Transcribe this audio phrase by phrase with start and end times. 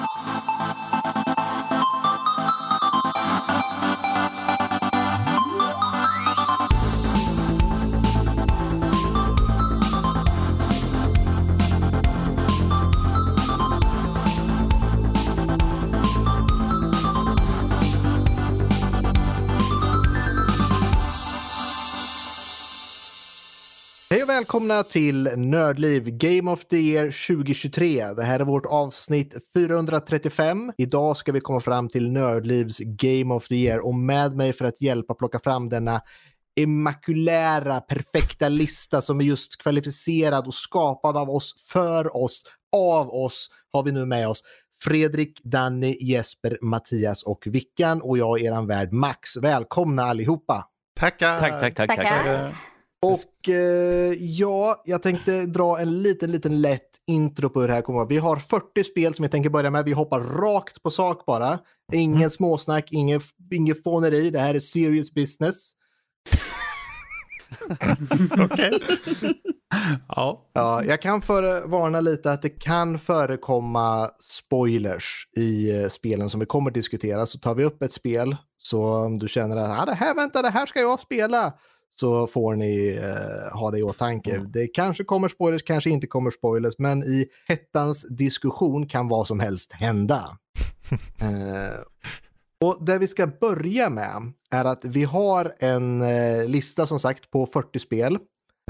[0.00, 0.37] Oh.
[24.38, 28.04] Välkomna till Nördliv Game of the Year 2023.
[28.16, 30.72] Det här är vårt avsnitt 435.
[30.78, 34.64] Idag ska vi komma fram till Nördlivs Game of the Year och med mig för
[34.64, 36.00] att hjälpa plocka fram denna
[36.60, 42.42] immakulära, perfekta lista som är just kvalificerad och skapad av oss, för oss,
[42.76, 44.42] av oss, har vi nu med oss
[44.84, 49.36] Fredrik, Danny, Jesper, Mattias och Vickan och jag är eran värd Max.
[49.36, 50.68] Välkomna allihopa!
[51.00, 51.38] Tackar!
[51.38, 51.88] Tack, tack, tack.
[51.88, 52.67] Tackar.
[53.02, 57.82] Och eh, ja, jag tänkte dra en liten, liten lätt intro på hur det här
[57.82, 58.08] kommer att vara.
[58.08, 59.84] Vi har 40 spel som jag tänker börja med.
[59.84, 61.58] Vi hoppar rakt på sak bara.
[61.92, 62.30] Ingen Mm.
[62.30, 63.20] småsnack, ingen,
[63.52, 64.30] ingen fåneri.
[64.30, 65.70] Det här är serious business.
[68.44, 68.80] Okej.
[70.08, 70.50] ja.
[70.52, 71.20] Ja, jag kan
[71.64, 77.26] varna lite att det kan förekomma spoilers i eh, spelen som vi kommer diskutera.
[77.26, 80.42] Så tar vi upp ett spel så om du känner att ah, det här, vänta,
[80.42, 81.54] det här ska jag spela
[82.00, 84.44] så får ni eh, ha det i åtanke.
[84.48, 89.40] Det kanske kommer spoilers, kanske inte kommer spoilers, men i hettans diskussion kan vad som
[89.40, 90.38] helst hända.
[91.20, 91.80] eh,
[92.60, 97.30] och det vi ska börja med är att vi har en eh, lista som sagt
[97.30, 98.18] på 40 spel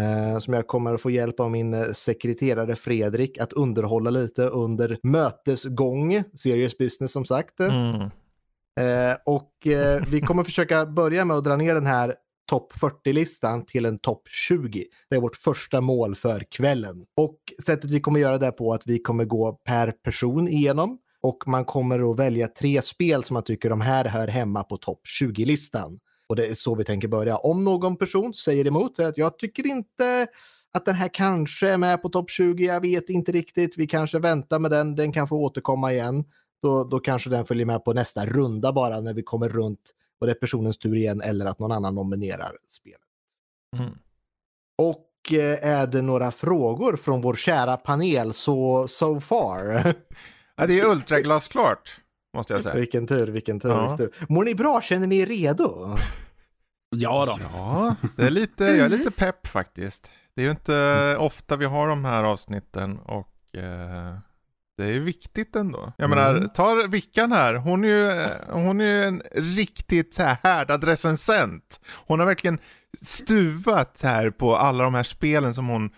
[0.01, 4.43] eh, som jag kommer att få hjälp av min eh, sekreterare Fredrik att underhålla lite
[4.43, 6.23] under mötesgång.
[6.35, 7.61] Serious business som sagt.
[7.61, 8.11] Mm.
[8.81, 12.15] Eh, och eh, vi kommer försöka börja med att dra ner den här
[12.49, 14.85] topp 40-listan till en topp 20.
[15.11, 17.05] Det är vårt första mål för kvällen.
[17.17, 20.99] Och sättet vi kommer göra det på är att vi kommer gå per person igenom
[21.23, 24.77] och man kommer att välja tre spel som man tycker de här hör hemma på
[24.77, 25.99] topp 20-listan.
[26.29, 27.37] Och det är så vi tänker börja.
[27.37, 30.27] Om någon person säger emot säger att jag tycker inte
[30.73, 34.19] att den här kanske är med på topp 20, jag vet inte riktigt, vi kanske
[34.19, 36.25] väntar med den, den kan få återkomma igen.
[36.63, 40.27] Då, då kanske den följer med på nästa runda bara när vi kommer runt och
[40.27, 43.01] det är personens tur igen eller att någon annan nominerar spelet.
[43.79, 43.91] Mm.
[44.79, 49.95] Och eh, är det några frågor från vår kära panel så so far?
[50.61, 52.01] Ja, det är ultraglasklart,
[52.37, 52.75] måste jag säga.
[52.75, 53.81] vilken tur, vilken tur, Ja.
[53.89, 54.27] vilken tur.
[54.29, 54.81] Mår ni bra?
[54.81, 55.97] Känner ni er redo?
[56.97, 57.39] Ja då.
[57.53, 60.13] Ja, det är lite, jag är lite pepp faktiskt.
[60.35, 64.17] Det är ju inte ofta vi har de här avsnitten och eh,
[64.79, 65.93] det är viktigt ändå.
[65.97, 66.19] Jag Mm.
[66.19, 67.55] menar, ta Vickan här.
[67.55, 71.81] Hon är ju, hon är ju en riktigt så här härdad recensent.
[72.07, 72.59] Hon har verkligen
[73.03, 75.91] stuvat här på alla de här spelen som hon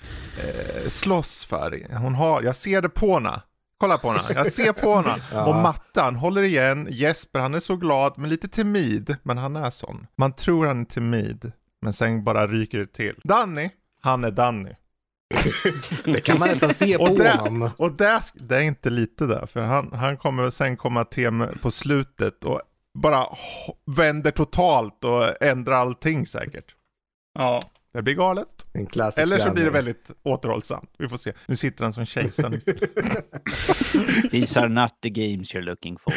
[0.45, 1.87] eh, slåss för.
[1.99, 3.43] Hon har, jag ser det på henne.
[3.79, 5.23] Kolla på henne, jag ser på henne.
[5.33, 5.47] Ja.
[5.47, 9.71] Och Mattan håller igen, Jesper han är så glad men lite timid, men han är
[9.71, 10.07] sån.
[10.17, 11.53] Man tror han är timid,
[11.83, 13.21] men sen bara ryker det till.
[13.25, 13.71] Danny,
[14.03, 14.71] han är Danny.
[16.05, 17.71] Det kan man nästan se på Och det, honom.
[17.77, 21.71] och det, det är inte lite där, för han, han kommer sen komma till på
[21.71, 22.61] slutet och
[22.99, 23.27] bara
[23.97, 26.75] vänder totalt och ändrar allting säkert.
[27.39, 27.61] Ja.
[27.93, 28.49] Det blir galet.
[28.73, 30.91] En klassisk Eller så blir det väldigt återhållsamt.
[30.99, 31.33] Vi får se.
[31.47, 32.91] Nu sitter han som kejsaren istället.
[34.31, 36.13] These are not the games you're looking for.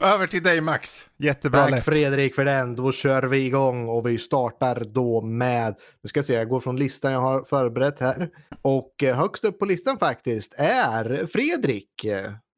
[0.06, 1.06] Över till dig Max.
[1.16, 1.84] Jättebra Tack lätt.
[1.84, 2.74] Fredrik för den.
[2.74, 6.60] Då kör vi igång och vi startar då med, nu ska jag se, jag går
[6.60, 8.28] från listan jag har förberett här.
[8.62, 12.06] Och eh, högst upp på listan faktiskt är Fredrik.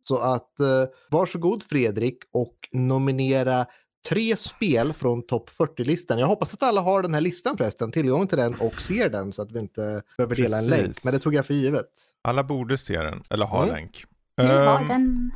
[0.09, 0.66] Så att eh,
[1.10, 3.66] varsågod Fredrik och nominera
[4.09, 6.19] tre spel från topp 40-listan.
[6.19, 9.32] Jag hoppas att alla har den här listan förresten, tillgång till den och ser den
[9.32, 10.84] så att vi inte behöver dela en Precis.
[10.84, 11.04] länk.
[11.04, 11.88] Men det tog jag för givet.
[12.22, 13.75] Alla borde se den, eller ha Mm.
[13.75, 14.04] länk.
[14.36, 15.31] Vi har Ehm, den.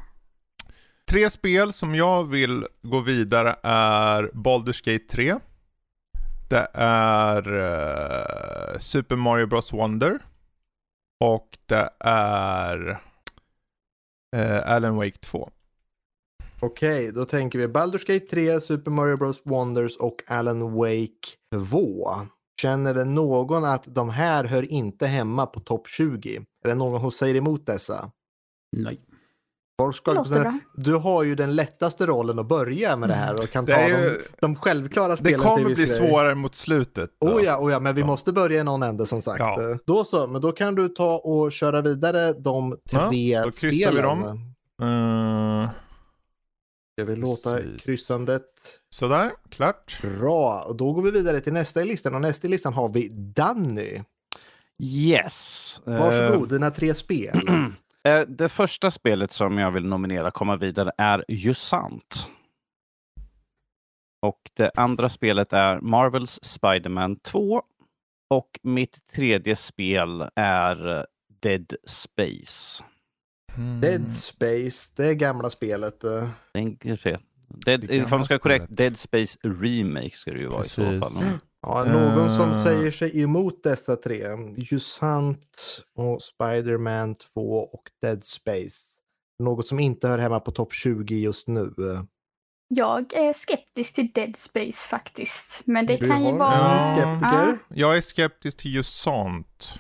[1.04, 5.34] Tre spel som jag vill gå vidare är Baldur's Gate 3.
[6.50, 7.52] Det är
[8.72, 10.18] eh, Super Mario Bros Wonder.
[11.20, 13.00] Och det är
[14.36, 15.50] eh, Alan Wake 2.
[16.62, 22.09] Okej, då tänker vi Baldur's Gate 3, Super Mario Bros Wonders och Alan Wake 2.
[22.62, 26.36] Känner det någon att de här hör inte hemma på topp 20?
[26.64, 28.10] Är det någon som säger emot dessa?
[28.76, 29.00] Nej.
[29.80, 30.24] Folk ska,
[30.76, 33.78] du har ju den lättaste rollen att börja med det här och kan Det ta
[33.78, 34.10] är de, ju,
[34.41, 37.10] de självklara det spelen kommer till bli svårare mot slutet.
[37.20, 37.26] då.
[37.28, 38.06] Oh ja, oh ja, men vi Ja.
[38.06, 39.38] måste börja i någon ände som sagt.
[39.38, 39.58] Ja.
[39.86, 43.68] Då så, men då kan du ta och köra vidare de Ja, tre då kryssar
[43.68, 44.03] vi spelen.
[44.03, 44.24] dem.
[44.82, 45.70] Eh,
[46.94, 47.84] Jag vill låta Precis.
[47.84, 48.44] kryssandet
[48.91, 50.00] sådär, klart.
[50.03, 52.89] Bra, och då går vi vidare till nästa i listan och nästa i listan har
[52.89, 54.03] vi Danny.
[54.83, 55.80] Yes.
[55.84, 57.41] Varsågod, dina tre spel.
[58.04, 62.28] Eh, Det första spelet som jag vill nominera komma vidare är Jusant.
[64.22, 67.62] Och det andra spelet är Marvels Spider-Man 2.
[68.30, 71.06] Och mitt tredje spel är
[71.42, 72.84] Dead Space.
[73.57, 73.81] Mm.
[73.81, 76.04] Dead Space, det gamla spelet.
[76.04, 76.10] eh.
[76.13, 77.19] Är enkelt spel.
[77.66, 78.65] Dead, Det gamla ifall man ska vara korrekt.
[78.69, 81.01] Dead Space Remake ska det ju vara i så Precis.
[81.22, 81.31] fall.
[81.63, 82.63] Ja, någon som Eh.
[82.63, 84.25] säger sig emot dessa tre.
[84.57, 88.78] Jusant och Spider-Man 2 och Dead Space.
[89.39, 91.72] Något som inte hör hemma på topp 20 just nu.
[92.69, 95.63] Jag är skeptisk till Dead Space faktiskt.
[95.65, 96.54] Men det Du kan ju vara...
[96.81, 97.59] en skeptiker.
[97.69, 99.75] Jag är skeptisk till just sånt.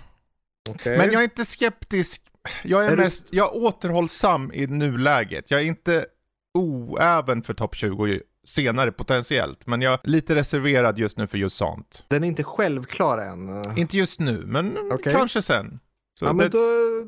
[0.70, 0.98] Okej.
[0.98, 2.22] Men jag är inte skeptisk.
[2.64, 5.50] Jag är, Är du- mest, jag är återhållsam i nuläget.
[5.50, 6.06] Jag är inte
[6.54, 9.66] oäven för topp 20 senare potentiellt.
[9.66, 12.04] Men jag är lite reserverad just nu för just sånt.
[12.08, 13.78] Den är inte självklar än.
[13.78, 15.12] Inte just nu, men Okej.
[15.12, 15.78] kanske sen.
[16.18, 16.58] Så Ja, men då,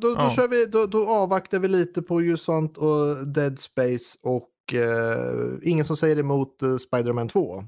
[0.01, 0.31] då, då, ja.
[0.31, 5.85] kör vi, då, då avvaktar vi lite på Jusant och Dead Space och eh, ingen
[5.85, 7.65] som säger emot eh, Spider-Man 2.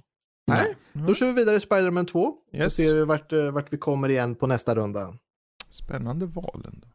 [0.49, 2.33] Nej, då kör vi vidare i Spider-Man 2.
[2.51, 2.75] Så Yes.
[2.75, 5.15] ser vi vart, eh, vart vi kommer igen på nästa runda.
[5.69, 6.87] Spännande val ändå.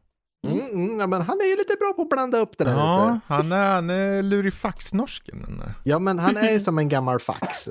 [0.46, 2.72] Mm, mm, ja, men han är ju lite bra på att blanda upp det där
[2.72, 3.20] Ja, lite.
[3.34, 5.42] han är, han är lurifax-norsken.
[5.42, 5.74] den där.
[5.84, 7.68] Ja, men han är som en gammal fax.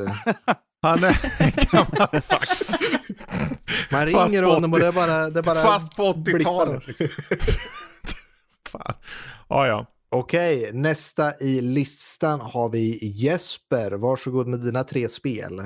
[0.82, 2.72] Han är en gammal fax.
[3.92, 5.30] Man Fast ringer honom och 80 det är bara...
[5.30, 6.52] Det är bara Fast på blippar.
[6.52, 6.88] 80-talet.
[6.88, 7.08] liksom.
[8.70, 8.94] Fan.
[9.50, 9.86] Ja, ja.
[10.10, 13.92] Okej, nästa i listan har vi Jesper.
[13.92, 15.60] Varsågod med dina tre spel.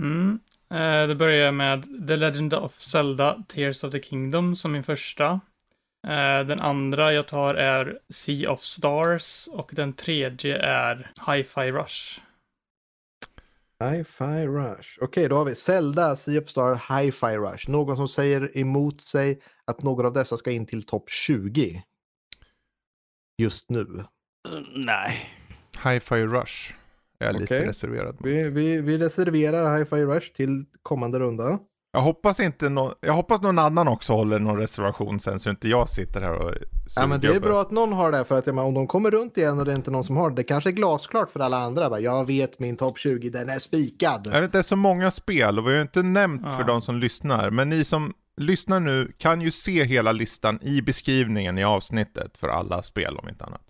[0.00, 0.38] Mm.
[0.74, 5.40] Eh, det börjar med The Legend of Zelda Tears of the Kingdom som min första.
[6.08, 12.20] Eh, den andra jag tar är Sea of Stars och den tredje är Hi-Fi Rush.
[13.84, 14.98] Hi-Fi Rush.
[15.00, 17.70] Okej, då har vi Zelda, Sea of Star, Hi-Fi Rush.
[17.70, 21.82] Någon som säger emot sig att någon av dessa ska in till topp 20?
[23.38, 24.04] Just nu.
[24.48, 25.30] Mm, Nej.
[25.84, 26.74] Hi-Fi Rush
[27.18, 27.40] är jag Okej.
[27.40, 28.16] lite reserverad.
[28.20, 31.58] Vi, vi, vi reserverar Hi-Fi Rush till kommande runda.
[31.92, 35.68] Jag hoppas inte nå- jag hoppas någon annan också håller någon reservation sen så inte
[35.68, 36.54] jag sitter här och
[36.96, 38.86] Ja, men det är bra att någon har det för att jag menar, om de
[38.86, 41.30] kommer runt igen och det är inte någon som har det, det kanske är glasklart
[41.30, 41.90] för alla andra.
[41.90, 44.28] Bara, jag vet min topp 20, den är spikad.
[44.32, 46.66] Jag vet, det är så många spel och vi har ju inte nämnt för Ja.
[46.66, 47.50] de som lyssnar.
[47.50, 52.48] Men ni som lyssnar nu kan ju se hela listan i beskrivningen i avsnittet för
[52.48, 53.64] alla spel om inte annat.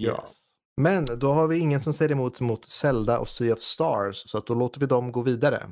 [0.00, 0.10] Ja.
[0.10, 0.42] Yes.
[0.80, 4.38] Men då har vi ingen som säger emot mot Zelda och Sea of Stars, så
[4.38, 5.62] att då låter vi dem gå vidare.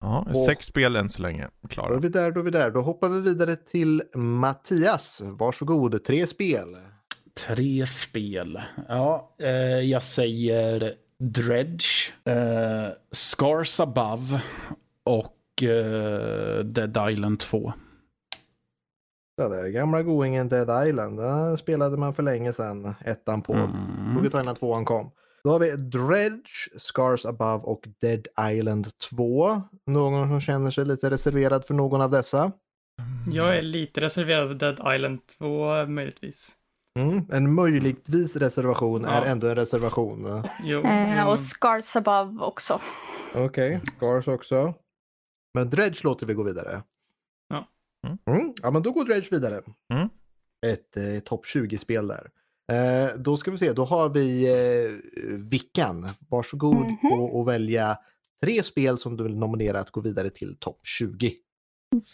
[0.00, 1.98] Ja, Och- sex spel än så länge Då är klara.
[1.98, 2.70] vi där, då är vi där.
[2.70, 5.20] Då hoppar vi vidare till Mattias.
[5.24, 6.76] Varsågod, tre spel.
[7.46, 8.60] Tre spel.
[8.88, 9.50] Ja, eh,
[9.80, 14.42] jag säger Dredge, eh, Scars Above
[15.04, 17.72] och eh, Dead Island 2.
[19.36, 21.18] Ja, det är gamla goingen Dead Island.
[21.18, 23.52] Där spelade man för länge sedan, ettan på.
[23.52, 24.14] Mm.
[24.16, 25.10] Tog ett tag innan tvåan kom.
[25.44, 29.62] Då har vi Dredge, Scars Above och Dead Island 2.
[29.86, 32.52] Någon som känner sig lite reserverad för någon av dessa?
[33.26, 36.52] Jag är lite reserverad för Dead Island 2 möjligtvis.
[36.98, 37.24] Mm.
[37.32, 39.24] En möjligtvis reservation är Ja.
[39.24, 40.42] ändå en reservation.
[40.62, 42.80] Jo, Eh, och Scars Above också.
[43.34, 44.74] Okej, Scars också.
[45.54, 46.82] Men Dredge låter vi gå vidare.
[47.48, 47.68] Ja.
[48.26, 48.54] Mm.
[48.62, 49.62] Ja, men då går Dredge vidare.
[49.94, 50.08] Mm.
[50.66, 52.30] Ett eh, topp 20-spel där.
[52.72, 54.90] Eh, då ska vi se, då har vi eh,
[55.50, 56.08] Vickan.
[56.28, 57.12] Varsågod Mhm.
[57.12, 57.98] och, och välja
[58.40, 61.34] tre spel som du vill nominera att gå vidare till topp 20.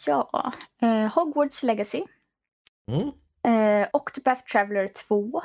[0.07, 0.52] Ja.
[0.83, 2.02] Eh, Hogwarts Legacy.
[2.92, 3.09] Mm.
[3.83, 5.42] Eh, Octopath Traveler 2.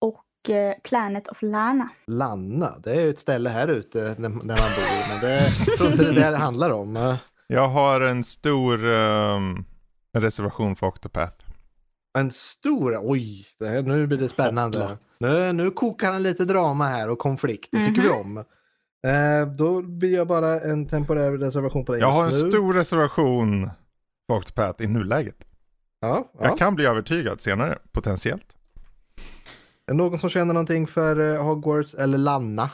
[0.00, 1.88] Och eh, Planet of Lana.
[2.06, 5.90] Lanna, det är ett ställe här ute där, där man bor, men det jag tror
[5.92, 7.16] inte det där det handlar om.
[7.46, 9.64] Jag har en stor ehm,
[10.18, 11.44] reservation för Octopath.
[12.18, 14.98] En stor, oj, det här, nu blir det spännande.
[15.18, 18.44] Nu, nu kokar han lite drama här och konflikt, det tycker vi om.
[19.06, 22.50] Eh, då blir jag bara en temporär reservation på det Jag har en nu.
[22.50, 23.70] stor reservation
[24.26, 25.36] för Octopath i nuläget.
[26.00, 26.44] Ja, ja.
[26.44, 28.56] Jag kan bli övertygad senare, potentiellt.
[29.92, 32.70] Någon som känner någonting för eh, Hogwarts eller Lanna?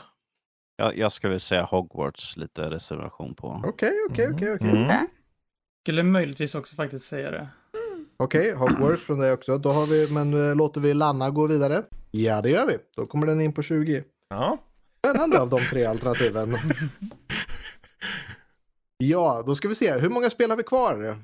[0.75, 3.61] Jag, jag ska väl säga Hogwarts lite reservation på.
[3.65, 4.69] Okej, okej, okej, okej.
[4.69, 5.07] Mm.
[5.83, 7.47] Skulle möjligtvis också faktiskt säga det.
[8.17, 9.57] Okej, Hogwarts från dig också.
[9.57, 11.83] Då har vi, men eh, låter vi Lanna gå vidare?
[12.11, 12.77] Ja, det gör vi.
[12.95, 14.03] Då kommer den in på 20.
[14.29, 14.57] Ja.
[14.99, 16.57] Spännande av de tre alternativen.
[18.99, 19.97] Ja, då ska vi se.
[19.97, 21.17] Hur många spel har vi kvar?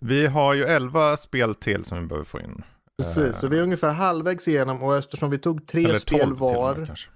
[0.00, 2.62] Vi har ju 11 spel till som vi behöver få in.
[2.98, 6.28] Precis, så vi är ungefär halvvägs igenom och eftersom vi tog tre Eller 12 spel
[6.28, 7.10] med, var kanske.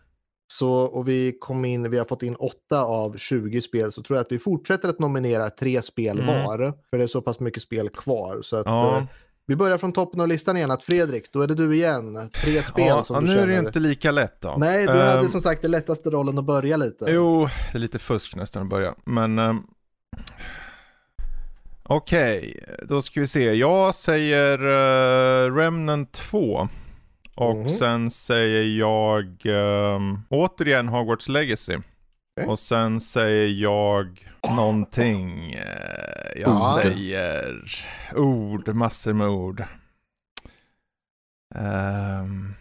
[0.46, 4.16] Så, och vi kom in, vi har fått in åtta av 20 spel så tror
[4.16, 6.26] jag att vi fortsätter att nominera tre spel Mm.
[6.44, 6.72] var.
[6.90, 8.42] För det är så pass mycket spel kvar.
[8.42, 8.96] Så att, Ja.
[8.96, 9.04] eh,
[9.46, 10.70] Vi börjar från toppen av listan igen.
[10.70, 12.30] Att Fredrik, då är det du igen.
[12.44, 13.48] Tre spel Ja, som ja, du nu känner.
[13.58, 14.54] är det inte lika lätt då.
[14.58, 17.04] Nej, du hade Ehm, som sagt den lättaste rollen att börja lite.
[17.08, 18.94] Jo, det är lite fusk nästan att börja.
[19.04, 19.38] Men...
[19.38, 19.62] ehm,
[21.82, 23.52] Okej, då ska vi se.
[23.54, 26.68] Jag säger uh, Remnant 2.
[27.34, 27.68] Och Mhm.
[27.68, 31.74] sen säger jag ehm, återigen Hogwarts Legacy.
[31.74, 32.48] Okej.
[32.50, 35.52] Och sen säger jag någonting.
[35.52, 36.80] eh, jag Ja.
[36.82, 37.64] säger
[38.16, 39.64] ord, massor med ord.
[41.54, 42.54] Ehm,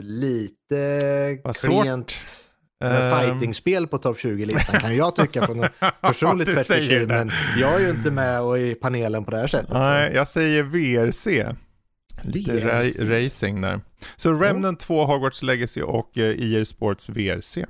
[0.00, 2.12] Lite klent
[2.84, 7.08] ehm, fightingspel på topp 20-listan kan jag tycka från ett personligt perspektiv.
[7.08, 9.68] Men jag är ju inte med och i panelen på det här sättet.
[9.70, 9.78] så.
[9.78, 11.56] Nej, jag säger VRC.
[12.24, 12.98] Lite VRC.
[13.02, 13.80] ra- racing där.
[14.16, 17.64] Så Remnant 2, Hogwarts Legacy och uh, EA Sports VRC.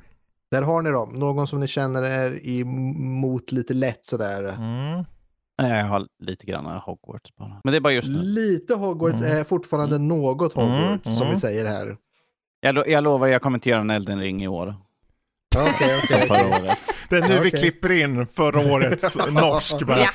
[0.51, 1.09] Där har ni dem.
[1.15, 4.45] Någon som ni känner är emot lite lätt sådär.
[4.45, 5.05] Mm.
[5.63, 7.61] Nej, Jag har lite grann Hogwarts bara.
[7.65, 8.23] Men det är bara just nu.
[8.23, 9.37] Lite Hogwarts Mm.
[9.39, 11.31] är fortfarande något Hogwarts Mm, som mm.
[11.35, 11.97] vi säger här.
[12.61, 14.75] Jag, lo- jag lovar, jag kommer inte göra en Elden Ring i år.
[15.57, 16.47] Okej, Som okej.
[16.61, 16.79] året.
[17.21, 19.87] Det är nu Ja, vi klipper in förra årets norsk.
[19.87, 19.99] Bara.
[19.99, 20.09] Ja.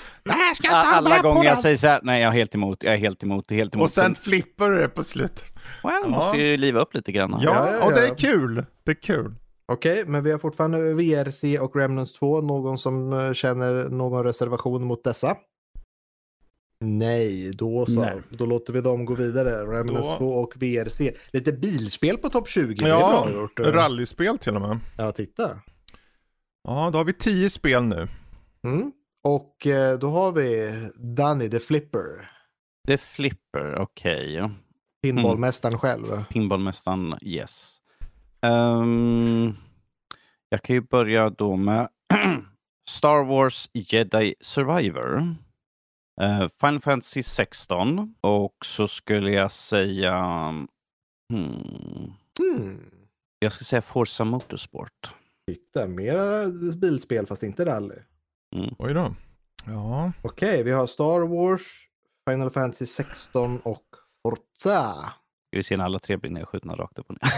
[0.72, 3.52] Alla gånger jag säger så här, nej jag är helt emot, jag är helt emot,
[3.52, 3.84] helt emot.
[3.86, 5.44] Och sen flippar du det på slut.
[5.84, 7.40] well, jag måste ju liva upp lite grann.
[7.42, 8.14] Ja, Ja, ja, och det ja.
[8.14, 8.66] är kul.
[8.84, 9.36] Det är kul.
[9.72, 12.42] Okej, men vi har fortfarande VRC och Remnants 2.
[12.42, 15.36] Någon som eh, känner någon reservation mot dessa?
[16.86, 17.92] Nej, då så.
[18.02, 18.22] Nej.
[18.30, 19.50] Då låter vi dem gå vidare.
[19.62, 21.12] Remnants Då- 2 och VRC.
[21.34, 22.74] Lite bilspel på topp 20.
[22.74, 23.60] Det är Ja, bra gjort.
[23.60, 24.80] rallyspel till och med.
[24.98, 25.50] Ja, titta.
[26.70, 28.08] Ja, då har vi tio spel nu.
[28.64, 28.92] Mm.
[29.24, 32.32] Och eh, då har vi Danny the Flipper.
[32.88, 34.50] Det är Flipper, okej.
[35.04, 36.24] Pinballmästaren själv.
[36.30, 37.78] Pinballmästaren, yes.
[38.42, 39.54] Ehm,
[40.50, 41.90] jag kan ju börja då med
[42.90, 45.18] Star Wars Jedi Survivor.
[46.22, 50.16] Uh, Final Fantasy 16 och så skulle jag säga...
[51.34, 52.82] Hmm, Hmm.
[53.40, 55.14] jag ska säga Forza Motorsport.
[55.50, 56.48] Titta, mera
[56.82, 57.96] bilspel fast inte rally.
[58.78, 59.14] Oj då.
[59.66, 61.62] Ja, Okej, vi har Star Wars,
[62.30, 63.84] Final Fantasy 16 och
[64.24, 64.94] Forza.
[65.48, 67.32] Ska vi se när alla tre blir nedskjutna rakt upp och ner.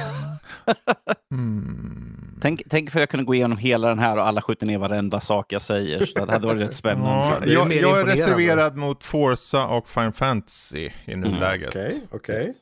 [1.33, 2.39] mm.
[2.41, 4.77] tänk, tänk för att jag kunde gå igenom hela den här och alla skjuter ner
[4.77, 6.05] varenda sak jag säger.
[6.05, 7.27] Så det hade varit rätt spännande.
[7.27, 11.69] Ja, det är jag, jag är reserverad mot Forza och Final Fantasy i nuläget.
[11.69, 12.55] Okej, okej.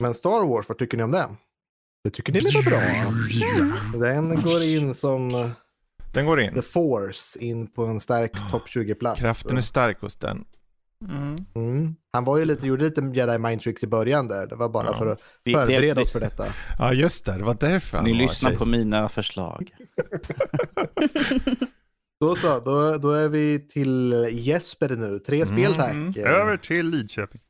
[0.00, 1.36] Men Star Wars, vad tycker ni om den?
[2.04, 2.80] Det tycker ni är bra.
[4.00, 5.50] Den går in som
[6.12, 6.62] Den går The in.
[6.62, 9.20] Force in på en stark topp 20-plats.
[9.20, 10.44] Kraften är stark hos den.
[11.10, 11.36] Mm.
[11.54, 11.94] Mm.
[12.12, 14.46] Han var ju lite, gjorde lite Jedi Mind Tricks i början där.
[14.46, 14.98] Det var bara Ja.
[14.98, 16.46] för att förbereda oss för detta.
[16.78, 17.32] Ja, just det.
[17.32, 18.78] Det var därför han Ni var lyssnar på kejsare.
[18.78, 19.70] mina förslag.
[22.20, 25.18] Då så, då, då är vi till Jesper nu.
[25.18, 25.92] Tre spel tack.
[25.92, 26.14] Mm.
[26.16, 27.40] Över till Lidköping.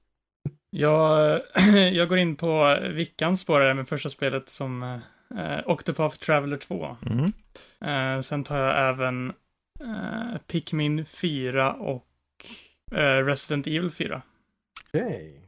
[0.75, 1.41] Jag,
[1.93, 6.97] jag går in på Vickans spår här med första spelet som eh, Octopath Traveler 2.
[7.07, 7.33] Mm.
[7.85, 9.33] Eh, sen tar jag även
[9.81, 12.07] eh, Pikmin 4 och
[12.93, 14.23] eh, Resident Evil 4.
[14.89, 15.39] Okej.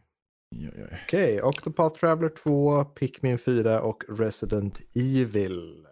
[0.57, 0.99] Oj.
[1.05, 5.87] Okej, Octopath Traveler 2, Pikmin 4 och Resident Evil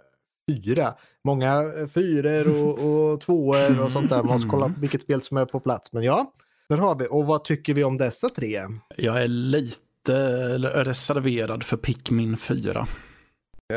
[0.65, 0.95] 4.
[1.25, 4.17] Många eh, fyror och, och tvåor och sånt där.
[4.17, 5.93] Man måste kolla vilket spel som är på plats.
[5.93, 6.33] Men ja,
[6.69, 7.07] där har vi.
[7.11, 8.61] Och vad tycker vi om dessa tre?
[8.97, 12.87] Jag är lite reserverad för Pikmin 4.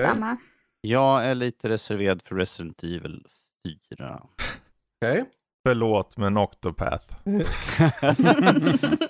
[0.04, 0.38] Samma.
[0.82, 3.26] Jag är lite reserverad för Resident Evil
[4.00, 4.22] 4.
[5.02, 5.26] Okej.
[5.68, 7.16] Förlåt, men Octopath.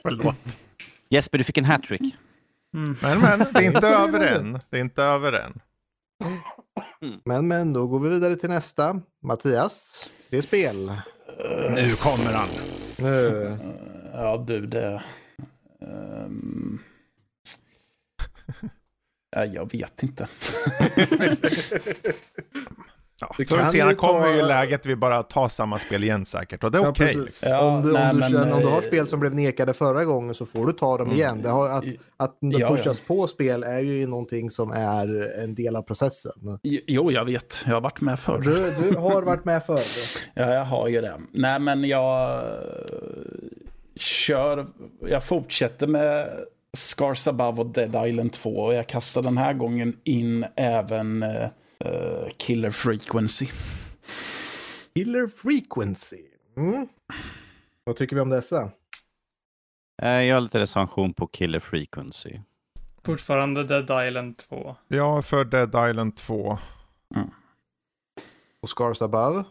[0.01, 0.57] Förlåt.
[1.09, 2.15] Jesper, du fick en hattrick.
[2.73, 2.95] Mm.
[3.01, 4.59] Men, men, det är inte över än.
[4.69, 5.59] Det är inte över än.
[7.23, 9.01] Men, men, då går vi vidare till nästa.
[9.23, 10.91] Mattias, det är spel.
[11.75, 12.49] Nu kommer han.
[12.99, 13.57] Nu.
[14.13, 15.03] Ja, du, det...
[19.31, 20.27] ja, jag vet inte.
[23.21, 26.63] Ja, förr kan eller senare kommer ju läget vi bara tar samma spel igen säkert.
[26.63, 27.13] Och det är Ja, okej.
[27.13, 27.43] precis.
[27.45, 29.35] Ja, om, du, nej, om, du men, känner, om du har eh, spel som blev
[29.35, 31.41] nekade förra gången så får du ta dem igen.
[31.41, 31.85] Det har, att,
[32.17, 32.69] att det Ja, ja.
[32.75, 36.31] pushas på spel är ju någonting som är en del av processen.
[36.63, 37.63] Jo, jag vet.
[37.65, 38.39] Jag har varit med förr.
[38.41, 39.79] Du, du har varit med förr.
[40.33, 41.19] Ja, jag har ju det.
[41.31, 42.43] Nej, men jag eh,
[43.95, 44.67] kör...
[45.07, 46.29] Jag fortsätter med
[46.77, 48.49] Scars Above och Dead Island 2.
[48.49, 51.25] Och jag kastar den här gången in även
[51.79, 53.47] eh, eh, Killer Frequency.
[54.93, 56.21] Killer Frequency.
[56.57, 56.87] Mm.
[57.83, 58.71] Vad tycker vi om dessa?
[60.01, 62.39] Eh, Jag har lite recension på Killer Frequency.
[63.05, 64.75] Fortfarande Dead Island 2.
[64.87, 66.57] Ja, för Dead Island 2.
[68.61, 69.43] Och Scars Above?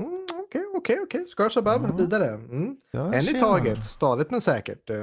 [0.00, 1.26] Mm, Okej, okej, okej.
[1.26, 1.96] Scars above, Ja.
[1.96, 2.28] vidare.
[2.28, 2.76] Mm.
[2.90, 3.40] Ja, En i man.
[3.40, 4.90] taget, stadigt men säkert.
[4.90, 4.96] Eh,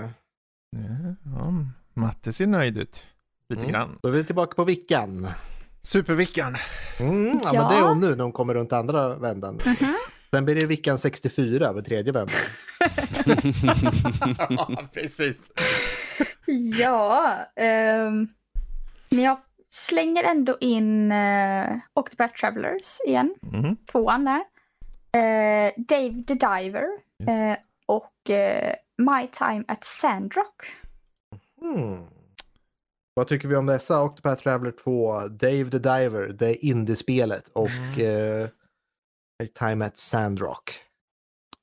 [0.69, 1.53] Ja, ja,
[1.93, 3.07] Matte ser nöjd ut.
[3.49, 3.71] Lite Mm.
[3.73, 3.99] grann.
[4.01, 5.27] Då är vi tillbaka på vickan.
[5.87, 6.55] Supervickan.
[6.99, 7.69] Mm, ja, men Ja.
[7.69, 9.59] det är om nu när de kommer runt andra vändan.
[10.31, 12.35] Sen blir det vickan 64 över tredje vändan.
[14.49, 15.37] ja, precis.
[16.79, 18.27] Ja, ehm,
[19.09, 19.37] men jag
[19.69, 23.35] slänger ändå in uh, Octopath Travelers igen.
[23.53, 23.75] Mm.
[23.91, 24.43] Tvåan där.
[25.11, 26.87] Eh, Dave the Diver.
[27.19, 27.29] Yes.
[27.29, 30.65] eh, och eh, My Time at Sandrock.
[31.61, 32.16] Hmm.
[33.17, 34.01] Vad tycker vi om dessa?
[34.03, 38.41] Octopath Traveler 2, Dave the Diver, det är indiespelet och Mm.
[38.41, 40.75] eh, Time at Sandrock.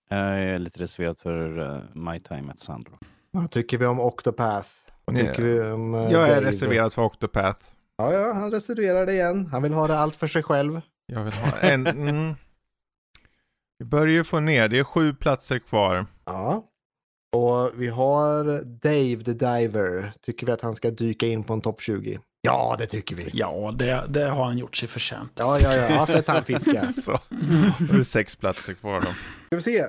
[0.08, 3.00] Jag är lite reserverad för eh, My Time at Sandrock.
[3.30, 4.68] Vad tycker vi om Octopath?
[5.04, 5.64] Vad tycker Ja.
[5.64, 6.49] vi om eh, Jag är Dave?
[6.49, 7.66] reserverad för Octopath.
[7.96, 9.46] Ja, ja, han reserverar det igen.
[9.46, 10.80] Han vill ha det allt för sig själv.
[11.06, 11.87] Jag vill ha en...
[11.87, 12.34] Mm.
[13.78, 16.06] Vi börjar ju få ner, det är sju platser kvar.
[16.25, 16.64] Ja.
[17.35, 20.12] Och vi har Dave the Diver.
[20.23, 22.19] Tycker vi att han ska dyka in på en topp 20?
[22.43, 23.31] Ja, det tycker vi.
[23.33, 25.33] Ja, det, det har han gjort sig förtjänt.
[25.35, 25.83] Ja, ja, ja.
[25.91, 26.91] Jag har sett han fiska.
[27.03, 27.19] Så,
[27.79, 29.07] då är det sex platser kvar då.
[29.47, 29.85] Ska vi se.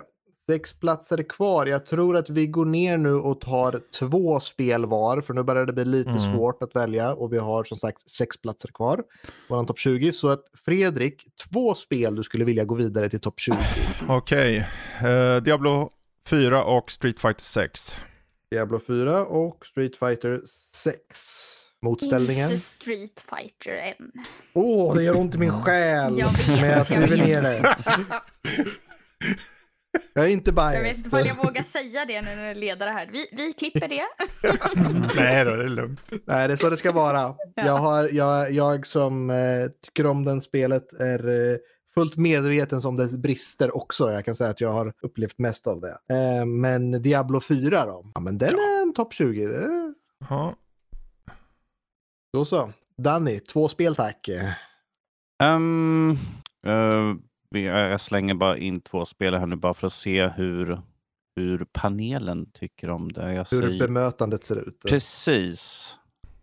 [0.48, 1.66] Sex platser kvar.
[1.66, 5.66] Jag tror att vi går ner nu och tar två spel var, för nu börjar
[5.66, 6.22] det bli lite Mm.
[6.34, 9.04] svårt att välja och vi har som sagt sex platser kvar.
[9.50, 10.12] Våran topp 20.
[10.12, 13.56] Så att Fredrik, två spel du skulle vilja gå vidare till topp 20.
[14.08, 14.58] Okej,
[15.02, 15.90] eh, Diablo
[16.30, 17.96] 4 och Street Fighter 6.
[18.52, 20.42] Diablo 4 och Street Fighter
[20.74, 21.00] 6.
[21.82, 22.50] Motställningen.
[22.50, 24.12] Inte Street Fighter än.
[24.54, 26.14] Åh, det gör ont i min själ.
[26.20, 27.20] Jag vet, Men jag jag skriver vet.
[27.28, 27.76] ner det.
[30.14, 31.06] Jag är inte Jag vet biased.
[31.06, 33.10] inte om jag vågar säga det nu när jag leder det här.
[33.14, 34.04] Vi, vi klipper det.
[35.16, 36.00] Nej då, det är lugnt.
[36.26, 37.36] Nej, det är så det ska vara.
[37.56, 39.36] Jag, har, jag, jag som eh,
[39.86, 41.58] tycker om den spelet är eh,
[41.98, 44.12] fullt medveten om dess brister också.
[44.12, 45.98] Jag kan säga att jag har upplevt mest av det.
[46.16, 48.12] Eh, men Diablo 4 då?
[48.16, 49.46] Ja, men den är en topp 20.
[49.46, 49.94] Det är...
[50.30, 50.54] Ja,
[52.34, 52.72] Då så.
[52.98, 54.30] Danny, två spel tack.
[55.44, 56.18] Um,
[57.50, 60.82] vi- jag slänger bara in två spel här nu bara för att se hur,
[61.36, 63.22] hur panelen tycker om det.
[63.34, 64.82] Jag Hur säger, bemötandet ser ut.
[64.90, 65.96] precis.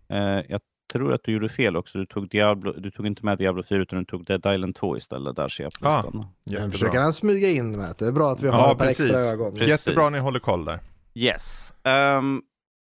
[0.08, 0.60] Eh, jag
[0.92, 1.98] tror att du gjorde fel också.
[1.98, 4.96] Du tog, Diablo, du tog inte med Diablo 4 utan du tog Dead Island 2
[4.96, 5.36] istället.
[5.36, 6.02] Där ser jag på Ah.
[6.02, 6.26] listan.
[6.44, 7.94] Den försöker han smyga in med.
[7.98, 9.32] Det är bra att vi har Ja, ett par extra precis.
[9.32, 9.52] ögon.
[9.54, 9.68] Precis.
[9.68, 10.80] Jättebra ni håller koll där.
[11.14, 11.72] Yes.
[11.82, 12.42] Ehm,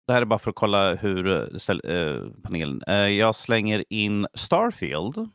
[0.08, 2.82] det här är bara för att kolla hur eh, ställ, eh, panelen...
[2.88, 5.30] Eh, jag slänger in Starfield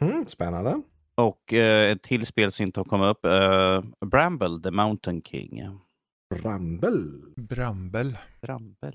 [0.00, 0.82] Mhm, spännande.
[1.14, 3.22] och eh, ett till spel som inte har kommit upp.
[4.10, 5.78] Bramble, The Mountain King.
[6.34, 7.02] Rumble.
[7.36, 8.16] Brambel.
[8.42, 8.92] Bramble.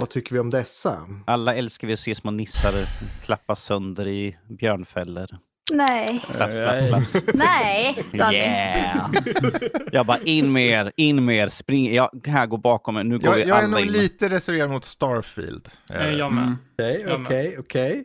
[0.00, 0.98] Vad tycker vi om dessa?
[1.26, 2.86] Alla älskar vi att se små nissar
[3.24, 5.26] klappas sönder i björnfällor.
[5.72, 6.20] Nej.
[6.30, 7.16] Slafs, slafs, slafs.
[7.34, 8.36] Nej, Danny.
[8.36, 9.10] Yeah!
[9.92, 11.94] Jag bara in mer, in mer, spring.
[11.94, 13.04] Jag här går bakom mig.
[13.04, 13.92] Nu går Jag, vi jag är alla nog in.
[13.92, 15.68] lite reserverad mot Starfield.
[15.94, 16.42] Eh, Jag med.
[16.44, 16.56] Mm.
[16.78, 17.26] Okej, Jag med.
[17.26, 18.04] okej, okej.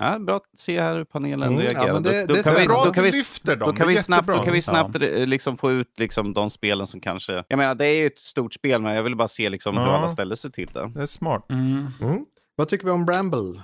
[0.00, 2.00] Ja, Mm, bra att se här hur panelen ja, reagerar.
[2.00, 3.68] det- då, då, det är kan vi, bra då att kan du vi lyfter dem.
[3.70, 6.32] Då kan, Det är vi snabbt, då kan vi snabbt eh, liksom få ut liksom
[6.34, 7.44] de spelen som kanske...
[7.48, 9.84] Jag menar, det är ju ett stort spel, men jag vill bara se liksom hur
[9.84, 9.96] Ja.
[9.98, 10.90] alla ställer sig till det.
[10.94, 11.46] Det är smart.
[11.50, 11.86] Mm.
[12.02, 12.24] Mm.
[12.56, 13.62] Vad tycker vi om Bramble?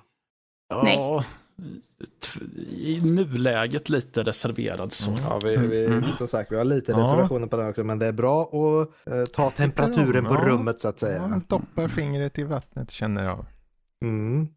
[0.85, 0.94] Nej.
[0.97, 1.25] Ja,
[2.70, 5.16] i nuläget lite reserverad så.
[5.29, 7.05] Ja, vi, vi, som sagt, vi har lite Mm.
[7.05, 7.12] Ja.
[7.12, 10.44] reservationer på den också, men det är bra att eh, ta temperaturen på Ja.
[10.49, 11.40] rummet så att Ja, säga.
[11.49, 13.47] doppar fingret i vattnet känner jag.
[14.05, 14.49] Mm.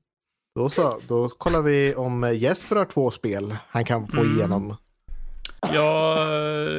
[0.58, 4.38] Då så, då kollar vi om eh, Jesper har två spel han kan få Mm.
[4.38, 4.76] igenom.
[5.62, 6.18] Jag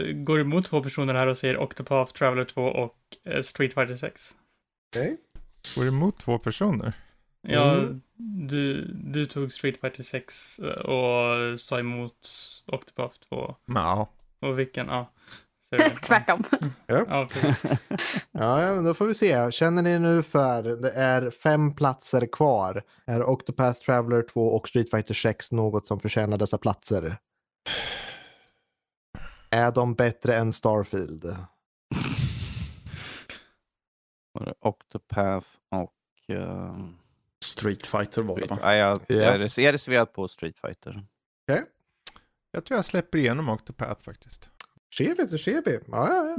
[0.09, 3.95] eh, går emot två personer här och säger Octopath Traveler 2 och eh, Street Fighter
[3.97, 4.35] 6.
[4.97, 5.17] Okej.
[5.77, 6.93] Går emot två personer.
[7.43, 8.01] Ja, Mm.
[8.49, 12.29] du, du tog Street Fighter 6 eh, och sa emot
[12.67, 13.55] Octopath 2.
[13.67, 14.09] Ja.
[14.41, 14.87] Och vilken?
[14.87, 15.11] Ja.
[16.03, 16.45] Tvärtom.
[16.87, 17.29] Ja.
[18.33, 19.53] Ja, ja, men då får vi se.
[19.53, 22.83] Känner ni nu för, det är fem platser kvar.
[23.07, 27.19] Är Octopath Traveler 2 och Street Fighter 6 något som förtjänar dessa platser?
[29.51, 31.25] Är de bättre än Starfield?
[34.33, 35.95] Var det Octopath och...
[36.37, 36.77] eh,
[37.45, 38.59] Street Fighter var det va?
[38.63, 39.15] ja, jag, Ja.
[39.17, 41.03] jag, är res- jag är reserverad på Street Fighter.
[42.51, 44.51] Jag tror jag släpper igenom Octopath faktiskt.
[44.97, 45.73] Ser vi, det ser vi.
[45.73, 46.37] Ja, ja, ja.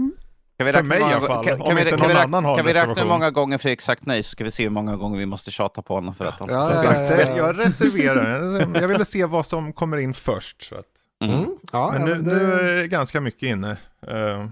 [0.57, 1.99] Kan vi För räkna mig i många alla fall, Kan, om kan vi, inte kan
[1.99, 4.51] någon vi, räkna- kan vi räkna hur många gånger Fredrik sagt nej så ska vi
[4.51, 7.05] se hur många gånger vi måste tjata på honom för att han ska Ja, ja,
[7.09, 7.37] ja, ja.
[7.37, 8.81] jag reserverar.
[8.81, 10.63] Jag ville se vad som kommer in först.
[10.63, 10.85] Så att.
[11.23, 11.35] Mm.
[11.39, 11.57] Mm.
[11.71, 12.53] ja, Men ja, nu, men nu det...
[12.69, 13.77] är det ganska mycket inne.
[14.07, 14.47] Eh,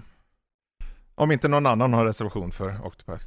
[1.14, 3.24] om inte någon annan har reservation för Octopath.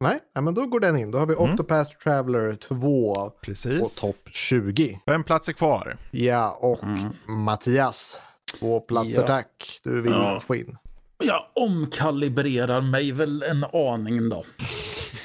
[0.00, 1.10] Nej, ja, men då går den in.
[1.10, 1.50] Då har vi Mm.
[1.52, 3.94] Octopath Traveler 2 på Precis.
[4.00, 5.00] topp 20.
[5.06, 5.96] Fem platser kvar.
[6.10, 7.02] Ja, och Mm.
[7.44, 8.20] Mattias,
[8.54, 9.26] Två platser Ja.
[9.26, 9.80] tack.
[9.82, 10.40] Du vill Ja.
[10.46, 10.76] få in.
[11.18, 14.44] Jag omkalibrerar mig väl en aning då.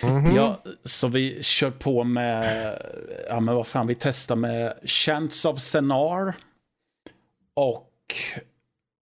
[0.03, 0.36] Mhm.
[0.36, 2.77] Ja, så vi kör på med,
[3.27, 6.36] ja men vad fan, vi testar med Chants of Senar
[7.53, 7.89] och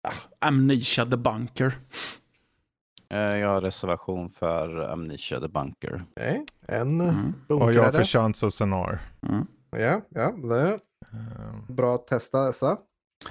[0.02, 1.72] ja, Amnesia the Bunker.
[3.10, 6.02] Eh, Jag har reservation för Amnesia the Bunker.
[6.16, 7.34] Okej, En Mm.
[7.48, 8.04] Och jag för.
[8.04, 9.00] Chance och Sonar.
[9.28, 9.46] Mm.
[9.70, 10.78] Ja, ja, det är
[11.14, 12.76] Uh, bra att testa dessa.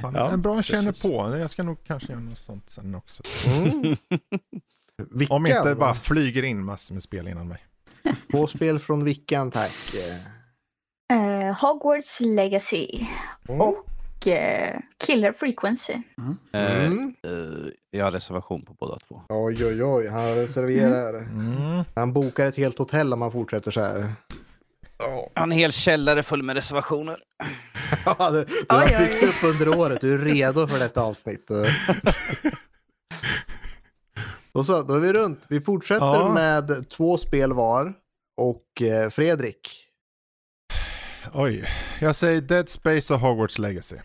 [0.01, 1.01] Fan, Ja, en bra känner precis.
[1.11, 1.37] på.
[1.37, 3.23] Jag ska nog kanske göra något sånt sen också.
[5.11, 5.27] Mm.
[5.29, 7.59] Om inte bara flyger in massor med spel innan mig.
[8.31, 9.71] Två spel från Vickan tack.
[11.13, 12.87] Eh, Hogwarts Legacy
[13.49, 13.61] Mm.
[13.61, 15.93] och eh, Killer Frequency.
[16.53, 17.13] Mm.
[17.23, 17.31] eh,
[17.91, 19.21] Jag har reservation på båda två.
[19.29, 21.13] Oj, oj, oj, han reserverar.
[21.17, 21.83] Mm.
[21.95, 24.11] Han bokar ett helt hotell om man fortsätter så här.
[24.97, 27.17] Jag har en hel källare full med reservationer.
[28.05, 31.47] Ja, du, du har byggt upp under året, du är redo för detta avsnitt.
[34.51, 35.45] Och så, då är vi runt.
[35.49, 36.33] Vi fortsätter Ja.
[36.33, 37.93] med två spel var.
[38.37, 39.85] Och eh, Fredrik,
[41.33, 41.65] Oj,
[42.01, 43.95] jag säger Dead Space och Hogwarts Legacy.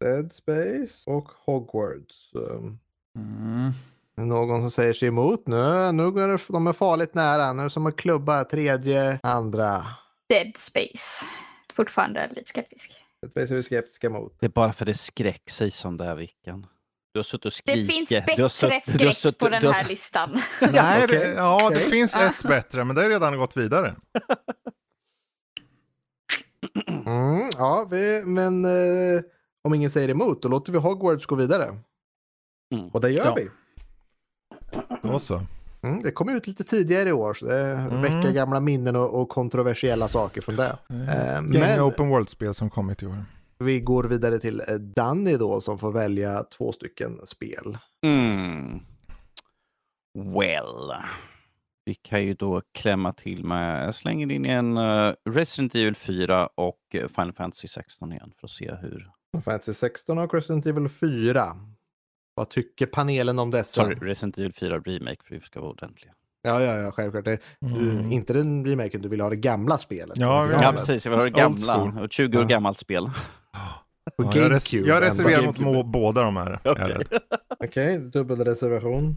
[0.00, 2.32] Dead Space och Hogwarts.
[2.34, 2.78] Um,
[3.16, 3.72] Mm.
[4.16, 5.92] Någon som säger sig emot nu.
[5.92, 7.52] Nu går det, de är farligt nära.
[7.52, 9.86] Nu är det som att klubba tredje, andra.
[10.28, 11.26] Dead Space.
[11.74, 13.01] Fortfarande lite skeptisk.
[13.30, 14.36] Space är vi skeptiska mot.
[14.40, 16.66] Det är bara för det skräck sig som det är Vickan.
[17.12, 17.92] Du har suttit och Det skrikit.
[17.94, 20.40] finns Du har bättre har skräck suttit- på den här listan.
[20.72, 23.94] Nej, det, ja det finns ett bättre, men det har redan gått vidare.
[26.86, 29.22] Mm, ja, vi, men eh,
[29.64, 31.64] om ingen säger emot, då låter vi Hogwarts gå vidare.
[32.74, 32.88] Mm.
[32.88, 33.34] Och det gör Ja.
[33.34, 33.48] vi.
[35.02, 35.42] Då så.
[35.82, 38.02] Mm, det kom ut lite tidigare i år, så det Mm.
[38.02, 40.78] väcker gamla minnen och, och kontroversiella saker från det.
[40.90, 43.24] Eh, Gäng men open world-spel som kommit i år.
[43.58, 47.78] vi går vidare till eh, Danny då, som får välja två stycken spel.
[48.06, 48.80] Mm.
[50.18, 50.92] Well.
[51.84, 56.46] Vi kan ju då klämma till med, jag slänger in en eh, Resident Evil 4
[56.54, 59.10] och eh, Final Fantasy 16 igen för att se hur...
[59.44, 61.44] Fantasy 16 och Resident Evil 4.
[62.42, 63.84] Vad tycker panelen om dessa?
[63.84, 66.12] Sorry, Resident Evil 4 Remake för vi ska vara ordentliga.
[66.42, 67.24] Ja, ja, ja, självklart.
[67.24, 68.12] Det, du, Mm.
[68.12, 70.18] Inte den remaken, du vill ha det gamla spelet.
[70.18, 71.04] Ja, Det Ja, precis.
[71.04, 71.74] Jag vill ha det gamla.
[71.92, 72.04] school.
[72.04, 72.48] Ett 20 år Ja.
[72.48, 73.10] gammalt spel.
[74.16, 74.88] På Ja, jag, res- GameCube.
[74.88, 76.58] jag reserverar mot må- båda de här.
[76.64, 76.96] Okej.
[77.64, 79.16] Okej, dubbel reservation.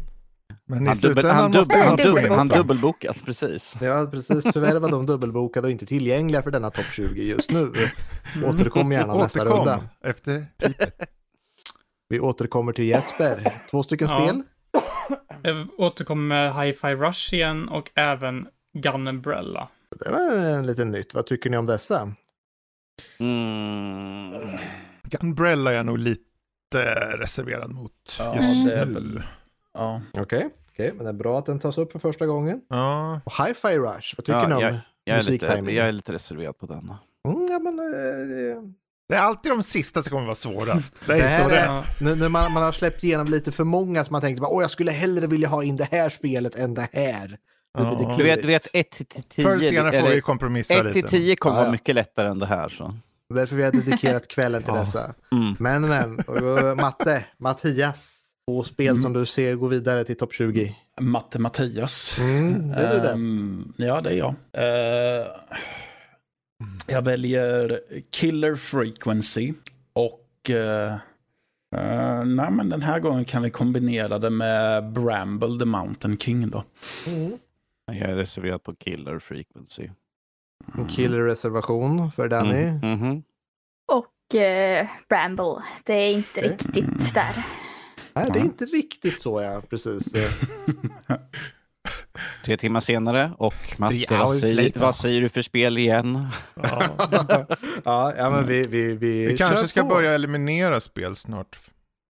[0.68, 2.50] Men Han, dubbel, han, dubbel, han, dubbel- han dubbelbokat.
[2.58, 3.76] dubbelbokat, precis.
[3.82, 4.44] Ja, precis.
[4.54, 7.72] Tyvärr var de dubbelbokade och inte tillgängliga för denna topp 20 just nu.
[8.46, 9.82] Återkom gärna nästa Återkom runda.
[10.04, 10.94] efter pipet.
[12.10, 13.62] Vi återkommer till Jesper.
[13.72, 14.20] Två stycken Ja.
[14.26, 14.44] spel.
[15.44, 19.68] Jag återkommer med Hi-Fi Rush igen och även Gun Umbrella.
[20.06, 21.14] Det var en liten nytt.
[21.14, 22.12] Vad tycker ni om dessa?
[23.20, 24.34] Mm.
[25.04, 26.26] Gunbrella är jag nog lite
[27.18, 28.94] reserverad mot Ja, just det nu.
[28.94, 29.24] väl-
[29.74, 30.02] Ja.
[30.14, 32.62] Okej, okej, men det är bra att den tas upp för första gången.
[32.70, 34.62] Ja, Och Hi-Fi Rush, vad tycker Ja, ni om
[35.04, 37.00] Jag är, lite, jag är lite reserverad på denna.
[37.28, 38.58] Mm, ja, men, eh,
[39.10, 40.94] det är alltid de sista som kommer vara svårast.
[41.08, 43.52] Det Det är här så det är- nu, när man, man har släppt igenom lite
[43.52, 46.56] för många som man tänkte åh jag skulle hellre vilja ha in det här spelet
[46.56, 47.38] än det här.
[47.78, 50.94] Det Du vet, du vet 1 till 10, Förr senare får vi kompromissa 1 till
[50.96, 51.08] lite.
[51.08, 51.64] 10 kommer Ja, ja.
[51.64, 52.70] vara mycket lättare än det här.
[52.70, 52.94] Så.
[53.34, 55.14] Därför vi har dedikerat kvällen till dessa.
[55.32, 55.56] Mm.
[55.60, 58.12] Men men, och, Matte, Mattias.
[58.50, 59.02] Två spel Mm.
[59.02, 60.76] som du ser gå vidare till topp 20.
[61.02, 62.18] Matte Mattias.
[62.20, 63.12] Mm, det är du det.
[63.12, 64.28] Ehm, ja, det är jag.
[64.54, 65.28] Eh,
[66.88, 69.54] jag väljer Killer Frequency.
[69.94, 70.94] Och eh,
[71.76, 76.50] eh, nej, men den här gången kan vi kombinera det med Bramble the Mountain King.
[76.50, 76.64] Då.
[77.08, 77.32] Mm.
[77.86, 79.90] Jag är reserverad på Killer Frequency.
[80.78, 82.62] En killer-reservation för Danny.
[82.64, 82.92] Mm.
[83.00, 83.24] Mhm.
[83.92, 85.56] Och eh, Bramble.
[85.84, 86.50] Det är inte Okej.
[86.50, 87.46] riktigt där.
[88.14, 88.46] Nej, det är Ja.
[88.46, 90.14] inte riktigt så ja, precis.
[92.46, 96.28] Tre timmar senare och Matte, vad säger, vad säger du för spel igen?
[96.56, 96.84] Ja.
[97.86, 99.88] ja, ja, men vi, vi, vi, Vi kanske ska på.
[99.88, 101.60] börja eliminera spel snart.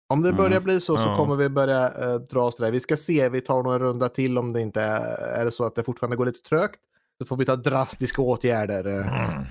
[0.09, 0.63] Om det börjar Mm.
[0.63, 1.15] bli så så Ja.
[1.17, 2.71] kommer vi börja eh, dra oss där.
[2.71, 5.65] Vi ska se, vi tar en runda till om det inte är, är det så
[5.65, 6.79] att det fortfarande går lite trögt.
[7.17, 8.88] Så får vi ta drastiska åtgärder.
[8.88, 9.29] eh.
[9.29, 9.43] Mm.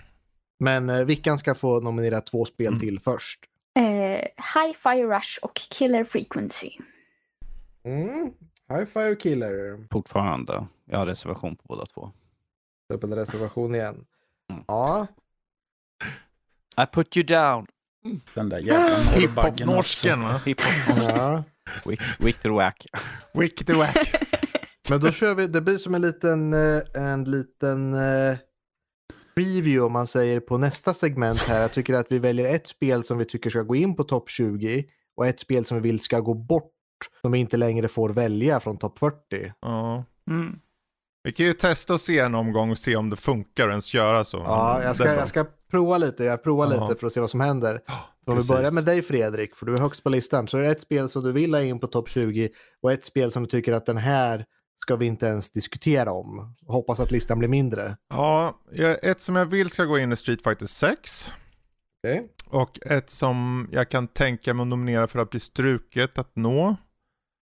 [0.61, 2.81] Men eh, Vickan ska få nominera två spel Mm.
[2.81, 3.41] till först.
[3.79, 3.83] Eh,
[4.65, 6.71] Hi-Fi Rush och Killer Frequency.
[7.85, 8.31] Mm.
[8.69, 9.87] High Fire Killer.
[9.93, 10.67] Fortfarande.
[10.85, 12.13] Jag har reservation på båda två.
[12.89, 14.05] Dubbelreservation igen.
[14.51, 14.65] Mm.
[14.67, 15.07] Ja,
[16.77, 17.67] I put you down.
[18.35, 21.45] Den där jävla norrbaggen Hiphop-norsken va?
[22.19, 22.87] Wick, the whack.
[23.35, 23.97] Wick the Wack.
[24.91, 28.37] Men då kör vi, det blir som en liten, eh, en liten eh,
[29.35, 31.61] preview om man säger på nästa segment här.
[31.61, 34.31] Jag tycker att vi väljer ett spel som vi tycker ska gå in på topp
[34.31, 34.85] 20
[35.17, 36.74] och ett spel som vi vill ska gå bort
[37.21, 39.17] som vi inte längre får välja från topp 40.
[39.61, 40.05] Ja.
[40.31, 40.59] Mm.
[41.25, 43.95] Vi kan ju testa och se en omgång och se om det funkar och ens
[43.95, 44.37] göra så.
[44.37, 46.25] Ja, jag ska, jag ska prova lite.
[46.25, 47.81] Jag provar lite för att se vad som händer.
[48.27, 50.71] Om vi börjar med dig Fredrik, för du är högst på listan, så är det
[50.71, 52.49] ett spel som du vill ha in på topp 20
[52.83, 54.45] och ett spel som du tycker att den här
[54.83, 56.55] ska vi inte ens diskutera om.
[56.67, 57.97] Hoppas att listan blir mindre.
[58.09, 58.61] Ja,
[59.03, 61.31] ett som jag vill ska gå in är Street Fighter 6.
[62.03, 62.29] Okej.
[62.47, 66.77] Och ett som jag kan tänka mig att nominera för att bli struket att nå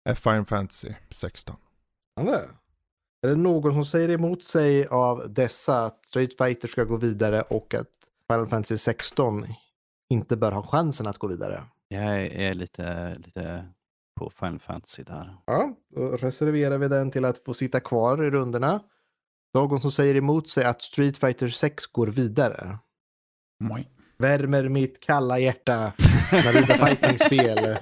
[0.09, 1.55] är Final Fantasy 16.
[2.13, 2.49] Spännande.
[3.21, 7.41] Är det någon som säger emot sig av dessa att Street Fighter ska gå vidare
[7.41, 7.87] och att
[8.31, 9.45] Final Fantasy 16
[10.09, 11.63] inte bör ha chansen att gå vidare?
[11.87, 13.65] Jag är lite, lite
[14.19, 15.37] på Final Fantasy där.
[15.45, 18.79] Ja, då reserverar vi den till att få sitta kvar i rundorna.
[19.53, 22.77] Någon som säger emot sig att Street Fighter 6 går vidare.
[23.59, 23.87] Moj.
[24.17, 25.93] Värmer mitt kalla hjärta
[26.31, 27.77] när det är fightingspel.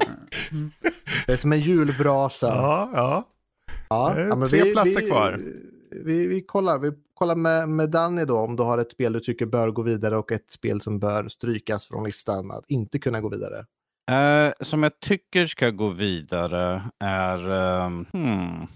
[1.25, 2.47] Det är som en julbrasa.
[2.47, 3.27] Ja, ja.
[3.89, 5.39] Ja, ja, men tre vi, platser vi, kvar.
[5.91, 9.19] Vi, vi kollar, vi kollar med, med Danny då om du har ett spel du
[9.19, 13.21] tycker bör gå vidare och ett spel som bör strykas från listan att inte kunna
[13.21, 13.65] gå vidare.
[14.11, 17.51] Eh, som jag tycker ska gå vidare är...
[17.51, 18.67] ehm, hmm,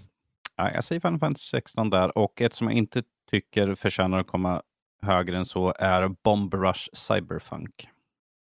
[0.56, 4.26] ja, jag säger Final Fantasy 16 där och ett som jag inte tycker förtjänar att
[4.26, 4.62] komma
[5.02, 7.88] högre än så är Bomb Rush Cyberpunk.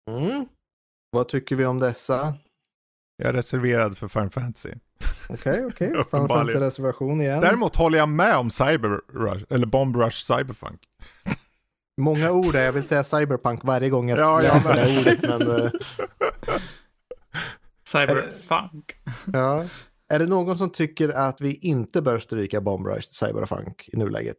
[0.09, 0.45] Mm.
[1.11, 2.33] Vad tycker vi om dessa?
[3.17, 4.73] Jag är reserverad för Final Fantasy.
[5.29, 5.87] Okej, okej.
[5.87, 6.61] Final Uppenbarligen.
[6.61, 7.41] Fantasy-reservation igen.
[7.41, 10.79] Däremot håller jag med om Cyber Rush, eller Bomb Rush Cyberpunk.
[12.01, 12.65] Många ord där.
[12.65, 15.21] Jag vill säga cyberpunk varje gång jag Ja, jag läser det här ordet.
[15.21, 15.71] Men, eh,
[17.87, 18.95] Cyberpunk.
[19.33, 19.65] ja.
[20.13, 24.37] Är det någon som tycker att vi inte bör stryka Bomb Rush Cyberpunk i nuläget?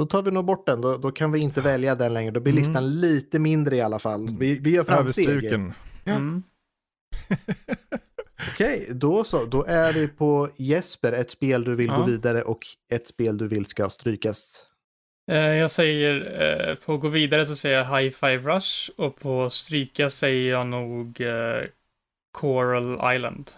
[0.00, 0.80] Då tar vi nog bort den.
[0.80, 2.30] Då, då kan vi inte välja den längre.
[2.30, 2.62] Då blir Mm.
[2.64, 4.36] listan lite mindre i alla fall.
[4.38, 5.44] Vi, vi gör framsteg.
[6.04, 6.12] Ja.
[6.12, 6.42] Mm.
[8.54, 9.44] Okej, då så.
[9.44, 11.12] Då är vi på Jesper.
[11.12, 11.96] Ett spel du vill Ja.
[11.96, 12.58] gå vidare och
[12.92, 14.66] ett spel du vill ska strykas.
[15.30, 19.50] Eh, Jag säger, eh, på gå vidare så säger jag High Five Rush och på
[19.50, 21.64] stryka säger jag nog eh,
[22.38, 23.50] Coral Island.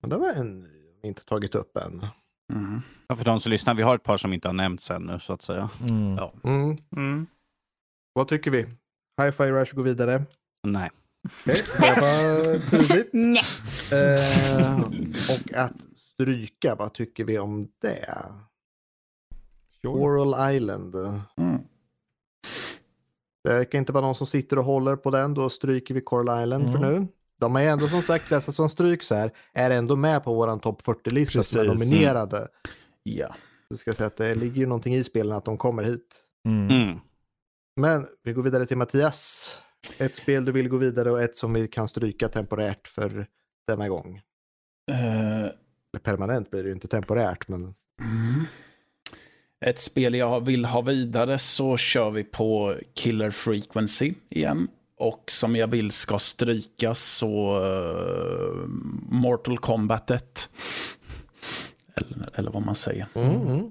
[0.00, 0.62] Men det var en
[1.02, 2.06] vi inte tagit upp än.
[2.52, 2.82] Mm.
[3.12, 5.32] Ja, för de som lyssnar, vi har ett par som inte har nämnts ännu så
[5.32, 5.70] att säga.
[5.90, 6.16] Mm.
[6.16, 6.32] Ja.
[6.44, 6.76] Mm.
[6.96, 7.26] Mm.
[8.12, 8.66] Vad tycker vi?
[9.22, 10.22] Hi-Fi Rush går vidare.
[10.66, 10.90] Nej.
[11.42, 13.08] Okej, det var tydligt.
[13.12, 13.42] Nej.
[13.92, 14.80] Eh,
[15.30, 15.72] och att
[16.14, 18.18] stryka, vad tycker vi om det?
[19.82, 19.92] Sure.
[19.92, 20.94] Coral Island.
[21.36, 21.58] Mm.
[23.44, 26.42] Det kan inte vara någon som sitter och håller på den, då stryker vi Coral
[26.42, 27.02] Island för Mm.
[27.02, 27.08] nu.
[27.40, 30.82] De är ändå som sagt, dessa som stryks här, är ändå med på våran topp
[30.82, 32.48] 40-lista som är nominerade.
[33.02, 33.34] Ja.
[33.70, 36.24] Så ska jag säga att det ligger ju någonting i spelen att de kommer hit.
[36.48, 36.70] Mm.
[36.70, 36.98] Mm.
[37.76, 39.58] Men vi går vidare till Mattias.
[39.98, 43.26] Ett spel du vill gå vidare och ett som vi kan stryka temporärt för
[43.66, 44.20] denna gång.
[44.90, 48.44] Eller permanent blir det ju inte temporärt, men mm.
[49.64, 54.68] Ett spel jag vill ha vidare så kör vi på Killer Frequency igen.
[54.98, 58.68] Och som jag vill ska strykas så eh,
[59.10, 60.50] Mortal Kombat 1.
[61.94, 63.06] Eller, eller vad man säger.
[63.14, 63.30] mm.
[63.48, 63.70] Mm.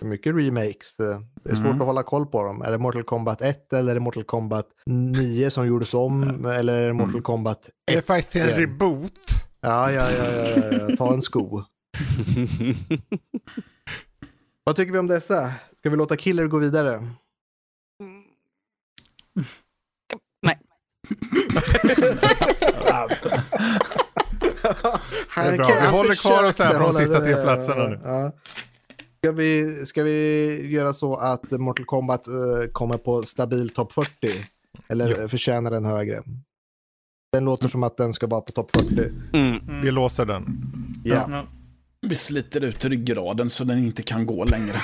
[0.00, 0.96] Det är mycket remakes.
[0.96, 1.04] Det
[1.50, 1.80] är svårt Mm.
[1.80, 2.62] att hålla koll på dem.
[2.62, 6.46] Är det Mortal Kombat 1 eller är det Mortal Kombat 9 som gjordes om?
[6.46, 9.20] Eller är det Mortal Kombat Det är faktiskt en reboot.
[9.60, 10.46] Ja, ja, ja, ja,
[10.88, 10.96] ja.
[10.96, 11.62] ta en sko.
[14.64, 15.52] Vad tycker vi om dessa?
[15.78, 17.02] Ska vi låta Killer gå vidare?
[20.42, 20.58] Nej.
[25.34, 25.80] det är bra.
[25.80, 28.00] Vi håller kvar oss här på de sista tre platserna nu.
[28.04, 28.32] Ja.
[29.18, 34.10] Ska, vi, ska vi göra så att Mortal Kombat eh, kommer på stabil topp 40?
[34.88, 36.22] Eller förtjänar den högre?
[37.32, 38.94] Den låter som att den ska vara på topp 40.
[39.32, 39.58] Mm.
[39.58, 39.80] Mm.
[39.80, 40.44] Vi låser den.
[41.04, 41.26] Ja.
[41.30, 41.46] Ja.
[42.06, 44.76] Vi sliter ut ryggraden så den inte kan gå längre.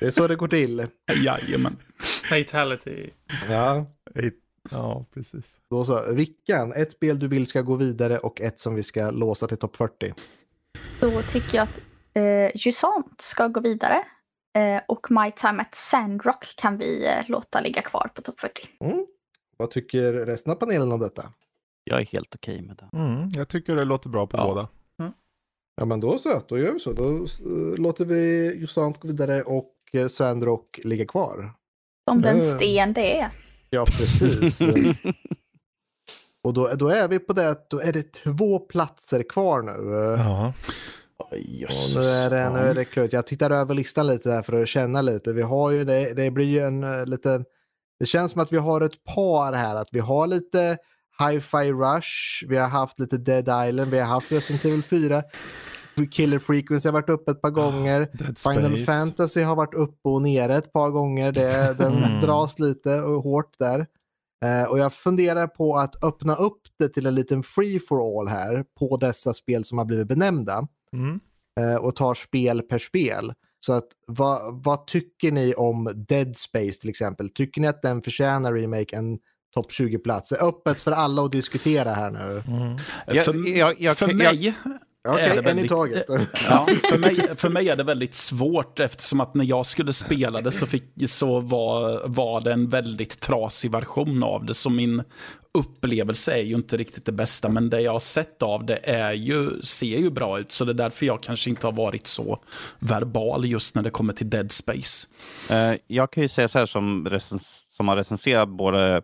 [0.00, 0.86] Det är så det går till.
[1.24, 1.76] Jajamän.
[2.28, 3.10] Fatality.
[3.48, 3.86] Ja.
[4.70, 5.56] Ja, precis.
[5.70, 6.12] Då så.
[6.12, 9.56] Vickan, ett spel du vill ska gå vidare och ett som vi ska låsa till
[9.56, 10.14] topp 40.
[11.00, 11.80] Då tycker jag att
[12.14, 13.96] eh, Jusant ska gå vidare.
[14.56, 18.52] Eh, och My Time at Sandrock kan vi eh, låta ligga kvar på topp 40.
[18.80, 19.06] Mm.
[19.56, 21.32] Vad tycker resten av panelen om detta?
[21.84, 22.98] Jag är helt okej med det.
[22.98, 24.44] Mm, jag tycker det låter bra på Ja.
[24.44, 24.68] båda.
[25.80, 26.92] Ja men då så, då gör vi så.
[26.92, 31.52] Då eh, låter vi Jusant gå vidare och uh, Sandrock ligga kvar.
[32.08, 32.42] Som den Ja.
[32.42, 33.30] sten det är.
[33.70, 34.60] Ja precis.
[36.44, 39.96] och då, då är vi på det att då är det två platser kvar nu.
[40.18, 40.52] Ja.
[41.18, 41.32] Och
[41.94, 43.12] nu är det, nu är det klart.
[43.12, 45.32] Jag tittar över listan lite här för att känna lite.
[45.32, 47.44] Vi har ju det, det blir ju en uh, liten
[48.00, 50.78] Det känns som att vi har ett par här, att vi har lite
[51.18, 55.22] Hi-Fi Rush, vi har haft lite Dead Island, vi har haft Resident Evil 4.
[56.06, 57.98] Killer Frequency har varit uppe ett par gånger.
[58.12, 58.84] Dead Final Space.
[58.84, 61.32] Fantasy har varit uppe och nere ett par gånger.
[61.32, 62.20] Det, den Mm.
[62.20, 63.86] dras lite och hårt där.
[64.44, 68.28] Eh, och jag funderar på att öppna upp det till en liten free for all
[68.28, 71.20] här på dessa spel som har blivit benämnda Mm.
[71.60, 73.32] eh, och tar spel per spel.
[73.66, 77.28] Så att vad, vad tycker ni om Dead Space till exempel?
[77.28, 79.18] Tycker ni att den förtjänar remake en
[79.54, 80.28] topp 20-plats?
[80.28, 82.42] Det är öppet för alla att diskutera här nu.
[82.46, 82.76] Mm.
[83.06, 84.54] Jag- för jag- jag- för jag- mig
[85.12, 86.06] Okej, är det en i väldigt- taget.
[86.50, 90.40] Ja, för, mig, för mig är det väldigt svårt eftersom att när jag skulle spela
[90.40, 94.54] det så, fick, så var, var det en väldigt trasig version av det.
[94.54, 95.02] Så min
[95.58, 97.48] upplevelse är ju inte riktigt det bästa.
[97.48, 100.52] Men det jag har sett av det är ju, ser ju bra ut.
[100.52, 102.38] Så det är därför jag kanske inte har varit så
[102.78, 105.08] verbal just när det kommer till Dead Space.
[105.50, 109.02] Eh, jag kan ju säga så här som, recens som har recenserat både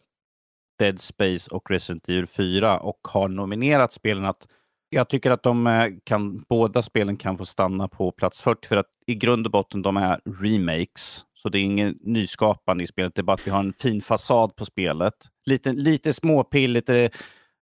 [0.78, 4.46] Dead Space och Resident Evil 4 och har nominerat spelen att
[4.94, 8.76] jag tycker att de eh, kan, båda spelen kan få stanna på plats 40 för
[8.76, 11.24] att i grund och botten de är remakes.
[11.35, 14.00] Så det är ingen nyskapande i spelet, det är bara att vi har en fin
[14.00, 15.14] fasad på spelet.
[15.46, 17.11] Lite, lite småpill, lite,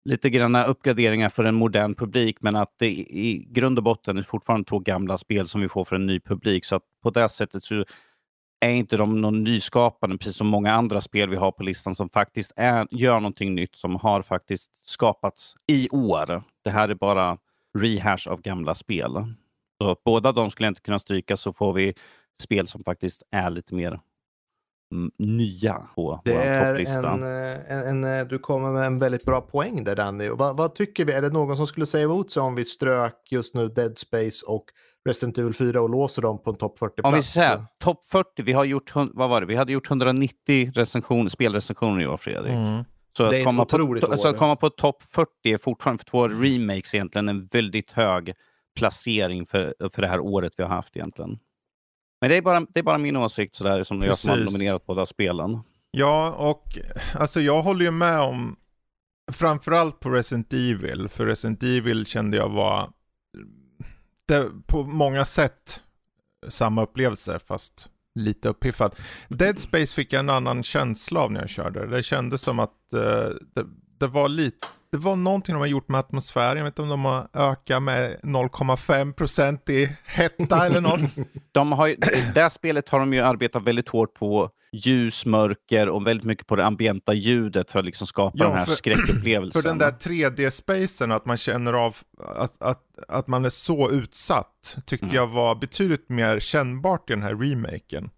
[0.04, 4.22] lite granna uppgraderingar för en modern publik, men att det i grund och botten är
[4.22, 6.64] fortfarande två gamla spel som vi får för en ny publik.
[6.64, 7.84] Så att på det sättet så
[8.60, 12.08] är inte de någon nyskapande, precis som många andra spel vi har på listan som
[12.10, 16.42] faktiskt är, gör någonting nytt som har faktiskt skapats i år.
[16.64, 17.38] Det här är bara
[17.78, 19.34] rehash av gamla spel.
[19.78, 21.94] Så båda de skulle jag inte kunna stryka så får vi
[22.42, 24.00] spel som faktiskt är lite mer
[24.92, 27.10] mm, nya på Det vår topplista.
[27.10, 30.28] en, eh, en, en, eh, du kommer med en väldigt bra poäng där Danny.
[30.28, 31.12] Vad, vad tycker vi?
[31.12, 34.46] Är det någon som skulle säga emot sig om vi strök just nu Dead Space
[34.46, 34.64] och
[35.08, 37.04] Resident Evil 4 och låser dem på en topp 40-plats?
[37.04, 39.46] Om vi säger topp 40, vi har gjort, vad var det?
[39.46, 42.52] Vi hade gjort 190 recension, spelrecensioner i år Fredrik.
[42.52, 42.84] Mm.
[43.16, 43.70] Så Det är att komma på,
[44.16, 44.28] så år.
[44.28, 48.34] att komma på topp 40 är fortfarande för två remakes egentligen en väldigt hög
[48.78, 51.38] placering för, för det här året vi har haft egentligen.
[52.20, 54.52] Men det är bara, det är bara min åsikt sådär som jag som har Precis.
[54.52, 55.60] nominerat båda spelen.
[55.90, 56.78] Ja, och
[57.14, 58.56] alltså jag håller ju med om
[59.32, 62.90] framförallt på Resident Evil, för Resident Evil kände jag var
[64.30, 65.82] det, på många sätt
[66.48, 68.94] samma upplevelse fast lite uppiffad.
[69.28, 71.86] Dead Space fick jag en annan känsla av när jag körde.
[71.86, 73.00] Det kändes som att uh,
[73.54, 73.66] det,
[73.98, 76.56] det var lite det var någonting de har gjort med atmosfären.
[76.56, 81.00] Jag vet inte om de har ökat med 0,5% i hetta eller något.
[81.52, 81.96] De har ju,
[82.34, 86.46] det här spelet har de ju arbetat väldigt hårt på ljus, mörker och väldigt mycket
[86.46, 89.62] på det ambienta ljudet för att liksom skapa Ja, den här för- skräckupplevelsen.
[89.62, 91.96] För den där 3D-spacen, att man känner av
[92.36, 95.16] att, att, att man är så utsatt, tyckte Mm.
[95.16, 98.10] jag var betydligt mer kännbart i den här remaken.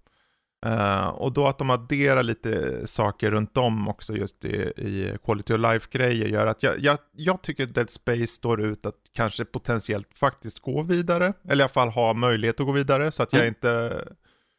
[0.67, 5.55] Eh, och då att de adderar lite saker runt om också just i, i quality
[5.55, 10.19] of life-grejer gör att jag, jag, jag tycker Dead Space står ut att kanske potentiellt
[10.19, 13.41] faktiskt gå vidare, eller i alla fall ha möjlighet att gå vidare, så att jag
[13.43, 13.49] Mm.
[13.49, 14.05] inte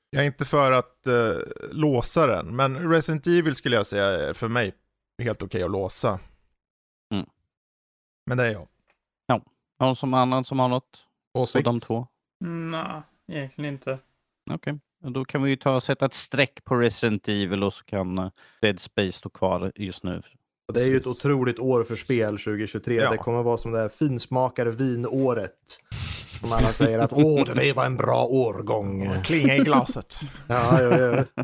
[0.09, 1.33] jag är inte för att eh,
[1.71, 4.73] låsa den, men Resident Evil skulle jag säga är för mig
[5.23, 6.19] helt okej att låsa.
[7.13, 7.25] Mm.
[8.25, 8.67] Men det är jag.
[9.79, 11.65] Någon som annan som har något på Åsikt?
[11.65, 12.07] de två?
[12.45, 13.99] Nej, egentligen inte.
[14.51, 17.73] Okej, och då kan vi ju ta och sätta ett streck på Resident Evil och
[17.73, 18.29] så kan eh,
[18.61, 20.21] Dead Space stå kvar just nu.
[20.73, 22.95] Det är ju ett otroligt år för spel 2023.
[22.95, 23.11] Ja.
[23.11, 25.51] Det kommer vara som det här finsmakare vinåret.
[26.39, 29.09] Som alla säger att åh, det där var en bra årgång.
[29.23, 30.19] Klinga i glaset.
[30.47, 31.43] Ja, ja, ja.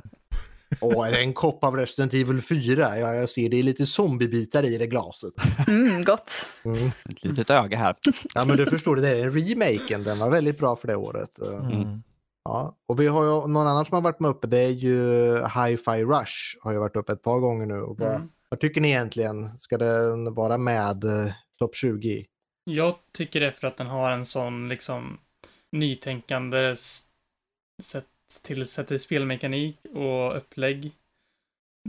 [0.81, 2.97] Åh, är det en kopp av Resident Evil 4?
[2.97, 5.33] Ja, jag ser det är lite zombiebitar i det glaset.
[5.67, 6.31] Mm, gott.
[6.65, 6.87] Mm.
[6.87, 7.95] Ett litet öga här.
[8.35, 10.03] Ja, men du förstår, det där är remaken.
[10.03, 11.39] Den var väldigt bra för det året.
[11.61, 12.03] Mm.
[12.49, 14.47] Ja, och vi har ju någon annan som har varit med uppe.
[14.47, 14.97] Det är ju
[15.35, 16.57] Hi-Fi Rush.
[16.61, 17.81] Har ju varit uppe ett par gånger nu.
[17.81, 18.29] Och vad, Mm.
[18.49, 19.59] vad tycker ni egentligen?
[19.59, 22.25] Ska den vara med eh, topp 20?
[22.63, 25.17] Jag tycker det för att den har en sån liksom
[25.71, 26.75] nytänkande
[27.81, 28.05] sätt
[28.43, 30.91] till, sätt till spelmekanik och upplägg.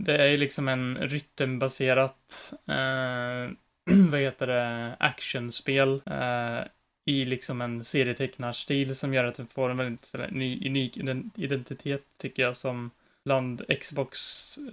[0.01, 3.53] Det är ju liksom en rytmbaserat, eh,
[4.11, 6.65] vad heter det, actionspel eh,
[7.11, 10.97] i liksom en serietecknarstil som gör att den får en väldigt ny, unik
[11.37, 12.91] identitet tycker jag som
[13.25, 14.19] bland Xbox,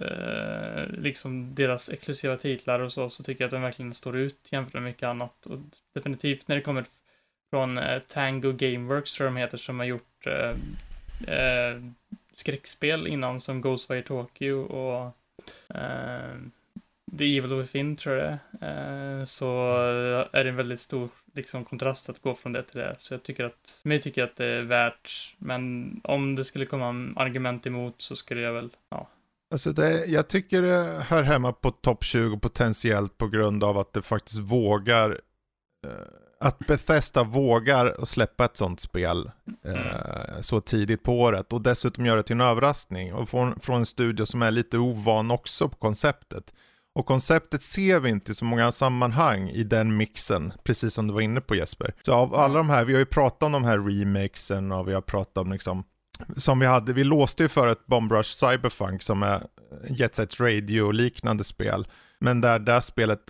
[0.00, 4.48] eh, liksom deras exklusiva titlar och så, så tycker jag att den verkligen står ut
[4.50, 5.46] jämfört med mycket annat.
[5.46, 5.58] Och
[5.94, 6.84] definitivt när det kommer
[7.50, 10.54] från eh, Tango Gameworks tror jag de heter, som har gjort eh,
[11.34, 11.82] eh,
[12.32, 15.16] skräckspel innan som Ghostwire Tokyo och
[15.76, 16.36] eh,
[17.18, 19.18] The Evil Within tror jag det är.
[19.18, 19.72] eh, Så
[20.32, 21.08] är det en väldigt stor
[21.38, 22.96] liksom, kontrast att gå från det till det.
[22.98, 26.88] Så jag tycker att, mig tycker att det är värt, men om det skulle komma
[26.88, 29.08] en argument emot så skulle jag väl, ja,
[29.50, 33.92] Alltså det, jag tycker det hör hemma på topp 20 potentiellt på grund av att
[33.92, 35.20] det faktiskt vågar
[35.86, 35.90] eh,
[36.40, 39.30] att Bethesda vågar att släppa ett sånt spel
[39.64, 43.76] eh, så tidigt på året och dessutom göra det till en överraskning och från, från
[43.76, 46.54] en studio som är lite ovan också på konceptet.
[46.98, 51.14] Och konceptet ser vi inte i så många sammanhang i den mixen, precis som du
[51.14, 51.94] var inne på Jesper.
[52.02, 54.94] Så av alla de här, vi har ju pratat om de här remakesen och vi
[54.94, 55.84] har pratat om liksom,
[56.36, 59.42] som vi hade, vi låste ju för ett Bomb Rush Cyberfunk som är
[59.88, 61.86] Jet Set Radio-liknande spel.
[62.20, 63.20] Men där det spelet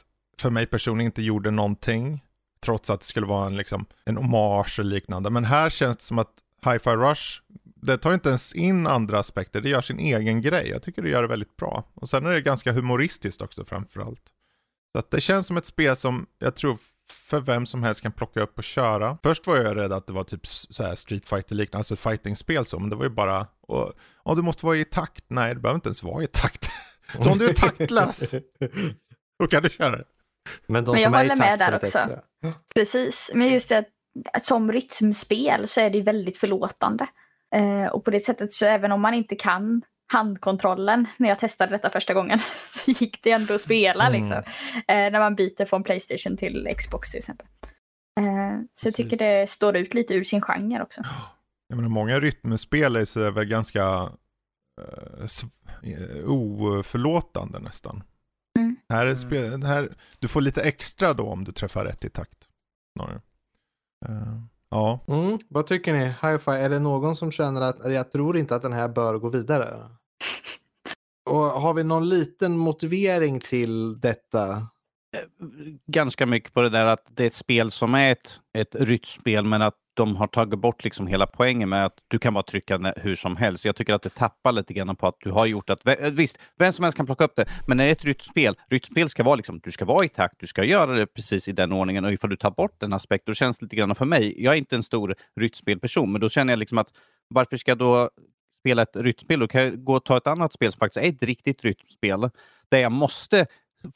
[0.40, 2.24] för mig personligen inte gjorde någonting.
[2.64, 5.30] Trots att det skulle vara en, liksom, en hommage eller liknande.
[5.30, 6.32] Men här känns det som att
[6.64, 7.42] Hi-Fi Rush,
[7.82, 10.68] det tar inte ens in andra aspekter, det gör sin egen grej.
[10.68, 11.84] Jag tycker det gör det väldigt bra.
[11.94, 14.22] Och sen är det ganska humoristiskt också framförallt.
[14.92, 16.78] Så att det känns som ett spel som jag tror
[17.12, 19.18] för vem som helst kan plocka upp och köra.
[19.22, 22.66] Först var jag rädd att det var typ så här Street Fighter liknande, alltså fighting-spel
[22.66, 25.24] så, men det var ju bara, och, och du måste vara i takt.
[25.28, 26.70] Nej, det behöver inte ens vara i takt.
[27.22, 28.34] så om du är taktlös,
[29.38, 30.04] då kan du köra det.
[30.66, 31.86] Men, de Men jag håller med där också.
[31.86, 32.20] extra.
[32.74, 37.06] Precis, men just det att, som rytmspel så är det väldigt förlåtande.
[37.54, 39.82] Eh, och på det sättet så även om man inte kan
[40.12, 44.20] handkontrollen när jag testade detta första gången så gick det ändå att spela Mm.
[44.20, 44.42] liksom.
[44.76, 47.46] Eh, när man byter från Playstation till Xbox till exempel.
[48.20, 51.00] Eh, så jag tycker det står ut lite ur sin genre också.
[51.68, 54.12] Jag menar, många rytmspel är väl ganska
[54.80, 58.02] uh, oförlåtande nästan.
[58.58, 58.76] Mm.
[58.88, 59.18] Här är Mm.
[59.18, 62.48] spel, här, du får lite extra då om du träffar rätt i takt.
[62.98, 63.20] Snarare.
[64.08, 66.04] Eh, ja, Mm, vad tycker ni?
[66.04, 69.28] Hi-Fi, är det någon som känner att jag tror inte att den här bör gå
[69.28, 69.78] vidare?
[71.30, 74.68] Och har vi någon liten motivering till detta?
[75.86, 79.44] ganska mycket på det där att det är ett spel som är ett, ett rytmspel
[79.44, 82.94] men att de har tagit bort liksom hela poängen med att du kan bara trycka
[82.96, 83.64] hur som helst.
[83.64, 86.38] Jag tycker att det tappar lite grann på att du har gjort att, eh, visst,
[86.58, 89.22] vem som helst kan plocka upp det, men när det är ett rytmspel, rytmspel ska
[89.22, 92.04] vara liksom, du ska vara i takt, du ska göra det precis i den ordningen
[92.04, 94.54] och ifall du tar bort den aspekten, då känns det lite grann för mig, jag
[94.54, 96.88] är inte en stor rytmspelperson, men då känner jag liksom att
[97.28, 98.10] varför ska jag då
[98.60, 99.40] spela ett rytmspel?
[99.40, 102.30] Då kan jag gå och ta ett annat spel som faktiskt är ett riktigt rytmspel,
[102.70, 103.46] där jag måste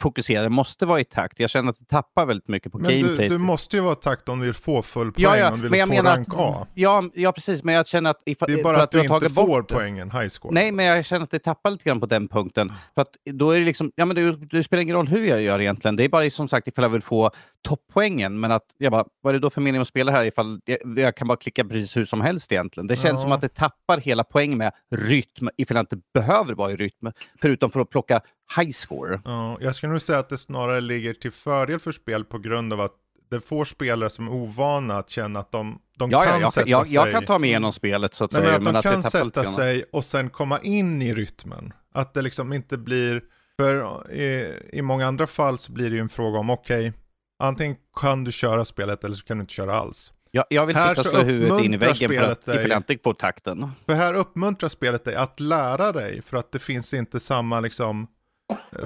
[0.00, 1.40] fokusera, måste vara i takt.
[1.40, 3.28] Jag känner att det tappar väldigt mycket på men du, gameplay.
[3.28, 5.60] du måste ju vara i takt om du vill få full poäng, Ja, ja, om
[5.60, 6.66] du men vill jag få menar rank att, A.
[6.74, 8.22] ja, ja, precis, men jag känner att...
[8.26, 10.54] Ifall, Det är bara för att, du inte får poängen high score.
[10.54, 12.72] Nej, men jag känner att det tappar lite grann på den punkten.
[12.94, 15.42] För att då är det liksom, ja men det, det spelar ingen roll hur jag
[15.42, 15.96] gör egentligen.
[15.96, 17.30] Det är bara som sagt ifall jag vill få
[17.68, 18.40] topppoängen.
[18.40, 20.98] Men att jag bara, vad är det då för mening att spela här ifall jag,
[20.98, 22.86] jag kan bara klicka precis hur som helst egentligen.
[22.86, 23.22] Det känns Ja.
[23.22, 27.12] som att det tappar hela poängen med rytm ifall jag inte behöver vara i rytm.
[27.40, 28.20] Förutom för att plocka
[28.56, 29.20] high score.
[29.24, 32.72] Ja, jag skulle nog säga att det snarare ligger till fördel för spel på grund
[32.72, 32.92] av att
[33.30, 36.52] det får spelare som är ovana att känna att de, de Ja, kan ja, jag,
[36.52, 36.94] sätta jag, sig.
[36.94, 38.58] jag kan ta mig igenom spelet så att Nej, säga.
[38.60, 41.72] men att de kan det tappar lite sätta sig och sen komma in i rytmen.
[41.94, 43.22] Att det liksom inte blir,
[43.60, 46.92] för i, i många andra fall så blir det ju en fråga om okej,
[47.38, 50.12] antingen kan du köra spelet eller så kan du inte köra alls.
[50.30, 52.56] Jag, jag vill Här sitta och slå huvudet in i väggen för att dig.
[52.56, 53.70] ifall jag inte får takten.
[53.86, 58.06] För här uppmuntrar spelet dig att lära dig för att det finns inte samma liksom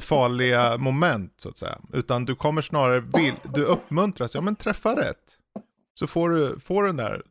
[0.01, 1.79] farliga moment så att säga.
[1.93, 5.39] Utan du kommer snarare, vill, du uppmuntras, ja men träffa rätt.
[5.99, 7.23] Så får du, får du den där,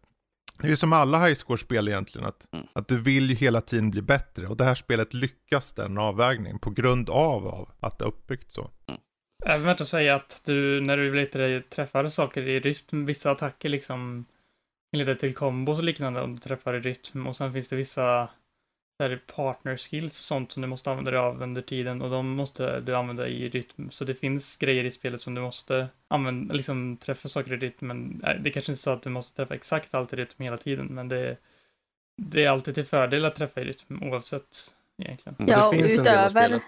[0.60, 2.68] det är ju som alla high score-spel egentligen, att, Mm.
[2.74, 4.48] att du vill ju hela tiden bli bättre.
[4.48, 8.52] Och det här spelet lyckas den avvägningen på grund av, av att det är uppbyggt
[8.52, 8.72] så.
[9.46, 13.70] Även värt att säga att du, när du lite träffar saker i rytm, vissa attacker
[13.70, 14.26] liksom
[14.98, 17.28] leder till kombos och liknande om du träffar i rytm.
[17.28, 18.30] Och sen finns det vissa
[18.98, 22.10] så här, partner skills och sånt som du måste använda dig av under tiden och
[22.10, 23.92] de måste du använda i rytm.
[23.92, 27.88] Så det finns grejer i spelet som du måste använda, liksom träffa saker i rytm.
[27.88, 30.58] Men det är kanske inte så att du måste träffa exakt allt i rytm hela
[30.58, 31.38] tiden, men det,
[32.22, 34.74] det är alltid till fördel att träffa i rytm oavsett
[35.04, 35.36] egentligen.
[35.40, 35.52] Mm.
[35.52, 36.62] Ja, och utöver,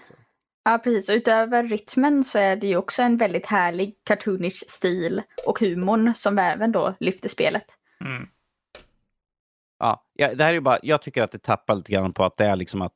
[0.64, 1.08] ja, precis.
[1.08, 6.14] Och utöver rytmen så är det ju också en väldigt härlig cartoonish stil och humorn
[6.14, 7.64] som även då lyfter spelet.
[8.00, 8.28] Mm.
[9.78, 12.44] Ja, det här är bara, jag tycker att det tappar lite grann på att det
[12.44, 12.92] är liksom att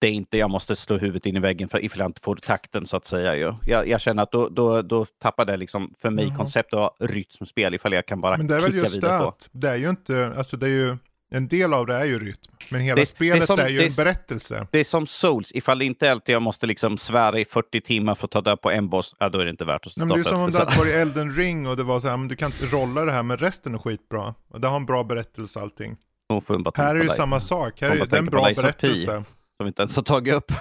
[0.00, 2.36] det är inte jag måste slå huvudet in i väggen för ifall jag inte får
[2.36, 3.36] takten så att säga.
[3.36, 3.52] Ju.
[3.66, 6.36] Jag, jag känner att då, då, då tappar det liksom för mig Mhm.
[6.36, 9.68] konceptet av rytmspel ifall jag kan bara Men det är väl just det att det
[9.68, 10.96] är ju inte, alltså det är ju,
[11.30, 12.52] en del av det är ju rytm.
[12.70, 14.66] Men hela Det- det är spelet som- är ju det en berättelse.
[14.70, 18.14] Det är som Souls, ifall det inte alltid jag måste liksom svära i 40 timmar
[18.14, 20.06] för att ta död på en boss, ja, då är det inte värt att Nej,
[20.06, 20.66] men det är starta som om spel.
[20.66, 23.12] hade varit Elden ring och det var så här, men du kan inte rolla det
[23.12, 24.34] här, men resten är skitbra.
[24.48, 25.96] Och det har en bra berättelse och allting.
[26.28, 28.62] Hon får bara Här är ju samma sak, här är det en bra of P.
[28.62, 29.24] berättelse.
[29.56, 30.52] Som vi inte ens har tagit upp.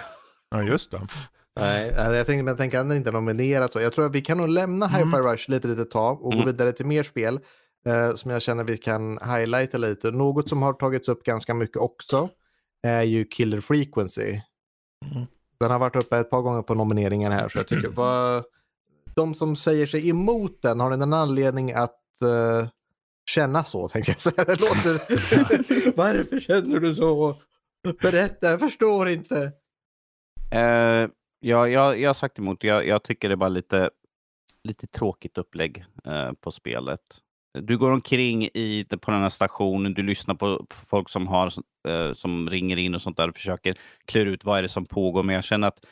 [0.49, 1.07] Ja, just det.
[1.59, 3.79] Nej, alltså, jag tänkte, men jag tänker att inte är nominerad så.
[3.81, 4.99] Jag tror att vi kan nog lämna Mm.
[4.99, 6.45] Hi-Fi Rush lite, lite tag och Mm.
[6.45, 7.39] gå vidare till mer spel
[7.87, 10.11] eh, som jag känner vi kan highlighta lite.
[10.11, 12.29] Något som har tagits upp ganska mycket också
[12.87, 14.39] är ju Killer Frequency.
[15.59, 18.43] Den har varit uppe ett par gånger på nomineringen här, så jag tycker vad,
[19.15, 22.67] de som säger sig emot den, har ni en anledning att uh,
[23.29, 24.45] känna så, tänker jag säga.
[24.45, 24.93] Det låter...
[25.97, 27.35] Varför känner du så?
[28.01, 29.51] Berätta, jag förstår inte.
[30.55, 31.09] Uh,
[31.39, 32.63] ja, jag, jag har sagt emot.
[32.63, 33.89] Jag, jag tycker det är bara lite,
[34.63, 37.01] lite tråkigt upplägg uh, på spelet.
[37.59, 41.53] Du går omkring i, på den här stationen, du lyssnar på folk som, har,
[41.89, 44.85] uh, som ringer in och sånt där och försöker klura ut vad är det som
[44.85, 45.23] pågår.
[45.23, 45.85] Men jag känner att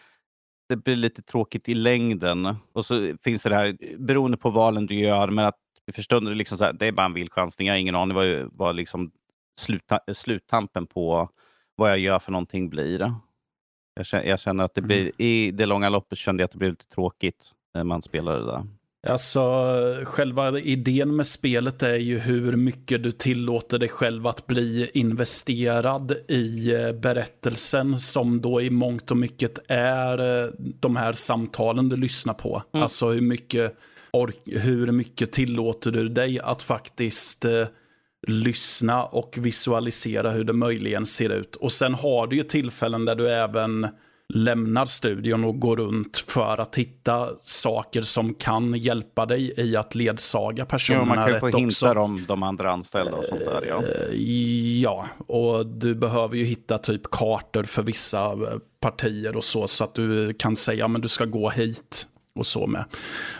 [0.70, 2.56] det blir lite tråkigt i längden.
[2.74, 5.60] Och så finns det här, beroende på valen du gör, men att
[5.94, 7.68] för stunden liksom så här, det är bara en vild chansning.
[7.68, 9.12] Jag har ingen aning vad, vad liksom
[9.60, 11.30] sluta, sluttampen på
[11.76, 13.14] vad jag gör för någonting blir.
[13.96, 15.14] Jag känner, jag känner att det blir, mm.
[15.18, 18.46] i det långa loppet kände jag att det blev lite tråkigt när man spelade det
[18.46, 18.68] där.
[19.08, 19.42] Alltså,
[20.04, 26.16] själva idén med spelet är ju hur mycket du tillåter dig själv att bli investerad
[26.28, 31.96] i eh, berättelsen som då i mångt och mycket är eh, de här samtalen du
[31.96, 32.64] lyssnar på.
[32.74, 32.84] Mm.
[32.84, 33.78] Alltså hur mycket,
[34.46, 37.68] hur mycket tillåter du dig att faktiskt eh,
[38.28, 41.56] lyssna och visualisera hur det möjligen ser ut.
[41.56, 43.88] Och sen har du ju tillfällen där du även
[44.34, 49.96] lämnar studion och går runt för att hitta saker som kan hjälpa dig i att
[49.96, 51.46] ledsaga personerna rätt också.
[51.46, 53.66] Man kan få hintar om de andra anställda och sånt där.
[53.70, 53.84] Ja.
[53.84, 58.38] Eh, ja, och du behöver ju hitta typ kartor för vissa eh,
[58.80, 62.68] partier och så, så att du kan säga men du ska gå hit och så
[62.68, 62.86] med.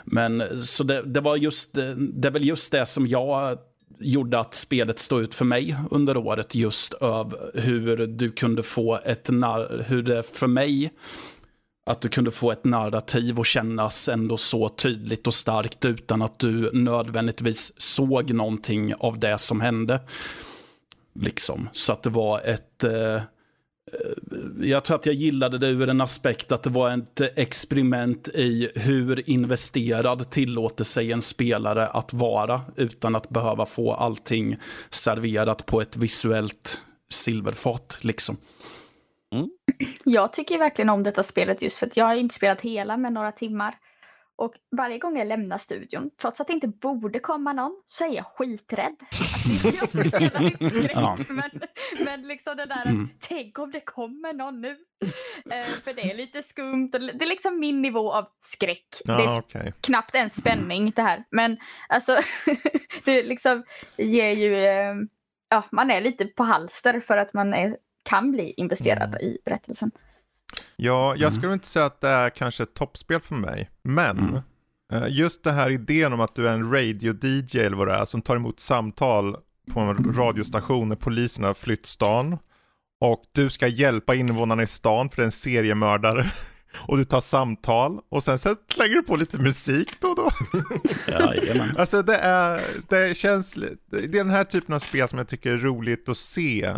[0.06, 3.58] Men så det, det var just, det är väl just det som jag
[4.00, 9.00] gjorde att spelet stod ut för mig under året just av hur du kunde få
[9.06, 9.30] ett
[9.88, 10.92] hur det för mig
[11.86, 16.40] att du kunde få ett narrativ och kännas ändå så tydligt och starkt utan att
[16.40, 20.00] du nödvändigtvis såg någonting av det som hände.
[21.20, 21.70] Liksom.
[21.72, 23.22] Så att det var ett, eh,
[24.62, 28.72] jag tror att jag gillade det ur en aspekt att det var ett experiment i
[28.76, 34.58] hur investerad tillåter sig en spelare att vara utan att behöva få allting
[34.90, 36.82] serverat på ett visuellt
[37.12, 37.98] silverfat.
[38.02, 38.38] Liksom.
[39.34, 39.50] Mm.
[40.04, 43.14] Jag tycker verkligen om detta spelet just för att jag har inte spelat hela med
[43.14, 43.76] några timmar.
[44.38, 48.16] Och varje gång jag lämnar studion, trots att det inte borde komma någon, så är
[48.16, 48.96] jag skiträdd.
[49.02, 49.68] Alltså,
[50.04, 51.18] jag spelar inte skräck, ja.
[51.30, 51.50] men,
[52.06, 53.10] men liksom det där, mm.
[53.20, 54.78] tänk om det kommer någon nu.
[55.52, 56.90] Eh, för det är lite skumt.
[56.92, 58.88] Det är liksom min nivå av skräck.
[59.06, 59.72] Ja, det är okay.
[59.82, 61.24] knappt en spänning det här.
[61.30, 61.58] Men
[61.90, 62.18] alltså,
[63.06, 63.64] det liksom
[63.98, 64.96] ger ju, eh,
[65.50, 67.78] ja, man är lite på halster för att man är,
[68.10, 69.22] kan bli investerad mm.
[69.22, 69.92] i berättelsen.
[70.76, 71.32] Ja, jag mm.
[71.32, 74.42] skulle inte säga att det är kanske ett toppspel för mig, men mm.
[74.94, 78.06] Eh, just det här idén om att du är en radio-DJ eller vad det är
[78.06, 79.38] som tar emot samtal
[79.74, 82.38] på en radiostation när polisen har flytt stan
[83.02, 86.32] och du ska hjälpa invånarna i stan för det är en seriemördare
[86.88, 90.32] och du tar samtal och sen så slänger du på lite musik då och då.
[91.08, 91.34] Ja,
[91.78, 93.54] alltså det är, det känns,
[93.92, 96.74] det är den här typen av spel som jag tycker är roligt att se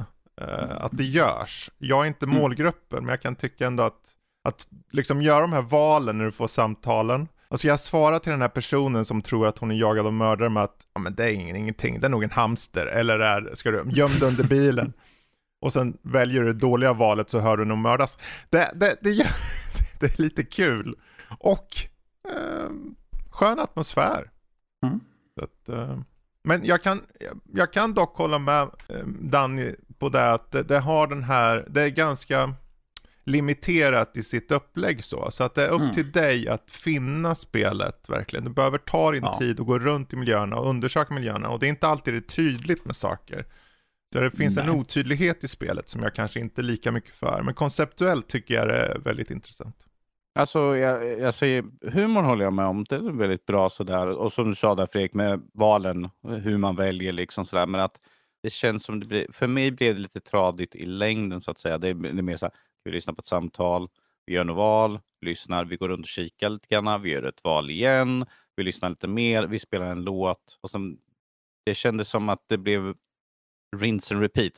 [0.78, 1.70] att det görs.
[1.78, 2.38] Jag är inte mm.
[2.38, 4.12] målgruppen, men jag kan tycka ändå att,
[4.44, 7.28] att liksom göra de här valen när du får samtalen.
[7.50, 10.50] Alltså jag svarar till den här personen som tror att hon är jagad av mördare
[10.50, 13.72] med att ja, men det är ingenting, det är nog en hamster, eller är, ska
[13.72, 14.94] du, gömd under bilen.
[15.62, 18.18] Och sen väljer du det dåliga valet så hör du nog mördas.
[18.50, 19.28] Det, det, det, gör,
[20.00, 20.96] det är lite kul.
[21.40, 21.76] Och
[22.30, 22.70] eh,
[23.30, 24.32] skön atmosfär.
[24.84, 25.00] Mm.
[25.42, 26.00] Att, eh,
[26.44, 27.02] men jag kan,
[27.54, 31.66] jag kan dock hålla med eh, Danny på det att det, det, har den här,
[31.70, 32.54] det är ganska
[33.28, 35.32] limiterat i sitt upplägg så.
[35.32, 35.94] Så att det är upp mm.
[35.94, 38.46] till dig att finna spelet verkligen.
[38.46, 39.40] Du behöver ta din ja.
[39.40, 41.50] tid och gå runt i miljöerna och undersöka miljöerna.
[41.50, 43.46] Och det är inte alltid det är tydligt med saker.
[44.14, 44.66] Så det finns Nej.
[44.66, 47.42] en otydlighet i spelet som jag kanske inte är lika mycket för.
[47.44, 49.76] Men konceptuellt tycker jag det är väldigt intressant.
[50.36, 52.84] Alltså, jag, jag säger, humorn håller jag med om.
[52.84, 54.08] Det är väldigt bra sådär.
[54.08, 57.66] Och som du sa där Fredrik, med valen, hur man väljer liksom sådär.
[57.66, 58.00] Men att
[58.48, 61.58] det känns som det blir, för mig blev det lite tradigt i längden så att
[61.58, 61.78] säga.
[61.78, 63.90] Det är, det är mer så här, vi lyssnar på ett samtal,
[64.26, 67.44] vi gör något val, lyssnar, vi går runt och kikar lite grann, vi gör ett
[67.44, 68.26] val igen,
[68.56, 70.58] vi lyssnar lite mer, vi spelar en låt.
[70.62, 70.98] Och sen,
[71.66, 72.94] det kändes som att det blev
[73.76, 74.54] rinse and repeat.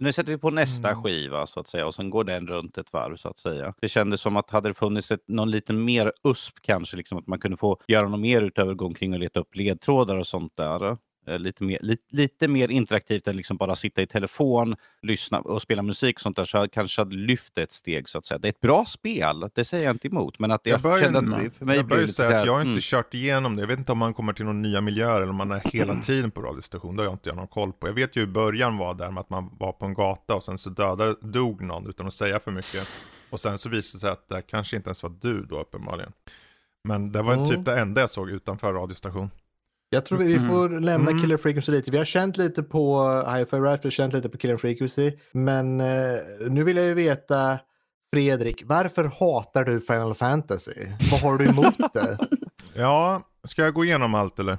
[0.00, 1.02] nu sätter vi på nästa mm.
[1.02, 3.74] skiva så att säga och sen går den runt ett varv så att säga.
[3.80, 7.26] Det kändes som att hade det funnits ett, någon lite mer USP kanske, liksom att
[7.26, 10.56] man kunde få göra något mer utöver gå omkring och leta upp ledtrådar och sånt
[10.56, 10.96] där.
[11.26, 15.62] Eh, lite mer, lite, lite mer interaktivt än liksom bara sitta i telefon, lyssna och
[15.62, 18.38] spela musik och sånt där, så jag kanske hade lyft ett steg så att säga.
[18.38, 20.38] Det är ett bra spel, det säger jag inte emot.
[20.38, 22.60] Men att jag, jag börjar, kände att för mig jag börjar säga att jag har
[22.60, 22.80] inte mm.
[22.80, 23.62] kört igenom det.
[23.62, 25.92] Jag vet inte om man kommer till några nya miljöer eller om man är hela
[25.92, 26.02] mm.
[26.02, 26.96] tiden på radiostation.
[26.96, 27.88] Det har jag inte jag någon koll på.
[27.88, 30.42] Jag vet ju i början var där med att man var på en gata och
[30.42, 32.88] sen så dödade, dog någon utan att säga för mycket.
[33.30, 36.12] Och sen så visade det sig att det kanske inte ens var du då uppenbarligen.
[36.88, 37.46] Men det var Mm.
[37.46, 39.30] typ det enda jag såg utanför radiostation.
[39.94, 41.22] Jag tror vi, vi får lämna Mm.
[41.22, 41.90] Killer Frequency lite.
[41.90, 45.12] Vi har känt lite på Hi-Fi Rush, vi har känt lite på Killer Frequency.
[45.32, 45.86] Men eh,
[46.48, 47.58] nu vill jag ju veta,
[48.14, 50.72] Fredrik, varför hatar du Final Fantasy?
[51.10, 52.18] Vad har du emot det?
[52.76, 54.58] Ja, ska jag gå igenom allt eller?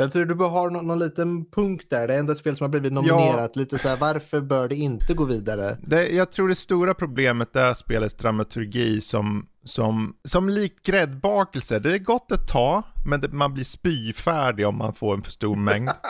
[0.00, 2.08] Jag tror du bör ha någon, någon liten punkt där.
[2.08, 3.56] Det är ändå ett spel som har blivit nominerat.
[3.56, 5.78] Lite så här, varför bör det inte gå vidare?
[5.82, 11.78] Det, jag tror det stora problemet är spelets dramaturgi som, som, som likt gräddbakelse.
[11.78, 15.32] Det är gott ett tag, men det, man blir spyfärdig om man får en för
[15.32, 15.90] stor mängd.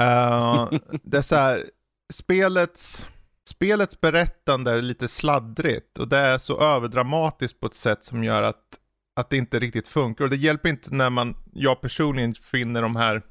[0.00, 0.68] Eh,
[1.02, 1.62] det är så här,
[2.12, 3.06] spelets,
[3.48, 8.42] spelets berättande är lite sladdrigt och det är så överdramatiskt på ett sätt som gör
[8.42, 8.64] att,
[9.18, 10.24] att det inte riktigt funkar.
[10.24, 13.22] Och det hjälper inte när man, jag personligen finner de här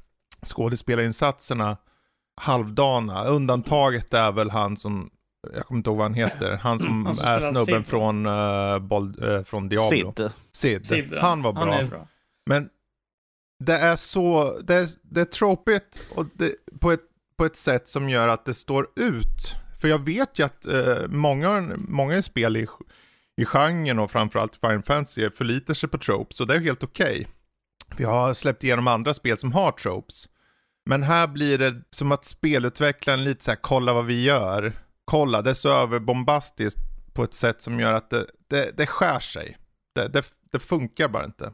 [0.42, 1.76] skådespelarinsatserna
[2.40, 3.24] halvdana.
[3.24, 5.10] Undantaget är väl han som,
[5.54, 7.86] jag kommer inte ihåg vad han heter, han som som är snubben Sid.
[7.86, 10.12] från, uh, Bold, eh, från Diablo.
[10.16, 10.30] Sid.
[10.52, 10.86] Sid.
[10.86, 11.20] Sid, ja.
[11.22, 11.64] Han var bra.
[11.64, 12.08] Han är bra.
[12.46, 12.68] Men
[13.64, 17.04] det är så, det är, det är tråkigt och det, på, ett,
[17.36, 19.56] på ett sätt som gör att det står ut.
[19.80, 22.66] För jag vet ju att eh, många, många spel i,
[23.38, 27.28] i genren och framförallt Final Fantasy förlitar sig på tropes och det är helt okej.
[27.96, 30.28] Vi har släppt igenom andra spel som har tropes.
[30.86, 34.72] Men här blir det som att spelutvecklaren lite så här, kolla vad vi gör.
[35.04, 36.78] Kolla, det är så överbombastiskt
[37.12, 39.56] på ett sätt som gör att det, det, det skär sig.
[39.94, 41.52] Det, det, det funkar bara inte.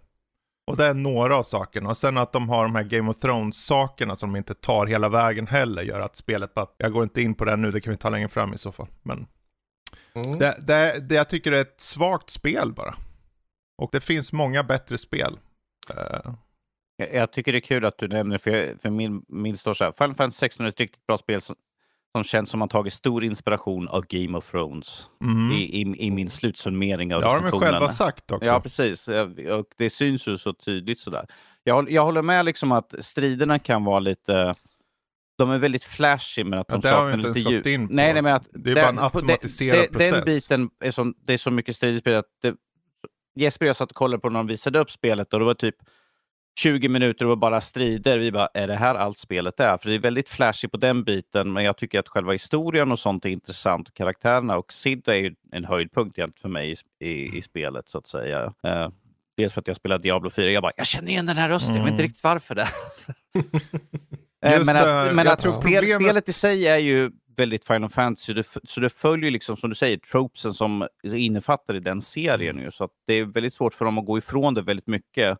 [0.67, 1.89] Och det är några av sakerna.
[1.89, 5.09] Och sen att de har de här Game of Thrones-sakerna som de inte tar hela
[5.09, 7.91] vägen heller gör att spelet bara, jag går inte in på det nu, det kan
[7.91, 8.89] vi ta längre fram i så fall.
[9.03, 9.27] Men
[10.15, 10.39] Mm.
[10.39, 12.95] det, det, det jag tycker är ett svagt spel bara.
[13.83, 15.39] Och det finns många bättre spel.
[15.91, 16.33] Eh,
[16.97, 19.75] Jag, jag tycker det är kul att du nämner, för, jag, för min, min står
[19.75, 21.57] så här, Final Fantasy 16 är ett riktigt bra spel som,
[22.13, 25.53] som känns som man tagit stor inspiration av Game of Thrones mm.
[25.53, 28.47] i, i, i min slutsummering av Det har de själva sagt också.
[28.47, 29.09] Ja, precis.
[29.51, 31.27] Och det syns ju så tydligt sådär.
[31.65, 34.53] Jag, jag håller med liksom att striderna kan vara lite...
[35.39, 37.67] De är väldigt flashy men att Ja, de det vi saknar lite djup.
[37.67, 37.95] in på.
[37.95, 40.11] Nej, nej, men att Det är bara en automatiserad det- process.
[40.13, 42.19] Den biten, är som, det är så mycket strid i spelet.
[42.19, 42.55] att Det,
[43.41, 45.55] Jesper och jag satt och kollade på när de visade upp spelet och det var
[45.55, 45.77] typ
[46.61, 48.19] 20 minuter och det bara strider.
[48.19, 49.77] Vi bara, är det här allt spelet är?
[49.77, 52.99] För det är väldigt flashy på den biten, men jag tycker att själva historien och
[52.99, 53.89] sånt är intressant.
[53.89, 57.99] Och karaktärerna och Sid är ju en höjdpunkt för mig i, i, i spelet, så
[57.99, 58.53] att säga.
[58.63, 58.89] Eh,
[59.37, 60.51] dels för att jag spelar Diablo 4.
[60.51, 61.77] Jag bara, jag känner igen den här rösten.
[61.77, 62.09] Jag vet inte Mm.
[62.09, 62.69] riktigt varför det.
[64.45, 67.11] Eh, Just men det, att, men jag att spel, problemet- spelet i sig är ju
[67.37, 71.81] väldigt Final Fantasy, det, så det följer liksom som du säger tropesen som innefattar i
[71.81, 72.59] den serien.
[72.59, 75.39] Ju, så att det är väldigt svårt för dem att gå ifrån det väldigt mycket.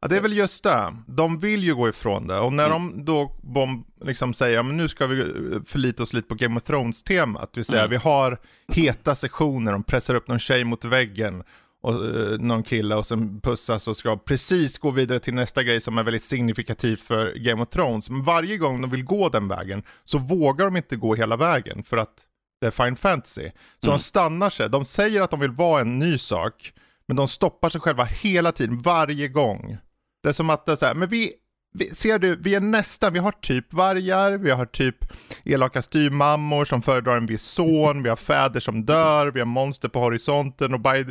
[0.00, 0.96] Ja, det är väl just det.
[1.06, 2.38] De vill ju gå ifrån det.
[2.38, 5.26] Och när de då bom, liksom säger, men nu ska vi eh,
[5.66, 7.50] förlita oss lite på Game of Thrones-temat.
[7.52, 7.90] Det vill säga, Mm.
[7.90, 8.38] vi har
[8.68, 11.42] heta sektioner, de pressar upp någon tjej mot väggen.
[11.82, 15.80] Och eh, någon kille och sen pussas och ska precis gå vidare till nästa grej
[15.80, 18.10] som är väldigt signifikativt för Game of Thrones.
[18.10, 21.82] Men varje gång de vill gå den vägen så vågar de inte gå hela vägen
[21.82, 22.24] för att
[22.60, 23.50] det är Final Fantasy.
[23.80, 23.98] Så Mm.
[23.98, 26.72] de stannar sig, de säger att de vill vara en ny sak,
[27.08, 29.76] men de stoppar sig själva hela tiden, varje gång.
[30.22, 31.32] Det är som att det är så här, men vi,
[31.74, 34.96] vi, ser du, vi är nästan, vi har typ vargar, vi har typ
[35.44, 39.88] elaka styrmammor som föredrar en viss son, vi har fäder som dör, vi har monster
[39.88, 41.04] på horisonten och bara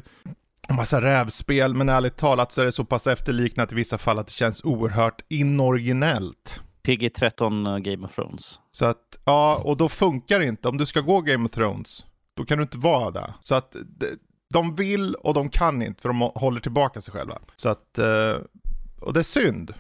[0.67, 4.19] en massa rävspel, men ärligt talat så är det så pass efterliknat i vissa fall
[4.19, 6.59] att det känns oerhört inoriginellt.
[6.87, 8.59] PG-13 uh, Game of Thrones.
[8.71, 10.67] Så att, ja, och då funkar det inte.
[10.67, 12.05] Om du ska gå Game of Thrones,
[12.37, 13.33] då kan du inte vara där.
[13.41, 14.07] Så att de,
[14.53, 17.39] de vill och de kan inte, för de håller tillbaka sig själva.
[17.55, 18.37] Så att, eh,
[18.99, 19.73] och det är synd.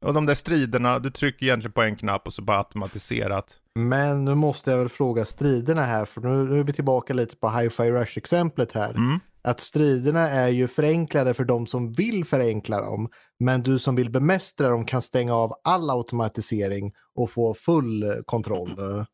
[0.00, 3.56] Och de där striderna, du trycker egentligen på en knapp och så bara automatiserat.
[3.74, 7.36] Men nu måste jag väl fråga striderna här, för nu nu är vi tillbaka lite
[7.36, 8.90] på Hi-Fi Rush-exemplet här.
[8.90, 9.20] Mm.
[9.42, 14.10] Att striderna är ju förenklade för de som vill förenkla dem, men du som vill
[14.10, 18.76] bemästra dem kan stänga av all automatisering och få full eh, kontroll.
[18.78, 19.04] Eh,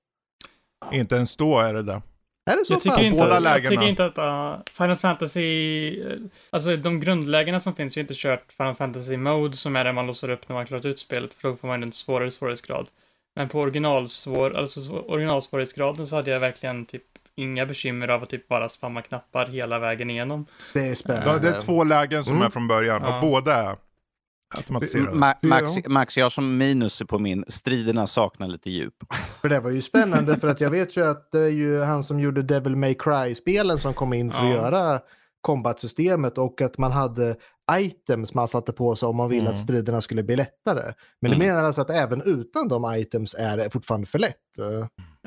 [1.01, 2.03] Inte ens då är det det.
[2.51, 6.27] Är det så Jag tycker, inte, Båda jag tycker inte att uh, Final Fantasy, uh,
[6.51, 9.93] alltså de grundlägena som finns, jag har inte kört Final Fantasy Mode som är där
[9.93, 12.87] man låser upp när man klarat ut spelet, för då får man en svårare svårighetsgrad.
[13.35, 17.03] Men på originalsvår, alltså svår- originalsvårighetsgraden så hade jag verkligen typ
[17.37, 20.47] inga bekymmer av att typ bara spamma knappar hela vägen igenom.
[20.75, 21.39] Det är spännande.
[21.51, 22.47] det är två lägen som Mm.
[22.47, 23.15] är från början Ja.
[23.17, 23.77] och båda är
[24.57, 25.11] automatiserade.
[25.13, 25.73] Ma- Max.
[25.89, 28.95] Max, jag som minus på min, striderna saknar lite djup.
[29.41, 32.05] För det var ju spännande för att jag vet ju att det är ju han
[32.05, 34.57] som gjorde Devil May Cry-spelen som kom in för att Ja.
[34.57, 35.01] göra
[35.41, 37.37] combat-systemet och att man hade
[37.79, 39.53] items man satte på sig om man ville Mm.
[39.53, 40.93] att striderna skulle bli lättare.
[41.21, 41.41] Men Mm.
[41.41, 44.37] du menar alltså att även utan de items är det fortfarande för lätt?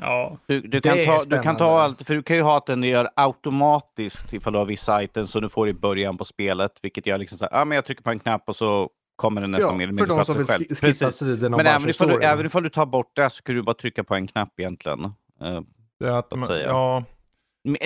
[0.00, 2.66] Ja, Du, du, kan ta, du kan ta allt, för du kan ju ha att
[2.66, 6.72] den gör automatiskt ifall du har vissa items som du får i början på spelet,
[6.82, 9.40] vilket gör liksom så här, ja men jag trycker på en knapp och så kommer
[9.40, 11.66] den nästan mer eller Ja, för mindre de som sig vill skippa striden om Men
[11.66, 14.14] även ifall, du, även ifall du tar bort det så kan du bara trycka på
[14.14, 15.04] en knapp egentligen.
[15.04, 15.60] Eh,
[16.00, 17.04] Det att de, ja,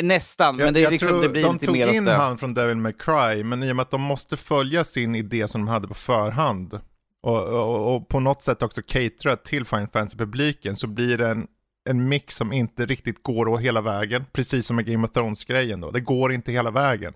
[0.03, 2.13] nästan, jag, men det, är liksom, det blir de lite tog mer åt in det.
[2.13, 5.49] han från Devil May Cry, men i och med att de måste följa sin idé
[5.49, 6.81] som de hade på förhand
[7.23, 11.47] och, och, och på något sätt också catera till Final Fantasy-publiken så blir det en,
[11.91, 14.25] en mix som inte riktigt går hela vägen.
[14.33, 15.91] Precis som med Game of Thrones-grejen då.
[15.91, 17.15] Det går inte hela vägen.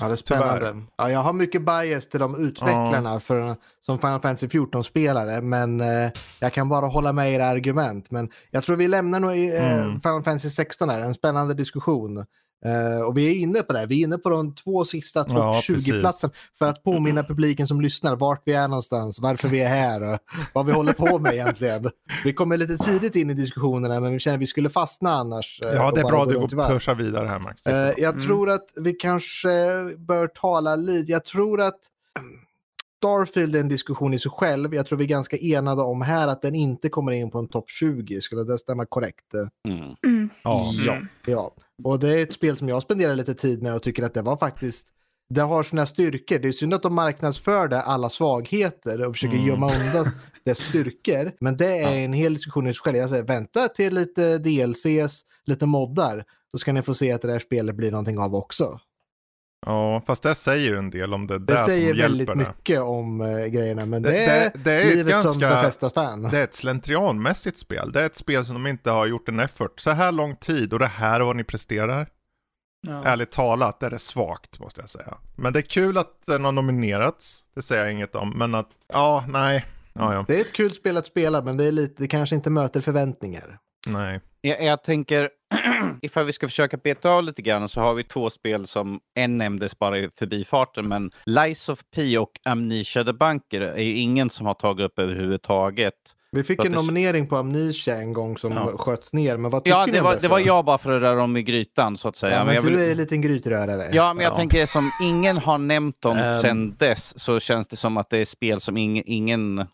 [0.00, 0.74] Ja, det är spännande.
[0.96, 6.10] Ja, jag har mycket bias till de utvecklarna för, som Final Fantasy 14-spelare, men eh,
[6.38, 8.10] jag kan bara hålla med i era argument.
[8.10, 10.00] Men jag tror vi lämnar nog eh, Mm.
[10.00, 12.24] Final Fantasy 16 här, en spännande diskussion.
[12.64, 15.36] Eh, och vi är inne på det, vi är inne på de två sista topp
[15.36, 19.68] Ja, 20-platsen för att påminna publiken som lyssnar vart vi är någonstans, varför vi är
[19.68, 20.18] här och
[20.52, 21.90] vad vi håller på med egentligen.
[22.24, 25.60] Vi kommer lite tidigt in i diskussionerna, men vi känner att vi skulle fastna annars.
[25.64, 27.66] eh, Ja, det är bra gå du går pushar vidare här Max.
[27.66, 28.26] Eh, jag Mm.
[28.26, 29.48] tror att vi kanske
[29.98, 31.12] bör tala lite.
[31.12, 31.78] Jag tror att
[33.08, 34.74] Starfield är en diskussion i sig själv.
[34.74, 37.48] Jag tror vi är ganska enade om här att den inte kommer in på en
[37.48, 38.20] topp 20.
[38.20, 39.34] Skulle det stämma korrekt?
[39.34, 39.94] Eh, Mm.
[40.06, 40.30] Mm.
[40.44, 40.70] ja.
[40.86, 40.92] Ja.
[40.92, 41.08] Mm.
[41.26, 41.54] Ja.
[41.84, 44.22] Och det är ett spel som jag spenderar lite tid med och tycker att det
[44.22, 44.88] var faktiskt
[45.34, 46.38] det har sina styrkor.
[46.38, 49.48] Det är synd att de marknadsför det alla svagheter och försöker Mm.
[49.48, 50.06] gömma undan
[50.44, 51.32] dess styrkor.
[51.40, 52.96] Men det är en hel diskussion i sig själv.
[52.96, 57.28] Jag säger vänta till lite DLCs, lite moddar, så ska ni få se att det
[57.28, 58.78] där spelet blir någonting av också.
[59.66, 62.44] Ja, fast det säger ju en del om det, Det där säger som väldigt hjälper
[62.44, 62.48] det.
[62.48, 65.48] mycket om uh, grejerna, men det, Det, är det, det är livet som ganska...
[65.62, 66.22] Bethesda-fan.
[66.22, 67.92] Det är ett slentrianmässigt spel.
[67.92, 69.80] Det är ett spel som de inte har gjort en effort.
[69.80, 72.06] Så här lång tid och det här är vad ni presterar.
[72.86, 73.04] Ja.
[73.04, 75.14] Ärligt talat är det svagt måste jag säga.
[75.36, 77.40] Men det är kul att den har nominerats.
[77.54, 78.30] Det säger jag inget om.
[78.30, 79.64] Men att, ja, nej.
[79.92, 80.24] Ja, ja.
[80.28, 82.80] Det är ett kul spel att spela, men det, är lite, det kanske inte möter
[82.80, 83.58] förväntningar.
[83.86, 84.20] Nej.
[84.40, 85.30] Jag, jag tänker,
[86.02, 89.36] ifall vi ska försöka beta av lite grann så har vi två spel som en
[89.36, 94.30] nämndes bara i förbifarten, men Lies of P och Amnesia the Bunker är ju ingen
[94.30, 95.94] som har tagit upp överhuvudtaget.
[96.32, 98.72] Vi fick en det- nominering på Amnesia en gång som Ja.
[98.78, 100.92] sköts ner, men vad tycker Ja, ni det om var, det var jag bara för
[100.96, 102.32] att röra om i grytan så att säga.
[102.32, 103.88] Ja, Men men jag du vill- är en liten grytrörare.
[103.92, 104.36] Ja, men jag Ja.
[104.36, 106.32] tänker som ingen har nämnt dem Ehm.
[106.40, 109.66] sedan dess så känns det som att det är spel som ing, ingen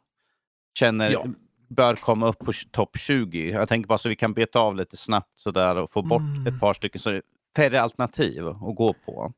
[0.79, 1.25] känner Ja.
[1.71, 3.51] Bör komma upp på topp 20.
[3.51, 6.47] Jag tänker bara så vi kan beta av lite snabbt sådär och få bort Mm.
[6.47, 7.23] ett par stycken så det är
[7.57, 9.33] färre alternativ att gå på.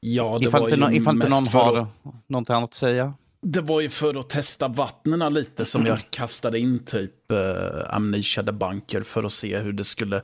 [0.00, 1.88] Ja, det ifall var inte, ju ifall inte mest någon har att-
[2.28, 3.14] någonting annat att säga.
[3.42, 5.90] Det var ju för att testa vattnena lite som Mm.
[5.90, 7.38] jag kastade in typ uh,
[7.94, 10.22] Amnesia the Bunker för att se hur det skulle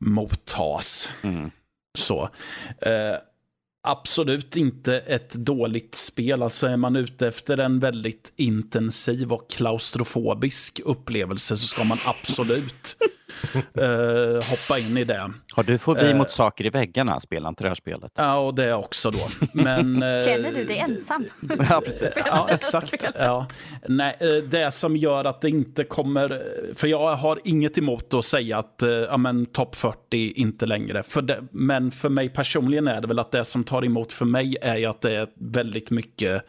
[0.00, 1.08] mottas.
[1.22, 1.50] Mm.
[1.98, 2.22] Så.
[2.78, 2.90] Eh,
[3.86, 6.42] absolut inte ett dåligt spel.
[6.42, 12.96] Alltså är man ute efter en väldigt intensiv och klaustrofobisk upplevelse så ska man absolut
[13.54, 15.32] eh, hoppa in i det.
[15.52, 16.16] Har du fobi Eh.
[16.16, 18.12] mot saker i väggarna, spelar inte det här spelet?
[18.16, 19.28] Ja, och det också då.
[19.52, 21.24] Men, eh, Känner du dig ensam?
[21.70, 22.22] Ja, precis.
[22.26, 23.04] Ja, exakt.
[23.18, 23.46] Ja.
[23.88, 24.16] Nej,
[24.50, 26.42] det som gör att det inte kommer...
[26.74, 31.02] För jag har inget emot att säga att ja, men topp 40 inte längre.
[31.02, 34.24] För det, men för mig personligen är det väl att det som tar emot för
[34.24, 36.42] mig är ju att det är väldigt mycket...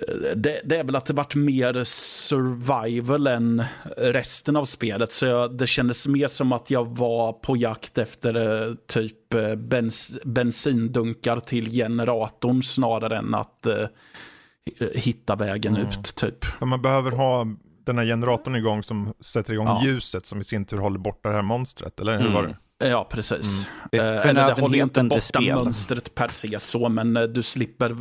[0.00, 3.64] eh, Det, det är väl att det varit mer survival än
[3.96, 5.12] resten av spelet.
[5.12, 9.54] Så jag, det kändes mer som att jag var på jakt efter eh, typ eh,
[9.54, 13.86] bens, bensindunkar till generatorn snarare än att eh,
[14.94, 15.88] hitta vägen Mm.
[15.88, 16.14] ut.
[16.16, 16.60] typ.
[16.60, 17.46] Man behöver ha
[17.84, 19.80] den här generatorn igång som sätter igång Ja.
[19.84, 22.32] ljuset som i sin tur håller borta det här monstret, eller hur Mm.
[22.32, 22.56] var det?
[22.84, 23.68] Ja, precis.
[23.92, 25.54] Det Eh, eller det håller ju inte borta spel.
[25.54, 27.96] mönstret per se så, men eh, du slipper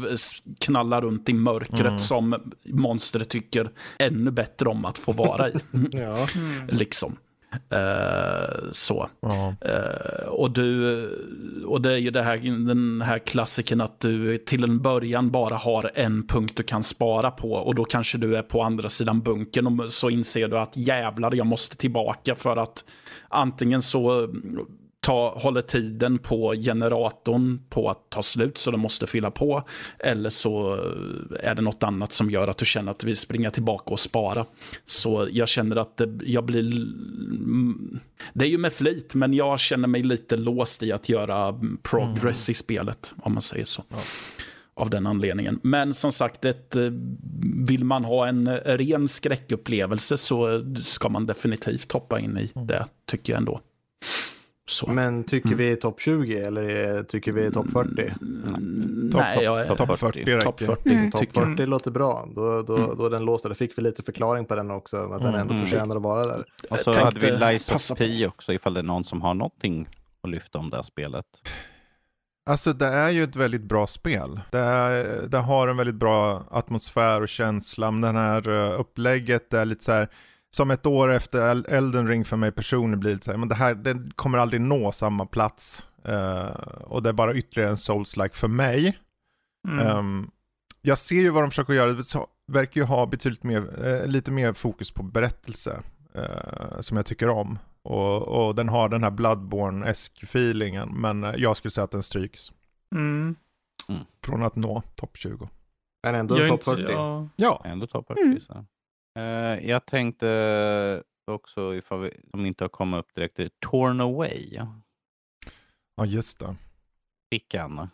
[0.60, 2.00] knalla runt i mörkret Mm.
[2.00, 3.70] som monstret tycker
[4.00, 5.54] ännu bättre om att få vara i.
[5.92, 6.28] Ja.
[6.70, 7.18] liksom.
[7.70, 9.10] Eh, så.
[9.20, 9.56] Ja.
[9.62, 14.64] Eh, och, du, och det är ju det här, den här klassiken att du till
[14.64, 18.42] en början bara har en punkt du kan spara på och då kanske du är
[18.42, 22.86] på andra sidan bunkern och så inser du att jävlar jag måste tillbaka för att
[23.36, 24.30] antingen så
[25.06, 29.64] ta, håller tiden på generatorn på att ta slut så de måste fylla på.
[30.00, 30.74] Eller så
[31.40, 34.00] är det något annat som gör att du känner att du vill springa tillbaka och
[34.00, 34.46] spara.
[34.86, 36.60] Så jag känner att det, jag blir...
[36.60, 38.00] Mm,
[38.34, 42.50] det är ju med flit, men jag känner mig lite låst i att göra progress
[42.50, 43.84] i spelet, om man säger så.
[44.78, 45.60] Av den anledningen.
[45.64, 46.84] Men som sagt, ett, eh,
[47.68, 52.86] vill man ha en eh, ren skräckupplevelse så ska man definitivt hoppa in i det,
[53.06, 53.60] tycker jag ändå.
[54.70, 54.88] Så.
[54.88, 55.58] Men tycker Mm.
[55.60, 58.02] vi topp 20 eller tycker vi topp 40?
[58.22, 60.42] Mm, Topp- Nej, jag är topp Topp 40 räcker.
[60.42, 61.12] topp 40 Mm.
[61.14, 61.30] Jag.
[61.34, 62.28] 40 låter bra.
[62.36, 62.98] Då, då, Mm.
[62.98, 63.44] då är den låst.
[63.46, 64.98] Då fick vi lite förklaring på den också.
[64.98, 65.42] Att den Mm.
[65.42, 65.66] ändå Mm.
[65.66, 66.46] förtjänar att vara där.
[66.70, 68.00] Och så hade vi Lies passa of.
[68.00, 69.88] P också ifall det är någon som har någonting
[70.22, 71.26] att lyfta om det här spelet.
[72.50, 74.42] Alltså det är ju ett väldigt bra spel.
[74.52, 77.92] Det, är, det har en väldigt bra atmosfär och känsla.
[77.92, 80.10] Men Den här eh, upplägget är lite så här,
[80.56, 83.50] som ett år efter El- Elden Ring för mig personligen blir det så här, men
[83.50, 85.86] det här det kommer aldrig nå samma plats.
[86.06, 86.46] Eh,
[86.84, 88.98] och det är bara ytterligare en Souls-like för mig.
[89.68, 89.88] Mm.
[89.88, 90.30] Ehm,
[90.82, 92.04] jag ser ju vad de försöker göra, det
[92.52, 95.80] verkar ju ha betydligt mer, eh, lite mer fokus på berättelse.
[96.14, 97.60] eh, som jag tycker om.
[97.86, 102.04] Och, och den har den här Bloodborne-esk feelingen, men eh, jag skulle säga att den
[102.04, 102.52] stryks
[102.96, 103.36] Mm.
[104.24, 105.50] från att nå topp 20.
[106.04, 106.82] Men ändå topp inte, 40.
[106.92, 108.40] ja, Ja, Ändå toppar Mm.
[109.16, 109.56] mm.
[109.60, 114.60] uh, Jag tänkte också ifall vi, som inte har kommit upp direkt, Torn Away.
[115.96, 116.56] ja just det.
[117.30, 117.90] Fickan.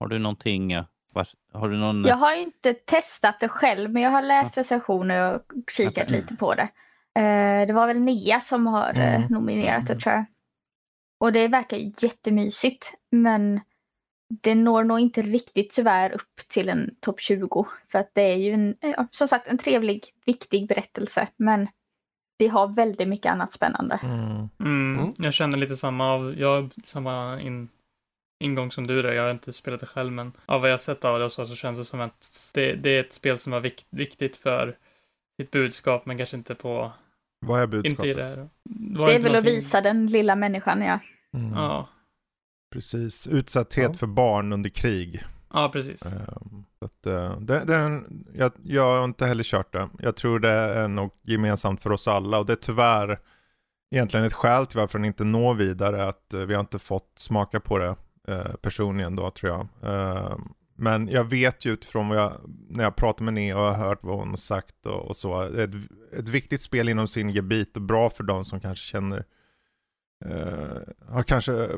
[0.00, 0.84] Har du någonting, eh,
[1.14, 2.04] vars, har du någon...
[2.04, 5.42] Jag har ju inte testat det själv, men jag har läst recensioner och
[5.76, 6.68] kikat lite på det.
[7.18, 9.26] Eh, det var väl Nia som har eh, Mm.
[9.30, 10.24] nominerat det tror jag.
[11.20, 13.60] Och det verkar ju jättemysigt, men
[14.42, 17.66] det når nog inte riktigt tyvärr upp till en topp 20.
[17.88, 21.68] För att det är ju en, ja, som sagt en trevlig, viktig berättelse, men
[22.38, 24.00] vi har väldigt mycket annat spännande.
[24.02, 24.48] Mm.
[24.60, 25.14] mm, Mm.
[25.18, 27.68] jag känner lite samma av, jag har samma in,
[28.44, 29.12] ingång som du där.
[29.12, 31.46] Jag har inte spelat det själv, men av vad jag sett av det och så,
[31.46, 34.76] så känns det som att det, det är ett spel som är vikt, viktigt för
[35.40, 36.92] sitt budskap, men kanske inte på,
[37.46, 38.06] Vad är inte budskapet?
[38.06, 38.48] i det här.
[38.98, 40.98] Var Det är inte väl att någonting- visa den lilla människan, ja.
[41.34, 41.52] Mm.
[41.52, 41.88] Ja,
[42.72, 43.98] Precis, utsatthet Ja.
[43.98, 45.22] för barn under krig.
[45.52, 46.06] ja precis.
[46.06, 48.02] Ehm, att, eh, det, det
[48.34, 49.88] jag, jag har inte heller kört det.
[49.98, 53.18] Jag tror det är nog gemensamt för oss alla och det är tyvärr
[53.94, 57.12] egentligen ett skäl till varför den inte når vidare, att eh, vi har inte fått
[57.16, 57.96] smaka på det
[58.28, 59.68] eh, personligen då tror jag.
[60.80, 63.98] Men jag vet ju utifrån vad jag, när jag pratar med Nea och har hört
[64.02, 65.70] vad hon har sagt och, och så, ett,
[66.12, 69.24] ett viktigt spel inom sin gebit och bra för de som kanske känner,
[70.24, 70.78] eh,
[71.08, 71.68] har kanske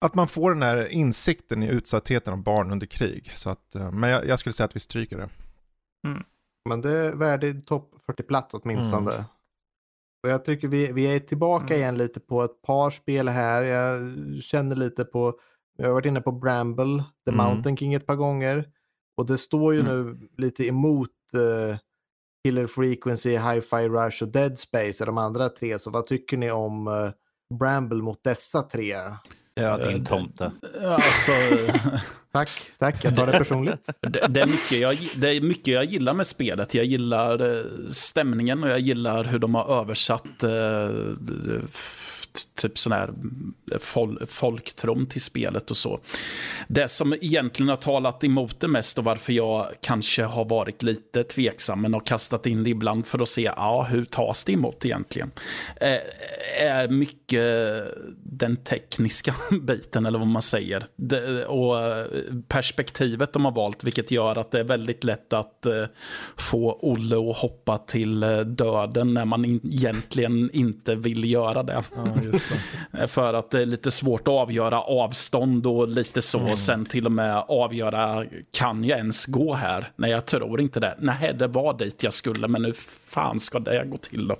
[0.00, 3.32] att man får den här insikten i utsattheten av barn under krig.
[3.34, 5.28] Så att, eh, men jag, jag skulle säga att vi stryker det.
[6.68, 9.12] Men det är värdig topp 40-plats åtminstone.
[9.14, 9.24] Mm.
[10.22, 11.78] Och jag tycker vi, vi är tillbaka Mm.
[11.78, 13.62] igen lite på ett par spel här.
[13.62, 13.98] Jag
[14.42, 15.38] känner lite på,
[15.76, 17.46] jag har varit inne på Bramble, The Mm.
[17.46, 18.64] Mountain King ett par gånger.
[19.16, 19.92] Och det står ju Mm.
[20.10, 21.76] nu lite emot eh,
[22.44, 25.78] Killer Frequency, Hi-Fi Rush och Dead Space, är de andra tre.
[25.78, 27.10] Så vad tycker ni om eh,
[27.58, 28.94] Bramble mot dessa tre?
[29.54, 30.52] Ja, Eh, din tomte.
[30.84, 31.32] Alltså,
[32.32, 33.88] Tack, tack, jag tar det personligt.
[34.00, 36.74] det, det, är mycket jag, det är mycket jag gillar med spelet.
[36.74, 40.88] Jag gillar stämningen och jag gillar hur de har översatt eh,
[42.54, 43.14] typ sån här
[43.78, 46.00] fol, folktron till spelet och så.
[46.68, 51.22] Det som egentligen har talat emot det mest och varför jag kanske har varit lite
[51.22, 54.84] tveksam men har kastat in det ibland för att se ja, hur tas det emot
[54.84, 55.30] egentligen.
[55.76, 55.98] Eh,
[56.60, 57.44] är mycket
[58.16, 60.84] den tekniska biten eller vad man säger.
[60.96, 62.06] Det, och eh,
[62.48, 65.84] perspektivet de har valt vilket gör att det är väldigt lätt att eh,
[66.36, 71.84] få Olle att hoppa till eh, döden när man in, egentligen inte vill göra det.
[71.96, 72.23] Ja, det.
[73.06, 76.38] För att det är lite svårt att avgöra avstånd och lite så.
[76.38, 76.52] Mm.
[76.52, 79.86] Och sen till och med avgöra, kan jag ens gå här?
[79.96, 80.96] Nej, jag tror inte det.
[80.98, 82.72] Nej, det var dit jag skulle, men hur
[83.06, 84.36] fan ska det gå till då?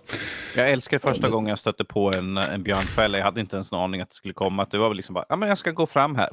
[0.57, 3.19] Jag älskar första gången jag stötte på en, en björnfälla.
[3.19, 4.63] Jag hade inte ens en aning att det skulle komma.
[4.63, 6.29] Att Det var väl liksom bara, ja men jag ska gå fram här.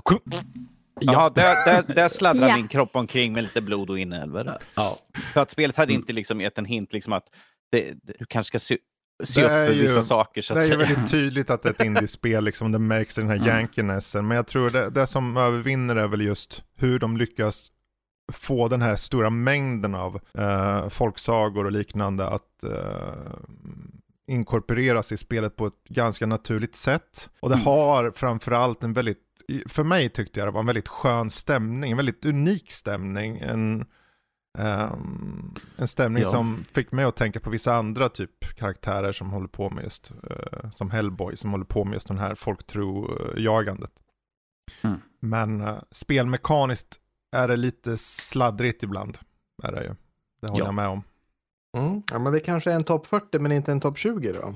[1.02, 2.56] Jaha, där, där, där sladdrar Ja.
[2.56, 4.58] min kropp omkring med lite blod och inälvor.
[4.76, 5.00] Ja.
[5.34, 7.24] För att spelet hade inte liksom gett en hint liksom att
[7.72, 8.78] det, du kanske ska se,
[9.24, 10.88] se Det upp är för ju- vissa saker så Det att är ju säga.
[10.96, 13.48] väldigt tydligt att det är ett indiespel, liksom, det märks i den här Mm.
[13.48, 14.28] yankinessen.
[14.28, 17.72] Men jag tror det, det som övervinner är väl just hur de lyckas
[18.34, 23.32] få den här stora mängden av eh, folksagor och liknande att eh,
[24.28, 27.30] inkorporeras i spelet på ett ganska naturligt sätt.
[27.40, 27.66] Och det Mm.
[27.66, 29.18] har framförallt en väldigt,
[29.68, 33.38] för mig tyckte jag det var en väldigt skön stämning, en väldigt unik stämning.
[33.40, 33.86] En,
[34.60, 36.30] ehm, en stämning Ja.
[36.30, 40.12] som fick mig att tänka på vissa andra typ karaktärer som håller på med just,
[40.30, 43.92] eh, som Hellboy, som håller på med just den här folktro-jagandet.
[44.82, 45.02] Mm.
[45.20, 47.00] Men uh, spelmekaniskt
[47.36, 49.18] är det lite sladdrigt ibland.
[49.64, 49.96] Är det ju.
[50.42, 50.68] Det håller Ja.
[50.68, 51.04] jag med om.
[51.78, 52.02] Mm.
[52.12, 54.54] Ja, men det kanske är en topp 40 men inte en topp 20 då?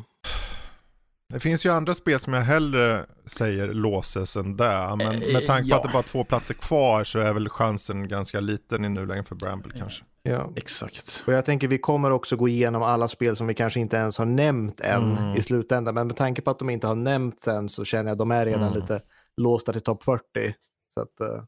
[1.34, 4.95] Det finns ju andra spel som jag hellre säger låses än det.
[4.97, 5.78] Men Eh, med tanke på ja.
[5.78, 9.28] att det bara är två platser kvar så är väl chansen ganska liten i nuläget
[9.28, 10.03] för Bramble kanske.
[10.23, 10.51] Ja.
[10.55, 11.23] Exakt.
[11.28, 14.17] Och jag tänker vi kommer också gå igenom alla spel som vi kanske inte ens
[14.17, 15.34] har nämnt än Mm.
[15.36, 15.95] i slutändan.
[15.95, 18.32] Men med tanke på att de inte har nämnts än så känner jag att de
[18.32, 18.73] är redan Mm.
[18.73, 19.01] lite
[19.38, 20.55] låsta till topp 40.
[20.93, 21.43] Så att, eh,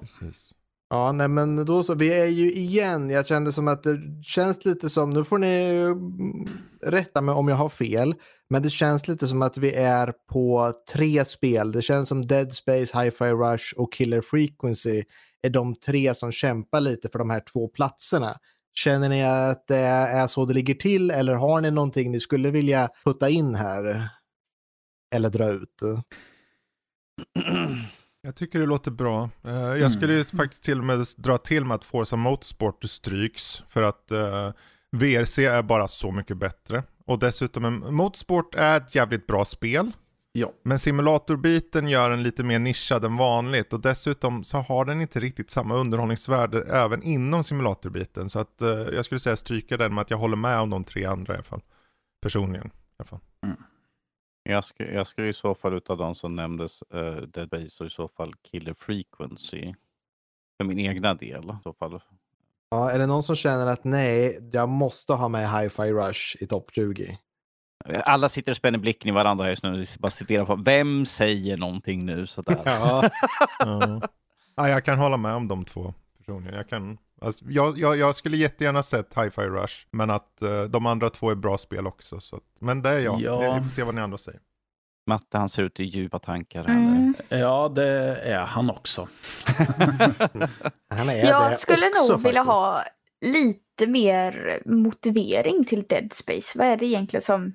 [0.00, 0.52] Precis
[0.90, 1.94] ja, nej men då så.
[1.94, 5.86] Vi är ju igen, jag kände som att det känns lite som, nu får ni
[6.82, 8.14] rätta mig om jag har fel,
[8.50, 11.72] men det känns lite som att vi är på tre spel.
[11.72, 15.02] Det känns som Dead Space, Hi-Fi Rush och Killer Frequency
[15.42, 18.38] är de tre som kämpar lite för de här två platserna.
[18.74, 22.50] Känner ni att det är så det ligger till eller har ni någonting ni skulle
[22.50, 24.08] vilja putta in här?
[25.14, 25.82] Eller dra ut?
[28.26, 29.30] Jag tycker det låter bra.
[29.44, 29.90] Eh, jag Mm.
[29.90, 33.64] skulle faktiskt till och med dra till med att Forza Motorsport stryks.
[33.68, 34.50] För att eh,
[34.92, 36.82] VRC är bara så mycket bättre.
[37.06, 39.86] Och dessutom, en, Motorsport är ett jävligt bra spel.
[40.32, 40.52] Ja.
[40.64, 43.72] Men simulatorbiten gör den lite mer nischad än vanligt.
[43.72, 48.30] Och dessutom så har den inte riktigt samma underhållningsvärde även inom simulatorbiten.
[48.30, 50.84] Så att eh, jag skulle säga stryka den med att jag håller med om de
[50.84, 51.62] tre andra i alla fall.
[52.22, 52.66] Personligen.
[52.66, 53.20] I alla fall.
[54.48, 57.86] Jag, ska, jag skulle i så fall utav de som nämndes, uh, Dead Base och
[57.86, 59.74] i så fall Killer Frequency.
[60.56, 62.00] För min egna del i så fall.
[62.70, 66.46] Ja, är det någon som känner att nej, jag måste ha med Hi-Fi Rush i
[66.46, 67.18] topp 20?
[68.06, 69.78] Alla sitter och spänner blicken i varandra här just nu.
[69.78, 72.62] Vi bara citerar på vem säger någonting nu sådär.
[72.64, 73.10] Ja.
[73.58, 74.00] Ja.
[74.54, 76.54] ja, jag kan hålla med om de två personligen.
[76.54, 80.86] Jag, kan, alltså, jag, jag, jag skulle jättegärna sett Hi-Fi Rush, men att eh, de
[80.86, 82.20] andra två är bra spel också.
[82.20, 83.20] Så att, men det är jag.
[83.20, 83.54] Ja.
[83.54, 84.40] Vi får se vad ni andra säger.
[85.08, 86.64] Matte han ser ut i djupa tankar.
[86.64, 87.14] här Mm.
[87.28, 87.86] Ja, det
[88.22, 89.08] är han också.
[90.88, 92.56] Han är det Jag skulle också, nog vilja faktiskt.
[92.58, 92.82] ha
[93.20, 96.58] lite mer motivering till Dead Space.
[96.58, 97.52] Vad är det egentligen som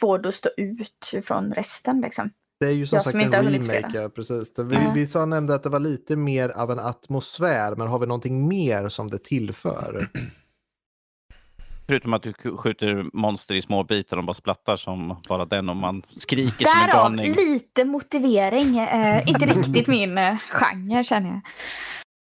[0.00, 2.30] får det att stå ut från resten liksom?
[2.60, 4.58] Det är ju som Jag sagt som en remake, ja, precis.
[4.58, 4.92] Vi, Ja.
[4.94, 8.48] vi sa nämnde att det var lite mer av en atmosfär, men har vi någonting
[8.48, 10.08] mer som det tillför?
[11.86, 15.76] Förutom att du skjuter monster i små bitar och bara splattar som bara den och
[15.76, 17.34] man skriker som en Därav galning.
[17.34, 18.78] lite motivering.
[18.78, 21.40] Eh, inte riktigt min eh, genre känner jag.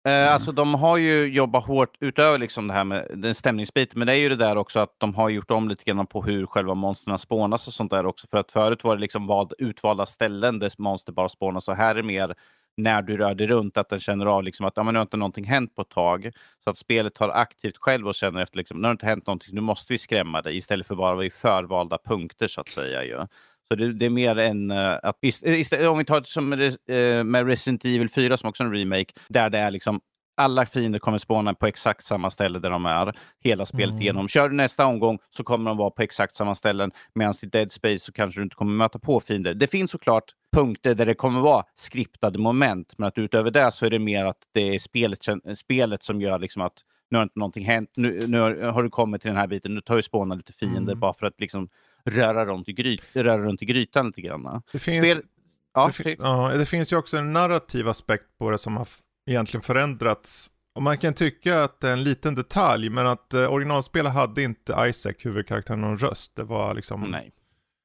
[0.07, 4.07] Eh, alltså de har ju jobbat hårt utöver liksom det här med den stämningsbiten, men
[4.07, 6.47] det är ju det där också att de har gjort om lite grann på hur
[6.47, 8.27] själva monstren spånas och sånt där också.
[8.31, 11.97] För att förut var det liksom vad, utvalda ställen där monster bara spånas och här
[11.97, 12.35] är mer
[12.77, 15.03] när du rör dig runt att den känner av liksom att ja, men nu har
[15.03, 16.31] inte någonting hänt på ett tag.
[16.65, 19.27] Så att spelet tar aktivt själv och känner efter liksom, nu har det inte hänt
[19.27, 22.69] någonting, nu måste vi skrämma dig istället för bara vara i förvalda punkter så att
[22.69, 23.05] säga.
[23.05, 23.27] Ju.
[23.71, 26.49] Så det, det är mer än uh, att, ist- istället, om vi tar det som
[26.49, 30.01] med, eh, med Resident Evil 4 som också är en remake, där det är liksom
[30.39, 34.03] alla fiender kommer spåna på exakt samma ställe där de är hela spelet Mm.
[34.03, 34.29] igenom.
[34.29, 37.73] Kör du nästa omgång så kommer de vara på exakt samma ställen medan i Dead
[37.73, 39.55] Space så kanske du inte kommer möta på fiender.
[39.55, 40.25] Det finns såklart
[40.57, 44.25] punkter där det kommer vara skriptade moment, men att utöver det så är det mer
[44.25, 45.19] att det är spelet,
[45.59, 46.75] spelet som gör liksom att
[47.11, 49.75] nu har inte någonting hänt, nu, nu har, har du kommit till den här biten,
[49.75, 51.01] nu tar vi spåna lite fiender Mm.
[51.01, 51.69] bara för att liksom
[52.07, 54.63] röra runt i, gryt, röra runt i grytan lite grann.
[54.73, 55.23] Det finns, Spel-
[55.75, 58.89] Ja, det, fi- ja, det finns ju också en narrativ aspekt på det som har
[59.31, 60.51] egentligen förändrats.
[60.75, 64.43] Och man kan tycka att det är en liten detalj, men att eh, originalspelet hade
[64.43, 66.37] inte Isaac, huvudkaraktären, någon röst.
[66.37, 67.33] Det var liksom nej.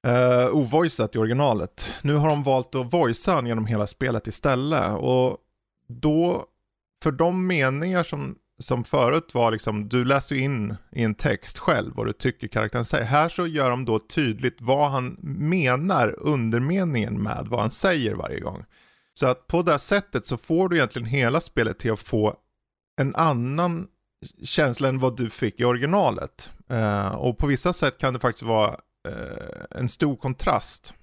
[0.07, 1.87] uh, ovoicat i originalet.
[2.01, 4.97] Nu har de valt att voicea han genom hela spelet istället.
[4.97, 5.37] Och
[5.87, 6.45] då,
[7.03, 11.59] för de meningar som, som förut var liksom, du läser ju in i en text
[11.59, 13.05] själv vad du tycker karaktären säger.
[13.05, 18.39] Här så gör de då tydligt vad han menar undermeningen med vad han säger varje
[18.39, 18.65] gång.
[19.13, 22.37] Så att på det här sättet så får du egentligen hela spelet till att få
[23.01, 23.87] en annan
[24.43, 26.51] känsla än vad du fick i originalet.
[26.71, 28.71] Uh, och på vissa sätt kan det faktiskt vara
[29.07, 30.93] uh, en stor kontrast.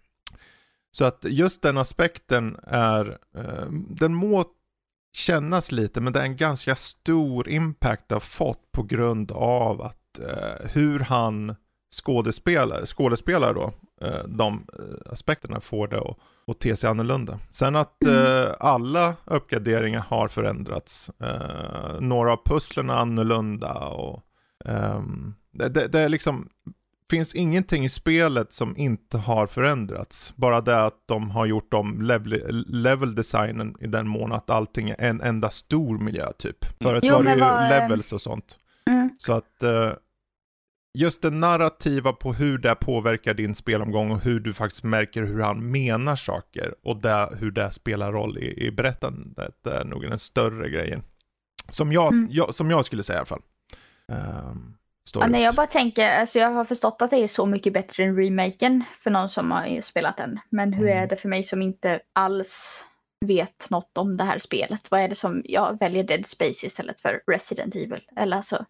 [0.90, 4.44] Så att just den aspekten är, uh, den må
[5.12, 9.82] kännas lite, men det är en ganska stor impact det har fått på grund av
[9.82, 11.56] att eh, hur han
[11.94, 13.72] skådespelar, skådespelar då,
[14.06, 17.38] eh, de eh, aspekterna får det att, att te sig annorlunda.
[17.50, 24.22] Sen att eh, alla uppgraderingar har förändrats, eh, några av pusslen är annorlunda och
[24.64, 26.48] ehm, det, det, det är liksom
[27.10, 30.32] finns ingenting i spelet som inte har förändrats.
[30.36, 34.90] Bara det att de har gjort om level, level designen i den mån att allting
[34.90, 36.64] är en enda stor miljö typ.
[36.82, 38.58] Förut Jo, var det ju vad, eh, levels och sånt.
[38.86, 39.10] Mm.
[39.18, 39.92] Så att eh,
[40.98, 45.40] just det narrativa på hur det påverkar din spelomgång och hur du faktiskt märker hur
[45.40, 50.18] han menar saker och det, hur det spelar roll i, i berättandet är nog den
[50.18, 51.02] större grejen.
[51.68, 52.28] Som jag, Mm.
[52.30, 53.42] jag, som jag skulle säga i alla fall.
[54.12, 54.74] Ehm,
[55.08, 55.32] står Ja, ut.
[55.32, 58.16] nej, jag bara tänker, alltså jag har förstått att det är så mycket bättre än
[58.16, 60.38] remaken för någon som har spelat den.
[60.50, 61.02] Men hur Mm.
[61.02, 62.84] är det för mig som inte alls
[63.26, 64.90] vet något om det här spelet?
[64.90, 68.00] Vad är det som jag väljer Dead Space istället för Resident Evil?
[68.16, 68.64] Eller alltså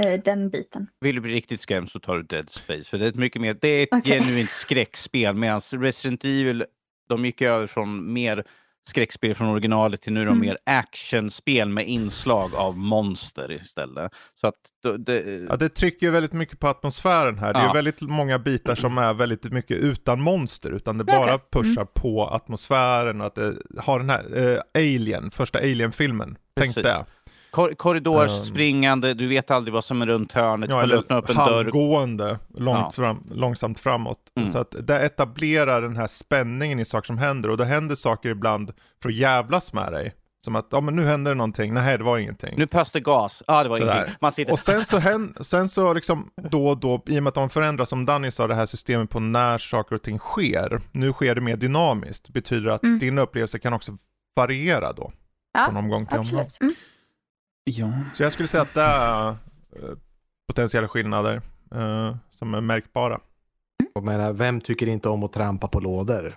[0.00, 0.86] eh, den biten.
[1.00, 2.90] Vill du bli riktigt skrämd så tar du Dead Space.
[2.90, 4.20] För det är ett mycket mer, det är ett Okej.
[4.20, 5.34] genuint skräckspel.
[5.34, 6.64] Medan Resident Evil,
[7.08, 8.44] de gick över från mer
[8.88, 10.46] skräckspel från originalet till nu är de Mm.
[10.46, 14.12] mer actionspel med inslag av monster istället.
[14.40, 14.54] Så att
[14.98, 17.52] det, Ja, det trycker ju väldigt mycket på atmosfären här.
[17.52, 17.68] Det är Ja.
[17.68, 21.46] ju väldigt många bitar som är väldigt mycket utan monster, utan det bara okej.
[21.52, 26.36] pushar på atmosfären och att det har den här eh, Alien, första Alien-filmen.
[26.60, 27.04] Tänk det.
[27.50, 28.44] Kor korridors Ehm.
[28.44, 30.70] springande, du vet aldrig vad som är runt hörnet.
[30.70, 31.44] Ja, öppna eller upp en dörr?
[31.44, 32.90] halvgående, långt Ja.
[32.90, 34.18] fram, långsamt framåt.
[34.36, 34.52] Mm.
[34.52, 38.28] Så att det etablerar den här spänningen i saker som händer och det händer saker
[38.28, 38.72] ibland
[39.02, 40.14] för att jävlas med dig.
[40.44, 42.54] Som att, ja men nu händer det någonting, nej det var ingenting.
[42.56, 43.42] Nu pass det gas.
[43.46, 43.92] Ja, ah, det var Sådär.
[43.94, 44.14] ingenting.
[44.20, 44.52] Man sitter...
[44.52, 47.50] Och sen så, hän, sen så liksom då och då, i och med att de
[47.50, 50.80] förändras, som Danny sa, det här systemet på när saker och ting sker.
[50.92, 52.98] Nu sker det mer dynamiskt, betyder att Mm.
[52.98, 53.96] din upplevelse kan också
[54.36, 55.12] variera då.
[55.52, 56.40] Ja, från omgång till omgång.
[56.40, 56.60] Absolut.
[56.60, 56.74] Mm.
[57.70, 57.92] Ja.
[58.14, 59.36] Så jag skulle säga att det är eh,
[60.48, 61.42] potentiella skillnader
[61.74, 63.20] eh, som är märkbara.
[63.94, 66.34] Jag menar, vem tycker inte om att trampa på lådor?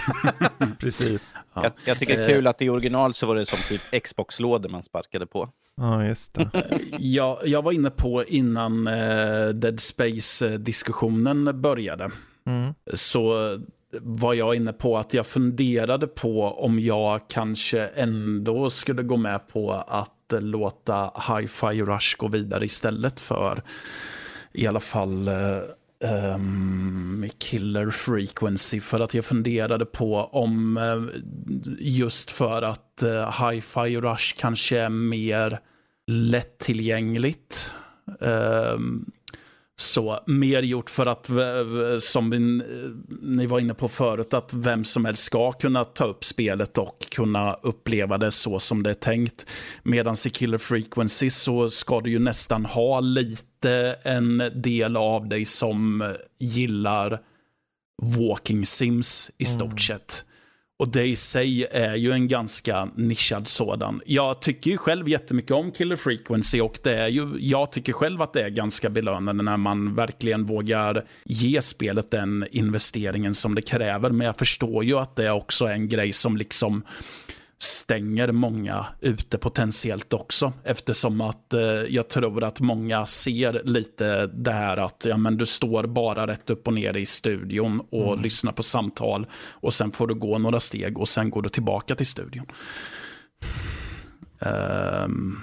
[0.80, 1.36] Precis.
[1.54, 4.68] jag, jag tycker det är kul att i original så var det som typ Xbox-lådor
[4.68, 5.48] man sparkade på.
[5.76, 6.50] Ja, just det.
[6.98, 12.10] Jag, jag var inne på innan eh, Dead Space-diskussionen började.
[12.46, 12.74] Mm.
[12.94, 13.58] Så
[14.00, 19.48] var jag inne på att jag funderade på om jag kanske ändå skulle gå med
[19.48, 23.62] på att låta Hi-Fi Rush gå vidare istället för
[24.52, 25.28] i alla fall
[26.04, 28.80] um, Killer Frequency.
[28.80, 31.20] För att jag funderade på om eh,
[31.78, 35.58] just för att eh, Hi-Fi Rush kanske är mer
[36.06, 37.72] lättillgängligt.
[38.20, 39.10] Um,
[39.76, 41.30] så mer gjort för att,
[42.02, 42.38] som vi,
[43.22, 46.98] ni var inne på förut, att vem som helst ska kunna ta upp spelet och
[47.10, 49.46] kunna uppleva det så som det är tänkt.
[49.82, 55.44] Medan i Killer Frequency så ska du ju nästan ha lite en del av dig
[55.44, 57.20] som gillar
[58.02, 60.24] walking sims i stort sett.
[60.78, 64.00] Och det i sig är ju en ganska nischad sådan.
[64.06, 68.22] Jag tycker ju själv jättemycket om Killer Frequency och det är ju, jag tycker själv
[68.22, 73.62] att det är ganska belönande när man verkligen vågar ge spelet den investeringen som det
[73.62, 74.10] kräver.
[74.10, 76.84] Men jag förstår ju att det också är en grej som liksom
[77.58, 80.52] stänger många ute potentiellt också.
[80.64, 85.46] Eftersom att eh, jag tror att många ser lite det här att ja, men du
[85.46, 90.06] står bara rätt upp och ner i studion och lyssnar på samtal och sen får
[90.06, 92.46] du gå några steg och sen går du tillbaka till studion.
[94.40, 95.36] Ehm,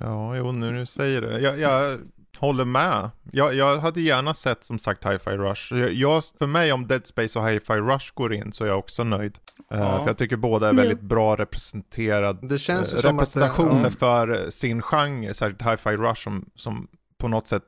[0.00, 1.40] Ja, jo, nu du säger det.
[1.40, 1.98] Jag, jag
[2.40, 3.10] håller med.
[3.32, 5.74] Jag, jag hade gärna sett som sagt Hi-Fi Rush.
[5.74, 8.78] Jag, jag, för mig om Dead Space och Hi-Fi Rush går in så är jag
[8.78, 9.38] också nöjd.
[9.70, 10.00] Eh, Ja.
[10.00, 13.04] för jag tycker båda är väldigt bra representerad Det känns att...
[13.04, 13.90] representationer ja.
[13.90, 16.88] för sin genre, särskilt Hi-Fi Rush som, som
[17.18, 17.62] på något sätt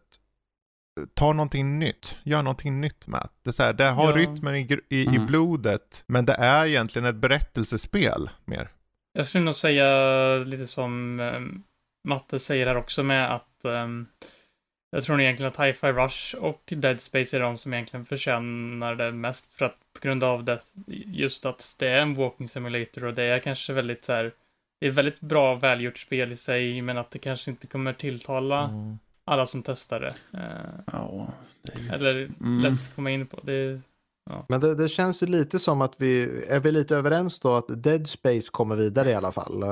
[1.01, 3.29] eh, tar någonting nytt, gör någonting nytt med.
[3.43, 4.17] Det, är så här, det har Ja.
[4.17, 5.27] rytmen i, i, i Mm.
[5.27, 8.71] blodet, men det är egentligen ett berättelsespel mer.
[9.13, 11.63] Jag skulle nog säga lite som um,
[12.09, 14.07] Matte säger här också med att ehm,
[14.95, 19.13] jag tror egentligen att Hi-Fi Rush och Dead Space är de som egentligen förtjänar det
[19.13, 20.61] mest för att på grund av det,
[21.07, 24.33] just att det är en walking simulator och det är kanske väldigt så här,
[24.81, 28.65] det är väldigt bra välgjort spel i sig men att det kanske inte kommer tilltala
[28.65, 28.99] Mm.
[29.25, 30.39] alla som testar det.
[30.39, 31.29] Eh, ja,
[31.63, 32.63] det är ju- eller Mm.
[32.63, 33.41] lätt att komma in på.
[33.43, 33.81] Det,
[34.49, 37.83] Men det, det känns ju lite som att vi, är vi lite överens då att
[37.83, 39.63] Dead Space kommer vidare i alla fall?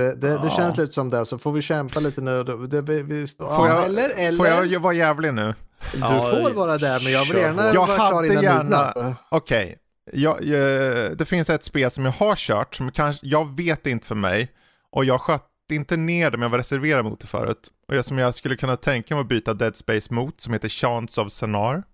[0.00, 0.50] Det, det, det Ja.
[0.50, 2.42] känns lite som det, så får vi kämpa lite nu.
[2.44, 5.54] Det, det, vi, vi, Får ja, jag- eller, eller, Får jag vara jävlig nu?
[5.92, 7.66] du Ja, får vara där, men jag vill gärna.
[7.74, 9.16] Jag vara klar innan gärna-.
[9.30, 9.76] Okej,
[10.12, 14.06] jag, eh, det finns ett spel som jag har kört som kanske, jag vet inte
[14.06, 14.48] för mig
[14.92, 17.68] och jag sköt inte ner det men jag var reserverad mot det förut.
[17.88, 20.68] Och jag, som jag skulle kunna tänka mig att byta Dead Space mot som heter
[20.68, 21.82] Chance of Senar.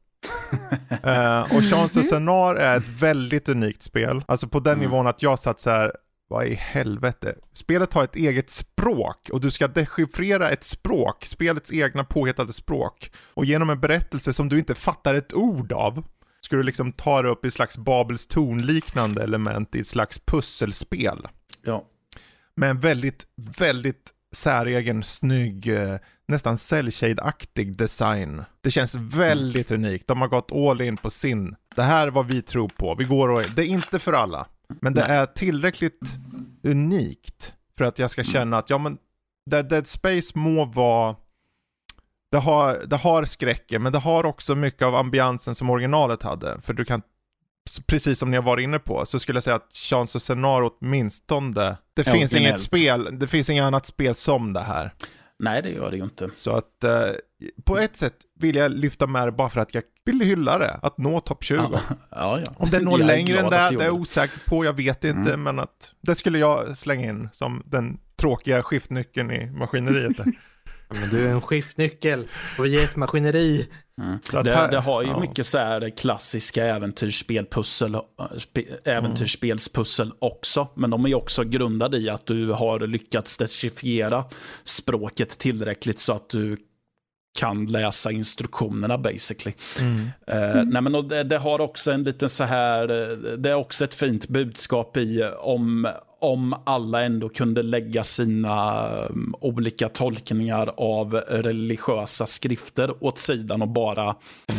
[1.03, 4.25] Eh, och Chance of Senar är ett väldigt unikt spel.
[4.29, 4.85] Alltså på den Mm.
[4.85, 5.93] nivån att jag satt så här,
[6.29, 7.35] vad i helvete?
[7.53, 13.11] Spelet har ett eget språk och du ska dechiffrera ett språk, spelets egna påhittade språk.
[13.35, 16.05] Och genom en berättelse som du inte fattar ett ord av,
[16.41, 21.29] ska du liksom ta det upp i slags Babels torn-liknande element i ett slags pusselspel.
[21.65, 21.85] ja.
[22.59, 23.27] Med en väldigt,
[23.59, 25.99] väldigt säregen, snygg, eh,
[26.29, 28.45] nästan cellshade-aktig design.
[28.61, 30.07] Det känns väldigt unikt.
[30.07, 31.57] De har gått all in på sin.
[31.77, 32.95] Det här är vad vi tror på.
[32.95, 34.47] Vi går och, det är inte för alla.
[34.81, 36.19] Men det är tillräckligt
[36.63, 38.99] unikt för att jag ska känna att, ja men,
[39.51, 41.17] Dead, Dead Space må vara
[42.31, 46.61] det har, det har skräcken, men det har också mycket av ambiansen som originalet hade.
[46.61, 47.03] För du kan,
[47.87, 50.71] precis som ni har varit inne på, så skulle jag säga att Chance of Scenario
[50.81, 54.91] åtminstone, det finns inget spel, det finns inget annat spel som det här.
[55.39, 56.31] Nej, det gör det ju inte.
[56.35, 56.91] Så att eh,
[57.65, 60.79] på ett sätt vill jag lyfta med det bara för att jag vill hylla det,
[60.83, 61.57] att nå topp 20.
[61.57, 61.71] Ja,
[62.11, 62.41] ja.
[62.47, 62.53] ja.
[62.57, 65.43] Om det når längre än det, det är jag osäker på, jag vet inte, Mm.
[65.43, 70.17] men att det skulle jag slänga in som den tråkiga skiftnyckeln i maskineriet.
[70.89, 73.69] Men du är en skiftnyckel och vi är ett maskineri.
[74.03, 74.19] Mm.
[74.33, 75.21] Det, det har ju ja.
[75.21, 77.97] mycket så här klassiska äventyrsspelpussel,
[78.39, 80.69] spe, äventyrsspelspussel också.
[80.77, 84.25] Men de är ju också grundade i att du har lyckats dechiffrera
[84.65, 86.57] språket tillräckligt så att du
[87.37, 89.55] kan läsa instruktionerna basically.
[89.81, 90.11] Mm.
[90.27, 93.55] Eh, nej men och det, det har också en liten så här, eh, det är
[93.55, 95.89] också ett fint budskap i eh, om,
[96.21, 103.69] om alla ändå kunde lägga sina um, olika tolkningar av religiösa skrifter åt sidan och
[103.69, 104.15] bara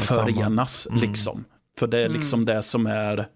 [0.08, 0.88] förenas.
[0.88, 1.02] Mm.
[1.02, 1.46] Liksom.
[1.80, 3.28] För det är liksom det som är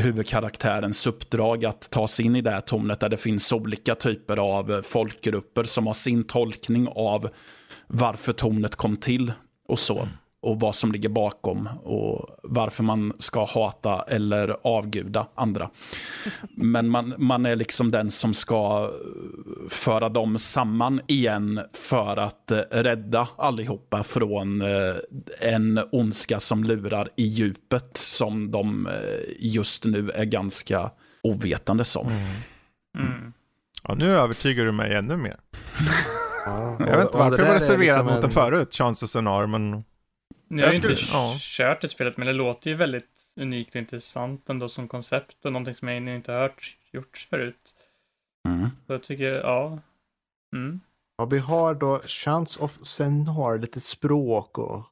[0.00, 4.36] huvudkaraktärens uppdrag att ta sig in i det här tornet där det finns olika typer
[4.36, 7.28] av folkgrupper som har sin tolkning av
[7.88, 9.32] varför tornet kom till
[9.68, 10.08] och så.
[10.40, 15.70] Och vad som ligger bakom och varför man ska hata eller avguda andra.
[16.50, 22.50] Men man, man är liksom den som ska eh, föra dem samman igen för att
[22.50, 24.94] eh, rädda allihopa från eh,
[25.40, 28.88] en ondska som lurar i djupet som de
[29.38, 30.90] just nu är ganska
[31.22, 32.06] ovetande som.
[32.98, 33.32] Mm.
[33.82, 35.36] Ja, nu övertygar du mig ännu mer.
[36.48, 38.30] Ja, Jag vet inte och- och varför det jag var reserverad liksom mot en- den
[38.30, 39.82] förut, Chance of Scenario, men har
[40.48, 41.36] jag Jag skulle- inte ja.
[41.40, 43.04] kört det spelet, men det låter ju väldigt
[43.36, 47.74] unikt och intressant ändå som koncept och någonting som jag inte har hört gjorts förut.
[48.48, 48.68] Mm.
[48.86, 49.78] Så jag tycker, ja.
[50.56, 50.80] Mm.
[51.18, 54.82] Ja, vi har då Chance of Senar, lite språk och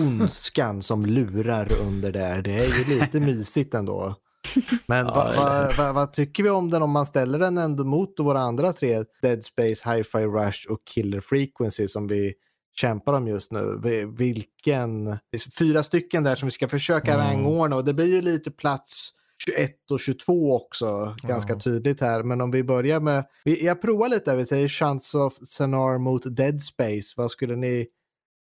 [0.00, 2.42] ondskan som lurar under där.
[2.42, 4.14] Det är ju lite mysigt ändå.
[4.86, 7.84] Men Ja, vad va, va, vad tycker vi om den om man ställer den ändå
[7.84, 9.04] mot våra andra tre?
[9.22, 12.34] Dead Space, Hi-Fi Rush och Killer Frequency som vi
[12.80, 13.80] kämpar om just nu.
[13.82, 17.26] Vi- Vilken, det är fyra stycken där som vi ska försöka Mm.
[17.26, 19.10] rangordna och det blir ju lite plats
[19.46, 22.22] 21 och 22 också, ganska tydligt här.
[22.22, 26.62] Men om vi börjar med, jag provar lite vi säger Chance of Senar mot Dead
[26.62, 27.14] Space.
[27.16, 27.86] Vad skulle ni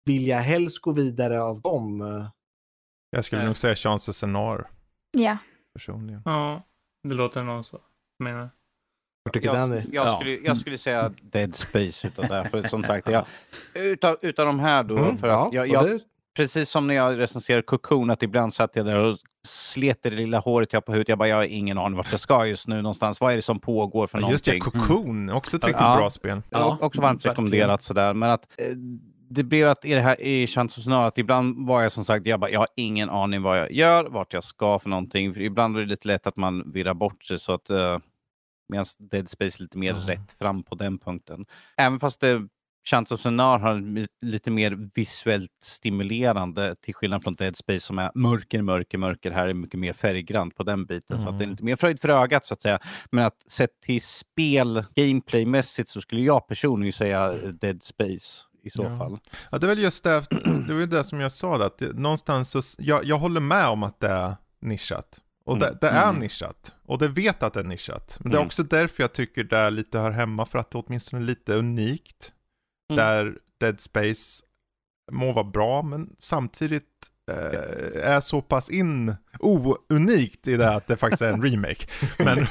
[0.04, 2.00] vilja helst gå vidare av dem?
[3.10, 3.46] jag skulle Nej.
[3.46, 4.64] nog säga Chance of Scenario
[5.12, 5.36] Ja.
[5.74, 6.22] Personligen.
[6.24, 6.62] Ja,
[7.08, 7.78] det låter nog så.
[8.18, 8.50] Jag menar.
[9.22, 9.74] Vad tycker Danny?
[9.76, 10.16] jag, jag, Ja.
[10.20, 12.34] skulle, jag skulle säga Dead Space utav det.
[12.34, 13.24] här, För som sagt, jag,
[13.74, 16.00] utav, utav de här då, Mm, för att ja, jag, jag, det-
[16.36, 19.16] precis som när jag recenserade Cocoon, att ibland satt jag där och
[19.48, 21.08] slet det lilla håret jag på huvudet.
[21.08, 23.20] Jag bara, jag har ingen aning vart jag ska just nu någonstans.
[23.20, 24.80] Vad är det som pågår för Ja, just det, någonting?
[24.82, 25.96] Cocoon, också ett riktigt Ja.
[25.96, 26.42] bra spel.
[26.50, 28.14] Ja, också varmt rekommenderat sådär.
[28.14, 28.64] Men att eh,
[29.30, 32.40] det blev att i det här i Scenario, att ibland var jag som sagt, jag,
[32.40, 35.34] bara, jag har ingen aning vad jag gör, vart jag ska för någonting.
[35.34, 37.98] För ibland är det lite lätt att man virrar bort sig så att eh,
[38.68, 40.06] medan Dead Space är lite mer Mm.
[40.06, 41.46] rätt fram på den punkten.
[41.76, 42.48] Även fast det
[42.90, 48.10] Chance of Scenario har lite mer visuellt stimulerande till skillnad från Dead Space som är
[48.14, 49.30] mörker, mörker, mörker.
[49.30, 51.20] Här är mycket mer färggrant på den biten.
[51.20, 51.50] Så att det är Mm.
[51.50, 52.78] lite mer fröjd för ögat så att säga.
[53.12, 58.70] Men att sett till spel gameplaymässigt så skulle jag personligen säga eh, Dead Space i
[58.70, 58.98] så Ja.
[58.98, 59.18] fall.
[59.50, 60.24] Ja, det är väl just det,
[60.66, 63.40] det var ju det som jag sa, där, att det, någonstans så, jag, jag håller
[63.40, 65.20] med om att det är nischat.
[65.44, 65.78] Och det, Mm.
[65.80, 66.20] det är Mm.
[66.20, 66.74] nischat.
[66.86, 68.16] Och det vet att det är nischat.
[68.20, 68.46] Men det är Mm.
[68.46, 72.32] också därför jag tycker det lite hör hemma, för att det åtminstone är lite unikt.
[72.92, 72.96] Mm.
[72.98, 74.42] Där Dead Space
[75.12, 76.84] må vara bra, men samtidigt
[77.30, 81.86] eh, är så pass in ounikt i det att det faktiskt är en remake.
[82.18, 82.38] Men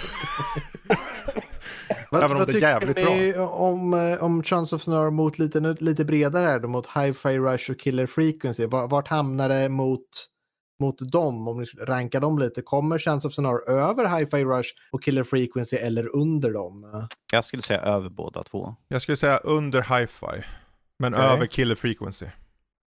[2.11, 5.11] Vad, Även om vad det är tycker jävligt ni om, eh, om Chance of Scenario
[5.11, 8.65] mot lite, lite bredare här då, mot Hi-Fi Rush och Killer Frequency?
[8.65, 10.02] Va- Vart hamnar det mot,
[10.80, 11.48] mot dem?
[11.48, 15.76] Om ni rankar dem lite, kommer Chance of Scenario över Hi-Fi Rush och Killer Frequency
[15.77, 17.07] eller under dem?
[17.31, 18.76] Jag skulle säga över båda två.
[18.88, 20.44] jag skulle säga under hi-fi.
[20.99, 21.26] Men Okej.
[21.27, 22.26] över Killer Frequency.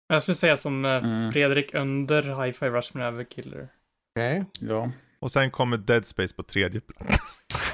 [0.09, 1.33] Jag skulle säga som eh, Mm.
[1.33, 3.69] Fredrik under Hi-Fi Rush men över Killer.
[4.17, 4.45] Okej.
[4.61, 4.91] Ja.
[5.21, 7.15] Och sen kommer Dead Space på tredje plats.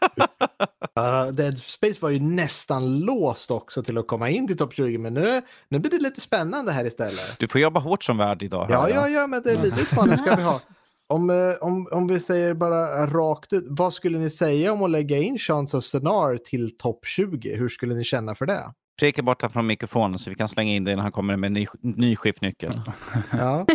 [0.98, 4.98] Uh, Dead Space var ju nästan låst också till att komma in till topp 20,
[4.98, 7.36] men nu, nu blir det lite spännande här istället.
[7.38, 8.66] Du får jobba hårt som värd idag.
[8.70, 10.60] Ja, ja, ja, men det är lite utmaning ska vi ha.
[11.08, 14.90] Om, eh, om, om vi säger bara rakt ut, vad skulle ni säga om att
[14.90, 17.56] lägga in Chance of Scenar till topp 20?
[17.56, 18.72] Hur skulle ni känna för det?
[19.00, 21.48] Fredrik är borta från mikrofonen så vi kan slänga in det när han kommer med
[21.48, 22.80] en ny, ny skiftnyckel.
[23.32, 23.66] Ja.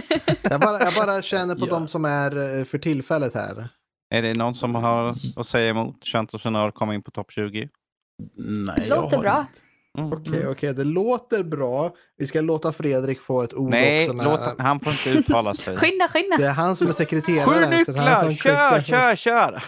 [0.41, 1.73] Jag, bara, jag bara känner på Ja.
[1.73, 3.69] de som är eh, för tillfället här.
[4.09, 7.31] Är det någon som har att säga emot Chance of Scenario komma in på topp
[7.31, 7.69] 20?
[8.37, 9.39] Nej, jag Låter bra.
[9.49, 9.59] inte.
[9.97, 10.13] Mm.
[10.13, 11.91] Okej, okej, det låter bra.
[12.17, 14.13] Vi ska låta Fredrik få ett ord Nej, också.
[14.13, 15.77] när- låt, han får inte uttala sig.
[15.77, 16.37] Skynda, skynda!
[16.37, 17.45] Det är han som är sekreterare.
[17.45, 17.95] Sju det nycklar!
[17.95, 19.63] Kör, skickar- kör, kör!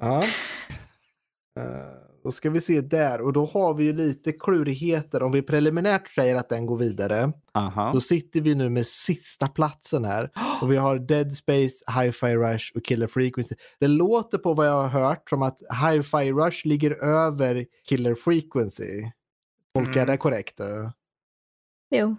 [0.00, 0.22] Ja.
[1.60, 1.64] Eh,
[2.24, 5.22] Då ska vi se där och då har vi ju lite klurigheter.
[5.22, 7.90] Om vi preliminärt säger att den går vidare, Aha.
[7.92, 10.30] då sitter vi nu med sista platsen här.
[10.62, 13.54] Och vi har Dead Space, Hi-Fi Rush och Killer Frequency.
[13.80, 19.10] Det låter på vad jag har hört som att Hi-Fi Rush ligger över Killer Frequency.
[19.74, 20.06] Tolkar jag Mm.
[20.06, 20.60] det korrekt?
[21.90, 22.16] Jo,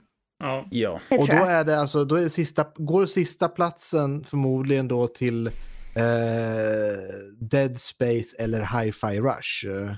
[0.71, 0.99] Ja.
[1.11, 5.49] Och då är det alltså, då är sista, går sista platsen förmodligen då till
[7.39, 9.65] Dead Space eller Hi-Fi Rush.
[9.67, 9.91] Eh,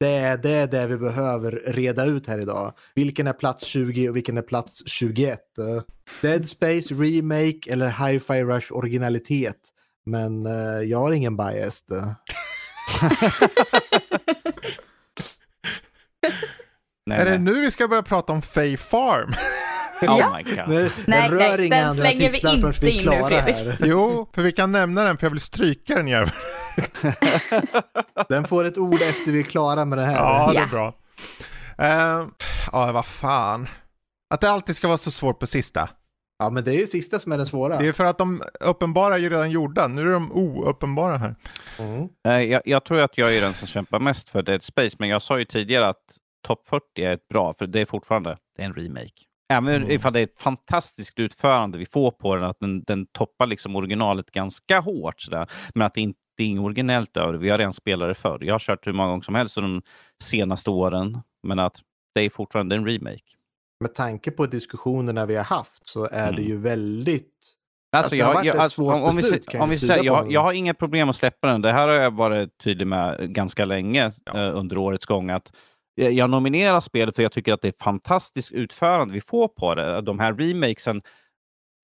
[0.00, 2.72] Det är, det är det vi behöver reda ut här idag.
[2.94, 5.38] Vilken är plats 20 och vilken är plats 21?
[5.58, 5.82] Eh,
[6.22, 9.56] Dead Space Remake eller Hi-Fi Rush originalitet.
[10.06, 11.84] Men eh, jag har ingen bias.
[11.90, 12.12] eh.
[17.06, 19.32] Nej, Är det nu vi ska börja prata om Fay Farm?
[20.08, 20.68] Oh my god.
[20.68, 23.56] Nej, Nej, rör nej, den slänger vi inte vi in nu, Fredrik.
[23.80, 26.32] Jo, för vi kan nämna den för jag vill stryka den jäveln.
[28.28, 30.14] Den får ett ord efter vi är klara med det här.
[30.16, 30.66] Ja, det är Ja.
[30.70, 30.88] bra.
[31.82, 32.28] Uh,
[32.72, 33.68] ja, vad fan.
[34.34, 35.88] Att det alltid ska vara så svårt på sista.
[36.38, 37.78] Ja, men det är ju sista som är den svåra.
[37.78, 39.86] Det är för att de uppenbara är ju redan gjorda.
[39.86, 41.34] Nu är de ouppenbara här.
[41.78, 42.08] Mm.
[42.28, 45.08] Eh, Jag, jag tror att jag är den som kämpar mest för Dead Space, men
[45.08, 46.02] jag sa ju tidigare att
[46.46, 49.12] topp 40 är ett bra, för det är fortfarande det är en remake.
[49.50, 49.90] Även Mm.
[49.90, 53.76] ifall det är ett fantastiskt utförande vi får på den, att den, den toppar liksom
[53.76, 55.20] originalet ganska hårt.
[55.20, 55.46] Sådär.
[55.74, 57.38] Men att det inte det är inget originellt över det.
[57.38, 58.38] Vi har redan spelat det förr.
[58.42, 59.82] Jag har kört hur många gånger som helst de
[60.22, 61.76] senaste åren, men att
[62.14, 63.22] det är fortfarande en remake.
[63.80, 66.44] Med tanke på diskussionerna vi har haft så är det Mm.
[66.50, 67.26] ju väldigt...
[67.96, 70.04] Alltså, Att det har jag, jag, alltså, om, om vi, beslut, kan om vi säger,
[70.04, 71.62] jag, jag har inga problem att släppa den.
[71.62, 74.38] Det här har jag varit tydlig med ganska länge Ja.
[74.46, 75.30] eh, under årets gång.
[75.30, 75.52] Att eh,
[76.00, 79.74] Eh, jag nominerar spelet för jag tycker att det är fantastiskt utförande vi får på
[79.74, 80.00] det.
[80.00, 81.00] De här remakesen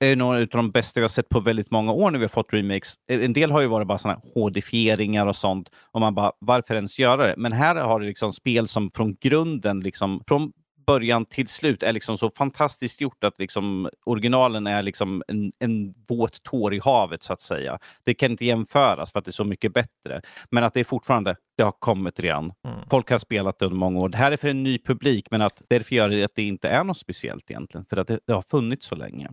[0.04, 2.28] är några av de bästa jag har sett på väldigt många år när vi har
[2.28, 2.94] fått remakes.
[3.10, 5.70] Eh, en del har ju varit bara sådana hårdifieringar och sånt.
[5.92, 7.34] Och man bara, varför ens göra det?
[7.36, 10.52] Men här har du liksom spel som från grunden, liksom, från
[10.86, 15.94] början till slut är liksom så fantastiskt gjort att liksom originalen är liksom en, en
[16.08, 17.78] våt tår i havet så att säga.
[18.04, 20.22] Det kan inte jämföras för att det är så mycket bättre.
[20.50, 22.44] Men att det är fortfarande, det har kommit redan.
[22.44, 22.78] Mm.
[22.90, 24.08] Folk har spelat det under många år.
[24.08, 26.68] Det här är för en ny publik, men att därför gör det att det inte
[26.68, 27.86] är något speciellt egentligen.
[27.86, 29.28] För att det, det har funnits så länge.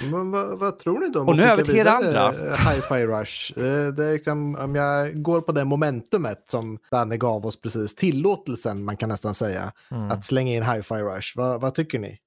[0.00, 1.20] Men vad, vad tror ni då?
[1.20, 2.26] Och nu över till er andra.
[2.28, 3.52] eh, Hi-Fi Rush.
[3.58, 7.94] Eh, Det är liksom, om jag går på det momentumet som Danne gav oss precis,
[7.94, 10.10] tillåtelsen man kan nästan säga, Mm.
[10.10, 11.32] att slänga in Hi-Fi Rush.
[11.36, 12.18] Vad, vad tycker ni?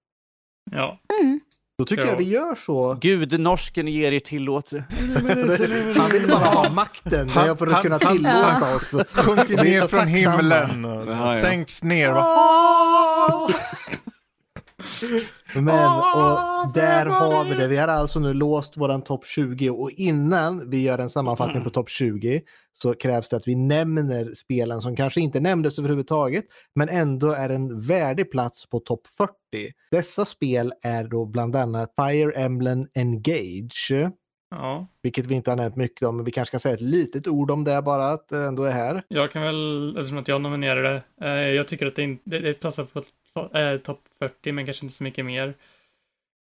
[0.72, 1.00] Ja.
[1.22, 1.40] Mm.
[1.78, 2.10] Då tycker Ja.
[2.10, 2.98] jag vi gör så.
[3.02, 4.84] Gud, norsken ger er tillåtelse.
[5.98, 8.96] Han vill bara ha makten Han- för att han- kunna han- tillåta oss.
[9.12, 10.38] Sjunker ner från tacksamma.
[10.38, 12.10] himlen sänks ner.
[15.56, 17.68] Men, och där har vi det.
[17.68, 21.70] Vi har alltså nu låst våran topp 20 och innan vi gör en sammanfattning på
[21.70, 22.42] topp 20
[22.74, 26.46] så krävs det att vi nämner spelen som kanske inte nämndes överhuvudtaget
[26.76, 29.32] men ändå är en värdig plats på topp 40.
[29.92, 33.92] Dessa spel är då bland annat Fire Emblem Engage,
[34.56, 34.88] ja.
[35.02, 37.52] vilket vi inte har nämnt mycket om, men vi kanske ska säga ett litet ord
[37.52, 39.04] om det bara, att det ändå är här.
[39.08, 42.54] Jag kan väl, eftersom att jag nominerade, eh, jag tycker att det, inte, det, det
[42.54, 42.88] platsar
[43.34, 45.54] på eh, topp 40, men kanske inte så mycket mer.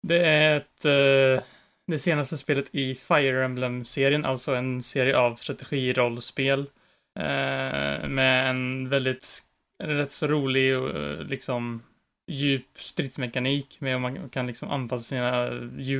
[0.03, 1.45] Det är ett, eh,
[1.87, 6.61] det senaste spelet i Fire Emblem-serien, alltså en serie av strategirollspel
[7.19, 9.43] eh, med en väldigt,
[9.79, 10.75] en rätt så rolig
[11.29, 11.83] liksom
[12.27, 15.47] djup stridsmekanik med man kan liksom anpassa sina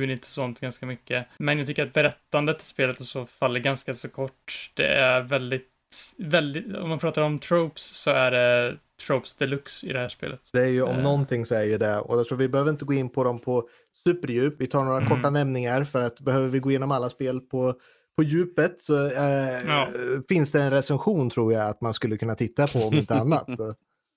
[0.01, 1.27] units och sånt ganska mycket.
[1.37, 4.71] Men jag tycker att berättandet i spelet så faller ganska så kort.
[4.75, 5.69] Det är väldigt,
[6.17, 8.77] väldigt, om man pratar om tropes så är det
[9.07, 10.39] tropes deluxe i det här spelet.
[10.53, 11.03] Det är ju om Eh.
[11.03, 11.97] någonting så är ju det.
[11.99, 13.69] Och jag tror vi behöver inte gå in på dem på
[14.03, 14.55] superdjup.
[14.61, 15.09] Vi tar några Mm.
[15.09, 17.73] korta nämningar för att behöver vi gå igenom alla spel på,
[18.17, 19.87] på djupet så eh, Ja.
[20.29, 23.47] finns det en recension tror jag att man skulle kunna titta på om inte annat.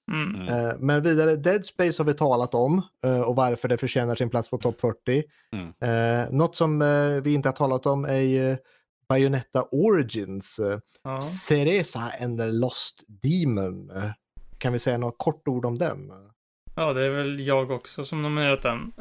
[0.09, 0.35] Mm.
[0.35, 0.49] Mm.
[0.49, 4.31] Eh, men vidare, Dead Space har vi talat om eh, och varför det förtjänar sin
[4.31, 5.25] plats på topp 40.
[5.53, 5.73] Mm.
[5.81, 6.79] Eh, något som
[7.25, 8.57] vi inte har talat om är ju
[9.09, 10.61] Bayonetta Origins.
[11.03, 11.21] Ja.
[11.21, 13.93] Cereza and the Lost Demon.
[14.59, 16.13] Kan vi säga några kort ord om den?
[16.75, 18.93] ja, det är väl jag också som nominerat den.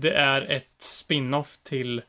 [0.00, 2.02] Det är ett spin-off till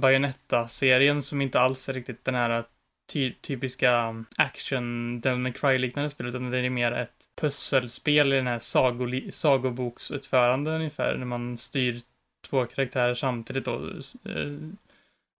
[0.00, 2.64] Bayonetta-serien som inte alls är riktigt den här
[3.12, 8.46] ty typiska action Devil May Cry-liknande spel, utan det är mer ett pusselspel i den
[8.46, 12.00] här sagoli- sagoboksutförande ungefär, när man styr
[12.48, 13.90] två karaktärer samtidigt då.
[14.24, 14.52] Eh,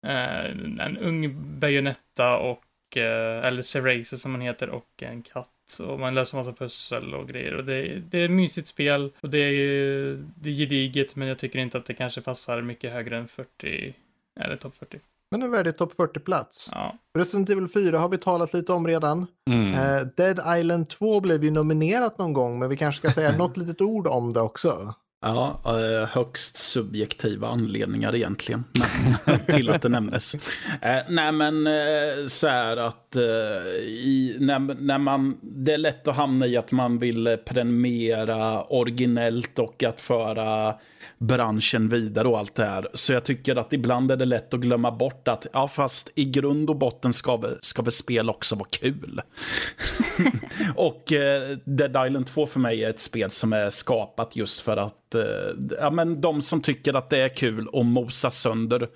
[0.07, 0.45] eh,
[0.85, 5.47] en ung Bayonetta och, eh, eller Serazer som man heter, och en katt.
[5.79, 7.53] och man löser massa pussel och grejer.
[7.55, 11.27] Och det, det är ett mysigt spel och det är ju det är gediget men
[11.27, 13.93] jag tycker inte att det kanske passar mycket högre än 40
[14.39, 14.99] eller topp 40.
[15.31, 16.69] Men en värdig topp 40-plats.
[16.71, 16.95] Ja.
[17.17, 19.27] Resident Evil 4 har vi talat lite om redan.
[19.49, 19.73] Mm.
[19.73, 23.57] Eh, Dead Island 2 blev ju nominerat någon gång, men vi kanske ska säga något
[23.57, 24.93] litet ord om det också.
[25.23, 28.63] Ja, eh, högst subjektiva anledningar egentligen
[29.25, 30.35] men, till att det nämndes.
[30.81, 33.21] Eh, nej men eh, så här att eh,
[33.81, 39.59] i, när, när man, det är lätt att hamna i att man vill prenumerera originellt
[39.59, 40.75] och att föra
[41.17, 42.87] branschen vidare och allt det här.
[42.93, 46.25] Så jag tycker att ibland är det lätt att glömma bort att ja fast i
[46.25, 49.21] grund och botten ska väl, ska väl spel också vara kul.
[50.75, 54.77] och eh, Dead Island 2 för mig är ett spel som är skapat just för
[54.77, 55.21] att eh,
[55.79, 58.87] ja, men de som tycker att det är kul att mosa sönder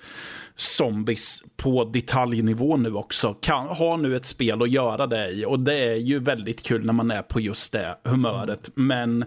[0.55, 5.45] zombies på detaljnivå nu också kan ha nu ett spel att göra det i.
[5.45, 8.69] Och det är ju väldigt kul när man är på just det humöret.
[8.75, 9.25] Men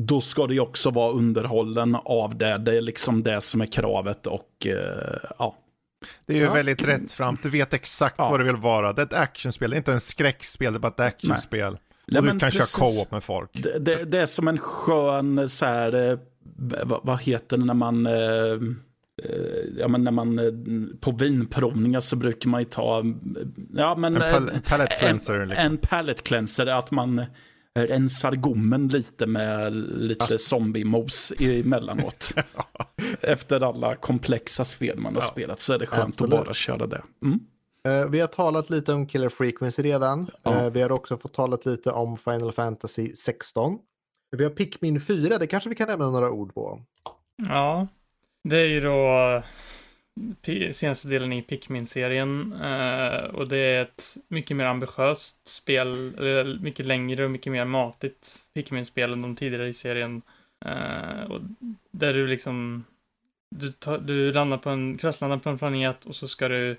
[0.00, 2.58] då ska det ju också vara underhållen av det.
[2.58, 5.56] Det är liksom det som är kravet och eh, ja.
[6.26, 6.52] Det är ju Ja.
[6.52, 7.38] väldigt rätt fram.
[7.42, 8.30] Du vet exakt Ja.
[8.30, 8.92] vad du vill vara.
[8.92, 11.72] Det är ett actionspel, det är inte en skräckspel, det är bara ett actionspel.
[11.72, 11.80] Nej,
[12.16, 12.76] Och du kan precis.
[12.76, 13.50] köra co-op med folk.
[13.62, 16.18] Det, det, det är som en skön så här, eh,
[16.84, 20.44] vad, vad heter det när man, eh, eh, ja men när man eh,
[21.00, 23.04] på vinprovningar så brukar man ju ta,
[23.74, 25.34] ja men En pal- palette cleanser.
[25.34, 25.66] en, Liksom.
[25.66, 27.24] en palette cleanser, att man
[27.78, 32.34] rensar gommen lite med lite zombiemos emellanåt.
[33.20, 36.32] Efter alla komplexa spel man har spelat så är det skönt Absolut.
[36.34, 37.02] att bara köra det.
[37.24, 37.40] Mm.
[37.88, 40.30] Eh, vi har talat lite om Killer Frequency redan.
[40.42, 40.64] Ja.
[40.64, 43.78] Eh, vi har också fått talat lite om Final Fantasy 16.
[44.36, 46.82] Vi har Pikmin 4, det kanske vi kan nämna några ord på.
[47.48, 47.86] Ja,
[48.44, 49.42] det är ju då
[50.42, 56.12] P- senaste delen i Pikmin-serien eh, och det är ett mycket mer ambitiöst spel,
[56.60, 60.22] mycket längre och mycket mer matigt Pikmin-spel än de tidigare i serien.
[60.64, 61.40] Eh, och
[61.90, 62.84] där du liksom,
[63.56, 66.76] du, tar, du landar på en, kraschlandar på en planet och så ska du eh,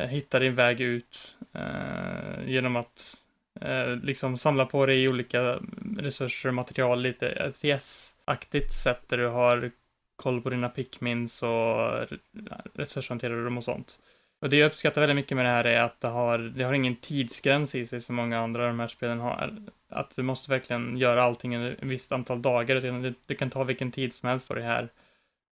[0.00, 3.16] hitta din väg ut eh, genom att
[3.60, 5.58] eh, liksom samla på dig olika
[5.98, 9.70] resurser och material lite RTS-aktigt sätt där du har
[10.16, 12.18] koll på dina pickmins och re-
[12.74, 14.00] resurshanterar dem och sånt.
[14.40, 16.72] Och det jag uppskattar väldigt mycket med det här är att det har, det har
[16.72, 19.56] ingen tidsgräns i sig som många andra av de här spelen har.
[19.88, 23.50] Att du måste verkligen göra allting en ett visst antal dagar, utan det, det kan
[23.50, 24.88] ta vilken tid som helst för dig här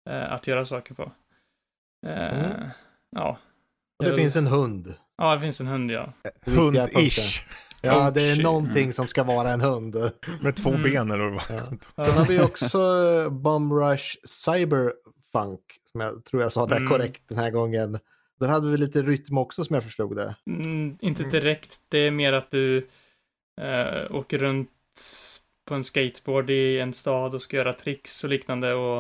[0.10, 1.11] eh, att göra saker på.
[2.07, 2.70] Eh, Mm.
[3.16, 3.38] Ja.
[3.99, 4.93] Och det Jag- finns en hund.
[5.17, 6.13] Ja, det finns en hund, ja.
[6.45, 7.41] Hund-ish.
[7.81, 8.43] Ja, det är shit.
[8.43, 9.95] någonting som ska vara en hund.
[10.41, 10.84] Med två Mm.
[10.84, 11.43] ben eller vad
[11.97, 12.05] Ja.
[12.05, 15.59] Sen har vi också eh, Bomb Rush Cyberfunk,
[15.91, 16.89] som jag tror jag sa det Mm.
[16.89, 17.99] korrekt den här gången.
[18.39, 20.35] Där hade vi lite rytm också som jag förstod det.
[20.47, 21.31] Mm, inte Mm.
[21.31, 21.77] direkt.
[21.89, 22.88] Det är mer att du
[23.61, 24.69] eh, åker runt
[25.67, 28.73] på en skateboard i en stad och ska göra tricks och liknande.
[28.73, 28.99] Och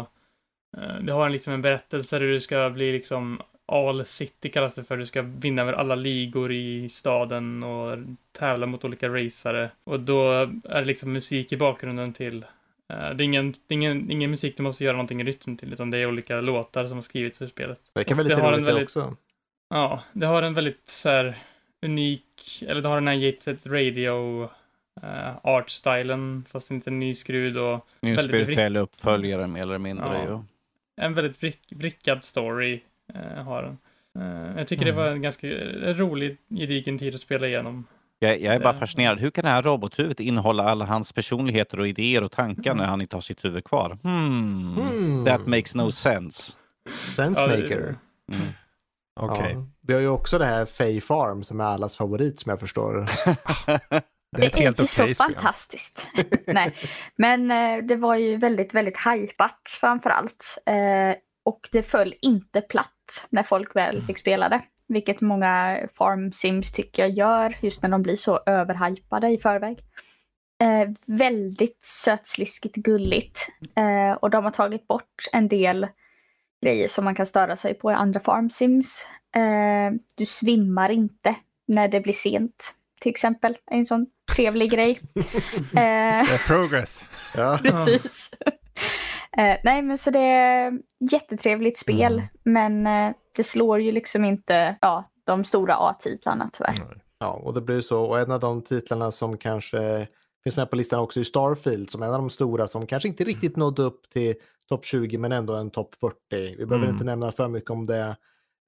[0.77, 4.75] eh, Det har en, liksom en berättelse där du ska bli liksom All City kallas
[4.75, 4.97] det för.
[4.97, 7.97] Du ska vinna över alla ligor i staden och
[8.31, 9.71] tävla mot olika racare.
[9.83, 10.31] Och då
[10.63, 12.43] är det liksom musik i bakgrunden till
[12.89, 15.91] eh, det är, ingen, ingen, ingen musik du måste göra någonting i rytm till, utan
[15.91, 17.79] det är olika låtar som har skrivits för spelet.
[17.93, 19.15] Det kan Och lite det har en roligt väldigt- också.
[19.69, 21.37] Ja, det har en väldigt så här
[21.81, 24.43] unik, eller det har den här Set Radio
[25.03, 30.05] uh, art-stylen, fast inte nyskrud och väldigt spirituell uppföljare mer eller mindre.
[30.05, 30.23] Ja.
[30.23, 30.39] ju.
[31.05, 32.79] en väldigt vrick, vrickad story eh,
[33.43, 33.77] har den.
[34.19, 34.95] Eh, jag tycker Mm.
[34.95, 35.47] det var en ganska
[35.93, 37.87] rolig, gedigen tid att spela igenom.
[38.19, 39.19] Jag, jag är bara Det- fascinerad.
[39.19, 43.01] Hur kan det här robothuvudet innehålla alla hans personligheter och idéer och tankar när han
[43.01, 43.97] inte har sitt huvud kvar?
[44.03, 44.75] Hmm.
[44.77, 45.25] Hmm.
[45.25, 46.53] That makes no sense.
[47.15, 47.95] Sensemaker.
[48.31, 48.47] Mm.
[49.19, 49.51] Okej.
[49.53, 49.65] Ja.
[49.81, 52.93] Vi har ju också det här Fay Farm som är allas favorit som jag förstår.
[54.37, 55.15] Det är Det är ju så spel.
[55.15, 56.07] fantastiskt.
[56.47, 56.75] Nej.
[57.15, 60.57] Men eh, det var ju väldigt, väldigt hypat framför allt.
[60.65, 61.15] Eh,
[61.45, 62.93] och det föll inte platt
[63.29, 64.61] när folk väl fick spela det.
[64.87, 69.79] Vilket många farm sims tycker jag gör just när de blir så överhypade i förväg.
[70.61, 73.47] Eh, väldigt sötsliskigt gulligt.
[73.75, 75.87] Eh, och de har tagit bort en del
[76.61, 79.05] grejer som man kan störa sig på i andra farm sims.
[79.35, 81.35] Eh, du svimmar inte
[81.67, 83.57] när det blir sent till exempel.
[83.71, 84.05] En sån
[84.35, 84.99] trevlig grej.
[85.79, 87.05] Eh, progress.
[87.63, 88.31] Precis.
[89.37, 90.73] Eh, nej men så det är
[91.11, 92.27] jättetrevligt spel Mm.
[92.83, 96.75] men eh, det slår ju liksom inte ja, de stora A-titlarna tyvärr.
[97.19, 98.03] ja, och det blir så.
[98.03, 100.07] Och en av de titlarna som kanske
[100.43, 103.09] finns med på listan också är Starfield som är en av de stora som kanske
[103.09, 104.35] inte riktigt nådde upp till
[104.69, 106.15] topp 20 men ändå en topp 40.
[106.57, 106.89] Vi behöver Mm.
[106.95, 108.15] inte nämna för mycket om det.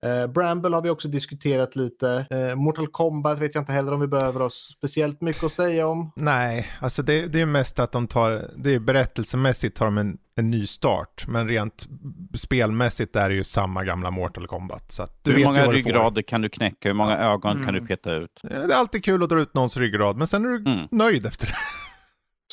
[0.05, 2.25] Eh, Bramble har vi också diskuterat lite.
[2.29, 5.87] Eh, Mortal Kombat vet jag inte heller om vi behöver ha speciellt mycket att säga
[5.87, 6.11] om.
[6.15, 10.17] Nej, alltså det, det är mest att de tar, det är berättelsemässigt tar de en,
[10.35, 11.87] en ny start, men rent
[12.35, 14.91] spelmässigt är det ju samma gamla Mortal Kombat.
[14.91, 16.89] Så att du Hur många ryggrader kan du knäcka?
[16.89, 17.73] Hur många ögon kan Mm.
[17.81, 18.39] du peta ut?
[18.43, 20.87] Det är alltid kul att dra ut någons ryggrad, men sen är du Mm.
[20.91, 21.53] nöjd efter det.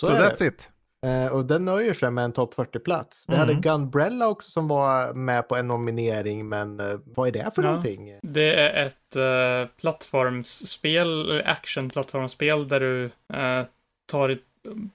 [0.01, 0.29] Så, Så, är det.
[0.29, 0.71] that's it.
[1.07, 3.25] Eh, och den nöjer sig med en topp 40-plats.
[3.29, 3.49] Vi Mm.
[3.49, 7.63] hade Gunbrella också som var med på en nominering, men eh, vad är det för
[7.63, 7.69] Ja.
[7.69, 8.19] någonting?
[8.23, 13.05] Det är ett uh, plattformsspel, action-plattformsspel där du
[13.35, 13.67] eh,
[14.11, 14.43] tar ett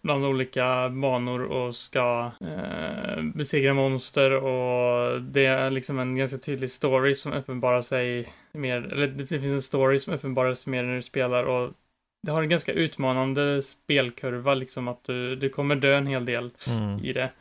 [0.01, 6.71] bland olika banor och ska eh, besegra monster och det är liksom en ganska tydlig
[6.71, 10.95] story som uppenbarar sig mer, eller det finns en story som uppenbarar sig mer när
[10.95, 11.71] du spelar och
[12.23, 16.51] det har en ganska utmanande spelkurva, liksom att du, du kommer dö en hel del
[16.67, 16.99] mm.
[16.99, 17.31] i det.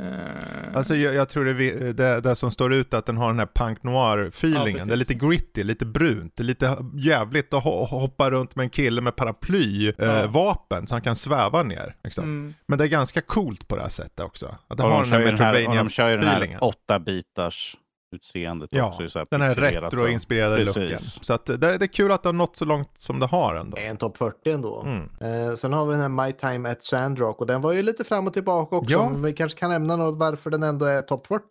[0.00, 0.76] Uh...
[0.76, 3.38] Alltså jag, jag, tror det, det, det som står ut är att den har den
[3.38, 4.78] här punk noir-feelingen.
[4.78, 8.64] Ja, det är lite gritty, lite brunt, det är lite jävligt att hoppa runt med
[8.64, 10.78] en kille med paraplyvapen eh, ja.
[10.78, 11.94] eh, så han kan sväva ner.
[12.04, 12.24] Liksom.
[12.24, 12.54] Mm.
[12.66, 14.56] Men det är ganska coolt på det här sättet också.
[14.68, 16.58] Att den och har de den här, den här, de kör ju den här
[16.88, 17.76] 8-bitars
[18.12, 19.08] utseendet Ja, också.
[19.08, 20.98] Så här Den här retro-inspirerade looken.
[20.98, 23.54] Så att det, det är kul att det har nått så långt som det har
[23.54, 23.76] ändå.
[23.76, 24.82] Det är en topp 40 ändå.
[24.82, 25.08] Mm.
[25.20, 28.04] Eh, sen har vi den här My Time at Sandrock och den var ju lite
[28.04, 28.92] fram och tillbaka också.
[28.92, 29.10] Ja.
[29.10, 31.44] Men vi kanske kan nämna något varför den ändå är topp 40.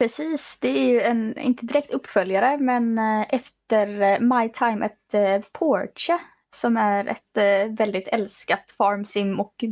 [0.00, 5.14] Precis, det är ju en, inte direkt uppföljare, men eh, efter eh, My Time at
[5.14, 6.18] eh, Portia,
[6.50, 9.64] som är ett eh, väldigt älskat farmsim och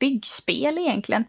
[0.00, 1.24] byggspel egentligen.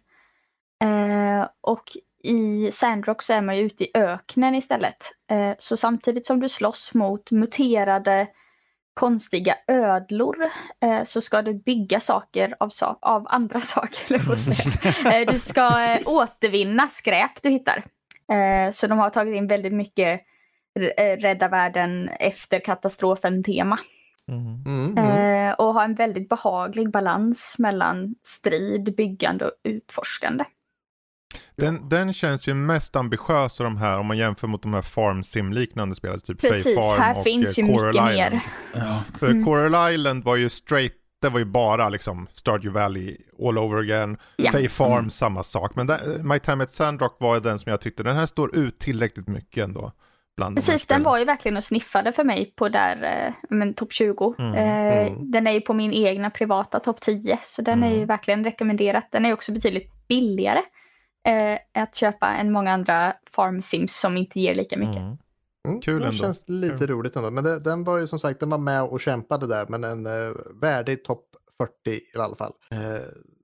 [0.83, 1.83] Eh, och
[2.25, 4.97] i Sandrock så är man ju ute i öknen istället.
[5.31, 8.27] Eh, så samtidigt som du slåss mot muterade
[8.93, 10.35] konstiga ödlor
[10.83, 14.15] eh, så ska du bygga saker av, sa- av andra saker.
[14.15, 15.21] eller.
[15.21, 17.83] Eh, du ska återvinna skräp du hittar.
[18.71, 20.21] Så de har tagit in väldigt mycket
[21.19, 23.77] rädda världen efter katastrofen-tema.
[24.31, 24.63] Mm.
[24.65, 25.47] Mm, mm.
[25.49, 30.43] Eh, och har en väldigt behaglig balans mellan strid, byggande och utforskande.
[31.57, 34.81] Den, den känns ju mest ambitiös av de här om man jämför mot de här
[34.81, 38.13] Farm Sim-liknande spelen, typ Precis, Fae Farm här och finns ju eh, mycket Coral mer.
[38.25, 38.39] Island.
[38.73, 39.03] Ja.
[39.19, 39.45] För Mm.
[39.45, 43.17] Coral Island var ju straight, det var ju bara liksom Stardew Valley
[43.47, 44.17] all over again.
[44.35, 44.51] Ja.
[44.51, 45.09] Fae Farm, Mm.
[45.09, 45.75] samma sak.
[45.75, 48.79] Men där, My Time at Sandrock var den som jag tyckte, den här står ut
[48.79, 49.91] tillräckligt mycket ändå.
[50.37, 53.73] Bland de Precis, den var ju verkligen och sniffade för mig på där, eh, men
[53.73, 54.35] topp 20.
[54.39, 55.31] Mm, Eh, mm.
[55.31, 58.07] Den är ju på min egna privata topp 10, så den är ju Mm.
[58.07, 59.07] verkligen rekommenderat.
[59.11, 60.61] Den är också betydligt billigare
[61.25, 64.95] eh, att köpa än många andra farm sims som inte ger lika mycket.
[64.97, 65.17] Mm.
[65.67, 66.23] Mm, kul det ändå.
[66.23, 66.87] känns lite Kul.
[66.87, 67.31] roligt ändå.
[67.31, 70.07] Men det, den var ju som sagt, den var med och kämpade där, men en
[70.07, 71.25] uh, värdig topp
[71.57, 71.71] 40
[72.15, 72.53] i alla fall.
[72.71, 72.77] Eh,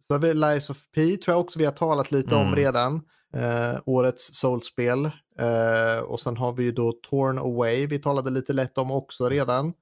[0.07, 2.55] så har vi Lies of P, tror jag också vi har talat lite om Mm.
[2.55, 3.01] redan.
[3.33, 5.05] Eh, årets Soulspel.
[5.39, 9.29] Eh, och sen har vi ju då Torn Away, vi talade lite lätt om också
[9.29, 9.73] redan.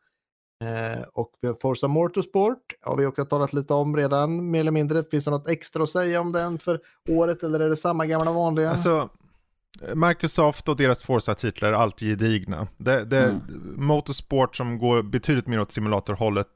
[0.63, 4.71] Eh, och vi har Forza Motorsport, har vi också talat lite om redan, mer eller
[4.71, 5.03] mindre.
[5.03, 6.79] Finns det något extra att säga om den för
[7.09, 8.69] året eller är det samma gamla vanliga?
[8.69, 9.09] Alltså,
[9.95, 12.67] Microsoft och deras Forza-titlar är alltid gedigna.
[12.77, 13.41] Det, det är Mm.
[13.75, 16.47] motorsport som går betydligt mer åt simulatorhållet.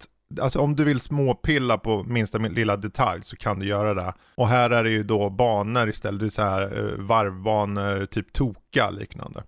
[0.42, 4.14] Alltså om du vill småpilla på minsta lilla detalj så kan du göra det.
[4.36, 8.34] Och här är det ju då banor istället, det är så här uh, varvbanor, typ
[8.34, 9.44] toka liknande.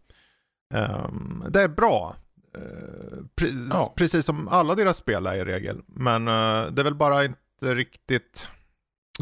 [0.74, 2.16] Ehm, det är bra.
[2.56, 3.94] Eh, pre- Ja.
[3.98, 5.82] Precis som alla deras spel är i regel.
[5.88, 7.40] Men eh, det är väl bara inte
[7.76, 8.48] riktigt...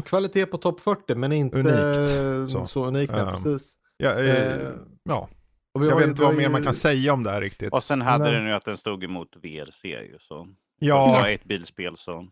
[0.04, 2.86] Kvalitet på topp 40 men inte Unikt, så, så.
[2.86, 3.12] unikt.
[3.12, 3.76] nej, Ehm, precis.
[3.96, 4.68] Ja, eh, Eh,
[5.04, 5.28] ja.
[5.74, 7.40] Och vi jag vet ju- inte vad mer ju- man kan säga om det här
[7.40, 7.72] riktigt.
[7.72, 8.32] Och sen hade Nej.
[8.32, 10.16] den ju att den stod emot VRC ju.
[10.20, 10.48] Så.
[10.78, 12.26] Ja, Det var ett bilspel så.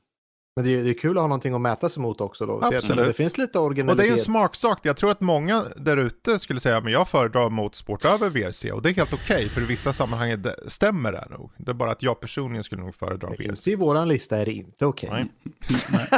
[0.57, 2.61] Men det är, det är kul att ha någonting att mäta sig mot också då.
[2.61, 3.07] Så Absolut.
[3.07, 4.05] Det finns lite och originalitet.
[4.05, 4.79] det är en smaksak.
[4.83, 8.83] Jag tror att många där ute skulle säga men jag föredrar motorsport över VRC och
[8.83, 11.51] det är helt okej för i vissa sammanhang stämmer det nog.
[11.59, 13.41] Det är bara att jag personligen skulle nog föredra VRC.
[13.49, 15.09] Inte I våran lista är det inte okej.
[15.12, 15.29] Nej.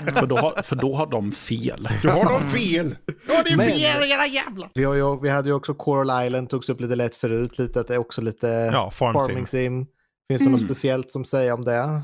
[0.05, 1.89] Nej, för, då har, för då har de fel.
[2.03, 2.97] Du har de fel!
[3.07, 4.71] Det är Men- fel era jävlar!
[4.75, 7.81] Vi, har ju, vi hade ju också Coral Island, togs upp lite lätt förut, lite
[7.81, 9.47] att det är också lite Ja, farm farming sim.
[9.47, 9.87] sim.
[10.29, 10.53] Finns det Mm.
[10.53, 12.03] något speciellt som säger om det?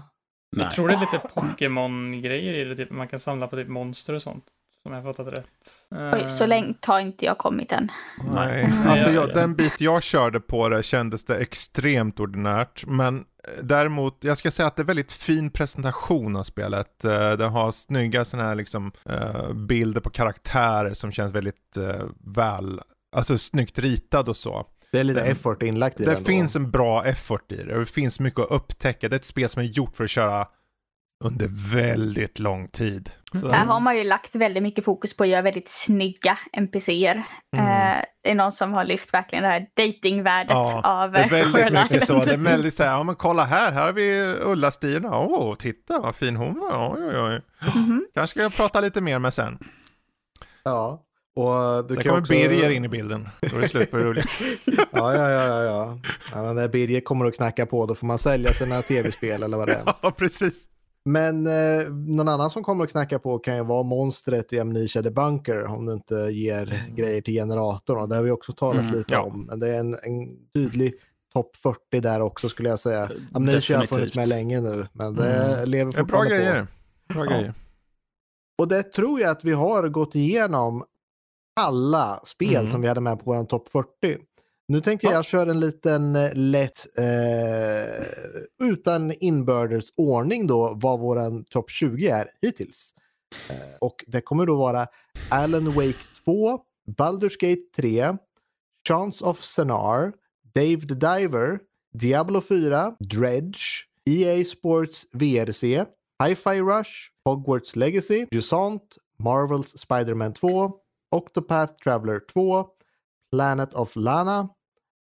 [0.56, 0.64] Nej.
[0.64, 4.14] Jag tror det är lite Pokémon-grejer i det, typ man kan samla på typ monster
[4.14, 4.44] och sånt.
[4.82, 5.46] Som jag har fattat rätt.
[6.14, 7.88] Oj, så Eh, långt har inte jag kommit än.
[8.34, 9.34] Nej, alltså Ja, jag, ja.
[9.34, 12.86] den bit jag körde på det kändes det extremt ordinärt.
[12.86, 17.04] Men eh, däremot, jag ska säga att det är väldigt fin presentation av spelet.
[17.04, 18.92] Eh, Den har snygga sådana här liksom
[19.54, 21.76] bilder på karaktärer som känns väldigt
[22.24, 22.80] väl,
[23.16, 24.66] alltså snyggt ritad och så.
[24.92, 26.24] Det är lite Den- effort inlagt i Det då.
[26.24, 29.08] finns en bra effort i det det finns mycket att upptäcka.
[29.08, 30.46] Det är ett spel som är gjort för att köra
[31.24, 33.10] under väldigt lång tid.
[33.40, 37.22] Så, Här har man ju lagt väldigt mycket fokus på att göra väldigt snygga NPCer.
[37.56, 37.66] Mm.
[37.66, 41.24] Eh, det är någon som har lyft verkligen det här datingvärdet Ja, av det är
[41.24, 41.90] eh, väldigt Sjöland.
[41.92, 42.24] mycket så.
[42.24, 45.18] Det är väldigt så här, ja men kolla här, här har vi Ulla-Stina.
[45.18, 46.94] Åh, titta vad fin hon var.
[46.98, 47.40] Oj, oj, oj.
[47.74, 48.06] Mhm.
[48.14, 49.58] Kanske ska jag prata lite mer med sen.
[50.64, 51.02] Ja.
[51.40, 52.32] Och du Sen kan kommer också...
[52.32, 53.28] Birger in i bilden.
[53.40, 54.24] Då är det slut på det roliga.
[54.92, 55.98] Ja, ja, ja, ja,
[56.34, 56.52] ja.
[56.52, 59.74] när Birger kommer att knacka på, då får man sälja sina tv-spel eller vad det
[59.74, 59.82] är.
[60.02, 60.66] Ja, precis.
[61.04, 65.02] Men eh, någon annan som kommer att knacka på kan ju vara monstret i Amnesia
[65.02, 67.98] the Bunker om du inte ger grejer till generatorn.
[67.98, 69.20] Och det har vi också talat Mm, lite ja.
[69.22, 69.46] om.
[69.46, 70.94] Men det är en, en tydlig
[71.32, 73.08] topp 40 där också skulle jag säga.
[73.34, 74.16] Amnesia har funnits Definitivt.
[74.16, 75.68] med länge nu, men det Mm.
[75.70, 76.34] lever Det är bra fortfarande på.
[76.36, 76.66] grejer.
[77.08, 77.30] Bra Ja.
[77.30, 77.54] grejer.
[78.58, 80.84] Och det tror jag att vi har gått igenom
[81.60, 82.70] alla spel Mm.
[82.70, 83.88] som vi hade med på vår topp 40.
[84.68, 85.12] Nu tänkte Ja.
[85.12, 92.08] jag köra en liten eh, lätt, eh, utan inbördes ordning då, vad våran topp 20
[92.08, 92.94] är hittills.
[93.50, 94.86] Eh, och det kommer då vara
[95.30, 96.60] Alan Wake 2,
[96.98, 98.16] Baldur's Gate 3,
[98.88, 100.12] Chance of Senar,
[100.54, 101.58] Dave the Diver,
[101.94, 103.58] Diablo 4, Dredge,
[104.10, 105.84] EA Sports VRC,
[106.24, 106.90] Hi-Fi Rush,
[107.24, 108.82] Hogwarts Legacy, Jusant,
[109.18, 110.72] Marvels Spider-Man 2,
[111.12, 112.64] Octopath Traveler 2,
[113.32, 114.48] Planet of Lana,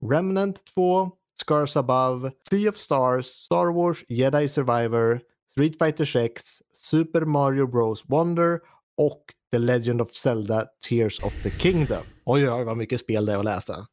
[0.01, 7.25] Remnant 2, Scars Above, Sea of Stars, Star Wars Jedi Survivor, Street Fighter 6, Super
[7.25, 8.59] Mario Bros Wonder
[8.97, 12.03] och The Legend of Zelda Tears of the Kingdom.
[12.25, 13.87] Oj, oj, vad mycket spel det är att läsa.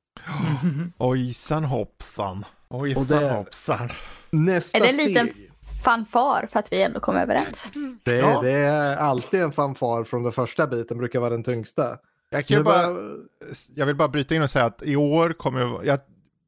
[0.99, 2.45] Ojsan hoppsan.
[2.69, 3.91] Ojsan hoppsan.
[4.31, 5.51] Nästa Är det en steg.
[5.85, 7.71] Fanfar för att vi ändå kom överens?
[8.03, 8.41] Det, Ja.
[8.43, 11.83] det är alltid en fanfar från den första biten, brukar vara den tyngsta.
[12.31, 13.17] Jag, kan bara, börjar-
[13.75, 15.99] jag vill bara bryta in och säga att i år kommer jag, jag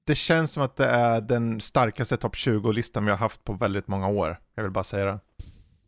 [0.06, 3.88] det känns som att det är den starkaste topp 20-listan vi har haft på väldigt
[3.88, 4.36] många år.
[4.54, 5.18] Jag vill bara säga det.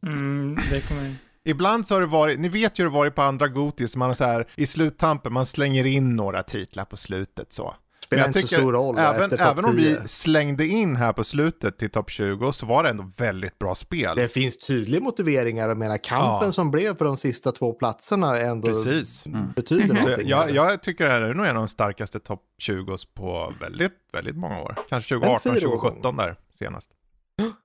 [0.09, 1.15] Mm, det kommer...
[1.45, 4.09] Ibland så har det varit, ni vet ju hur det varit på andra Gotis, man
[4.09, 7.75] har så här i sluttampen, man slänger in några titlar på slutet så.
[8.09, 10.01] Spelar inte så stor roll Även, även om 10.
[10.03, 13.75] vi slängde in här på slutet till topp 20 så var det ändå väldigt bra
[13.75, 14.17] spel.
[14.17, 15.69] Det finns tydliga motiveringar.
[15.69, 16.53] Jag menar, kampen Ja.
[16.53, 19.25] som blev för de sista två platserna ändå Precis.
[19.57, 19.89] betyder Mhm.
[19.89, 20.29] Så någonting.
[20.29, 23.93] jag, jag tycker det här är nog en av de starkaste topp 20 på väldigt,
[24.13, 24.75] väldigt många år.
[24.89, 25.79] Kanske 2018, En fyra år.
[25.79, 26.91] 2017 där senast.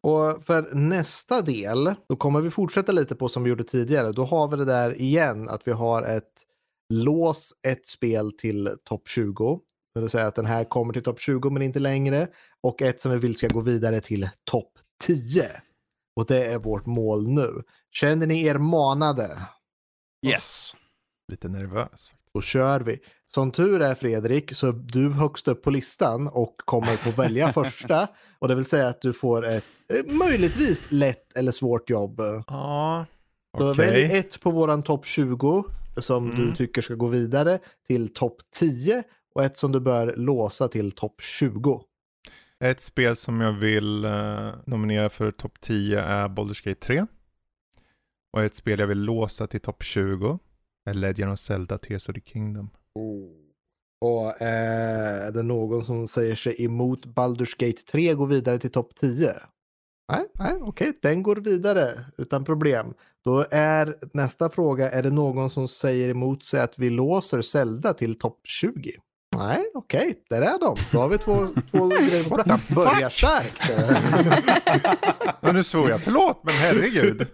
[0.01, 4.11] Och för nästa del, då kommer vi fortsätta lite på som vi gjorde tidigare.
[4.11, 6.31] Då har vi det där igen, att vi har ett
[6.89, 9.59] lås ett spel till topp 20.
[9.95, 12.27] Det vill säga att den här kommer till topp 20 men inte längre.
[12.61, 14.71] Och ett som vi vill ska gå vidare till topp
[15.03, 15.51] 10.
[16.15, 17.61] Och det är vårt mål nu.
[17.91, 19.29] Känner ni er manade?
[20.25, 20.75] Yes.
[21.31, 22.11] Lite nervös.
[22.33, 22.99] Då kör vi.
[23.33, 27.53] Som tur är Fredrik så är du högst upp på listan och kommer få välja
[27.53, 28.07] första.
[28.39, 32.21] Och det vill säga att du får ett eh, möjligtvis lätt eller svårt jobb.
[32.47, 33.05] Ja,
[33.57, 33.87] Så okej.
[33.87, 35.63] välj ett på våran topp 20
[35.97, 36.35] som Mm.
[36.45, 39.03] du tycker ska gå vidare till topp 10
[39.35, 41.81] och ett som du bör låsa till topp 20.
[42.59, 47.05] Ett spel som jag vill eh, nominera för topp 10 är Baldur's Gate 3.
[48.33, 50.39] Och ett spel jag vill låsa till topp 20
[50.89, 52.69] är Legend of Zelda Tears of the Kingdom.
[54.01, 58.71] Och eh, är det någon som säger sig emot Baldur's Gate 3 går vidare till
[58.71, 59.33] topp 10?
[60.11, 62.93] Nej, nej okej, den går vidare utan problem.
[63.23, 67.93] Då är nästa fråga, är det någon som säger emot sig att vi låser Zelda
[67.93, 68.91] till topp 20?
[69.37, 70.75] Nej, okej, där är de.
[70.91, 72.69] Då har vi två, två grejer på plats.
[72.69, 73.71] Börjar starkt.
[75.41, 77.27] Men nu svor jag, förlåt, men herregud.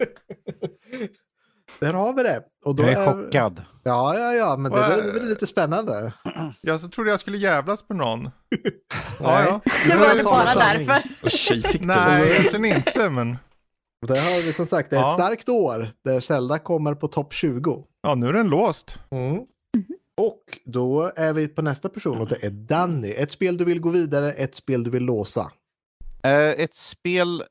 [1.80, 2.44] Där har vi det.
[2.66, 3.64] Och då Jag är chockad.
[3.84, 6.14] Ja, ja, ja, men det är väl- det är lite spännande.
[6.62, 8.24] Jag så trodde jag skulle jävlas med någon.
[8.24, 8.32] Nej.
[9.20, 9.62] Ja, ja.
[9.88, 11.30] Det var det bara därför.
[11.30, 11.64] Tjej.
[11.82, 13.38] Nej, egentligen inte, men
[14.08, 15.14] Där har vi som sagt, det är ett Ja.
[15.14, 17.84] starkt år där Zelda kommer på topp 20.
[18.02, 19.00] ja, nu är den låst.
[19.12, 19.42] Mm.
[20.20, 23.12] Och då är vi på nästa person och det är Danny.
[23.12, 25.52] Ett spel du vill gå vidare, ett spel du vill låsa.
[26.24, 27.44] Eh, ett spel...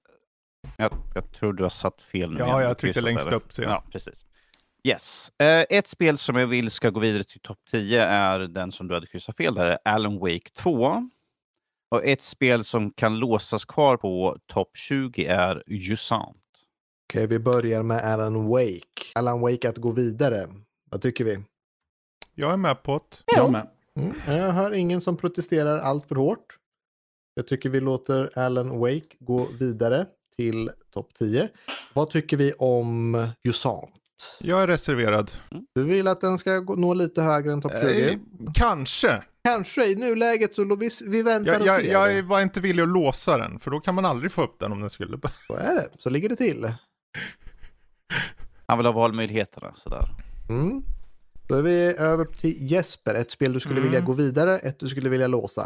[0.76, 2.38] Jag, jag tror du har satt fel nu.
[2.38, 2.68] Ja, igen.
[2.68, 3.36] jag tryckte längst över.
[3.36, 3.70] upp, jag.
[3.70, 4.26] Ja, precis.
[4.84, 5.32] Yes.
[5.38, 8.88] Eh, ett spel som jag vill ska gå vidare till topp 10 är den som
[8.88, 11.10] du hade kryssat fel där, är Alan Wake 2.
[11.90, 16.36] Och ett spel som kan låsas kvar på topp 20 är Jusant.
[17.06, 19.02] Okej, vi börjar med Alan Wake.
[19.14, 20.48] Alan Wake att gå vidare.
[20.90, 21.38] Vad tycker vi?
[22.40, 23.36] Jag är med på det.
[23.36, 23.68] Jag med.
[23.96, 24.14] Mm.
[24.26, 26.56] Jag hör ingen som protesterar allt för hårt.
[27.34, 30.06] Jag tycker vi låter Alan Wake gå vidare
[30.36, 31.48] till topp 10.
[31.94, 34.38] Vad tycker vi om Jusant?
[34.40, 35.30] Jag är reserverad.
[35.74, 38.10] Du vill att den ska gå, nå lite högre än topp 20?
[38.10, 38.18] Eh,
[38.54, 39.22] kanske.
[39.44, 41.92] Kanske, i nuläget så vi, vi väntar Jag, och jag, ser.
[41.92, 44.72] jag var inte villig att låsa den, för då kan man aldrig få upp den
[44.72, 45.18] om den skulle...
[45.46, 46.72] Så är det, så ligger det till.
[48.66, 49.72] Han vill ha valmöjligheterna.
[49.76, 50.08] Sådär.
[50.48, 50.82] Mm.
[51.48, 53.14] Då är vi över till Jesper.
[53.14, 53.84] Ett spel du skulle Mm.
[53.84, 55.62] vilja gå vidare, ett du skulle vilja låsa.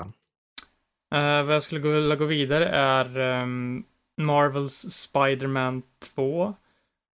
[1.14, 3.84] Eh, vad jag skulle vilja gå vidare är ehm,
[4.20, 5.82] Marvels Spider-Man
[6.14, 6.54] 2.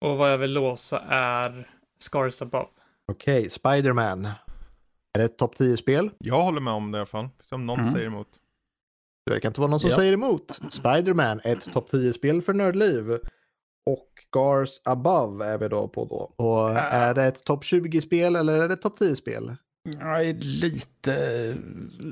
[0.02, 1.70] Och vad jag vill låsa är
[2.00, 2.68] Scars Above.
[3.12, 4.26] Okej, Spider-Man.
[4.26, 6.10] Är det ett topp 10-spel?
[6.18, 7.30] Jag håller med om det i alla fall.
[7.42, 7.94] Se om någon Mm.
[7.94, 8.28] säger emot.
[9.26, 9.96] Det verkar inte vara någon som Ja.
[9.96, 10.60] säger emot.
[10.70, 13.18] Spider-Man, ett topp 10-spel för Nördliv.
[14.40, 16.44] Scars Above är vi då på då.
[16.46, 19.56] Och är det ett topp 20-spel eller är det ett topp 10-spel?
[20.00, 21.56] Jag är lite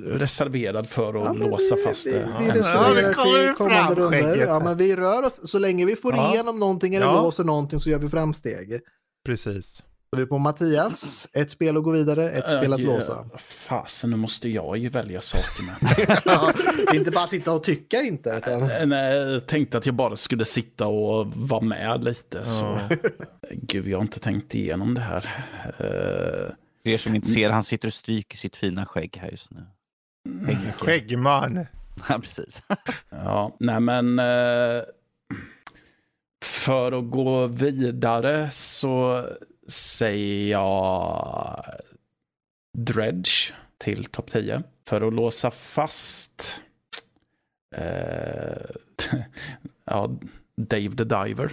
[0.05, 2.27] reserverad för att Ja, låsa vi- fast vi, det.
[2.39, 4.37] Vi Ja, reserverar det kommer till fram, kommande runder.
[4.47, 5.39] Ja, men vi rör oss.
[5.51, 6.33] Så länge vi får Ja.
[6.33, 7.21] igenom någonting eller Ja.
[7.21, 8.79] låser någonting så gör vi framsteg.
[9.25, 9.83] Precis.
[10.14, 11.27] Så vi på Mattias.
[11.34, 13.26] Ett spel att gå vidare, ett spel att Äh, låsa.
[13.38, 15.76] Fasen, nu måste jag ju välja saker med.
[16.26, 16.53] ja,
[16.94, 18.30] inte bara sitta och tycka inte.
[18.38, 18.72] Utan...
[18.72, 22.45] Eh, Nej, jag tänkte att jag bara skulle sitta och vara med lite.
[22.45, 22.65] Så.
[22.90, 22.98] Ja.
[23.52, 25.26] Gud, jag har inte tänkt igenom det här.
[25.80, 26.53] Eh,
[26.84, 29.65] För er som inte ser, han sitter och stryker sitt fina skägg här just nu.
[30.77, 31.65] Skäggman.
[32.10, 32.64] Ja, precis.
[33.10, 34.84] Ja, nej men eh,
[36.44, 39.23] för att gå vidare så
[39.68, 41.64] säger jag
[42.77, 44.64] Dredge till topp 10.
[44.88, 46.61] För att låsa fast
[47.76, 48.65] eh,
[49.85, 50.10] ja,
[50.57, 51.52] Dave the Diver.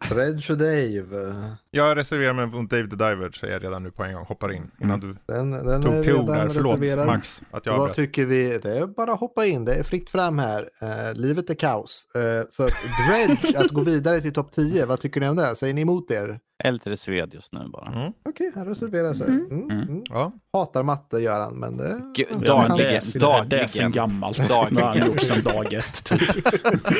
[0.10, 1.34] Reg och Dave.
[1.70, 4.24] Jag reserverar mig mot Dave the Diver säger jag redan nu på en gång.
[4.24, 6.48] Hoppar in innan du Den, den tog till ord där.
[6.48, 7.06] Förlåt reserverad.
[7.06, 7.96] Max att jag Vad avbröt.
[7.96, 8.58] tycker vi?
[8.62, 9.64] Det är bara att hoppa in.
[9.64, 10.70] Det är fritt fram här.
[10.80, 12.08] Eh, livet är kaos.
[12.14, 12.72] Eh, så att
[13.08, 14.86] Dredge att gå vidare till topp 10.
[14.86, 15.56] Vad tycker ni om det?
[15.56, 16.40] Säger ni emot er?
[16.56, 17.86] Jag är lite reserverad just nu bara.
[17.86, 18.12] Mm.
[18.24, 19.26] Okej, han reserverar sig.
[19.26, 19.46] Mm.
[19.50, 19.70] Mm.
[19.70, 19.88] Mm.
[19.88, 20.02] Mm.
[20.08, 20.32] Ja.
[20.52, 22.12] Hatar matte gör han, men det...
[22.16, 23.48] G- Ja, dagligen, det, är, dagligen.
[23.48, 24.48] det är sen gammalt.
[24.48, 24.74] Dagligen.
[24.74, 26.04] Det har han gjort sen dag ett.
[26.04, 26.20] Typ.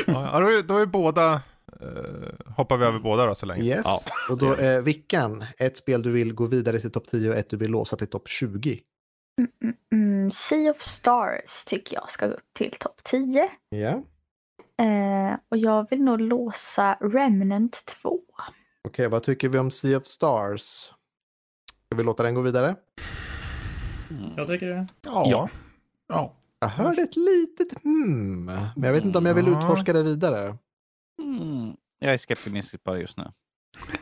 [0.07, 1.33] Ja, då, är, då är båda,
[1.81, 3.63] eh, hoppar vi över båda då så länge.
[3.63, 3.81] Yes.
[3.85, 3.99] Ja.
[4.29, 7.49] Och då är Vickan, ett spel du vill gå vidare till topp 10 och ett
[7.49, 8.79] du vill låsa till topp 20.
[9.39, 10.31] Mm, mm, mm.
[10.31, 13.49] Sea of Stars tycker jag ska gå upp till topp 10.
[13.69, 14.03] Ja.
[14.85, 18.19] Eh, och jag vill nog låsa Remnant 2.
[18.85, 20.61] Okej, vad tycker vi om Sea of Stars?
[21.85, 22.75] Ska vi låta den gå vidare?
[24.11, 24.31] Mm.
[24.37, 24.87] Jag tycker det.
[25.05, 25.49] Ja.
[26.07, 26.33] ja.
[26.59, 30.57] Jag hörde ett litet hmm, men jag vet inte om jag vill utforska det vidare.
[31.19, 31.73] Mm.
[31.99, 33.31] Jag är skeptisk bara just nu.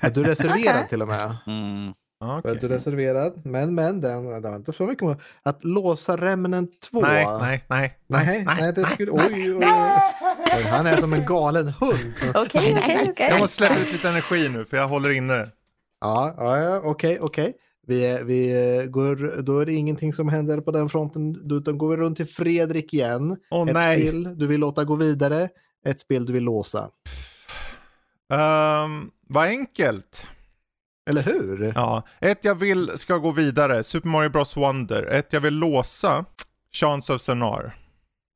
[0.02, 0.90] Är du reserverad Okej.
[0.90, 1.38] till och med?
[1.48, 1.94] Mm.
[2.30, 2.58] Är okej.
[2.62, 3.42] du reserverad?
[3.46, 5.18] Men, men, den, den var inte så mycket.
[5.44, 7.02] Att låsa Remnant 2.
[7.02, 9.12] Nej, nej, nej, Nej, nej, det skulle...
[9.12, 9.66] Oj, oj, oj.
[10.56, 10.64] oj.
[10.64, 12.14] Han är som en galen hund.
[12.36, 13.28] Okej, okej, okej.
[13.30, 15.50] Jag måste släppa ut lite energi nu för jag håller inne.
[16.02, 17.54] Ja, ja, okej, okej.
[17.88, 21.90] Vi, vi eh, går, då är det ingenting som händer på den fronten, utan går
[21.90, 23.38] vi runt till Fredrik igen.
[23.52, 24.00] Åh ett nej.
[24.00, 25.50] spel du vill låta gå vidare,
[25.86, 26.90] ett spel du vill låsa.
[28.30, 30.24] Um, vad enkelt.
[31.10, 31.72] Eller hur?
[31.76, 35.04] Ja, ett jag vill ska gå vidare, Super Mario Bros Wonder.
[35.04, 36.26] Ett jag vill låsa,
[36.72, 37.80] Chance of Sonar.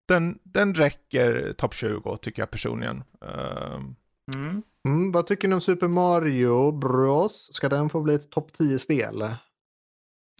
[0.07, 3.03] Den, den räcker topp 20 tycker jag personligen.
[3.25, 3.95] Ehm,
[4.35, 4.63] Mm.
[4.85, 7.49] Mm, vad tycker ni om Super Mario Bros?
[7.53, 9.35] Ska den få bli ett topp 10-spel?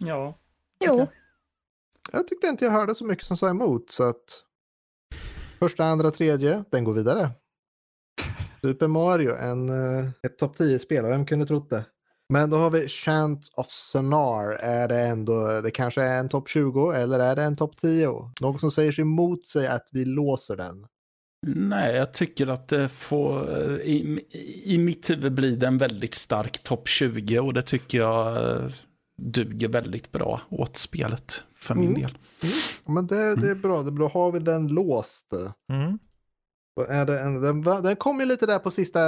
[0.04, 0.38] Ja.
[0.84, 1.14] Jo, Okej.
[2.12, 4.44] Jag tyckte inte jag hörde så mycket som sa emot, så att
[5.58, 7.30] första, andra, tredje, den går vidare.
[8.60, 11.84] Super Mario, en, eh, ett topp 10-spel, vem kunde trott det?
[12.32, 14.50] Men då har vi Chant of Sonar.
[14.52, 18.32] Är det ändå, det kanske är en topp 20 eller är det en topp 10?
[18.40, 20.86] Någon som säger sig emot sig att vi låser den.
[21.46, 23.50] Nej, jag tycker att det får,
[23.80, 24.24] i,
[24.64, 28.70] i mitt huvud blir det en väldigt stark topp 20 och det tycker jag eh,
[29.22, 32.00] duger väldigt bra åt spelet för min Mm.
[32.02, 32.18] del.
[32.86, 35.32] Men det, det är bra, då har vi den låst.
[35.72, 35.98] mm.
[36.80, 39.00] Är det en, den, den kom ju lite där på sista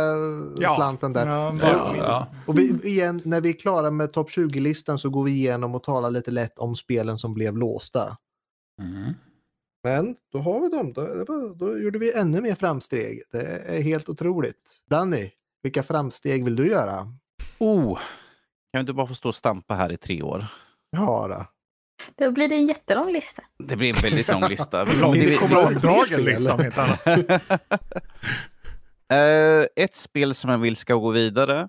[0.58, 0.74] Ja.
[0.76, 1.26] slanten där.
[1.26, 2.26] Ja, Ja, ja.
[2.46, 5.82] Och vi, igen, när vi är klara med topp 20-listan så går vi igenom och
[5.82, 8.16] talar lite lätt om spelen som blev låsta.
[8.82, 9.12] Mm.
[9.84, 10.92] Men då har vi dem.
[10.92, 13.22] Då, då gjorde vi ännu mer framsteg.
[13.32, 13.42] Det
[13.76, 14.76] är helt otroligt.
[14.90, 15.30] Danny,
[15.62, 17.12] vilka framsteg vill du göra?
[17.58, 18.02] Oh, kan
[18.72, 20.46] jag inte bara få stå och stampa här i tre år?
[20.90, 21.46] Ja, då.
[22.18, 23.42] Då blir det en jättelång lista.
[23.58, 24.84] Det blir en väldigt lång lista.
[25.14, 27.06] Det- kommer att lista om inte annat.
[29.76, 31.68] Ett spel som jag vill ska gå vidare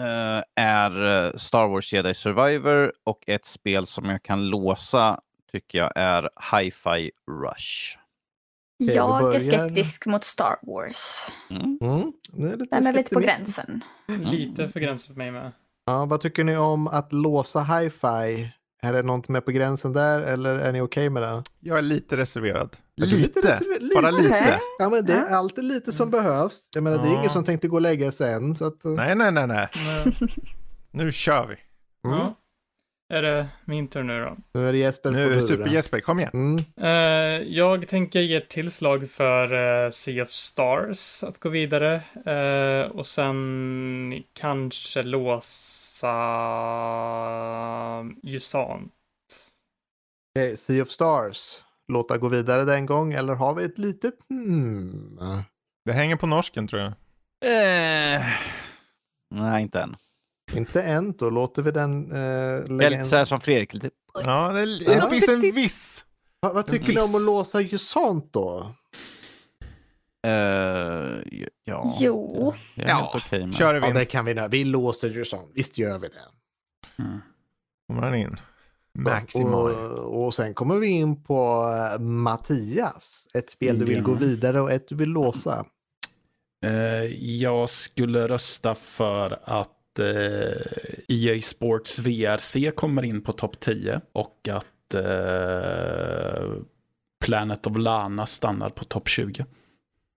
[0.00, 5.20] eh, är eh, Star Wars Jedi Survivor och ett spel som jag kan låsa
[5.52, 7.98] tycker jag är Hi-Fi Rush.
[8.76, 11.28] Jag är skeptisk mot Star Wars.
[11.50, 11.78] Mm.
[11.82, 13.84] Mm, det är lite Den är lite på gränsen.
[14.08, 15.52] Lite för gränsen för mig med.
[15.86, 18.48] Ja, vad tycker ni om att låsa hi-fi?
[18.84, 21.42] Är det något med på gränsen där eller är ni okej med det?
[21.60, 22.76] Jag är lite reserverad.
[22.96, 23.90] Lite, reserverad?
[24.02, 24.22] bara Lite?
[24.22, 24.60] lite.
[24.78, 26.68] Ja, men det är alltid lite som behövs.
[26.74, 27.18] Jag menar, det är Ja.
[27.18, 28.56] ingen som tänkte gå och lägga sig än.
[28.56, 29.68] Så att, eh, Nej, nej, nej, nej.
[30.90, 31.56] Nu kör vi.
[32.08, 32.18] mm.
[32.18, 32.34] ja.
[33.14, 34.36] Är det min tur nu då?
[34.54, 35.42] Nu är det Jesper Nu är det.
[35.42, 36.30] Super-Jesper, kom igen.
[36.34, 36.64] Mm.
[36.80, 39.52] Eh, jag tänker ge ett tillslag för
[39.84, 41.94] uh, Sea of Stars att gå vidare.
[42.26, 45.81] Eh, och sen kanske låsa
[48.22, 48.90] Jusan.
[50.36, 51.62] Okej, Sea of Stars.
[51.88, 55.18] Låta gå vidare den gång eller har vi ett litet hmm?
[55.84, 56.92] Det hänger på norsken tror jag.
[57.44, 58.22] Eh,
[59.34, 59.96] nej, inte än.
[60.54, 63.74] Inte än, då låter vi den eh, är lägga lite så här som Fredrik.
[63.74, 63.90] Lite.
[64.24, 65.10] Ja, det, det Ja.
[65.10, 66.04] finns en viss.
[66.40, 68.74] Vad, vad tycker ni om att låsa Jusant då?
[70.22, 71.96] Eh, ja.
[72.00, 72.54] Jo.
[72.74, 73.54] Jag är Ja, helt okej med.
[73.56, 73.92] Kör Ja, vi.
[73.92, 74.48] det kan vi göra.
[74.48, 75.50] Vi låser Jusant.
[75.54, 77.02] Visst gör vi det.
[77.02, 77.18] Mm.
[77.88, 78.36] Kommer han in.
[78.98, 79.70] Maximal.
[79.70, 83.28] Och, och sen kommer vi in på eh, Mattias.
[83.34, 84.02] Ett spel du vill Ja.
[84.02, 85.64] gå vidare och ett du vill låsa.
[86.64, 87.04] Eh,
[87.40, 90.62] jag skulle rösta för att eh,
[91.08, 96.50] EA Sports VRC kommer in på topp 10 och att eh,
[97.24, 99.46] Planet of Lana stannar på topp 20.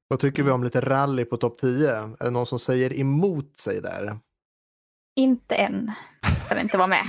[0.07, 1.90] Vad tycker vi om lite rally på topp 10?
[1.95, 4.18] Är det någon som säger emot sig där?
[5.15, 5.91] Inte än.
[6.49, 7.03] Jag vill inte vara med.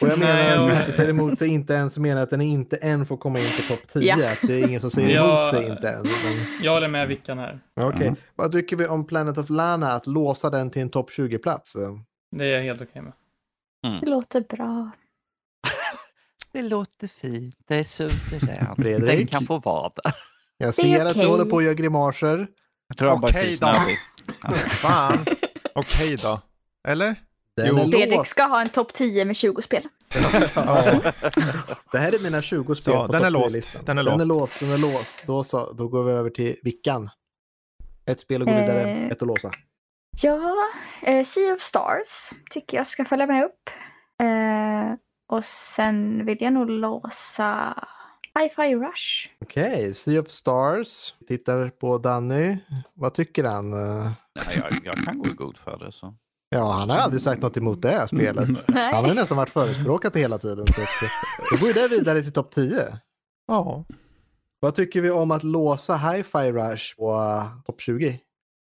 [0.00, 2.16] Och jag menar Nej, att jag- du inte säger emot sig inte än så menar
[2.16, 4.02] jag att den inte än får komma in på topp 10.
[4.18, 4.32] Ja.
[4.32, 5.40] Att det är ingen som säger Ja.
[5.40, 6.02] emot sig inte än.
[6.02, 6.46] Men...
[6.62, 7.60] Jag håller med Vickan här.
[7.80, 8.20] Okej, Mm.
[8.34, 9.92] vad tycker vi om Planet of Lana?
[9.92, 11.76] Att låsa den till en topp 20-plats?
[12.36, 13.12] Det är jag helt okej med.
[14.00, 14.90] Det låter bra.
[16.52, 17.54] Det låter fint.
[17.68, 18.76] Det är suveränt.
[19.06, 20.12] Den kan få vara där.
[20.60, 22.46] Jag ser är att du håller på att göra grimaser.
[22.88, 24.54] Jag tror han bara Okej då.
[24.58, 25.26] Fan.
[25.74, 26.40] Okej då.
[26.88, 27.16] Eller?
[27.60, 28.30] Fredrik låst.
[28.30, 29.82] ska ha en topp 10 med 20 spel.
[30.54, 31.00] Ja.
[31.92, 33.54] Det här är mina 20 spel Så, på den är låst.
[33.54, 33.82] 10-listan.
[33.84, 34.28] Den är Den är låst.
[34.28, 34.60] låst.
[34.60, 35.16] Den är låst.
[35.26, 37.10] Då, så, då går vi över till Vickan.
[38.06, 39.06] Ett spel att gå vidare, Eh.
[39.08, 39.50] ett att låsa.
[40.22, 40.56] Ja,
[41.02, 43.70] eh, Sea of Stars tycker jag ska följa med upp.
[44.22, 44.94] Eh,
[45.36, 47.74] och sen vill jag nog låsa
[48.38, 49.28] Hi-Fi Rush.
[49.40, 51.14] Okej, Sea of Stars.
[51.28, 52.58] Tittar på Danny.
[52.94, 53.72] Vad tycker han?
[53.72, 55.92] Eh, Nej, jag, jag kan gå i god för det.
[55.92, 56.14] Så.
[56.48, 58.48] Ja, han har aldrig sagt något emot det här spelet.
[58.68, 58.92] Nej.
[58.94, 60.66] Han har ju nästan varit förespråkat det hela tiden.
[60.66, 61.10] Så att, eh,
[61.50, 62.98] då går ju det vidare till topp 10.
[63.46, 63.84] Ja.
[64.60, 68.20] Vad tycker vi om att låsa Hi-Fi Rush på uh, topp 20?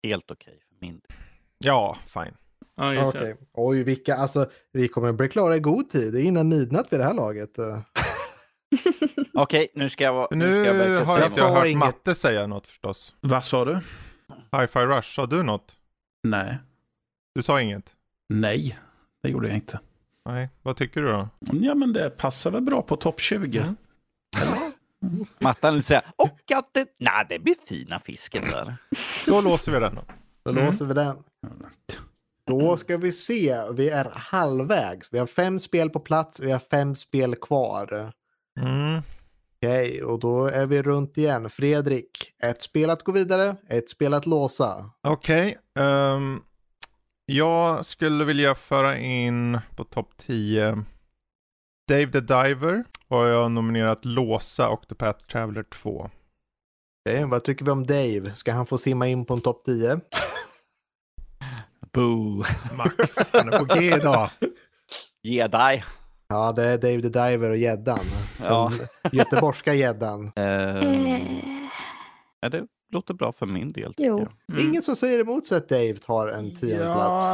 [0.03, 1.17] Helt okej för min del.
[1.65, 2.35] Ja, fine.
[2.75, 3.07] Ja.
[3.07, 3.35] Okej.
[3.53, 6.13] Oj, vilka, alltså vi kommer bli klara i god tid.
[6.13, 7.59] Det är innan midnatt vid det här laget.
[9.33, 10.27] Okej, nu ska jag vara...
[10.31, 11.77] Nu ska jag har jag jag hört inget.
[11.79, 13.15] Matte säga något förstås.
[13.21, 13.79] Vad sa du?
[14.51, 15.73] Hi-Fi Rush, sa du något?
[16.23, 16.57] Nej.
[17.35, 17.95] Du sa inget?
[18.29, 18.79] Nej,
[19.23, 19.79] det gjorde jag inte.
[20.25, 21.29] Nej, vad tycker du då?
[21.39, 23.59] Ja, men det passar väl bra på topp 20.
[23.59, 23.75] Mm.
[25.39, 26.87] Mattan vill säga, och att det...
[26.99, 28.75] Nej, det blir fina fisken där.
[29.25, 30.03] Då låser vi den då.
[30.43, 30.65] Då Mm.
[30.65, 31.15] låser vi den.
[32.47, 33.57] Då ska vi se.
[33.73, 35.07] Vi är halvvägs.
[35.11, 36.39] Vi har fem spel på plats.
[36.39, 38.11] Vi har fem spel kvar.
[38.61, 39.01] Mm.
[39.61, 41.49] Okej, och då är vi runt igen.
[41.49, 44.89] Fredrik, ett spel att gå vidare, ett spel att låsa.
[45.01, 45.57] Okej.
[45.79, 46.41] ehm,
[47.25, 50.83] jag skulle vilja föra in på topp 10
[51.87, 52.83] Dave the Diver.
[53.07, 56.09] Och jag har nominerat Låsa Octopath Traveler 2.
[57.05, 58.35] Okej, vad tycker vi om Dave?
[58.35, 59.99] Ska han få simma in på en topp 10?
[61.93, 62.43] Boo.
[62.75, 64.29] Max, han är på G idag.
[65.23, 65.83] Ge dig.
[66.33, 67.99] Ja, det är Dave the Diver och gäddan.
[68.43, 68.71] Ja.
[69.11, 70.31] Göteborgska gäddan.
[70.35, 70.43] Eh,
[72.41, 73.93] Eh, ja, det låter bra för min del.
[73.97, 74.17] Jo.
[74.17, 74.67] Mm.
[74.69, 77.25] Ingen som säger emot sig att Dave tar en tionde plats.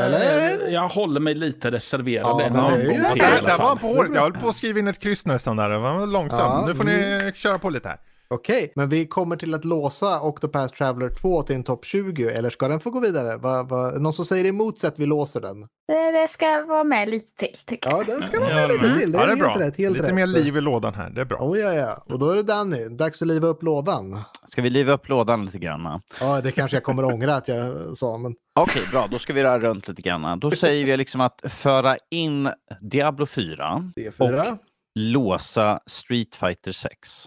[0.00, 0.20] Eller?
[0.20, 0.68] Eller?
[0.68, 4.10] Jag håller mig lite reserverad Ja, men det Där, var han på håret.
[4.14, 5.68] Jag höll på att skriva in ett kryss nästan där.
[5.70, 6.40] Det var långsamt.
[6.40, 7.98] Ja, nu får ni köra på lite här.
[8.34, 12.50] Okej, men vi kommer till att låsa Octopath Traveler 2 till en topp 20, eller
[12.50, 13.36] ska den få gå vidare?
[13.36, 15.60] Va, va, någon som säger emot sig att vi låser den?
[15.88, 18.00] det, det ska vara med lite till tycker jag.
[18.00, 19.12] Ja, den ska vara Ja, med lite men- till.
[19.12, 19.66] Det Ja, är, det är helt bra.
[19.66, 19.76] rätt.
[19.78, 20.14] Helt Lite rätt.
[20.14, 21.10] mer liv i lådan här.
[21.10, 21.38] Det är bra.
[21.38, 22.04] Oh, ja, ja.
[22.06, 22.88] Och då är det Danny.
[22.88, 24.20] Dags att liva upp lådan.
[24.48, 26.00] Ska vi liva upp lådan lite grann?
[26.20, 29.06] Ja, det kanske jag kommer ångra att jag sa, men Okej, bra.
[29.10, 30.40] Då ska vi röra runt lite grann.
[30.40, 32.48] Då säger vi liksom att föra in
[32.80, 34.58] Diablo 4, D4,
[34.94, 37.24] låsa Street Fighter 6.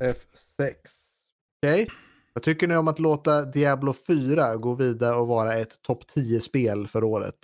[0.00, 0.74] F6.
[1.62, 1.90] Okej.
[2.32, 6.86] Vad tycker ni om att låta Diablo 4 gå vidare och vara ett topp 10-spel
[6.88, 7.38] för året?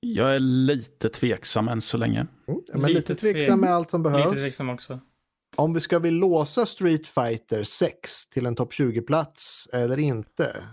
[0.00, 2.26] Jag är lite tveksam än så länge.
[2.48, 4.34] Mm, men lite, Lite tveksam med allt som Lite behövs.
[4.34, 5.00] tveksam också.
[5.56, 10.68] Om vi ska vi låsa Street Fighter 6 till en topp 20-plats eller inte?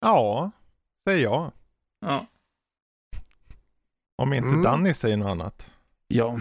[0.00, 0.50] Ja,
[1.08, 1.52] säger jag.
[2.00, 2.26] Ja.
[4.22, 4.62] Om inte Mm.
[4.62, 5.69] Danny säger något annat.
[6.12, 6.38] Ja,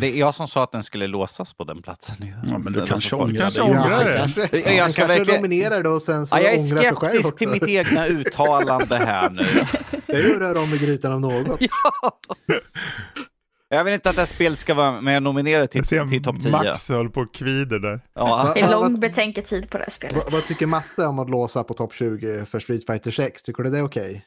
[0.00, 2.16] Det är jag som sa att den skulle låsas på den platsen.
[2.46, 3.70] ja men du kanske ångrar Kanske dig.
[3.70, 4.18] ångrar Ja, det.
[4.18, 6.58] kanske, Jag han ska kanske nominerar det och sen så Ja, jag är
[6.94, 9.42] skeptisk till mitt egna uttalande här nu.
[10.06, 11.60] Det är ju röra om i grytan om något.
[13.68, 16.36] Jag vill inte att det här spelet ska vara med nominerat till, Jag till topp
[16.42, 16.50] 10.
[16.52, 18.00] Max höll på och kvider där.
[18.14, 18.50] Ja.
[18.54, 20.16] Det är lång betänketid på det här spelet.
[20.16, 23.42] Vad, vad tycker Matte om att låsa på topp 20 för Street Fighter 6?
[23.42, 24.24] Tycker du det är okej?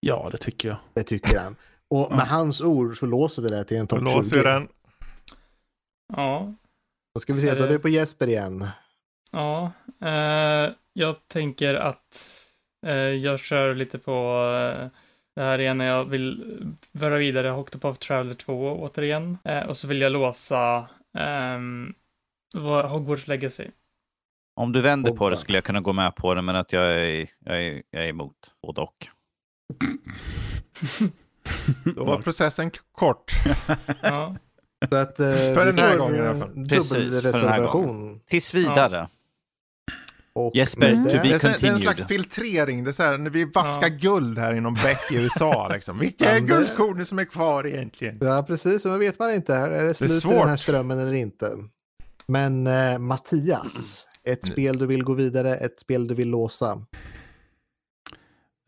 [0.00, 0.76] Ja, det tycker jag.
[0.94, 1.56] Det tycker han.
[1.90, 4.36] Och med hans ord så låser vi det till en topp låser 20.
[4.36, 4.68] vi den.
[6.16, 6.54] Ja,
[7.14, 8.68] Då ska vi se, Är då är det- vi på Jesper igen.
[9.32, 9.72] ja.
[10.04, 12.20] Eh, jag tänker att
[12.86, 14.88] eh, jag kör lite på eh,
[15.36, 16.56] det här igen när jag vill
[16.98, 19.38] föra vidare Octopath Traveler 2 återigen.
[19.44, 20.88] Eh, och så vill jag låsa
[21.18, 21.94] ehm,
[22.88, 23.66] Hogwarts Legacy.
[24.60, 26.84] Om du vänder på det skulle jag kunna gå med på det, men att jag
[27.00, 29.06] är, jag är, jag är emot både och.
[31.96, 33.32] Då var processen kort.
[34.02, 34.34] Ja.
[34.88, 36.66] Så att, eh, För den här gången i alla fall.
[36.68, 38.20] Precis, för den här Dubbelreservation.
[38.28, 39.08] Tills vidare.
[40.32, 41.80] Och Jesper, med to det- be Det är, så- det är en continued.
[41.80, 42.84] slags filtrering.
[42.84, 43.96] Det är så här, när vi vaskar Ja.
[44.00, 45.68] guld här inom Beck i USA.
[45.72, 45.98] Liksom.
[45.98, 48.18] Vilka Ja, är det- guldkornen som är kvar egentligen?
[48.20, 48.84] Ja, precis.
[48.84, 49.54] Men vet man inte.
[49.54, 50.32] Här är det slut i svårt.
[50.34, 51.56] den här strömmen eller inte?
[52.28, 54.52] Men eh, Mattias, ett Nu.
[54.52, 56.72] spel du vill gå vidare, ett spel du vill låsa.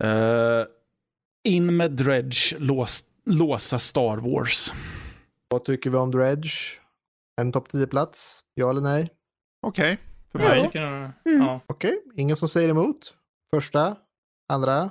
[0.03, 0.65] Eh,
[1.43, 4.73] in med Dredge, lås, låsa Star Wars.
[5.49, 6.49] Vad tycker vi om Dredge?
[7.41, 8.43] En topp 10-plats?
[8.53, 9.09] Ja eller nej?
[9.67, 9.97] Okej,
[10.31, 10.61] för Jag mig.
[10.61, 11.41] tycker nog, Mm.
[11.47, 11.61] ja.
[11.67, 13.13] Okej, ingen som säger emot?
[13.55, 13.95] Första,
[14.53, 14.89] andra,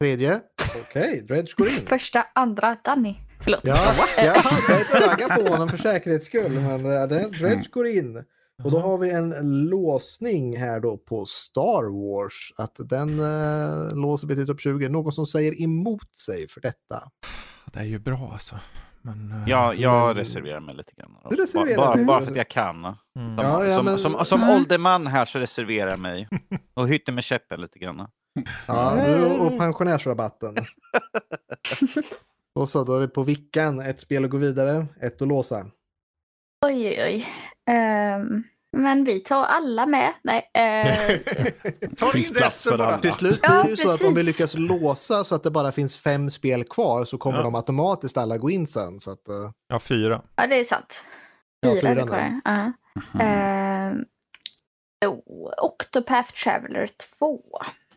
[0.00, 0.40] tredje.
[0.88, 1.86] Okej, Dredge går in.
[1.86, 3.14] Första, andra, Danny.
[3.42, 3.60] Förlåt.
[3.64, 8.24] Ja, jag hade ragga på honom för säkerhets skull, men eh, den Dredge går in.
[8.64, 9.30] Och då har vi en
[9.68, 11.82] låsning här då på Star
[12.12, 12.52] Wars.
[12.56, 14.88] Att den eh, låser vi till topp 20.
[14.88, 17.10] Någon som säger emot sig för detta?
[17.72, 18.56] Det är ju bra alltså.
[19.02, 21.16] Men, eh, Ja, jag Men- reserverar mig lite grann.
[21.30, 22.04] Du reserverar bara, dig?
[22.04, 22.84] bara för att jag kan.
[22.84, 22.94] mm.
[23.14, 24.54] Som, Ja, ja, som, men- som, som Mm.
[24.56, 26.28] ålderman här så reserverar jag mig.
[26.74, 28.06] Och hytter med käppen lite grann.
[28.66, 30.56] Ja, du och pensionärsrabatten.
[32.52, 33.80] Och så, då är vi på vickan.
[33.80, 35.66] Ett spel att gå vidare, ett att låsa.
[36.66, 37.26] Oj, oj, oj.
[37.70, 38.42] Ehm,
[38.76, 40.12] men vi tar alla med.
[40.22, 40.50] Nej.
[40.54, 41.18] eh,
[41.96, 42.98] Ta Finns in plats för alla.
[42.98, 45.50] Till slut Ja, blir det ju så att om vi lyckas låsa så att det
[45.50, 47.42] bara finns fem spel kvar så kommer Ja.
[47.44, 49.00] de automatiskt alla gå in sen.
[49.00, 49.34] Så att, eh,
[49.68, 50.22] Ja, fyra.
[50.36, 51.04] ja, det är sant.
[51.60, 52.40] Ja, Fyra är fyra det kvar.
[52.44, 52.72] Ja.
[53.20, 54.04] Ehm,
[55.06, 56.86] oh, Octopath Traveler
[57.18, 57.42] 2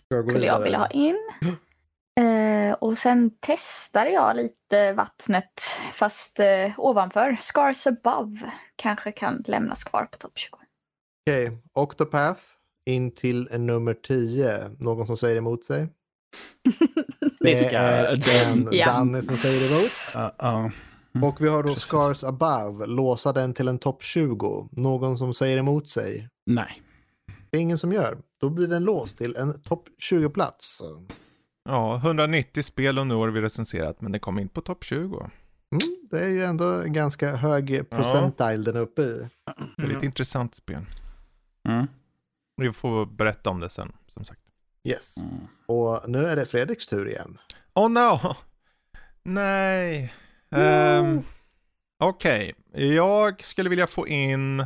[0.06, 1.18] ska jag gå skulle jag vilja ha in.
[2.19, 5.61] Eh, och sen testade jag lite vattnet
[5.94, 7.38] fast eh, ovanför.
[7.40, 10.57] Scars above kanske kan lämnas kvar på topp 20.
[11.30, 12.41] Okej, Octopath
[12.85, 14.69] in till en nummer 10.
[14.80, 15.90] Någon som säger emot sig?
[17.40, 18.85] Det är den Ja.
[18.85, 19.91] Danny som säger emot.
[20.14, 20.72] Ja, ja.
[21.27, 21.84] Och vi har då Precis.
[21.84, 22.85] Scars above.
[22.85, 24.69] Låsa den till en topp 20.
[24.72, 26.30] Någon som säger emot sig?
[26.45, 26.81] Nej.
[27.52, 28.18] Det är ingen som gör.
[28.40, 30.81] Då blir den låst till en topp 20-plats.
[31.65, 35.18] Ja, 190 spel under år vi recenserat, men det kom in på topp 20.
[35.19, 35.30] Mm,
[36.11, 39.27] det är ju ändå en ganska hög procentile den är uppe i.
[39.77, 40.06] Väldigt Mm.
[40.06, 40.85] intressant spel.
[41.69, 41.88] Mm.
[42.57, 44.41] Vi får berätta om det sen, som sagt.
[44.88, 45.18] Yes.
[45.18, 45.30] Mm.
[45.65, 47.38] Och nu är det Fredriks tur igen.
[47.73, 48.19] Oh no!
[49.23, 50.14] Nej.
[50.49, 51.22] Um,
[51.99, 54.65] Okej, jag skulle vilja få in...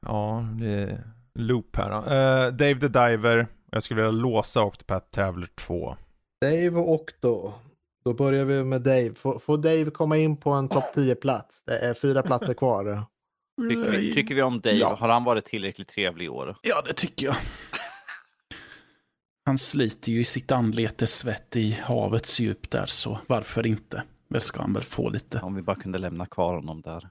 [0.00, 1.04] Ja, det är
[1.34, 1.96] loop här då.
[1.96, 3.46] Eh, Dave the Diver.
[3.70, 5.96] Jag skulle vilja låsa Octopath Traveler 2.
[6.42, 7.52] Dave och Octo.
[8.04, 9.14] Då börjar vi med Dave.
[9.14, 11.62] Får, får Dave komma in på en topp 10-plats?
[11.66, 13.02] Det är fyra platser kvar.
[13.70, 14.76] Tycker vi, tycker vi om Dave?
[14.76, 14.94] Ja.
[15.00, 16.56] Har han varit tillräckligt trevlig i år?
[16.62, 17.36] Ja, det tycker jag.
[19.46, 24.02] Han sliter ju i sitt anletes svett i havets djup där, så varför inte?
[24.28, 25.40] Det ska han väl få lite.
[25.40, 27.08] Om vi bara kunde lämna kvar honom där.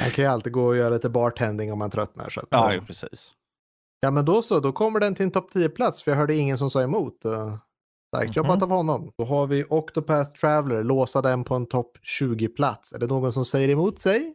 [0.00, 2.30] Han kan ju alltid gå och göra lite bartending om man tröttnar.
[2.30, 2.80] Så att, Ja, ja.
[2.86, 3.32] precis.
[4.00, 4.60] Ja, men då så.
[4.60, 6.02] Då kommer den till en topp 10-plats.
[6.02, 7.24] För jag hörde ingen som sa emot.
[7.26, 7.56] Uh,
[8.16, 8.62] Starkt jobbat Mhm.
[8.62, 9.12] av honom.
[9.18, 10.82] Då har vi Octopath Traveler.
[10.82, 12.92] Låsa den på en topp 20-plats.
[12.92, 14.34] Är det någon som säger emot sig?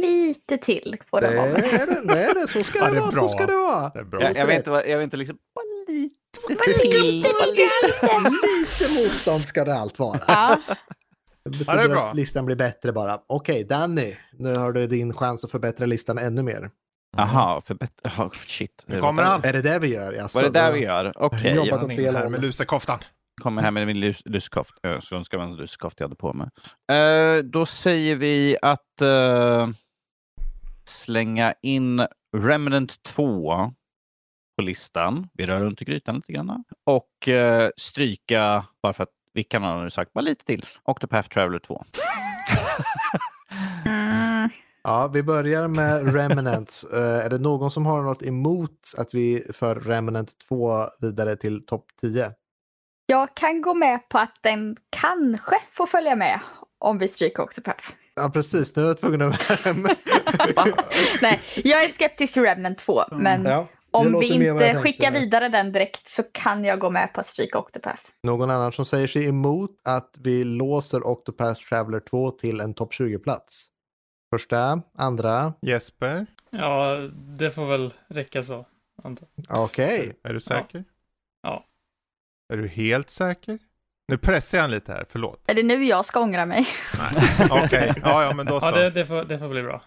[0.00, 1.60] Lite till på Det den är vara.
[1.60, 2.02] det.
[2.14, 2.48] Det är det.
[2.52, 3.10] Så ska Ja, det det är vara.
[3.12, 3.28] Så bra.
[3.28, 3.88] ska det vara.
[3.90, 4.22] Det är bra.
[4.22, 5.36] Jag, jag, vet inte, jag vet inte liksom...
[5.54, 7.18] Bara lite till.
[7.20, 10.20] Lite motstånd ska det allt vara.
[10.26, 10.56] Ja,
[11.44, 12.10] Det betyder Ja, det är bra.
[12.10, 13.20] att listan blir bättre bara.
[13.26, 14.16] Okej, Danny.
[14.32, 16.70] Nu har du din chans att förbättra listan ännu mer.
[17.16, 18.24] Jaha, förbättra...
[18.24, 18.84] Oh, shit.
[18.86, 19.44] Nu kommer han.
[19.44, 20.12] Är det det vi gör?
[20.22, 21.12] Alltså, Var det där vi gör?
[21.16, 21.54] Okej.
[21.54, 22.98] Jobbat jag åt in fel här med lusekoftan.
[23.42, 24.74] kommer här med min lus- luskoft.
[24.82, 26.48] Jag skulle önska mig en luskoft jag hade på mig.
[26.98, 29.68] Eh, då säger vi att eh,
[30.84, 32.06] slänga in
[32.36, 33.72] Remnant 2
[34.56, 35.28] på listan.
[35.34, 36.64] Vi rör runt i grytan lite grann.
[36.86, 40.12] Och eh, stryka, bara för att Vilka har du sagt?
[40.12, 40.66] Bara lite till.
[40.82, 41.84] Octopath Traveler 2.
[44.88, 45.00] Mm.
[45.00, 46.84] Ja, vi börjar med Remnants.
[46.84, 51.66] Eh, är det någon som har något emot att vi för Remnant 2 vidare till
[51.66, 52.32] topp 10?
[53.06, 56.40] Jag kan gå med på att den kanske får följa med
[56.78, 57.92] om vi stryker Octopath.
[58.16, 58.76] Ja, precis.
[58.76, 59.66] Nu är jag tvungen att...
[61.22, 65.72] Nej, jag är skeptisk till Remnant 2, men ja, om vi inte skickar vidare den
[65.72, 68.02] direkt så kan jag gå med på att stryka Octopath.
[68.22, 72.92] Någon annan som säger sig emot att vi låser Octopath Traveler 2 till en topp
[72.92, 73.66] 20-plats?
[74.30, 76.96] Första, andra, Jesper, Ja,
[77.38, 78.66] det får väl räcka så.
[79.02, 79.18] jag.
[79.64, 80.12] okej.
[80.24, 80.84] är du säker?
[81.42, 81.64] Ja.
[82.52, 83.58] Är du helt säker?
[84.08, 85.48] Nu pressar jag han lite här, förlåt.
[85.50, 86.66] Är det nu jag ska ångra mig?
[86.98, 87.48] Nej.
[87.50, 88.66] Okej, ja, ja men då så.
[88.66, 89.82] Ja, det, det, får, det får bli bra.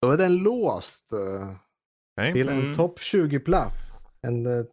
[0.00, 1.56] Då är den låst eh,
[2.20, 2.32] Okej.
[2.32, 2.74] till en Mm.
[2.74, 3.98] topp 20-plats.
[4.22, 4.64] En eh,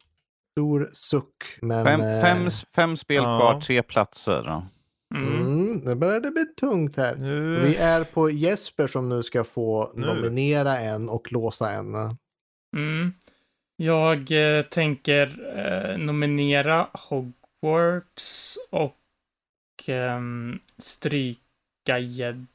[0.52, 1.57] stor suck.
[1.61, 3.40] Men, Fem, eh, fem, fem spel ja.
[3.40, 4.44] kvar, tre platser.
[4.45, 4.65] då.
[5.12, 5.42] Mm.
[5.42, 7.16] Mm, nu börjar det bli tungt här.
[7.16, 7.60] Nu...
[7.60, 10.06] Vi är på Jesper som nu ska få Nu.
[10.08, 11.96] nominera en och låsa en.
[12.78, 13.14] Mm.
[13.76, 18.96] Jag eh, tänker eh, nominera Hogwarts och
[19.88, 22.46] ehm, stryka Jedi.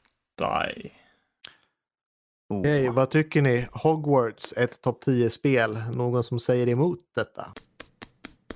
[2.49, 2.59] Oh.
[2.59, 3.67] Okej, vad tycker ni?
[3.71, 5.77] Hogwarts, ett topp 10-spel.
[5.95, 7.53] Någon som säger emot detta?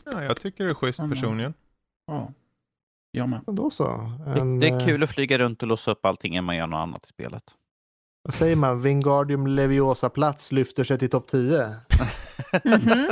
[0.04, 1.12] Ja, jag tycker det är schysst Mm.
[1.12, 1.54] personligen.
[2.08, 2.34] Ja,
[3.12, 3.42] jag med.
[3.48, 3.86] Då så.
[4.26, 6.56] En, Det, det är eh, kul att flyga runt och låsa upp allting när man
[6.56, 7.44] gör något annat i spelet.
[8.24, 8.82] Vad säger man?
[8.82, 11.70] Wingardium Leviosa-plats lyfter sig till topp 10.
[12.64, 13.10] Mhm.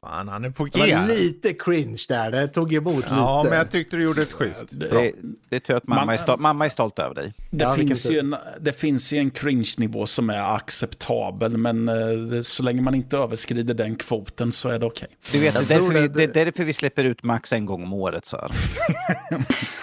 [0.00, 0.98] Fan, han är på Det var G.
[1.08, 2.30] lite cringe där.
[2.30, 3.50] Det tog emot Ja, lite.
[3.50, 4.64] men jag tyckte du gjorde ett schysst.
[4.70, 5.12] Det, Det,
[5.48, 7.34] det är tur att mamma, Man- är stolt, mamma är stolt över dig.
[7.50, 12.40] det, Ja, finns ju en, det finns ju en cringe-nivå som är acceptabel, men eh,
[12.42, 15.08] så länge man inte överskrider den kvoten så är det okej.
[15.32, 17.66] Du vet, det är, därför vi, det- det är därför vi släpper ut max en
[17.66, 18.26] gång om året.
[18.26, 18.50] Så här.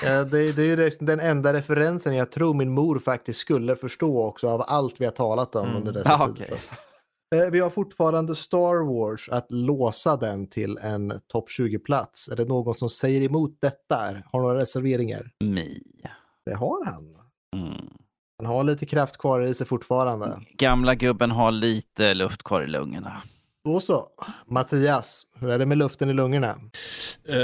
[0.06, 3.97] Ja, det, det är ju den enda referensen jag tror min mor faktiskt skulle förstå
[4.06, 5.78] också av allt vi har talat om Mm.
[5.78, 6.46] under dessa Ja, tider.
[6.46, 6.60] okej.
[7.46, 12.30] Eh, Vi har fortfarande Star Wars att låsa den till en topp 20-plats.
[12.30, 13.96] Är det någon som säger emot detta?
[14.32, 15.32] Har några reserveringar?
[15.44, 15.82] Mi.
[16.46, 17.16] Det har han.
[17.56, 17.90] Mm.
[18.38, 20.42] Han har lite kraft kvar i sig fortfarande.
[20.58, 23.22] Gamla gubben har lite luft kvar i lungorna.
[23.66, 24.08] Då så.
[24.46, 26.56] Mattias, hur är det med luften i lungorna?
[27.30, 27.36] Eh,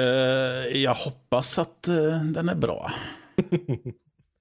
[0.81, 2.91] jag hoppas att eh, den är bra.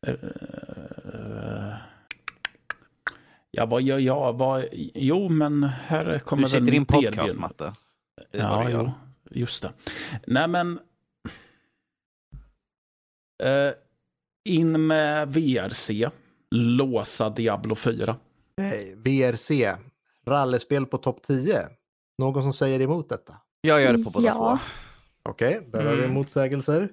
[0.06, 1.74] Eh,
[3.52, 4.32] ja, vad gör jag?
[4.32, 4.64] Vad,
[4.94, 7.40] jo, men här kommer Du sitter väl i mitt podcast, erbjudande.
[7.40, 7.72] Matte.
[8.32, 8.90] Det är vad Ja, du jo,
[9.40, 9.72] just det.
[10.26, 10.78] Nej, men...
[13.42, 13.72] Eh,
[14.44, 16.08] in med VRC.
[16.50, 18.16] Låsa Diablo 4.
[18.56, 19.74] Hej, VRC.
[20.26, 21.68] Rallyspel på topp 10.
[22.18, 23.36] Någon som säger emot detta?
[23.60, 24.34] Jag gör det på båda Ja.
[24.34, 24.58] två.
[25.30, 26.14] Okej, där har vi Mm.
[26.14, 26.88] motsägelser.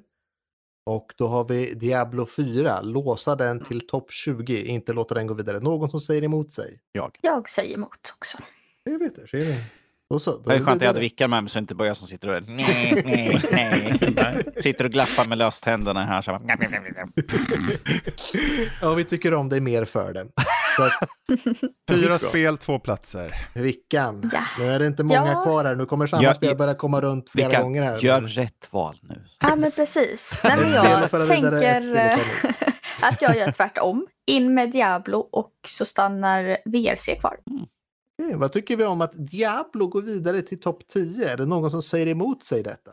[0.90, 2.82] Och då har vi Diablo 4.
[2.82, 5.60] Låsa den till topp 20, inte låta den gå vidare.
[5.60, 6.80] Någon som säger emot sig?
[6.92, 7.18] Jag.
[7.22, 8.38] Jag säger emot också.
[8.84, 9.56] Jag vet det, ser.
[10.14, 11.98] Och så, Det är skönt att jag hade vickar med mig så inte bara jag
[11.98, 14.44] som sitter och nej, nej, nej.
[14.62, 16.22] Sitter och glappar med löständerna här.
[16.22, 16.42] Så bara,
[18.82, 20.28] ja, vi tycker om dig mer för det.
[20.76, 20.94] Så att,
[21.90, 23.34] Fyra spel, två platser.
[23.54, 24.42] Vickan, Ja.
[24.60, 25.44] nu är det inte många Ja.
[25.44, 25.76] kvar här.
[25.76, 27.98] Nu kommer samma Ja, spel börja komma runt flera Vilka, gånger här.
[27.98, 29.22] gör rätt val nu.
[29.42, 30.40] Ja, men precis.
[30.44, 32.18] Nej, men jag tänker
[33.02, 34.08] att jag gör tvärtom.
[34.28, 37.38] In med Diablo och så stannar VRC kvar.
[38.20, 41.30] Okej, vad tycker vi om att Diablo går vidare till topp 10?
[41.30, 42.92] Är det någon som säger emot sig detta?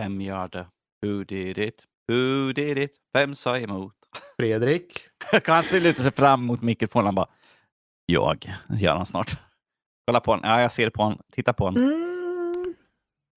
[0.00, 0.66] Vem gör det?
[1.06, 1.84] Who did it?
[2.12, 2.96] Who did it?
[3.12, 3.94] Vem sa emot?
[4.40, 5.00] Fredrik?
[5.46, 7.28] Han ser luta sig fram mot mikrofonen bara.
[8.06, 9.36] Jag, gör han snart.
[10.06, 10.50] Kolla på honom.
[10.50, 11.18] Ja, jag ser på honom.
[11.32, 11.82] Titta på honom.
[11.82, 12.07] Mm.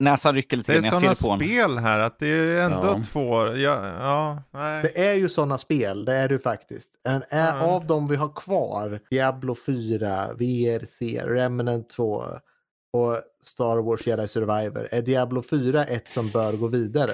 [0.02, 0.92] Näsan rycker lite Det är grann.
[0.92, 1.68] Jag ser sådana det på honom.
[1.70, 3.04] spel här att det är ändå Ja.
[3.12, 3.48] två...
[3.48, 4.82] Ja, ja, nej.
[4.84, 6.92] Det är ju sådana spel, det är det faktiskt.
[7.10, 7.62] En, är, Ja.
[7.64, 12.24] Av dem vi har kvar, Diablo 4, VRC, Remnant 2
[12.94, 17.14] och Star Wars Jedi Survivor, är Diablo 4 ett som bör gå vidare?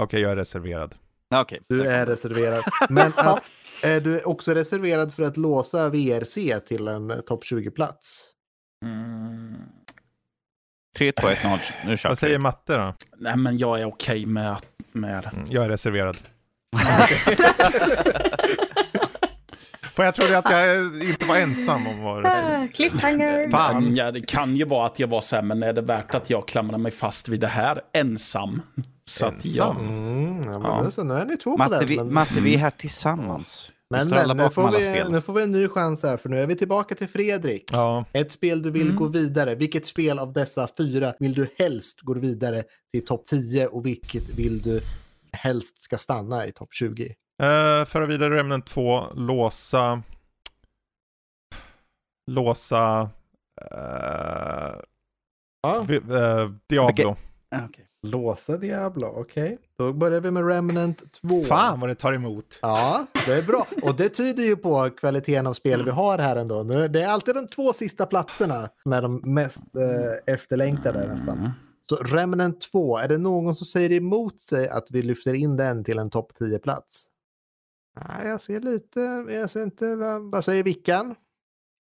[0.00, 0.94] Okej, jag är reserverad.
[1.34, 1.60] Okej.
[1.68, 2.64] Du är reserverad.
[2.88, 3.42] Men att,
[3.82, 8.30] är du också reserverad för att låsa VRC till en eh, topp 20-plats?
[8.84, 9.54] Mm.
[10.96, 11.58] 3, 2, 1, 0.
[11.86, 12.38] Nu kör Vad säger vi.
[12.38, 12.94] matte då?
[13.16, 14.56] Nej, men jag är okej med,
[14.92, 16.16] med Mm, Jag är reserverad.
[19.96, 22.62] För jag trodde att jag inte var ensam om vara reserverad.
[22.64, 23.50] Ah, Cliffhanger.
[23.50, 23.96] Fan.
[23.96, 26.30] Ja, det kan ju vara att jag var så här, men är det värt att
[26.30, 28.62] jag klamrar mig fast vid det här ensam?
[29.04, 29.88] Så att jag, Ensam?
[29.88, 30.80] Mm, ja, men Ja.
[30.82, 31.86] det är så, nu är ni två på Matte den.
[31.86, 33.70] vi, men- Matte, vi är här tillsammans.
[33.90, 36.46] Men, men nu, får vi, nu får vi en ny chans här, för nu är
[36.46, 37.64] vi tillbaka till Fredrik.
[37.72, 38.04] Ja.
[38.12, 38.96] Ett spel du vill Mm.
[38.96, 39.54] gå vidare.
[39.54, 44.28] Vilket spel av dessa fyra vill du helst gå vidare till topp 10 och vilket
[44.28, 44.80] vill du
[45.32, 47.04] helst ska stanna i topp 20?
[47.06, 50.02] Uh, föra vidare Remnant 2, låsa...
[52.30, 53.10] Låsa...
[53.70, 54.80] eh,
[55.62, 55.84] Ja.
[55.88, 57.16] vi, eh, Diablo.
[58.02, 59.58] Låsa Diablo, okej.
[59.78, 61.44] Då börjar vi med Remnant 2.
[61.44, 62.58] Fan vad det tar emot.
[62.62, 63.66] Ja, det är bra.
[63.82, 66.62] Och det tyder ju på kvaliteten av spel vi har här ändå.
[66.62, 71.50] Nu, det är alltid de två sista platserna som är de mest eh, efterlängtade nästan.
[71.88, 75.84] Så Remnant 2, är det någon som säger emot sig att vi lyfter in den
[75.84, 77.06] till en topp 10-plats?
[77.96, 81.14] Nej, jag ser lite, jag ser inte, vad, vad säger Vickan?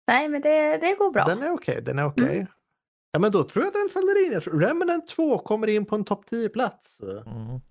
[0.08, 1.26] Nej, men det, det går bra.
[1.26, 2.48] Den är okej, den är okej.
[3.16, 4.32] Ja, men då tror jag att den faller in.
[4.32, 7.02] Jag tror Remnant 2 kommer in på en topp 10-plats.
[7.26, 7.62] Mm.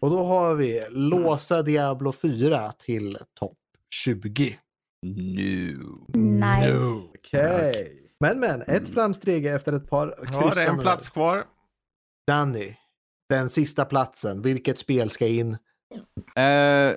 [0.00, 3.58] Och då har vi låsa Diablo 4 till topp
[3.94, 4.58] 20.
[5.02, 5.76] Nu.
[6.14, 6.78] Nej.
[6.78, 7.92] Okej.
[8.20, 11.44] Men men, ett framsteg efter ett par Ja, det är en plats kvar.
[12.26, 12.74] Danny,
[13.28, 14.42] den sista platsen.
[14.42, 15.58] Vilket spel ska in?
[16.36, 16.94] Eh,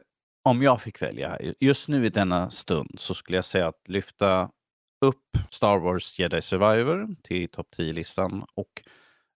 [0.50, 4.50] om jag fick välja, just nu i denna stund så skulle jag säga att lyfta
[5.04, 8.84] upp Star Wars Jedi Survivor till topp 10-listan och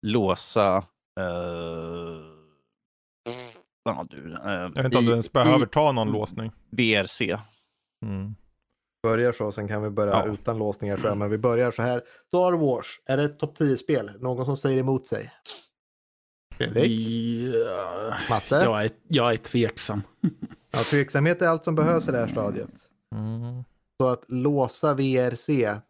[0.01, 0.77] låsa...
[1.19, 1.25] Eh,
[3.83, 6.51] ja, du, eh, Jag vet inte om du ens behöver ta någon låsning.
[6.71, 7.21] VRC.
[8.05, 8.35] Mm.
[9.03, 10.33] Börjar så, sen kan vi börja Ja.
[10.33, 10.97] utan låsningar.
[10.97, 12.01] Så här, men vi börjar så här.
[12.27, 14.11] Star Wars, är det ett topp 10-spel?
[14.19, 15.31] Någon som säger emot sig?
[16.55, 16.91] Fredrik?
[17.67, 18.55] Ja, Matte?
[18.55, 20.01] jag, är, jag är tveksam.
[20.71, 22.71] Ja, tveksamhet är allt som behövs i det här stadiet.
[23.15, 23.63] Mm.
[24.01, 25.45] Så att låsa VRC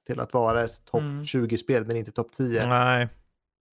[0.07, 1.23] till att vara ett topp Mm.
[1.23, 2.67] 20-spel men inte topp 10.
[2.67, 3.07] Nej,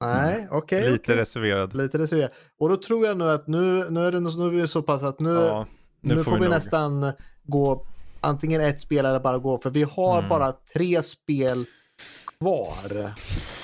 [0.05, 0.91] Nej, okej.
[0.91, 1.17] lite okej.
[1.17, 1.75] reserverad.
[1.75, 2.33] Lite reserverat.
[2.59, 5.03] Och då tror jag nu att nu, nu är det nu är vi så pass
[5.03, 5.67] att nu, Ja,
[6.01, 7.87] nu, får vi, nog- nästan gå
[8.21, 9.59] antingen ett spel eller bara gå.
[9.59, 10.29] För vi har Mm.
[10.29, 11.65] bara tre spel
[12.43, 13.13] kvar.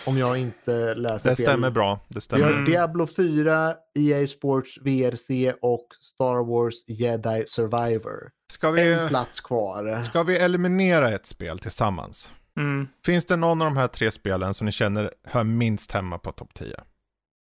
[0.06, 1.44] Om jag inte läser Det fel.
[1.46, 2.00] stämmer bra.
[2.08, 2.44] Det Vi stämmer.
[2.44, 2.64] har Mm.
[2.64, 8.30] Diablo 4, EA Sports VRC och Star Wars Jedi Survivor.
[8.52, 10.02] Ska En vi, plats kvar.
[10.02, 12.32] ska vi eliminera ett spel tillsammans?
[12.56, 12.88] Mm.
[13.06, 16.32] Finns det någon av de här tre spelen som ni känner hör minst hemma på
[16.32, 16.80] topp 10?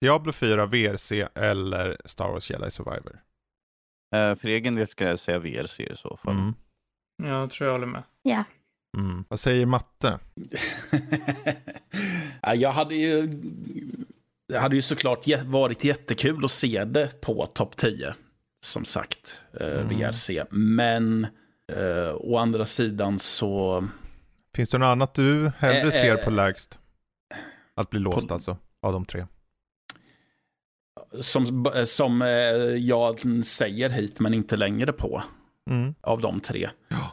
[0.00, 3.20] Diablo 4, VRC eller Star Wars Jedi Survivor?
[4.14, 6.34] Eh, för egen del ska jag säga VRC i så fall.
[6.34, 6.54] Mm.
[7.22, 8.02] Jag tror jag håller med.
[8.98, 9.24] Mm.
[9.28, 10.18] Vad säger matte?
[12.42, 13.26] Ja, jag hade ju,
[14.48, 18.14] det hade ju såklart varit jättekul att se det på topp 10.
[18.64, 19.88] Som sagt, eh, Mm.
[19.88, 20.44] VRC.
[20.50, 21.26] Men
[21.72, 23.84] eh, å andra sidan så...
[24.56, 26.78] Finns det något annat du hellre Eh, ser eh, på lägst?
[27.74, 29.26] Att bli låst på- alltså, av de tre.
[31.20, 32.28] Som, som eh,
[32.76, 35.22] jag säger hit men inte längre på.
[35.70, 35.94] Mm.
[36.00, 36.70] Av de tre.
[36.88, 37.12] Ja.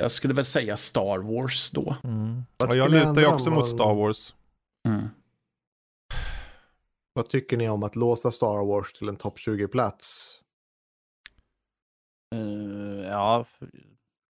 [0.00, 1.96] Jag skulle väl säga Star Wars då.
[2.04, 2.42] Mm.
[2.58, 4.34] Jag lutar ju också mot Star Wars.
[4.88, 5.08] Mm.
[7.12, 10.34] Vad tycker ni om att låsa Star Wars till en topp 20-plats?
[12.34, 13.70] Eh, ja, för,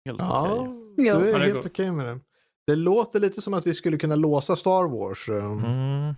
[0.04, 1.08] helt Ja, okej.
[1.08, 1.66] är Ja, det helt går.
[1.70, 2.20] okej med det.
[2.66, 5.28] Det låter lite som att vi skulle kunna låsa Star Wars.
[5.28, 6.14] Mm.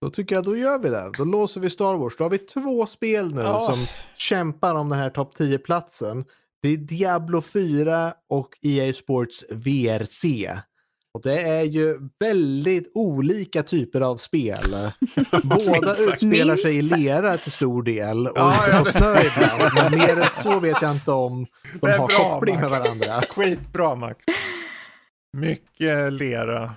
[0.00, 1.12] Då tycker jag då gör vi det.
[1.18, 2.16] Då låser vi Star Wars.
[2.16, 3.60] Då har vi två spel nu Ja.
[3.60, 6.24] som kämpar om den här topp 10-platsen.
[6.62, 10.50] Det är Diablo 4 och EA Sports VRC.
[11.14, 14.90] Och det är ju väldigt olika typer av spel.
[15.42, 19.62] Båda utspelar sig i lera till stor del och Ja, på snö ibland.
[19.74, 21.46] Men mer än så vet jag inte om
[21.80, 22.82] de har bra, koppling med Max.
[22.84, 23.22] varandra.
[23.28, 24.24] Skitbra Max.
[25.32, 26.74] Mycket lera.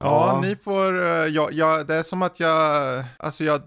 [0.00, 0.40] Ja, Ja.
[0.48, 3.62] ni får, eh, ja, ja, det är som att jag, alltså jag,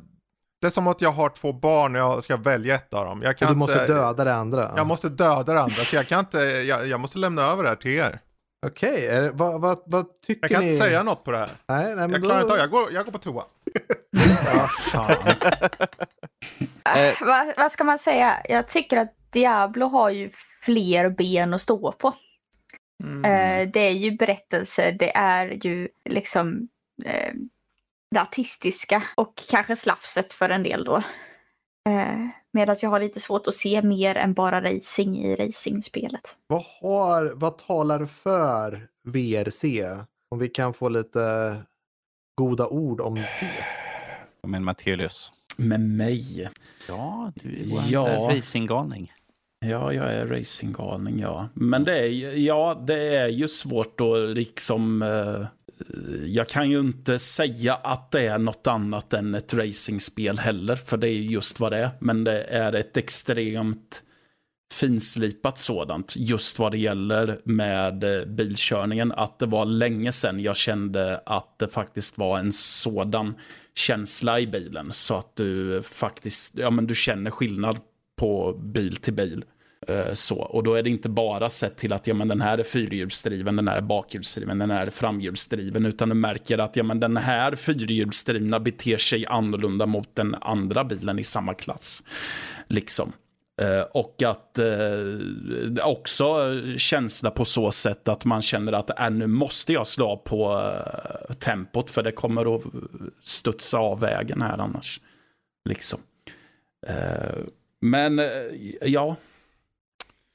[0.61, 3.21] det är som att jag har två barn och jag ska välja ett av dem.
[3.21, 4.73] Jag Och kan du måste inte, döda det andra.
[4.75, 7.69] Jag måste döda det andra, så jag kan inte, jag, jag måste lämna över det
[7.69, 8.19] här till er.
[8.65, 10.71] Okej, det- vad, vad, vad tycker Jag kan ni?
[10.71, 11.49] inte säga något på det här.
[11.67, 12.27] Nej, nej, men Jag då...
[12.27, 13.43] klarar inte av, jag går, jag går på toa.
[14.55, 15.11] Ja, fan.
[16.95, 18.37] Äh, vad, vad ska man säga?
[18.49, 20.29] Jag tycker att Diablo har ju
[20.61, 22.13] fler ben att stå på.
[23.03, 23.25] Mm.
[23.25, 26.67] Eh, det är ju berättelser, det är ju liksom
[27.05, 27.33] eh,
[28.15, 30.95] det artistiska och kanske slafset för en del då.
[31.89, 36.35] Eh, Medan jag har lite svårt att se mer än bara racing i racingspelet.
[36.47, 39.85] Vad, har, vad talar för VRC?
[40.31, 41.55] Om vi kan få lite
[42.41, 43.29] goda ord om det.
[44.47, 45.31] Men Mattelius.
[45.57, 46.49] Med mig.
[46.87, 48.09] Ja, du är Ja.
[48.09, 48.29] ja.
[48.37, 49.13] racinggalning.
[49.65, 51.49] Ja, jag är racinggalning, ja.
[51.53, 55.01] Men det är, ju- ja, det är ju svårt att liksom...
[55.01, 55.45] eh,
[56.25, 60.97] jag kan ju inte säga att det är något annat än ett racingspel heller, för
[60.97, 61.89] det är just vad det är.
[61.99, 64.03] Men det är ett extremt
[64.73, 69.11] finslipat sådant, just vad det gäller med eh, bilkörningen.
[69.11, 73.35] Att det var länge sedan jag kände att det faktiskt var en sådan
[73.75, 74.91] känsla i bilen.
[74.91, 77.77] Så att du faktiskt, ja men du känner skillnad
[78.17, 79.45] på bil till bil.
[79.87, 80.35] Eh, så.
[80.35, 83.55] Och då är det inte bara sett till att ja, men den här är fyrhjulsdriven,
[83.55, 85.85] den här är bakhjulsdriven, den här är framhjulsdriven.
[85.85, 90.83] Utan du märker att ja, men den här fyrhjulsdrivna beter sig annorlunda mot den andra
[90.83, 92.03] bilen i samma klass.
[92.67, 93.13] Liksom.
[93.61, 99.27] Eh, och att eh, också känsla på så sätt att man känner att äh, nu
[99.27, 100.71] måste jag slå på
[101.29, 102.63] eh, tempot för det kommer att
[103.21, 105.01] studsa av vägen här annars.
[105.69, 105.99] Liksom.
[106.87, 107.37] Eh,
[107.81, 108.25] men eh,
[108.81, 109.15] ja.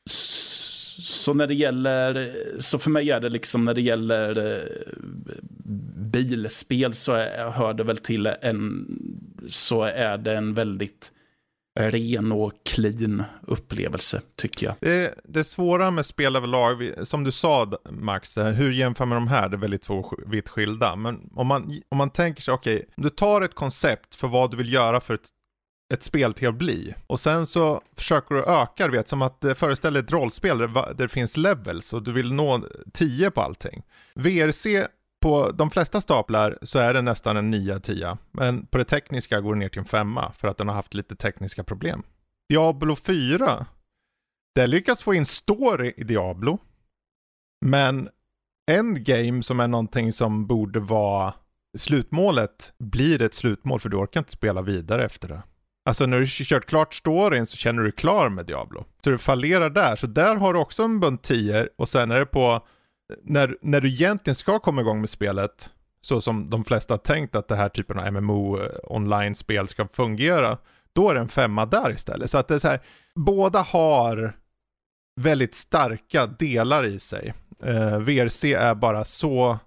[0.06, 4.62] Så när det gäller, så för mig är det liksom när det gäller eh,
[5.96, 8.86] bilspel så är, hör det väl till en,
[9.48, 11.12] så är det en väldigt
[11.80, 14.74] ren och clean upplevelse, tycker jag.
[14.80, 19.48] Det, det svåra med spel överlag, som du sa Max, hur jämför man de här?
[19.48, 20.96] Det är väldigt två vitt skilda.
[20.96, 24.50] Men om man, om man tänker sig, okej, okay, du tar ett koncept för vad
[24.50, 25.28] du vill göra för ett
[25.92, 26.94] ett spel till att bli.
[27.06, 30.94] Och sen så försöker du öka, du vet, som att eh, föreställa ett rollspel där,
[30.94, 32.60] det finns levels och du vill nå
[32.92, 33.82] 10 på allting.
[34.14, 34.86] VRC
[35.22, 39.54] på de flesta staplar så är det nästan en 9-10, men på det tekniska går
[39.54, 42.02] det ner till en 5 för att den har haft lite tekniska problem.
[42.48, 43.66] Diablo 4,
[44.54, 46.58] det lyckas få in story i Diablo,
[47.64, 48.08] men
[48.70, 51.34] endgame som är någonting som borde vara
[51.78, 55.42] slutmålet blir ett slutmål för du orkar inte spela vidare efter det.
[55.84, 58.84] Alltså när du kört klart storyn så känner du dig klar med Diablo.
[59.04, 62.18] Så du fallerar där, så där har du också en bunt 10 och sen är
[62.18, 66.64] det på eh, när, när du egentligen ska komma igång med spelet, så som de
[66.64, 70.58] flesta har tänkt att det här typen av MMO-online eh, spel ska fungera,
[70.92, 72.30] då är det en femma där istället.
[72.30, 72.80] Så att det är så här,
[73.14, 74.36] båda har
[75.20, 77.34] väldigt starka delar i sig.
[77.62, 79.58] Eh, VRC är bara så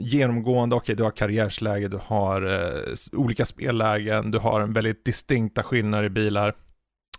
[0.00, 5.04] genomgående, okej okay, du har karriärsläge, du har eh, olika spellägen, du har en väldigt
[5.04, 6.54] distinkta skillnader i bilar.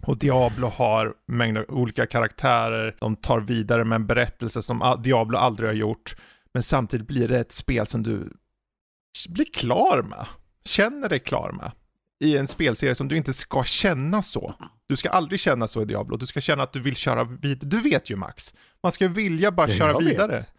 [0.01, 5.69] Och Diablo har mängder olika karaktärer, de tar vidare med en berättelse som Diablo aldrig
[5.69, 6.15] har gjort.
[6.53, 8.29] Men samtidigt blir det ett spel som du
[9.29, 10.25] blir klar med,
[10.65, 11.71] känner dig klar med.
[12.19, 14.53] I en spelserie som du inte ska känna så.
[14.87, 17.69] Du ska aldrig känna så i Diablo, du ska känna att du vill köra vidare.
[17.69, 20.31] Du vet ju Max, man ska vilja bara köra vidare.
[20.31, 20.53] Vet.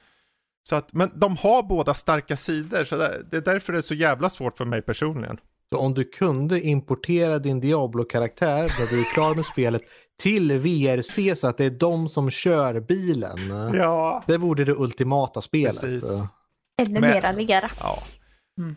[0.62, 3.82] Så att, men de har båda starka sidor, så det, det är därför det är
[3.82, 5.38] så jävla svårt för mig personligen.
[5.72, 9.82] Så om du kunde importera din Diablo-karaktär när du är klar med spelet
[10.22, 13.38] till VRC så att det är de som kör bilen.
[13.74, 14.22] Ja.
[14.26, 15.80] Det vore det ultimata spelet.
[15.80, 16.10] Precis.
[16.88, 17.70] Ännu mera lera.
[17.80, 18.02] Ja.
[18.58, 18.76] Mm.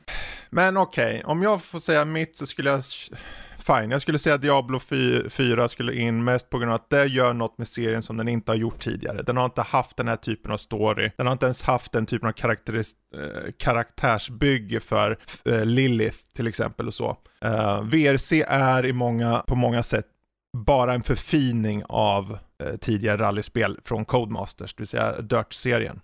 [0.50, 2.84] Men okej, okay, om jag får säga mitt så skulle jag
[3.62, 3.92] fine.
[3.92, 4.80] Jag skulle säga att Diablo
[5.30, 8.28] 4 skulle in mest på grund av att det gör något med serien som den
[8.28, 9.22] inte har gjort tidigare.
[9.22, 11.12] Den har inte haft den här typen av story.
[11.18, 16.48] Den har inte ens haft den typen av karaktäris, eh, karaktärsbygge för eh, Lilith till
[16.48, 17.18] exempel och så.
[17.42, 20.06] Eh, VRC är i många, på många sätt
[20.58, 26.02] bara en förfining av eh, tidigare rallyspel från Codemasters, det vill säga Dirt-serien.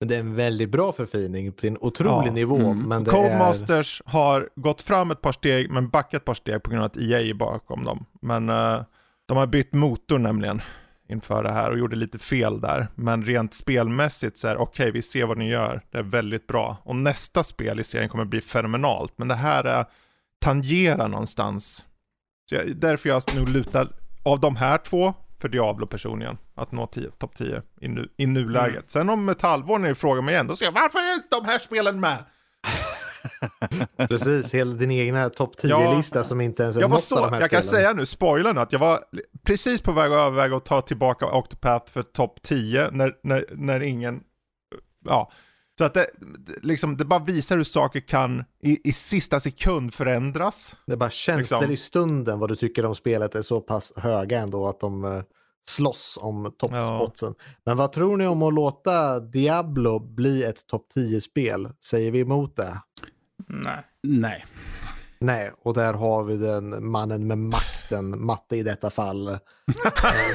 [0.00, 2.32] Men det är en väldigt bra förfining på en otrolig ja.
[2.32, 2.56] nivå.
[2.56, 2.88] Mm.
[2.88, 4.10] Men det Codemasters är...
[4.10, 6.96] har gått fram ett par steg men backat ett par steg på grund av att
[6.96, 8.06] EA är bakom dem.
[8.20, 8.82] Men uh,
[9.26, 10.62] de har bytt motor nämligen
[11.08, 12.88] inför det här och gjorde lite fel där.
[12.94, 15.80] Men rent spelmässigt så är det okej, okay, vi ser vad ni gör.
[15.90, 16.76] Det är väldigt bra.
[16.82, 19.12] Och nästa spel i serien kommer bli fenomenalt.
[19.16, 19.84] Men det här är
[20.38, 21.84] tangerar någonstans.
[22.48, 23.88] Så jag, därför jag nu lutar,
[24.22, 26.38] av de här två för Diablo personligen.
[26.54, 26.86] Att nå
[27.18, 28.74] topp 10 i, nu, i nuläget.
[28.76, 28.84] Mm.
[28.86, 31.28] Sen om ett halvår när ni frågar mig igen, då säger jag varför är inte
[31.30, 32.18] de här spelen med?
[34.08, 37.22] Precis, hela din egna topp 10-lista ja, som inte ens är jag något så, av
[37.22, 37.62] de här Jag spelen.
[37.62, 39.04] kan säga nu, spoiler nu, att jag var
[39.46, 43.80] precis på väg att överväga att ta tillbaka Octopath för topp 10 när, när, när
[43.80, 44.20] ingen,
[45.04, 45.30] ja,
[45.78, 46.06] så att det,
[46.62, 50.76] liksom, det bara visar hur saker kan i, i sista sekund förändras.
[50.86, 51.74] Det är bara känslor liksom.
[51.74, 55.22] i stunden vad du tycker om spelet är så pass höga ändå att de uh,
[55.68, 57.34] slåss om toppspotsen.
[57.38, 57.44] Ja.
[57.64, 61.68] Men vad tror ni om att låta Diablo bli ett topp 10-spel?
[61.84, 62.80] Säger vi emot det?
[63.48, 63.84] Nej.
[64.02, 64.44] Nej.
[65.18, 69.38] Nej, och där har vi den mannen med makten, Matte i detta fall, eh,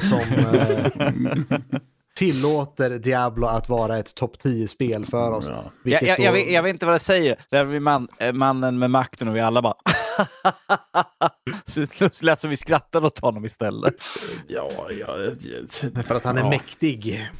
[0.00, 0.86] som eh,
[2.14, 5.46] tillåter Diablo att vara ett topp 10-spel för oss.
[5.48, 5.72] Ja.
[5.84, 7.44] Jag, jag, jag, vet, jag, vet, inte vad det säger.
[7.50, 9.74] Där är vi man, eh, mannen med makten och vi alla bara...
[11.64, 13.94] så det lät som vi skrattade åt honom istället.
[14.46, 14.70] ja,
[15.00, 16.02] ja, ja.
[16.02, 16.48] För att han är ja.
[16.48, 17.30] mäktig.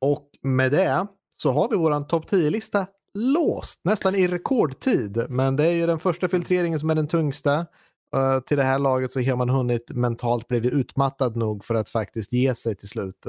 [0.00, 5.24] Och med det så har vi våran topp 10-lista låst, nästan i rekordtid.
[5.28, 7.66] Men det är ju den första filtreringen som är den tungsta.
[8.14, 11.88] Uh, till det här laget så har man hunnit mentalt blivit utmattad nog för att
[11.88, 13.26] faktiskt ge sig till slut.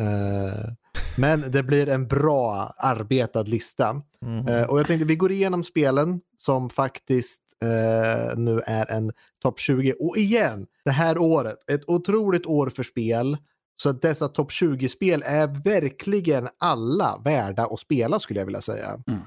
[0.00, 0.72] Uh,
[1.16, 4.02] men det blir en bra arbetad lista.
[4.22, 4.48] Mm.
[4.48, 7.42] Uh, och jag tänkte vi går igenom spelen som faktiskt
[8.36, 9.12] nu är en
[9.42, 9.92] topp 20.
[9.92, 13.36] Och igen, det här året, ett otroligt år för spel.
[13.76, 18.88] Så dessa topp 20-spel är verkligen alla värda att spela skulle jag vilja säga.
[19.06, 19.20] Mm.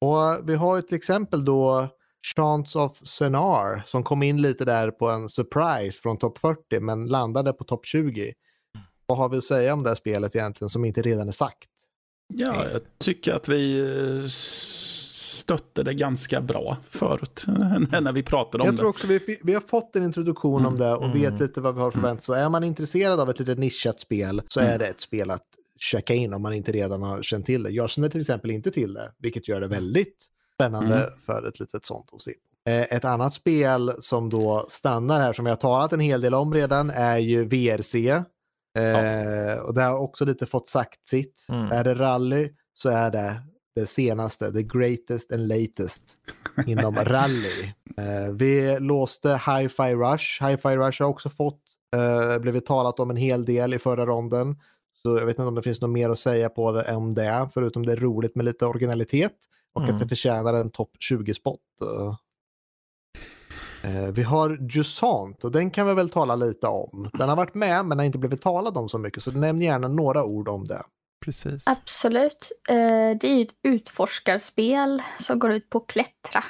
[0.00, 1.88] Och vi har ju till exempel då
[2.36, 7.06] Chance of Senar som kom in lite där på en surprise från topp 40 men
[7.06, 8.32] landade på topp 20.
[9.06, 11.68] Vad har vi att säga om det här spelet egentligen som inte redan är sagt?
[12.34, 17.44] Ja, jag tycker att vi eh, stötte det ganska bra förut
[18.00, 18.78] när vi pratade om jag det.
[18.78, 20.72] tror också vi, vi har fått en introduktion Mm.
[20.72, 21.40] om det och vet Mm.
[21.42, 24.60] lite vad vi har förväntat Så är man intresserad av ett lite nischat spel så
[24.60, 24.72] Mm.
[24.72, 25.46] är det ett spel att
[25.78, 27.70] checka in om man inte redan har känt till det.
[27.70, 30.26] Jag känner till exempel inte till det, vilket gör det väldigt
[30.62, 31.10] spännande Mm.
[31.26, 32.32] för ett litet sånt att se.
[32.68, 36.34] Eh, Ett annat spel som då stannar här, som vi har talat en hel del
[36.34, 38.08] om redan, är ju VRC.
[38.78, 41.46] Eh, och det har också lite fått sagt sitt.
[41.48, 41.72] Mm.
[41.72, 43.34] Är det rally så är det
[43.74, 46.02] det senaste, the greatest and latest
[46.66, 47.72] inom rally.
[47.96, 50.42] Eh, vi låste Hi-Fi Rush.
[50.44, 51.60] Hi-Fi Rush har också fått,
[52.40, 54.56] blivit talat om en hel del i förra ronden.
[55.02, 57.48] Så jag vet inte om det finns något mer att säga på det om det,
[57.54, 59.32] förutom det är roligt med lite originalitet
[59.74, 59.94] och Mm.
[59.94, 61.60] att det förtjänar en topp 20-spot.
[63.84, 67.10] Eh, vi har Jusant och den kan vi väl tala lite om.
[67.12, 69.88] Den har varit med men har inte blivit talad om så mycket så nämn gärna
[69.88, 70.82] några ord om det.
[71.24, 71.66] Precis.
[71.66, 72.52] Absolut.
[72.68, 72.76] Eh,
[73.20, 76.44] det är ju ett utforskarspel som går ut på att klättra.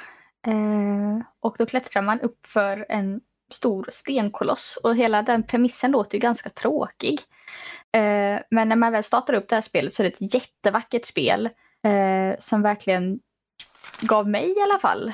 [0.47, 3.21] Eh, och då klättrar man upp för en
[3.53, 7.19] stor stenkoloss och hela den premissen låter ju ganska tråkig.
[7.95, 11.05] Eh, men när man väl startar upp det här spelet så är det ett jättevackert
[11.05, 11.49] spel
[11.83, 13.19] eh, som verkligen
[14.01, 15.13] gav mig i alla fall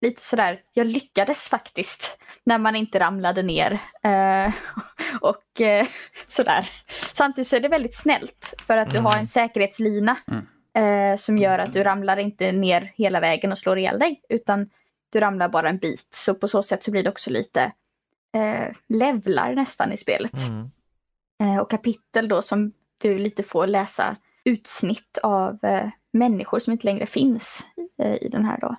[0.00, 3.72] lite sådär, jag lyckades faktiskt när man inte ramlade ner.
[4.02, 4.52] Eh,
[5.20, 5.86] och eh,
[6.26, 6.70] sådär.
[7.12, 9.06] Samtidigt så är det väldigt snällt för att du Mm.
[9.06, 10.16] har en säkerhetslina
[10.76, 14.70] eh, som gör att du ramlar inte ner hela vägen och slår ihjäl dig utan
[15.12, 16.08] du ramlar bara en bit.
[16.10, 17.72] Så på så sätt så blir det också lite
[18.36, 20.32] eh, levlar nästan i spelet.
[20.46, 20.70] Mm.
[21.42, 26.86] Eh, och kapitel då som du lite får läsa utsnitt av eh, människor som inte
[26.86, 27.66] längre finns
[28.02, 28.76] eh, i den här då.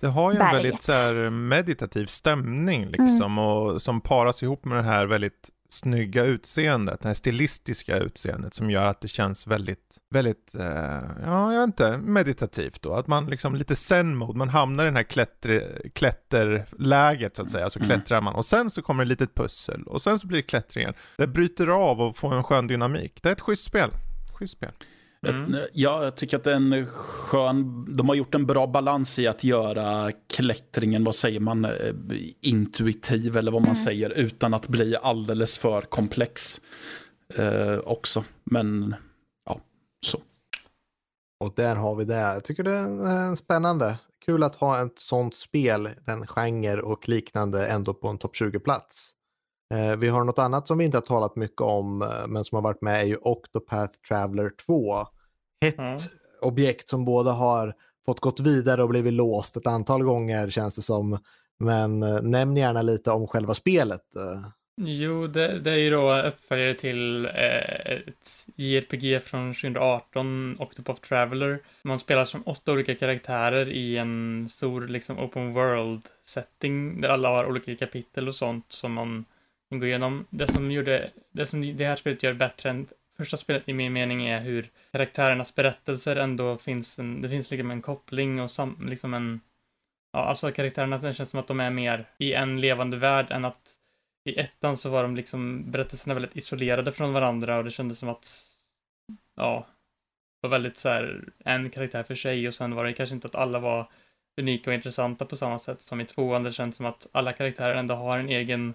[0.00, 0.64] Det har ju en berget.
[0.64, 6.24] väldigt så här, meditativ stämning liksom och som paras ihop med det här väldigt snygga
[6.24, 11.60] utseendet, det här stilistiska utseendet som gör att det känns väldigt, väldigt, eh, ja jag
[11.60, 12.94] vet inte, meditativt då.
[12.94, 17.70] Att man liksom lite zen-mode, man hamnar i den här klätter, klätterläget så att säga,
[17.70, 17.88] så Mm.
[17.88, 20.94] klättrar man och sen så kommer ett litet pussel och sen så blir det klättringen.
[21.16, 23.18] Det bryter av och får en skön dynamik.
[23.22, 23.90] Det är ett schysst spel.
[24.38, 24.70] Schysst spel.
[25.26, 25.54] Mm.
[25.54, 27.86] Ett- Ja, jag tycker att det är en skön...
[27.96, 31.70] De har gjort en bra balans i att göra klättringen, vad säger man, eh,
[32.40, 33.74] intuitiv eller vad man Mm.
[33.74, 36.60] säger, utan att bli alldeles för komplex
[37.34, 38.24] eh, också.
[38.44, 38.94] Men,
[39.46, 39.60] ja,
[40.06, 40.18] så.
[41.44, 42.14] Och där har vi det.
[42.18, 43.98] Jag tycker det är eh, spännande.
[44.24, 49.10] Kul att ha ett sånt spel, den genre och liknande ändå på en topp 20-plats.
[49.74, 52.56] Eh, vi har något annat som vi inte har talat mycket om eh, men som
[52.56, 54.94] har varit med är ju Octopath Traveler 2.
[55.64, 55.96] Ett Ja.
[56.40, 57.74] objekt som båda har
[58.06, 61.18] fått gått vidare och blivit låst ett antal gånger känns det som.
[61.58, 64.02] Men eh, nämn gärna lite om själva spelet.
[64.80, 71.62] Jo, det, det är ju då uppföljare till ett JRPG från 2018, Octopath Traveler.
[71.82, 77.28] Man spelar som åtta olika karaktärer i en stor liksom open world setting där alla
[77.28, 79.24] har olika kapitel och sånt som man
[79.70, 80.26] gå igenom.
[80.30, 82.86] Det som gjorde, det som det här spelet gör bättre än
[83.16, 87.70] första spelet i min mening är hur karaktärernas berättelser ändå finns en, det finns liksom
[87.70, 89.40] en koppling och sam, liksom en,
[90.12, 93.44] ja alltså karaktärerna det känns som att de är mer i en levande värld än
[93.44, 93.70] att
[94.24, 98.08] i ettan så var de liksom berättelserna väldigt isolerade från varandra och det kändes som
[98.08, 98.42] att
[99.36, 99.66] ja,
[100.40, 103.26] det var väldigt så här en karaktär för sig och sen var det kanske inte
[103.26, 103.90] att alla var
[104.36, 106.42] unika och intressanta på samma sätt som i tvåan.
[106.42, 108.74] Det känns som att alla karaktärer ändå har en egen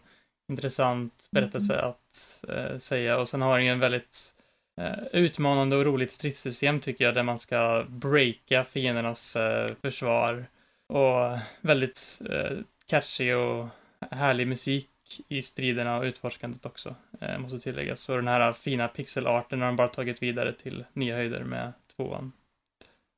[0.49, 4.33] intressant berättelse att eh, säga och sen har den ju en väldigt
[4.77, 10.45] eh, utmanande och roligt stridssystem tycker jag där man ska breaka fiendernas eh, försvar
[10.87, 12.57] och väldigt eh,
[12.87, 13.67] catchy och
[14.11, 14.89] härlig musik
[15.27, 18.01] i striderna och utforskandet också, eh, måste tilläggas.
[18.01, 22.31] Så den här fina pixelarten har de bara tagit vidare till nya höjder med tvåan.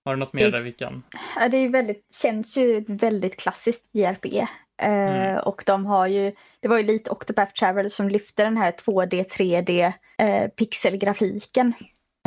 [0.06, 1.04] Har du något mer där, Vickan?
[1.36, 4.48] Ja, det är ju väldigt, känns ju ett väldigt klassiskt JRPG.
[4.82, 5.40] Eh, Mm.
[5.40, 9.24] Och de har ju, det var ju lite Octopath Travel som lyfte den här 2D,
[9.24, 11.74] 3D eh, pixelgrafiken.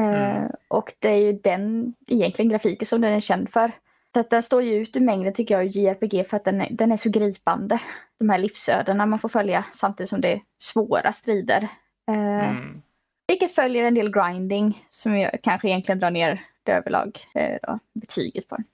[0.00, 0.50] Eh, Mm.
[0.68, 3.72] Och det är ju den egentligen grafiken som den är känd för.
[4.14, 6.60] Så att den står ju ut ur mängden tycker jag i JRPG för att den
[6.60, 7.78] är, den är så gripande.
[8.18, 11.68] De här livsödena man får följa samtidigt som det är svåra strider.
[12.10, 12.82] Eh, Mm.
[13.28, 17.78] Vilket följer en del grinding som jag kanske egentligen drar ner det överlag eh, då,
[17.94, 18.64] betyget på den.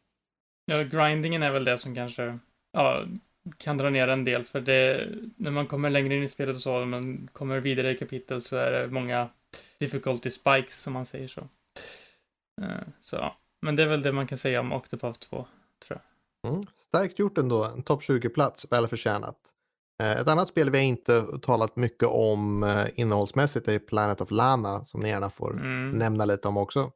[0.64, 2.38] Ja, grindingen är väl det som kanske
[2.72, 3.04] ja,
[3.56, 6.62] kan dra ner en del för det, när man kommer längre in i spelet och
[6.62, 9.28] så, när man kommer vidare i kapitel så är det många
[9.80, 11.40] difficulty spikes som man säger så.
[12.62, 12.68] Eh,
[13.00, 15.46] Så ja, men det är väl det man kan säga om Octopath 2,
[15.86, 16.00] tror
[16.42, 16.52] jag.
[16.52, 16.66] Mm.
[16.76, 19.36] Starkt gjort ändå, en topp 20-plats, väl förtjänat.
[20.02, 24.84] Eh, Ett annat spel vi inte talat mycket om eh, innehållsmässigt är Planet of Lana
[24.84, 25.90] som ni gärna får Mm.
[25.90, 26.90] nämna lite om också.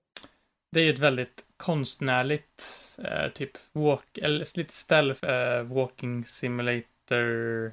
[0.72, 2.64] Det är ju ett väldigt konstnärligt,
[3.04, 7.72] eh, typ walk, eller lite stealth, eh, walking simulator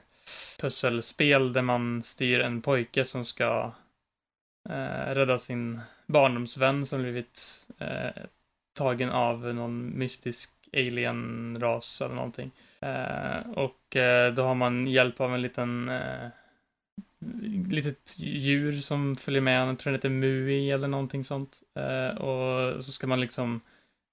[0.62, 3.72] pusselspel där man styr en pojke som ska
[4.70, 8.24] eh, rädda sin barndomsvän som blivit eh,
[8.74, 12.52] tagen av någon mystisk alien-ras eller någonting.
[12.80, 16.28] Eh, och eh, då har man hjälp av en liten eh,
[17.70, 19.68] litet djur som följer med.
[19.68, 21.60] Jag tror den heter Mui eller någonting sånt.
[21.76, 23.62] Eh, och så ska man liksom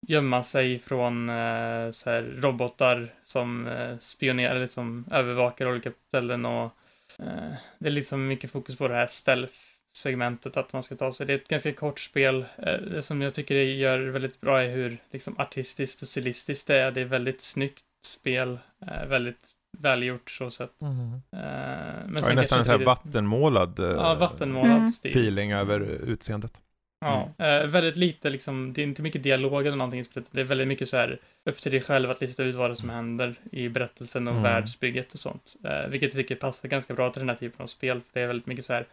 [0.06, 6.44] gömma sig från eh, så här robotar som eh, spionerar eller som övervakar olika ställen
[6.44, 6.64] och
[7.18, 11.26] eh, det är liksom mycket fokus på det här stealth-segmentet att man ska ta sig.
[11.26, 12.44] Det är ett ganska kort spel.
[12.58, 16.66] Eh, det som jag tycker det gör väldigt bra är hur liksom artistiskt och stilistiskt
[16.66, 16.90] det är.
[16.90, 19.48] Det är väldigt snyggt spel, eh, väldigt
[19.78, 20.82] välgjort så sett.
[20.82, 21.32] Eh, men Det
[22.06, 24.88] sen är kanske nästan en sån här vattenmålad eh, Ja, vattenmålad Mm.
[24.90, 25.10] stil.
[25.10, 26.60] feeling över utseendet.
[27.02, 30.04] Ja, eh, väldigt lite liksom, det är inte mycket dialog eller någonting.
[30.30, 31.18] Det är väldigt mycket så här
[31.50, 34.32] upp till dig själv att lista ut vad det är som händer i berättelsen och
[34.32, 34.42] Mm.
[34.42, 35.54] världsbygget och sånt.
[35.64, 38.00] Eh, vilket jag tycker passar ganska bra till den här typen av spel.
[38.00, 38.86] För det är väldigt mycket så här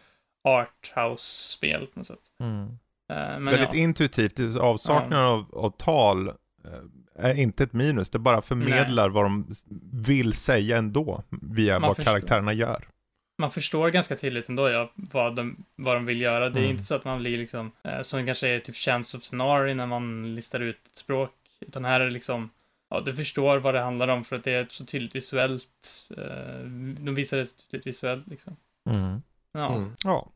[0.48, 2.18] arthouse-spel på något sätt.
[2.40, 2.46] Eh,
[3.08, 6.34] men Väldigt ja, intuitivt, avsaknaden av, av tal eh,
[7.14, 9.46] är inte ett minus, det bara förmedlar vad de
[9.92, 12.12] vill säga ändå via Man vad förstår.
[12.12, 12.84] karaktärerna gör.
[13.40, 16.50] Man förstår ganska tydligt ändå ja, vad, de, vad de vill göra.
[16.50, 16.70] Det är Mm.
[16.70, 19.86] inte så att man blir liksom, eh, som kanske är typ Chance of Scenario när
[19.86, 21.30] man listar ut ett språk.
[21.60, 22.50] Utan här är det liksom,
[22.90, 26.08] ja, du förstår vad det handlar om för att det är ett så tydligt visuellt,
[26.16, 26.64] eh,
[26.98, 28.56] de visar det så tydligt visuellt liksom.
[29.52, 29.76] Ja.
[29.76, 29.92] Mm.
[30.04, 30.32] Ja.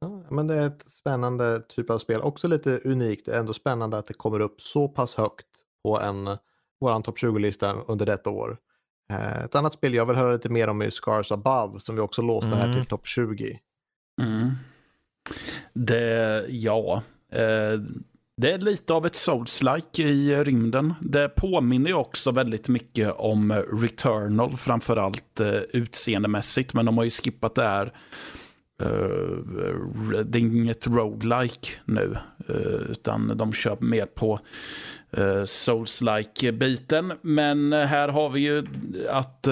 [0.00, 2.20] Ja, men det är ett spännande typ av spel.
[2.20, 5.46] Också lite unikt, ändå spännande att det kommer upp så pass högt
[5.84, 6.36] på en
[6.80, 8.56] våran topp 20-lista under detta år.
[9.12, 12.00] Eh, Ett annat spel jag vill höra lite mer om är Scars Above som vi
[12.00, 12.76] också låste här Mm.
[12.76, 13.58] till topp 20.
[14.22, 14.50] Mm.
[15.72, 17.02] Det, ja.
[17.32, 17.80] Eh,
[18.36, 20.94] det är lite av ett Souls-like i rymden.
[21.00, 26.74] Det påminner ju också väldigt mycket om Returnal, framförallt eh, utseendemässigt.
[26.74, 27.92] Men de har ju skippat det här.
[28.82, 29.38] Uh,
[30.24, 32.16] det är inget roguelike nu,
[32.50, 34.40] uh, utan de kör mer på
[35.18, 37.12] uh, Souls-like-biten.
[37.22, 38.64] Men här har vi ju
[39.08, 39.42] att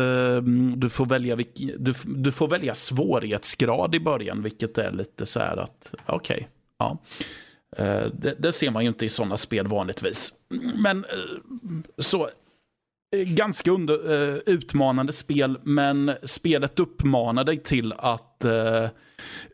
[0.77, 5.27] du, får välja vilk, du, f- du får välja svårighetsgrad i början, vilket är lite
[5.27, 6.49] så här att, okej,
[6.79, 6.99] ja.
[8.13, 10.33] Det, det ser man ju inte i sådana spel vanligtvis.
[10.77, 11.05] Men
[11.99, 12.29] så,
[13.17, 18.89] ganska under, eh, utmanande spel, men spelet uppmanar dig till att eh,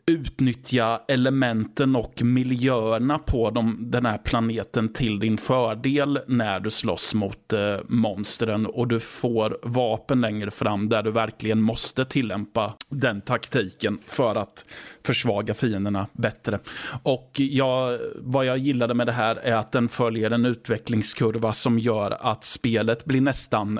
[0.05, 7.13] utnyttja elementen och miljöerna på de, den här planeten till din fördel när du slåss
[7.13, 13.21] mot eh, monstren och du får vapen längre fram där du verkligen måste tillämpa den
[13.21, 14.65] taktiken för att
[15.05, 16.59] försvaga fienderna bättre.
[17.03, 21.79] Och jag, vad jag gillade med det här är att den följer en utvecklingskurva som
[21.79, 23.79] gör att spelet blir nästan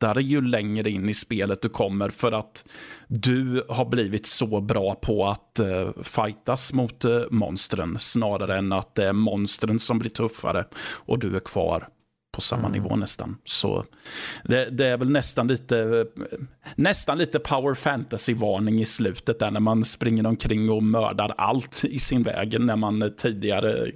[0.00, 2.64] lättare ju längre in i spelet du kommer för att
[3.08, 8.94] du har blivit så bra på att uh, fightas mot uh, monstren snarare än att
[8.94, 10.64] det är monstren som blir tuffare
[11.06, 11.88] och du är kvar
[12.32, 13.36] på samma nivå nästan.
[13.44, 13.84] Så
[14.44, 16.38] det, det är väl nästan lite, eh,
[16.76, 21.98] nästan lite power fantasy-varning i slutet där när man springer omkring och mördar allt i
[21.98, 23.92] sin väg när man eh, tidigare eh,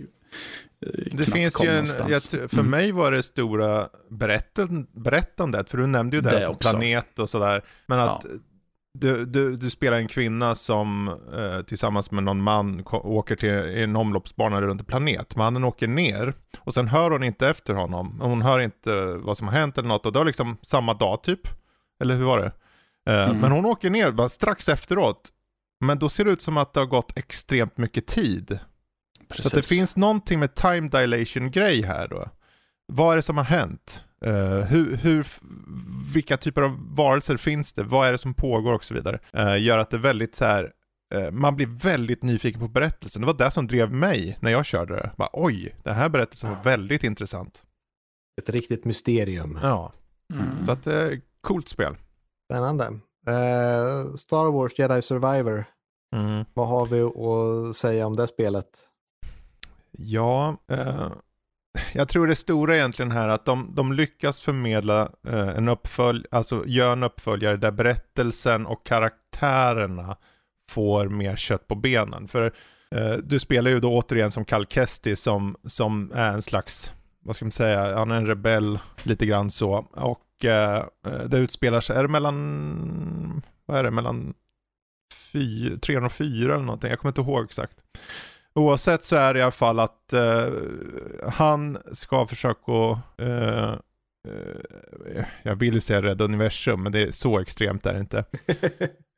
[1.13, 2.71] Det finns ju en, jag, för Mm.
[2.71, 7.65] mig var det stora berättan, berättandet, för du nämnde ju det, Det planet och sådär,
[7.87, 8.31] men att Ja.
[8.99, 13.97] du, du, du spelar en kvinna som eh, tillsammans med någon man åker till en
[13.97, 15.37] omloppsbana runt en planet.
[15.37, 18.21] Mannen åker ner och sen hör hon inte efter honom.
[18.21, 21.23] Hon hör inte vad som har hänt eller något och det var liksom samma dag
[21.23, 21.41] typ.
[22.01, 22.53] Eller hur var det?
[23.13, 23.41] Eh, Mm.
[23.41, 25.29] Men hon åker ner bara strax efteråt.
[25.81, 28.59] Men då ser det ut som att det har gått extremt mycket tid.
[29.31, 29.79] Så att det Precis.
[29.79, 32.29] finns någonting med time dilation grej här då.
[32.93, 34.03] Vad är det som har hänt?
[34.25, 35.27] Eh, hur, hur,
[36.15, 37.83] vilka typer av varelser finns det?
[37.83, 39.19] Vad är det som pågår och så vidare?
[39.33, 40.73] Eh, gör att det väldigt så här
[41.15, 43.23] eh, man blir väldigt nyfiken på berättelsen.
[43.23, 45.11] Det var det som drev mig när jag körde det.
[45.17, 47.63] Bara, Oj, den här berättelsen var väldigt intressant.
[48.43, 49.59] Ett riktigt mysterium.
[49.63, 49.93] Ja,
[50.35, 50.67] Mm.
[50.67, 51.97] så att det är coolt spel.
[52.51, 52.85] Spännande.
[54.19, 55.65] Star Wars Jedi Survivor.
[56.17, 56.45] Mm.
[56.55, 58.67] Vad har vi att säga om det spelet?
[59.99, 61.13] Ja, eh,
[61.93, 66.25] jag tror det stora egentligen här är att de, de lyckas förmedla eh, en uppfölj,
[66.31, 70.17] alltså gör en uppföljare där berättelsen och karaktärerna
[70.71, 72.29] får mer kött på benen.
[72.29, 72.53] För
[72.91, 77.37] eh, du spelar ju då återigen som Cal Kesti som, som är en slags, vad
[77.37, 79.73] ska man säga, han är en rebell lite grann så.
[79.93, 84.35] Och eh, eh det utspelar sig, är det mellan, vad är det, mellan
[85.81, 87.83] 304 eller någonting, jag kommer inte ihåg exakt.
[88.55, 90.53] Oavsett så är det i alla fall att eh,
[91.29, 93.73] han ska försöka, eh,
[94.29, 98.25] eh, jag vill ju säga rädda universum, men det är så extremt är det inte.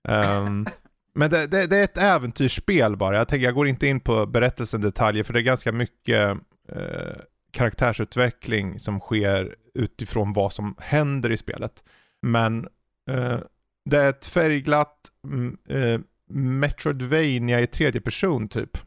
[0.08, 0.66] Ehm,
[1.14, 3.16] men det, det, det är ett äventyrsspel bara.
[3.16, 6.36] Jag tänker, jag går inte in på berättelsen detaljer, för det är ganska mycket
[6.68, 7.16] eh,
[7.50, 11.84] karaktärsutveckling som sker utifrån vad som händer i spelet.
[12.22, 12.68] Men
[13.10, 13.38] eh,
[13.84, 16.00] det är ett färgglatt mm, eh,
[16.30, 18.78] Metroidvania i tredje person typ.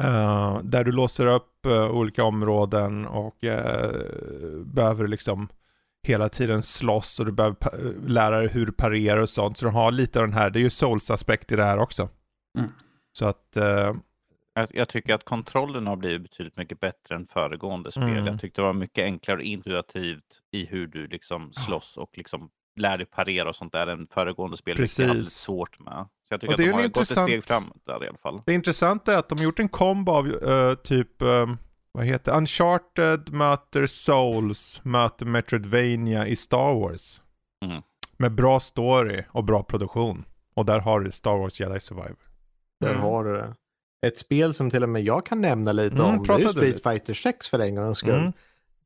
[0.00, 3.90] Eh, där du låser upp eh, olika områden och eh,
[4.64, 5.48] behöver liksom
[6.02, 7.60] hela tiden slåss och du behöver
[8.06, 9.58] lära dig hur du parerar och sånt.
[9.58, 12.08] Så de har lite av den här, det är ju souls-aspekt i det här också.
[12.58, 12.70] Mm.
[13.12, 13.56] Så att,
[14.54, 18.08] Jag, jag tycker att kontrollen har blivit betydligt mycket bättre än föregående spel.
[18.08, 18.26] Mm.
[18.26, 22.50] Jag tyckte det var mycket enklare och intuitivt i hur du liksom slåss och liksom
[22.76, 24.76] lär dig parera och sånt där än föregående spel.
[24.98, 25.34] Jag hade Precis.
[25.34, 26.06] svårt med.
[26.28, 28.04] Så jag tycker Och det att är de har gått ett steg intressant- framåt där
[28.04, 28.42] i alla fall.
[28.46, 31.46] det intressanta är att de har gjort en kombo av eh, typ, eh,
[31.92, 37.20] vad heter Uncharted möter Souls möter Metroidvania i Star Wars.
[37.64, 37.82] Mm.
[38.16, 40.24] Med bra story och bra produktion.
[40.54, 42.16] Och där har du Star Wars Jedi Survivor.
[42.80, 43.02] Där Mm.
[43.02, 43.54] har du det.
[44.06, 46.56] Ett spel som till och med jag kan nämna lite Mm, om, det är Street
[46.76, 46.90] lite.
[46.90, 48.32] Fighter 6 för en gångs skull.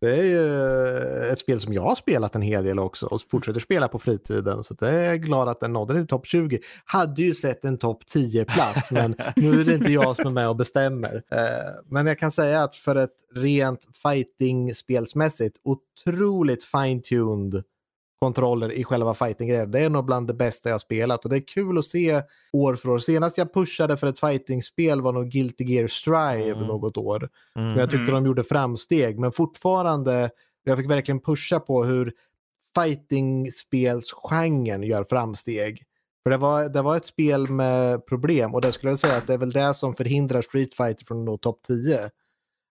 [0.01, 3.61] Det är ju ett spel som jag har spelat en hel del också och fortsätter
[3.61, 4.65] spela på fritiden.
[4.65, 6.61] Så det är jag glad att den nådde till topp 20.
[6.85, 10.49] Hade ju sett en topp 10-plats men nu är det inte jag som är med
[10.49, 11.23] och bestämmer.
[11.31, 11.41] Eh,
[11.89, 17.63] Men jag kan säga att för ett rent fighting-spelsmässigt otroligt fine-tuned
[18.21, 19.71] kontroller i själva fighting-grejen.
[19.71, 22.23] Det är nog bland det bästa jag har spelat och det är kul att se
[22.53, 22.99] år för år.
[22.99, 26.67] Senast jag pushade för ett fighting-spel var nog Guilty Gear Strive Mm.
[26.67, 27.29] något år.
[27.57, 27.69] Mm.
[27.69, 28.15] Men jag tyckte Mm.
[28.15, 29.19] de gjorde framsteg.
[29.19, 30.31] Men fortfarande,
[30.65, 32.13] jag fick verkligen pusha på hur
[32.75, 35.83] fighting-spelsgenren gör framsteg.
[36.23, 39.27] För det var, det var ett spel med problem och det skulle jag säga att
[39.27, 42.11] det är väl det som förhindrar Street Fighter från att nå topp 10.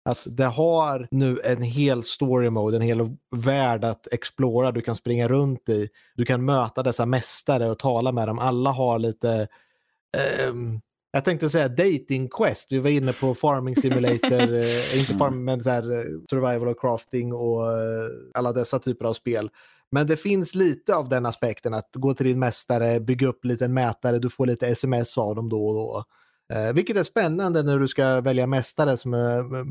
[0.04, 4.96] Att det har nu en hel story mode, en hel värld att explora, du kan
[4.96, 5.88] springa runt i.
[6.14, 8.38] Du kan möta dessa mästare och tala med dem.
[8.38, 9.48] Alla har lite
[10.16, 10.80] ehm,
[11.14, 12.72] jag tänkte säga dating quest.
[12.72, 16.80] Vi var inne på farming simulator, eh, inte farming men så här, eh, survival och
[16.80, 19.50] crafting och eh, alla dessa typer av spel.
[19.90, 23.48] Men det finns lite av den aspekten att gå till din mästare, bygga upp en
[23.48, 26.04] liten mätare, du får lite sms av dem då och då.
[26.52, 29.64] Eh, vilket är spännande när du ska välja mästare som är eh,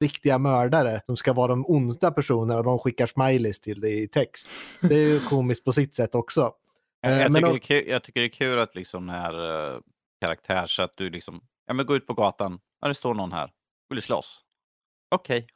[0.00, 4.08] riktiga mördare som ska vara de onda personerna och de skickar smileys till dig i
[4.08, 4.50] text.
[4.80, 6.40] Det är ju komiskt på sitt sätt också.
[6.40, 9.34] Jag, Eh, jag, men tycker är kul, jag tycker det är kul att liksom när
[9.74, 9.80] uh,
[10.20, 13.32] karaktär så att du liksom, ja men gå ut på gatan, ja det står någon
[13.32, 13.50] här,
[13.88, 14.42] vill du slåss?
[15.10, 15.46] Okej.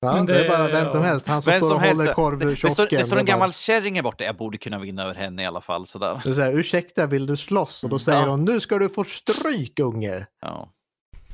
[0.00, 1.26] Ja, Men det, är det- bara vem som helst.
[1.26, 2.14] Han som Vem står och helst, håller det, det,
[2.50, 2.86] korvkiosken.
[2.98, 5.60] det står en gammal kärring här borta, jag borde kunna vinna över henne i alla
[5.60, 6.20] fall sådär.
[6.24, 7.84] Det är så här, ursäkta, vill du slåss?
[7.84, 8.28] Och då säger Ja.
[8.28, 10.26] hon, nu ska du få stryk unge.
[10.40, 10.72] Ja.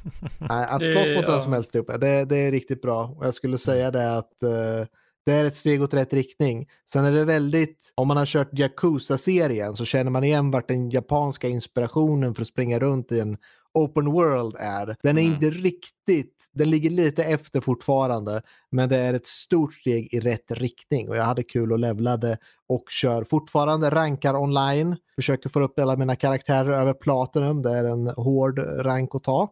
[0.38, 3.14] Nej, att slåss mot vem som helst, typ, det, det är riktigt bra.
[3.18, 4.86] Och jag skulle säga det att eh,
[5.26, 6.66] det är ett steg åt rätt riktning.
[6.92, 10.90] Sen är det väldigt, om man har kört Yakuza-serien så känner man igen vart den
[10.90, 13.36] japanska inspirationen för att springa runt i en
[13.74, 14.96] open world är.
[15.02, 15.32] Den är Mm.
[15.34, 20.50] inte riktigt, den ligger lite efter fortfarande, men det är ett stort steg i rätt
[20.50, 22.38] riktning och jag hade kul och levlade
[22.68, 24.96] och kör fortfarande rankar online.
[25.16, 29.48] Försöker få upp alla mina karaktärer över Platinum, det är en hård rank att ta.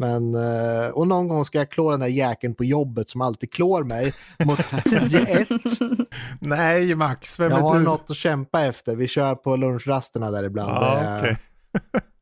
[0.00, 3.52] Men, eh, och någon gång ska jag klå den där jäkeln på jobbet som alltid
[3.52, 4.12] klår mig
[4.44, 6.06] mot 10-1.
[6.40, 7.84] Nej Max, vem Jag är har du?
[7.84, 8.96] något att kämpa efter.
[8.96, 10.70] Vi kör på lunchrasterna där ibland.
[10.72, 11.36] Ja, det, är, okej.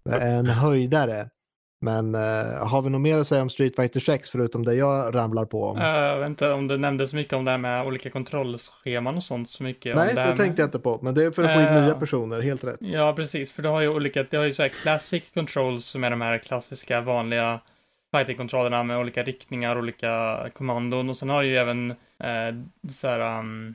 [0.05, 1.28] det är en höjdare.
[1.81, 2.21] Men eh,
[2.69, 5.65] har vi något mer att säga om Street Fighter 6 förutom det jag ramlar på
[5.65, 5.79] om?
[5.79, 9.17] Eh, Jag vet inte om du nämnde så mycket om det här med olika kontrollscheman
[9.17, 9.97] och sånt så mycket.
[9.97, 10.99] Nej, det, med- tänkte jag inte på.
[11.03, 12.77] Men det är för att få in Eh, nya personer, helt rätt.
[12.81, 13.53] Ja, precis.
[13.53, 16.21] För du har ju olika, det har ju så här classic controls som är de
[16.21, 17.61] här klassiska vanliga
[18.15, 22.55] fighting-kontrollerna med olika riktningar, olika kommandon och sen har du ju även eh,
[22.91, 23.75] så här um,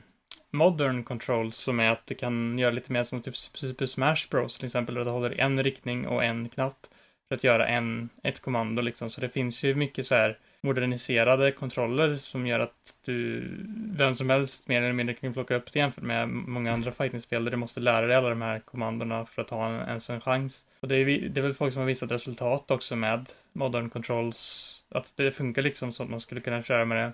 [0.52, 4.56] modern controls som är att du kan göra lite mer som typ Super Smash Bros
[4.58, 6.86] till exempel, där du håller en riktning och en knapp
[7.32, 9.10] för att göra en, ett kommando liksom.
[9.10, 13.48] Så det finns ju mycket så här moderniserade kontroller som gör att du,
[13.96, 17.44] vem som helst mer eller mindre kan plocka upp det jämfört med många andra fightingspel
[17.44, 20.20] där du måste lära dig alla de här kommandona för att ha en, ens en
[20.20, 20.64] chans.
[20.80, 24.82] Och det är, det är väl folk som har visat resultat också med modern controls,
[24.88, 27.12] att det funkar liksom så att man skulle kunna köra med det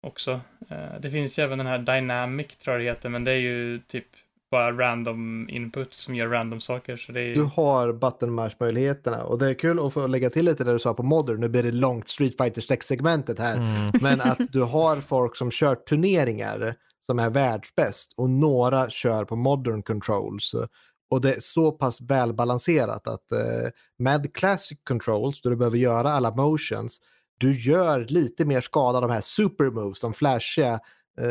[0.00, 0.40] också.
[0.68, 3.36] Eh, det finns ju även den här Dynamic tror jag det heter, men det är
[3.36, 4.06] ju typ
[4.50, 6.96] bara random input som gör random saker.
[6.96, 7.34] Så det är...
[7.34, 10.78] Du har button mash-möjligheterna och det är kul att få lägga till lite det du
[10.78, 11.40] sa på Modern.
[11.40, 13.56] Nu blir det långt Street Fighter 6-segmentet här.
[13.56, 13.92] Mm.
[14.00, 19.36] Men att du har folk som kör turneringar som är världsbäst och några kör på
[19.36, 20.54] Modern Controls.
[21.10, 26.10] Och det är så pass välbalanserat att eh, med Classic Controls, då du behöver göra
[26.12, 27.00] alla motions,
[27.38, 30.72] du gör lite mer skada de här super moves, de flashiga
[31.20, 31.28] eh,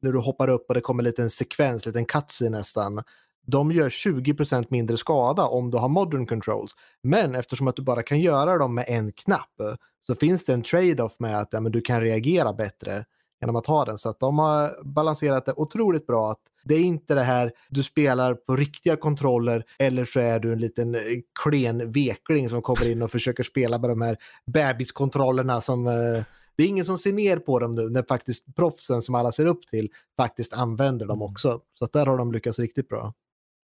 [0.00, 3.02] när du hoppar upp och det kommer en liten sekvens, en liten cutscene nästan.
[3.46, 6.70] De gör 20% mindre skada om du har modern controls.
[7.02, 9.60] Men eftersom att du bara kan göra dem med en knapp
[10.06, 13.04] så finns det en trade-off med att ja, men du kan reagera bättre
[13.40, 13.98] genom att ha den.
[13.98, 16.30] Så att de har balanserat det otroligt bra.
[16.30, 20.52] Att det är inte det här du spelar på riktiga kontroller eller så är du
[20.52, 21.00] en liten eh,
[21.42, 26.24] klen vekling som kommer in och försöker spela med de här bebiskontrollerna som eh,
[26.56, 29.46] det är ingen som ser ner på dem nu när faktiskt proffsen som alla ser
[29.46, 31.32] upp till faktiskt använder dem mm.
[31.32, 31.60] också.
[31.74, 33.14] Så att där har de lyckats riktigt bra.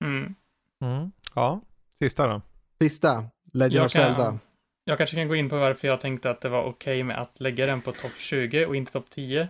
[0.06, 0.35] Mm.
[0.81, 1.11] Mm.
[1.35, 1.61] Ja,
[1.99, 2.41] sista då?
[2.81, 4.39] Sista, Legend of Zelda.
[4.83, 7.22] Jag kanske kan gå in på varför jag tänkte att det var okej okay med
[7.22, 9.49] att lägga den på topp 20 och inte topp 10.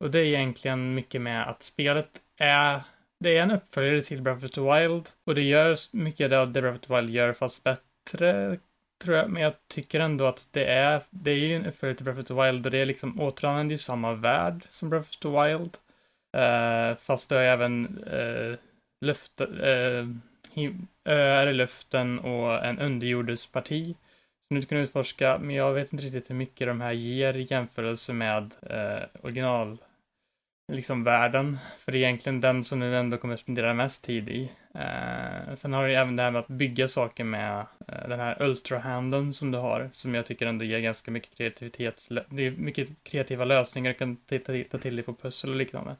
[0.00, 2.82] Och det är egentligen mycket med att spelet är
[3.20, 6.60] det är en uppföljare till Breath of the Wild och det gör mycket av det
[6.60, 8.58] Breath of the Wild gör fast bättre
[9.02, 12.04] tror jag, men jag tycker ändå att det är, det är ju en uppföljare till
[12.04, 15.16] Breath of the Wild och det är liksom återanvänder ju samma värld som Breath of
[15.16, 15.76] the Wild.
[16.36, 18.56] Uh, fast det är även uh,
[19.00, 20.08] luft, uh,
[21.04, 23.94] öar i luften och en underjordesparti
[24.48, 27.46] som du kan utforska, men jag vet inte riktigt hur mycket de här ger i
[27.50, 29.78] jämförelse med uh, original
[30.68, 31.58] liksom världen.
[31.78, 34.50] För det är egentligen den som du ändå kommer att spendera mest tid i.
[34.74, 38.42] Eh, sen har du även det här med att bygga saker med eh, den här
[38.42, 42.08] ultrahanden som du har, som jag tycker ändå ger ganska mycket kreativitet.
[42.28, 44.16] Det är mycket kreativa lösningar du kan
[44.70, 45.96] ta till dig på pussel och liknande.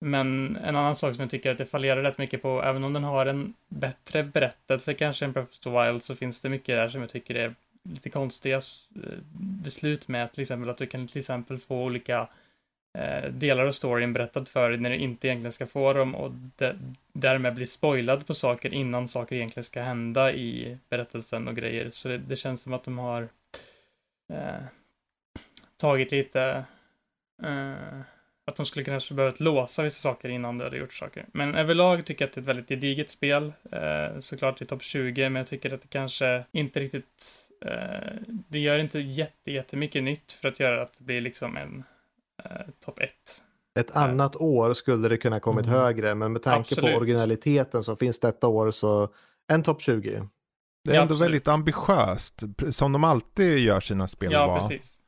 [0.00, 2.92] Men en annan sak som jag tycker att det fallerar rätt mycket på, även om
[2.92, 6.76] den har en bättre berättelse kanske än Breath of the Wild, så finns det mycket
[6.76, 9.18] där som jag tycker är lite konstiga eh,
[9.62, 12.28] beslut med, till exempel att du kan till exempel få olika Eh,
[12.96, 16.32] Eh, delar av storyn berättad för dig när du inte egentligen ska få dem och
[17.12, 21.90] därmed bli spoilad på saker innan saker egentligen ska hända i berättelsen och grejer.
[21.90, 23.28] Så det, det känns som att de har
[24.32, 24.64] eh,
[25.76, 26.64] tagit lite
[27.42, 28.00] eh,
[28.46, 31.26] att de skulle kanske behövt låsa vissa saker innan du hade gjort saker.
[31.32, 33.52] Men överlag tycker jag att det är ett väldigt gediget spel.
[33.72, 38.58] Eh, såklart i topp 20, men jag tycker att det kanske inte riktigt eh, det
[38.58, 41.84] gör inte jätte, jättemycket nytt för att göra att det blir liksom en
[42.44, 43.10] eh, topp 1.
[43.80, 45.78] Ett annat år skulle det kunna kommit mm.
[45.78, 46.92] högre, men med tanke absolut.
[46.92, 49.08] på originaliteten som finns detta år så
[49.52, 50.10] en topp 20.
[50.84, 51.20] Det är ja, ändå absolut.
[51.20, 54.60] väldigt ambitiöst, som de alltid gör sina spel Ja, var.
[54.60, 55.00] precis.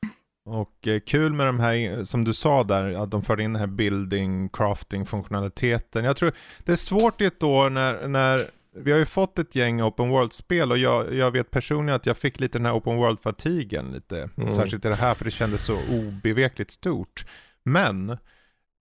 [0.49, 3.61] Och eh, kul med de här, som du sa där, att de förde in den
[3.61, 6.05] här building, crafting funktionaliteten.
[6.05, 6.33] Jag tror
[6.65, 10.09] det är svårt i ett år när, när vi har ju fått ett gäng open
[10.09, 14.31] world-spel och jag, jag vet personligen att jag fick lite den här open world-fatigen lite.
[14.37, 14.53] Mm.
[14.53, 17.27] Särskilt i det här för det kändes så obevekligt stort.
[17.63, 18.19] Men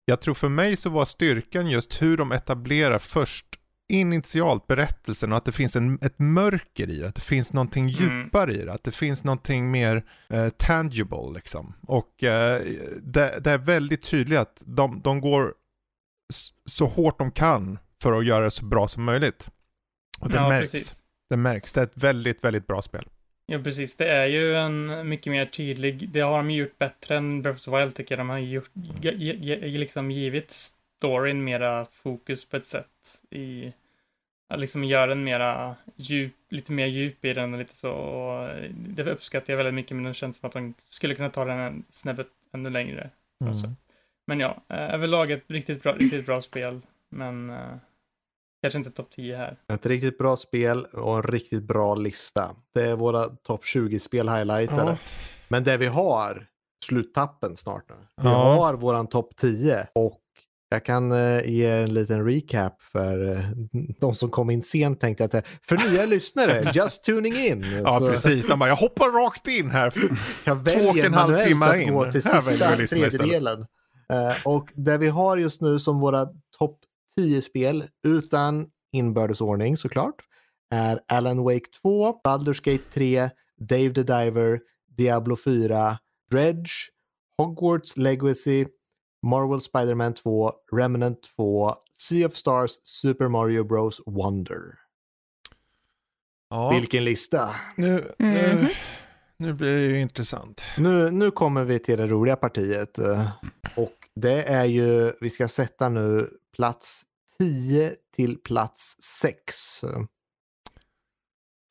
[0.04, 3.46] jag tror för mig så var styrkan just hur de etablerar först
[3.88, 7.88] initialt berättelsen och att det finns en, ett mörker i det, att det finns någonting
[7.88, 7.94] mm.
[7.94, 8.62] djupare mm.
[8.62, 11.74] i det, att det finns någonting mer eh, tangible liksom.
[11.82, 12.62] Och eh,
[13.02, 15.54] det, det, är väldigt tydligt att de, de går
[16.66, 19.50] så hårt de kan för att göra det så bra som möjligt.
[20.20, 20.72] Och det ja, märks.
[20.72, 21.04] Precis.
[21.30, 21.72] Det märks.
[21.72, 23.08] Det är ett väldigt, väldigt bra spel.
[23.46, 23.96] Ja, precis.
[23.96, 27.64] Det är ju en mycket mer tydlig, det har de gjort bättre än Breath of
[27.64, 28.20] the Wild tycker jag.
[28.20, 28.70] De har gjort,
[29.62, 33.72] liksom givit storyn mera fokus på ett sätt i,
[34.48, 37.92] att liksom göra den mera djup, lite mer djup i den och lite så.
[37.92, 41.44] Och det uppskattar jag väldigt mycket, men det känns som att de skulle kunna ta
[41.44, 43.10] den en snäppet ännu längre.
[43.40, 43.48] Mm.
[43.48, 43.72] Alltså.
[44.26, 47.76] Men ja, eh, överlag ett riktigt bra, riktigt bra spel, men uh,
[48.62, 49.56] Kanske inte topp 10 här.
[49.72, 52.50] Ett riktigt bra spel och en riktigt bra lista.
[52.74, 54.90] Det är våra topp 20-spel highlightade.
[54.90, 54.96] Ja.
[55.48, 56.46] Men det vi har,
[56.84, 57.94] sluttappen snart nu.
[58.22, 58.54] Vi ja.
[58.54, 60.20] har våran topp 10 och
[60.70, 63.38] jag kan uh, ge en liten recap för uh,
[64.00, 67.64] de som kom in sent tänkte jag att för nya lyssnare, just tuning in.
[67.84, 68.08] Ja, så.
[68.08, 68.46] precis.
[68.46, 69.92] De bara, jag hoppar rakt in här.
[70.44, 71.94] Jag Två och en halv timme in.
[71.94, 73.66] Gå till sista tredjedelen.
[74.12, 76.26] Eh, och det vi har just nu som våra
[76.58, 76.78] topp
[77.22, 80.14] 10-spel utan inbördesordning såklart
[80.70, 83.30] är Alan Wake 2, Baldur's Gate 3,
[83.60, 84.60] Dave the Diver,
[84.96, 85.98] Diablo 4,
[86.30, 86.70] Dredge,
[87.36, 88.66] Hogwarts Legacy,
[89.26, 94.60] Marvel Spider-Man 2, Remnant 2, Sea of Stars, Super Mario Bros Wonder.
[96.50, 97.48] Ja, Vilken lista!
[97.76, 98.68] nu, nu, Mhm.
[99.36, 100.62] nu blir det ju intressant.
[100.78, 102.98] Nu, nu kommer vi till det roliga partiet.
[103.76, 107.02] Och det är ju, vi ska sätta nu plats
[107.38, 109.84] 10 till plats 6.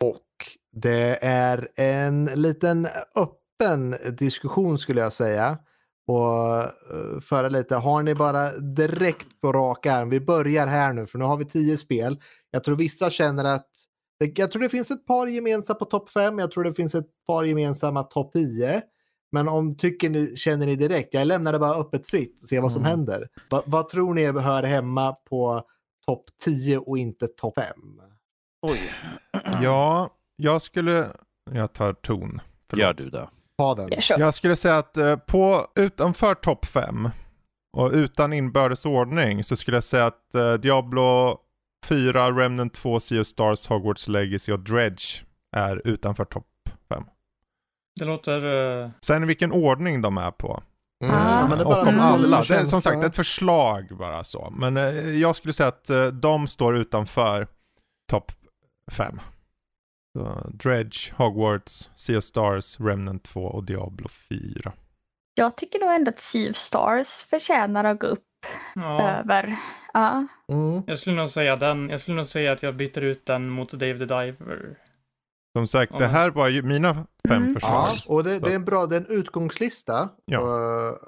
[0.04, 0.24] Och
[0.72, 5.58] det är en liten öppen diskussion skulle jag säga.
[6.08, 11.08] Och eh, föra lite, har ni bara direkt på rak arm, vi börjar här nu
[11.08, 12.22] för nu har vi 10 spel.
[12.52, 13.70] Jag tror vissa känner att
[14.36, 16.40] jag tror det finns ett par gemensamma på topp 5.
[16.40, 18.82] Jag tror det finns ett par gemensamma topp 10.
[19.32, 22.62] Men om tycker ni, känner ni direkt, jag lämnar det bara öppet fritt och ser
[22.62, 22.90] vad som Mm.
[22.90, 23.28] händer.
[23.50, 25.62] Va, vad tror ni hör hemma på
[26.08, 27.68] topp 10 och inte topp 5?
[28.62, 28.80] Oj.
[29.64, 31.08] Ja, jag skulle...
[31.52, 32.42] Jag tar ton.
[32.70, 32.84] Förlåt.
[32.86, 33.30] Gör du det?
[33.58, 33.90] Ta den.
[34.18, 37.10] Jag skulle säga att eh, på, utanför topp 5
[37.78, 41.38] och utan inbördes ordning så skulle jag säga att eh, Diablo
[41.86, 45.24] 4, Remnant 2, Sea of Stars, Hogwarts Legacy och Dredge
[45.56, 46.48] är utanför topp 5.
[48.00, 48.82] Det låter...
[48.84, 50.64] eh, Sen i vilken ordning de är på.
[51.04, 51.16] Mm.
[51.16, 51.40] Ah.
[51.40, 52.42] Ja, men det är och bara om alla.
[52.42, 54.54] Det är som sagt ett förslag bara så.
[54.58, 57.48] Men eh, jag skulle säga att eh, de står utanför
[58.12, 58.32] topp
[58.92, 59.20] 5.
[60.54, 64.72] Dredge, Hogwarts, Sea of Stars, Remnant 2 och Diablo 4.
[65.36, 68.24] Jag tycker nog ändå att Sea of Stars förtjänar att gå upp
[68.76, 69.56] ja, över.
[69.94, 70.28] Ja.
[70.52, 70.84] Mm.
[70.88, 71.90] jag skulle nog säga den.
[71.90, 74.78] Jag skulle nog säga att jag byter ut den mot Dave the Diver.
[75.58, 77.54] Som sagt, Ja, det här var ju mina fem Mm.
[77.54, 77.88] förslag.
[77.88, 80.10] Ja, och det, det är en bra, det är en utgångslista.
[80.26, 80.40] Ja.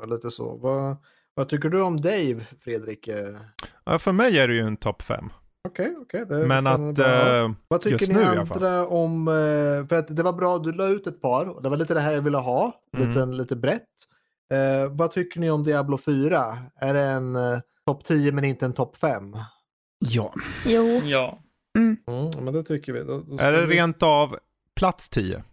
[0.01, 0.57] Och, lite så.
[0.57, 0.95] Vad,
[1.33, 3.09] vad tycker du om Dave, Fredrik?
[3.85, 5.29] Ja, för mig är det ju en topp fem.
[5.67, 6.25] Okej, okej.
[6.29, 6.97] det Men att...
[6.97, 10.71] vara- Eh, Vad tycker ni nu andra om, eh, för att det var bra, du
[10.71, 13.07] la ut ett par och det var lite det här jag ville ha, Mm.
[13.09, 13.83] lite, lite brett.
[14.53, 16.57] Eh, vad tycker ni om Diablo 4?
[16.81, 19.23] Är det en eh, topp 10 men inte en topp 5?
[19.99, 20.33] Ja,
[20.65, 21.01] Jo.
[21.05, 21.39] Ja.
[21.79, 21.97] Mm,
[22.45, 23.03] men det tycker vi.
[23.03, 24.37] Då, då är det vi- rent av
[24.75, 25.43] plats 10?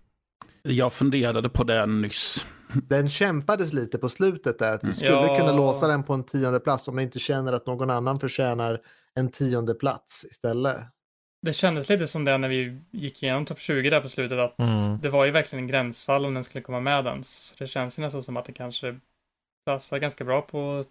[0.63, 2.47] jag funderade på det nyss.
[2.89, 4.95] Den kämpades lite på slutet där, att vi Mm.
[4.97, 5.39] skulle Ja.
[5.39, 8.81] kunna låsa den på en tionde plats om ni inte känner att någon annan förtjänar
[9.15, 10.77] en tionde plats istället.
[11.43, 14.61] Det kändes lite som det när vi gick igenom topp 20 där på slutet att
[14.61, 15.01] Mm.
[15.01, 17.29] det var ju verkligen en gränsfall om den skulle komma med ens.
[17.37, 18.99] Så det känns ju nästan som att det kanske
[19.67, 20.85] platsar ganska bra på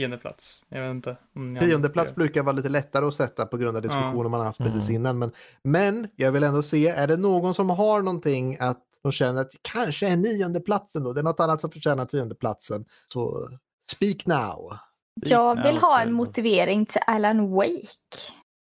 [0.00, 0.62] tionde plats.
[0.68, 1.16] Jag vet inte.
[1.60, 4.58] Tionde plats brukar vara lite lättare att sätta på grund av diskussioner man har haft
[4.58, 5.00] precis Mm.
[5.00, 5.18] innan.
[5.18, 5.32] Men,
[5.64, 9.50] men jag vill ändå se, är det någon som har någonting att de känner att
[9.62, 12.84] kanske är nionde platsen då, det är något annat som förtjänar tionde platsen.
[13.12, 13.48] Så
[13.90, 14.76] speak now.
[15.14, 17.86] Jag vill ha en Ja, motivering till Alan Wake.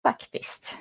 [0.03, 0.77] Faktiskt.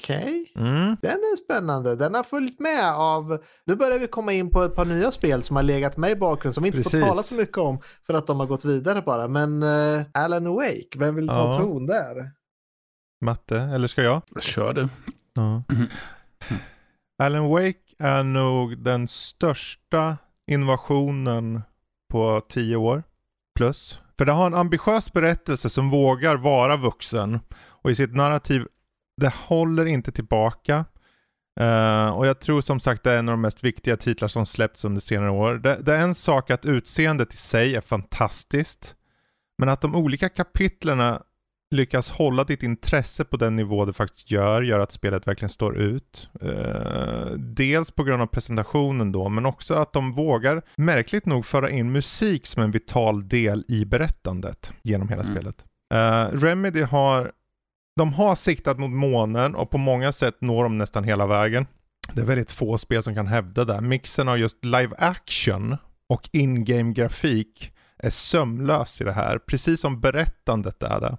[0.00, 0.96] Okej, Mm.
[1.02, 1.96] den är spännande.
[1.96, 3.38] Den har följt med av...
[3.66, 6.16] Nu börjar vi komma in på ett par nya spel som har legat mig i
[6.16, 7.00] bakgrund som vi inte Precis.
[7.00, 9.28] får tala så mycket om för att de har gått vidare bara.
[9.28, 11.58] Men uh, Alan Wake, vem vill ta Ja.
[11.58, 12.30] ton där?
[13.24, 14.22] Matte, eller ska jag?
[14.40, 14.88] Kör du.
[15.34, 15.62] Ja.
[15.68, 15.86] Mhm.
[17.22, 20.16] Alan Wake är nog den största
[20.50, 21.62] innovationen
[22.10, 23.02] på tio år
[23.56, 24.00] plus.
[24.18, 27.40] För det har en ambitiös berättelse som vågar vara vuxen
[27.82, 28.66] och i sitt narrativ,
[29.20, 30.84] det håller inte tillbaka.
[31.60, 34.46] Eh, och jag tror som sagt det är en av de mest viktiga titlar som
[34.46, 35.54] släppts under senare år.
[35.54, 38.94] Det, det är en sak att utseendet i sig är fantastiskt.
[39.58, 41.22] Men att de olika kapitlerna
[41.74, 45.76] lyckas hålla ditt intresse på den nivå det faktiskt gör, gör att spelet verkligen står
[45.76, 46.28] ut.
[46.40, 51.70] Eh, dels på grund av presentationen då, men också att de vågar, märkligt nog, föra
[51.70, 55.34] in musik som en vital del i berättandet genom hela Mm.
[55.34, 55.64] spelet.
[55.94, 57.32] Eh, Remedy har,
[57.96, 61.66] de har siktat mot månen och på många sätt når de nästan hela vägen.
[62.12, 63.80] Det är väldigt få spel som kan hävda det.
[63.80, 65.76] Mixen av just live action
[66.08, 71.16] och in-game grafik är sömlös i det här, precis som berättandet är det.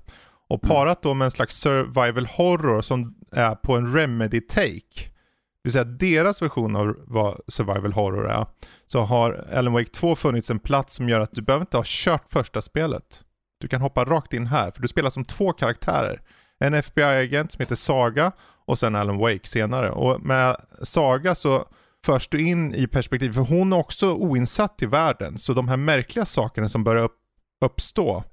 [0.48, 5.64] Och parat då med en slags survival horror som är på en remedy take, det
[5.64, 8.46] vill säga deras version av vad survival horror är,
[8.86, 11.84] så har Alan Wake 2 funnits en plats som gör att du behöver inte ha
[11.88, 13.24] kört första spelet.
[13.58, 16.22] Du kan hoppa rakt in här, för du spelar som två karaktärer.
[16.60, 18.32] En FBI-agent som heter Saga
[18.66, 19.92] och sen Alan Wake senare.
[19.92, 21.68] Och med Saga så
[22.06, 25.78] förs du in i perspektiv, för hon är också oinsatt i världen, så de här
[25.78, 27.18] märkliga sakerna som börjar upp,
[27.66, 28.24] uppstå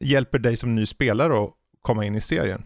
[0.00, 1.50] hjälper dig som ny spelare att
[1.82, 2.62] komma in i serien.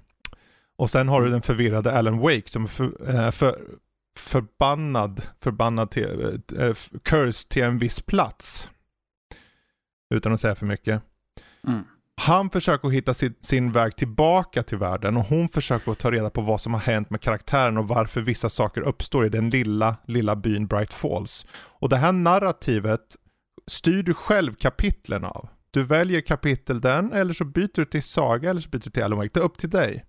[0.77, 3.61] Och sen har du den förvirrade Alan Wake som är för, eh, för,
[4.17, 8.69] förbannad, förbannad till, eh, cursed till en viss plats.
[10.15, 11.03] utan att säga för mycket.
[11.67, 11.85] Mm.
[12.17, 16.41] Han försöker hitta sin, sin väg tillbaka till världen och hon försöker ta reda på
[16.41, 20.37] vad som har hänt med karaktären och varför vissa saker uppstår i den lilla, lilla
[20.37, 21.47] byn Bright Falls.
[21.55, 23.17] Och det här narrativet
[23.67, 25.49] styr du själv kapitlen av.
[25.71, 29.03] Du väljer kapitel den, eller så byter du till saga, eller så byter du till
[29.03, 29.31] Alan Wake.
[29.33, 30.05] Det är upp till dig.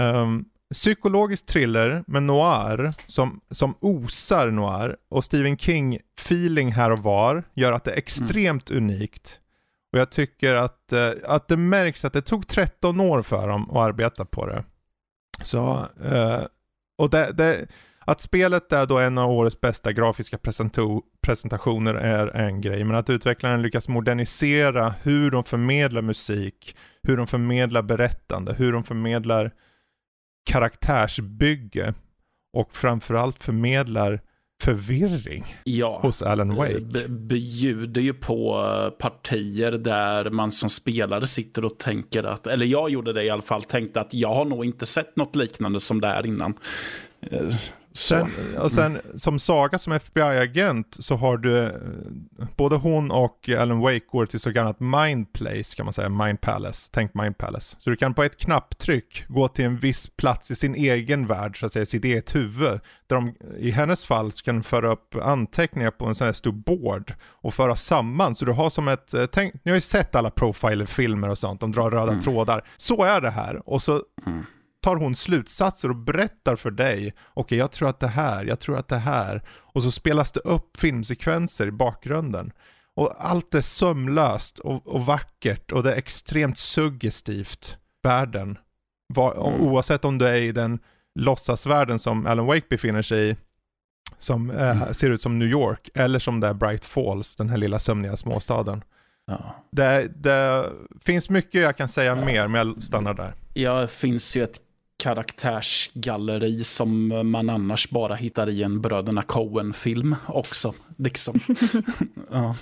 [0.00, 7.44] Um, psykologisk thriller med noir, som, som osar noir, och Stephen King-feeling här och var,
[7.54, 9.40] gör att det är extremt unikt.
[9.92, 13.70] Och jag tycker att, eh, att det märks att det tog 13 år för dem
[13.70, 14.64] att arbeta på det.
[15.42, 16.42] Så, eh,
[16.98, 17.66] och det, det,
[18.00, 20.38] att spelet är då en av årets bästa grafiska
[21.22, 27.26] presentationer är en grej, men att utvecklaren lyckas modernisera hur de förmedlar musik, hur de
[27.26, 29.52] förmedlar berättande, hur de förmedlar
[30.50, 31.94] karaktärsbygge
[32.52, 34.20] och framförallt förmedlar
[34.60, 35.98] förvirring Ja.
[36.02, 36.80] hos Alan Wake.
[36.80, 42.66] Be- bjuder ju på eh, partier där man som spelare sitter och tänker att, eller
[42.66, 45.80] jag gjorde det i alla fall, tänkte att jag har nog inte sett något liknande
[45.80, 46.54] som det här innan.
[47.94, 51.70] Sen, och sen som Saga som FBI-agent så har du, eh,
[52.56, 56.40] både hon och Alan Wake går till så kallat Mind Place kan man säga, Mind
[56.40, 57.76] Palace, tänk Mind Palace.
[57.78, 61.60] Så du kan på ett knapptryck gå till en viss plats i sin egen värld,
[61.60, 62.80] så att säga sitt eget huvud.
[63.06, 66.32] Där de, i hennes fall så kan du föra upp anteckningar på en sån här
[66.34, 68.34] stor board och föra samman.
[68.34, 71.60] Så du har som ett, eh, tänk, ni har ju sett alla profiler-filmer och sånt,
[71.60, 72.20] de drar röda Mm.
[72.22, 72.64] trådar.
[72.76, 73.68] Så är det här.
[73.68, 74.44] Och så Mm.
[74.80, 78.78] Tar hon slutsatser och berättar för dig, okej jag tror att det här, jag tror
[78.78, 79.42] att det här.
[79.48, 82.52] Och så spelas det upp filmsekvenser i bakgrunden.
[82.94, 88.58] Och allt är sömlöst och, och vackert och det är extremt suggestivt, världen.
[89.14, 89.60] Va, Mm.
[89.60, 90.78] Oavsett om du är i den
[91.14, 93.36] låtsasvärlden som Alan Wake befinner sig i,
[94.18, 97.56] som eh, ser ut som New York, eller som det är Bright Falls, den här
[97.56, 98.84] lilla sömniga småstaden.
[99.26, 99.54] Ja.
[99.70, 100.66] Det, det
[101.00, 103.34] finns mycket jag kan säga mer, men jag stannar där.
[103.54, 104.60] Ja, det finns ju ett
[105.00, 110.74] karaktärsgalleri som man annars bara hittar i en Bröderna Coen-film också.
[110.96, 111.40] Liksom.
[112.30, 112.56] ja.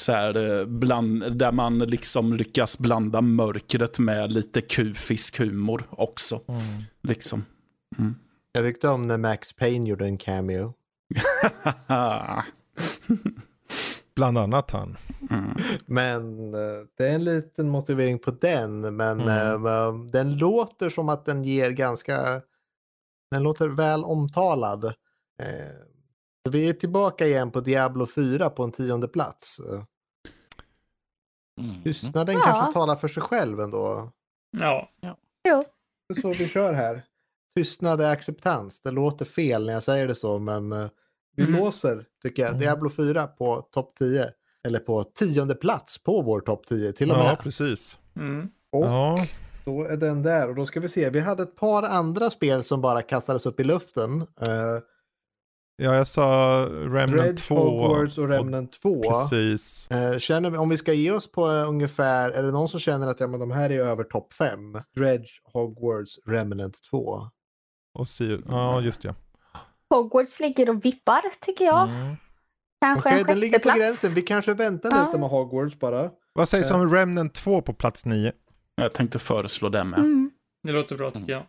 [0.00, 6.40] Så här, eh, bland, där man liksom lyckas blanda mörkret med lite kufisk humor också.
[7.02, 7.44] Liksom.
[8.52, 10.74] Jag tyckte om när Max Payne gjorde en cameo.
[14.16, 14.96] Bland annat han.
[15.30, 15.50] mm.
[15.86, 16.60] Men eh,
[16.96, 18.96] det är en liten motivering på den.
[18.96, 19.66] Men Mm.
[19.66, 22.42] eh, den låter som att den ger ganska...
[23.30, 24.84] Den låter väl omtalad.
[25.42, 25.72] Eh,
[26.50, 29.60] vi är tillbaka igen på Diablo 4 på en tionde plats.
[31.60, 31.82] Mm.
[31.82, 32.42] Tystnaden Ja.
[32.44, 34.12] kanske talar för sig själv ändå.
[34.58, 34.88] Ja.
[35.48, 35.64] Jo.
[36.08, 37.02] Det är så vi kör här.
[37.56, 38.80] Tystnad är acceptans.
[38.80, 40.86] Det låter fel när jag säger det så, men eh,
[41.36, 41.56] vi Mhm.
[41.56, 42.60] låser, tycker jag, Mm.
[42.60, 44.30] Diablo 4 på topp 10.
[44.66, 47.38] Eller på tionde plats på vår topp 10 till och Ja, med.
[47.38, 47.98] precis.
[48.16, 48.48] Mm.
[48.72, 49.26] Och Ja,
[49.64, 50.48] då är den där.
[50.48, 53.60] Och då ska vi se, vi hade ett par andra spel som bara kastades upp
[53.60, 54.20] i luften.
[54.22, 54.80] Uh,
[55.76, 56.24] ja jag sa
[56.70, 57.54] Remnant Dredge, 2.
[57.54, 59.02] Hogwarts och Remnant 2.
[59.02, 59.90] Precis.
[59.90, 62.80] Eh, känner vi, om vi ska ge oss på eh, ungefär, är det någon som
[62.80, 64.78] känner att ja, men de här är över topp 5?
[64.96, 67.20] Dredge, Hogwarts, Remnant 2.
[67.94, 69.14] Och si ja, just det.
[69.90, 71.88] Hogwarts ligger och vippar tycker jag.
[71.88, 72.16] Mm.
[72.80, 73.78] Kanske Okej, en den ligger på sjätteplats.
[74.02, 74.10] gränsen.
[74.14, 75.06] Vi kanske väntar Ja.
[75.06, 76.10] lite med Hogwarts bara.
[76.32, 78.32] Vad sägs om Remnant 2 på plats 9?
[78.74, 79.98] Jag tänkte föreslå det med.
[79.98, 80.30] Mm.
[80.62, 81.42] Det låter bra tycker jag.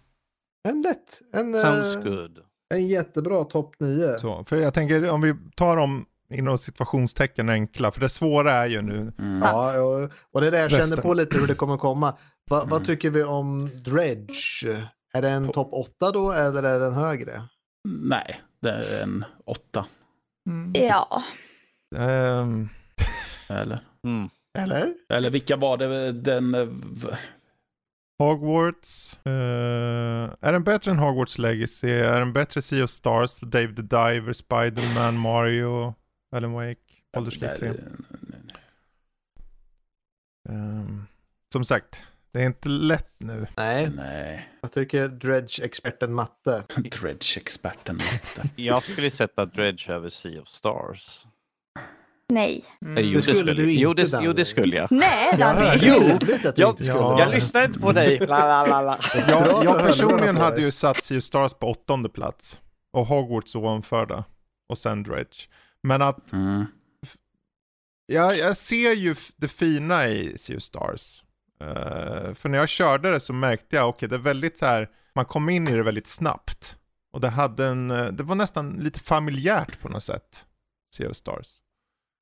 [0.68, 2.40] En lätt, en, Sounds eh, good.
[2.74, 4.20] en jättebra topp 9.
[4.20, 8.68] Så, för jag tänker om vi tar dem inom situationstecken enkla, för det svåra är
[8.68, 9.14] ju nu.
[9.20, 9.42] Mm.
[9.44, 12.18] Ja, och, och det är det jag känner på lite hur det kommer komma.
[12.50, 12.86] Va, Vad Mm.
[12.86, 14.88] tycker vi om Dredge?
[15.14, 17.42] Är det en topp 8 då eller är den högre?
[17.88, 19.86] Nej, det är en åtta.
[20.74, 21.24] Ja.
[21.96, 22.70] Ehm,
[23.50, 24.30] Eller, Mm.
[24.58, 24.94] Eller?
[25.10, 26.56] eller vilka var det den...
[26.56, 26.68] eh,
[28.20, 29.20] Hogwarts.
[29.26, 29.32] eh,
[30.42, 31.90] är den bättre än Hogwarts Legacy?
[31.90, 35.94] Är den bättre Sea of Stars, Dave the Diver, Spider-Man, Mario,
[36.32, 36.80] Alan Wake,
[37.18, 37.74] Baldur's Gate 3?
[40.50, 41.06] Ehm,
[41.54, 43.48] som sagt, det är inte lätt nu.
[43.58, 46.64] Nej, Nej, jag tycker Dredge-experten matte.
[46.78, 47.96] Dredge-experten.
[48.14, 48.50] inte.
[48.62, 51.26] Jag skulle sätta Dredge över Sea of Stars.
[52.30, 52.66] Nej.
[52.86, 53.06] Mm.
[53.08, 54.92] Jo, Det skulle du jo, inte, det, jo, det skulle jag.
[54.92, 55.80] Nej, Jag Danny.
[55.82, 57.16] Jo, du jag- skulle ja.
[57.18, 57.24] det.
[57.24, 58.18] Jag lyssnar inte på dig.
[58.20, 62.60] La, la, la, Jag, jag personligen hade ju satt Sea of Stars på åttonde plats.
[62.94, 64.24] Och Hogwarts ovanförda.
[64.70, 65.48] Och sen Dredge.
[65.84, 66.66] Men att Mm.
[68.06, 71.24] jag, jag ser ju det fina i Sea of Stars.
[71.62, 74.90] Uh, för när jag körde det så märkte jag, okej det är väldigt så här,
[75.16, 76.78] man kom in i det väldigt snabbt.
[77.14, 80.46] Och det hade en, eh, det var nästan lite familjärt på något sätt.
[80.96, 81.48] Sea of Stars.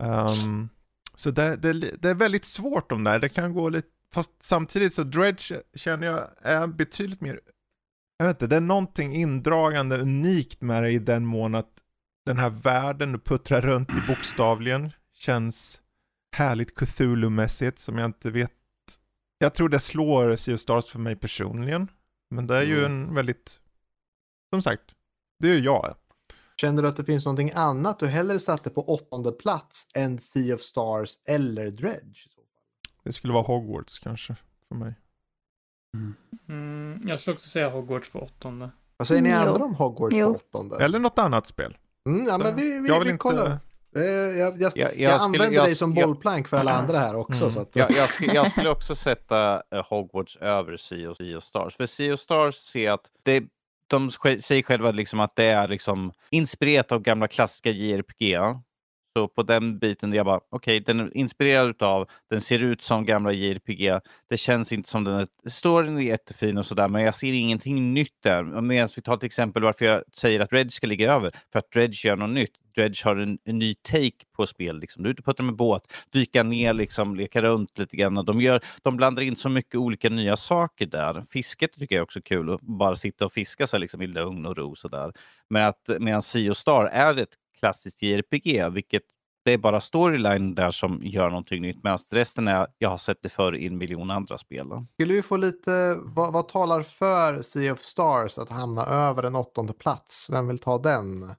[0.03, 0.69] Um,
[1.15, 3.19] Så det, det, det är väldigt svårt de där.
[3.19, 7.39] Det kan gå lite, fast samtidigt så Dredge känner jag är betydligt mer,
[8.17, 11.73] jag vet inte, det är någonting indragande, unikt med det i den mån att
[12.25, 15.81] den här världen du puttrar runt i bokstavligen känns
[16.35, 18.51] härligt Cthulhu-mässigt som jag inte vet.
[19.38, 21.88] Jag tror det slår Sea of Stars för mig personligen.
[22.30, 22.91] Men det är ju Mm.
[23.09, 23.59] en väldigt,
[24.53, 24.83] som sagt,
[25.39, 25.95] det är ju jag.
[26.61, 30.55] Känner du att det finns någonting annat du hellre satte på åttonde plats än Sea
[30.55, 32.19] of Stars eller Dredge?
[33.03, 34.35] Det skulle vara Hogwarts kanske
[34.67, 34.93] för mig.
[36.49, 38.69] Mm, jag skulle också säga Hogwarts på åttonde.
[38.97, 39.35] Vad säger ni Jo.
[39.35, 40.33] andra om Hogwarts Jo.
[40.33, 40.83] på åttonde?
[40.83, 41.77] Eller något annat spel.
[42.07, 43.17] Mm, ja, men vi, vi, jag vill vi inte...
[43.17, 43.59] kollar.
[43.95, 47.15] Eh, jag, jag, jag, Jag- skulle- använder jag- dig som bollplank för alla andra här
[47.15, 47.41] också.
[47.43, 47.51] Mm.
[47.51, 51.75] Så att, Jag, skulle, skulle också sätta eh, Hogwarts över Sea of Stars.
[51.75, 53.43] För Sea Stars ser att det,
[53.88, 58.35] de säger själva liksom att det är liksom inspirerat av gamla klassiska JRPG.
[59.18, 63.06] Så på den biten, jag bara, okej, den är inspirerad av, den ser ut som
[63.06, 64.00] gamla JRPG.
[64.30, 67.94] Det känns inte som den är, storyn är jättefin och sådär, men jag ser ingenting
[67.94, 68.61] nytt där.
[68.61, 71.72] Medan vi tar till exempel varför jag säger att Dredge ska ligga över, för att
[71.72, 72.52] Dredge gör något nytt.
[72.76, 74.80] Dredge har en, en ny take på spel.
[74.80, 75.03] Liksom.
[75.03, 78.18] Du är ute och puttar med båt, dyka ner, liksom, leka runt lite grann.
[78.18, 81.26] Och de, gör, de blandar in så mycket olika nya saker där.
[81.30, 84.45] Fisket tycker jag också är kul, att bara sitta och fiska sig liksom, i lugn
[84.45, 84.76] och ro.
[84.76, 85.14] Sådär.
[85.50, 87.35] Men att medan Sea of Star är ett
[87.66, 89.03] klassiskt JRPG, vilket
[89.45, 93.18] det är bara storyline där som gör någonting nytt, medan resten är, jag har sett
[93.22, 94.68] det förr i en miljon andra spel.
[94.94, 99.35] Skulle vi få lite, vad, vad talar för Sea of Stars att hamna över en
[99.35, 100.27] åttonde plats?
[100.32, 101.35] Vem vill ta den?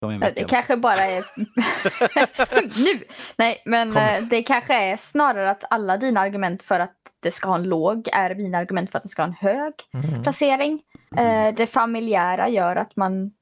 [0.00, 1.24] Ja, Det kanske bara är...
[2.84, 3.04] nu!
[3.36, 4.02] Nej, men Kom.
[4.02, 7.62] eh, det kanske är snarare att alla dina argument för att det ska ha en
[7.62, 10.22] låg är mina argument för att det ska ha en hög Mm.
[10.22, 10.82] placering.
[11.16, 13.32] Eh, Det familjära gör att man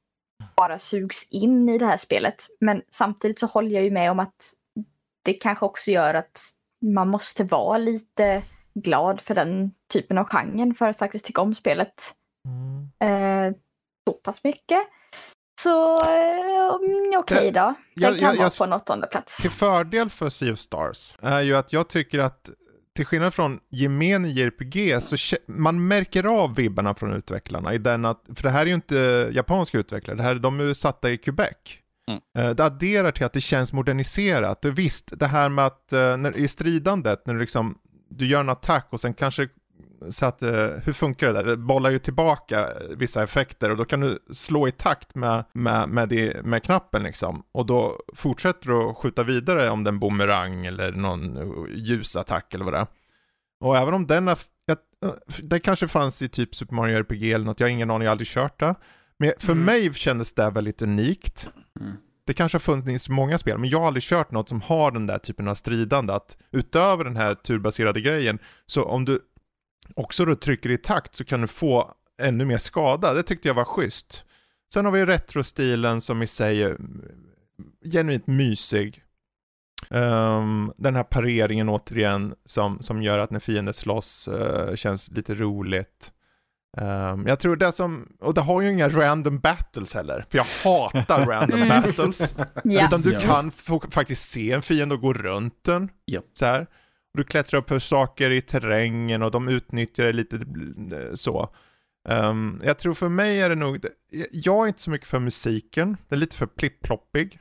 [0.57, 2.47] bara sugs in i det här spelet.
[2.61, 4.53] Men samtidigt så håller jag ju med om att
[5.25, 6.41] det kanske också gör att
[6.95, 8.43] man måste vara lite
[8.75, 12.15] glad för den typen av genren för att faktiskt tycka om spelet
[12.47, 13.49] Mm.
[13.51, 13.57] eh,
[14.09, 14.79] så pass mycket.
[15.63, 17.61] Så eh, mm, okej då.
[17.61, 19.43] Den jag- kan jag- vara jag- på en åttonde plats.
[19.43, 22.51] Till fördel för Sea of Stars är ju att jag tycker att
[22.97, 28.25] till skillnad från gemene JRPG så man märker av vibbarna från utvecklarna i den att,
[28.35, 31.19] för det här är ju inte japanska utvecklare, det här, de är ju satta i
[31.19, 31.57] Quebec.
[32.09, 32.21] Mm.
[32.39, 34.65] Eh, Det adderar till att det känns moderniserat.
[34.65, 37.79] Visst, det här med att eh, när, i stridandet, när du liksom,
[38.11, 39.49] du gör en attack och sen kanske
[40.11, 41.45] så att, eh, hur funkar det där?
[41.45, 45.89] Det bollar ju tillbaka vissa effekter och då kan du slå i takt med, med,
[45.89, 47.43] med, det, med knappen liksom.
[47.53, 51.75] Och då fortsätter du att skjuta vidare om det är en boomerang eller någon eh,
[51.75, 52.87] ljusattack eller vad det är.
[53.61, 54.37] Och även om den, eh,
[55.43, 58.11] det kanske fanns i typ Super Mario RPG eller något, jag har ingen aning, jag
[58.11, 58.75] har aldrig kört det.
[59.19, 59.65] Men för Mm.
[59.65, 61.51] mig kändes det väldigt unikt.
[61.81, 61.93] Mm.
[62.27, 65.07] Det kanske har funnits många spel, men jag har aldrig kört något som har den
[65.07, 66.13] där typen av stridande.
[66.13, 69.21] Att utöver den här turbaserade grejen, så om du
[69.97, 73.15] också då trycker i takt så kan du få ännu mer skada.
[73.15, 74.25] Det tyckte jag var schysst.
[74.75, 76.77] Sen har vi retrostilen som i sig är
[77.93, 79.03] genuint mysig.
[79.91, 85.35] Ehm, den här pareringen återigen som, som gör att när fiender slåss eh, känns lite
[85.35, 86.13] roligt.
[86.77, 90.47] Ehm, jag tror det som, och det har ju inga random battles heller, för jag
[90.65, 91.69] hatar random Mm.
[91.69, 92.35] battles.
[92.65, 95.89] Utan du kan få, faktiskt se en fiende och gå runt den.
[96.07, 96.25] Japp.
[96.33, 96.67] Så här.
[97.15, 101.55] Du klättrar upp för saker i terrängen och de utnyttjar det lite eh, så.
[102.09, 103.85] Ehm, jag tror för mig är det nog,
[104.33, 107.41] jag är inte så mycket för musiken, den är lite för plipp-ploppig.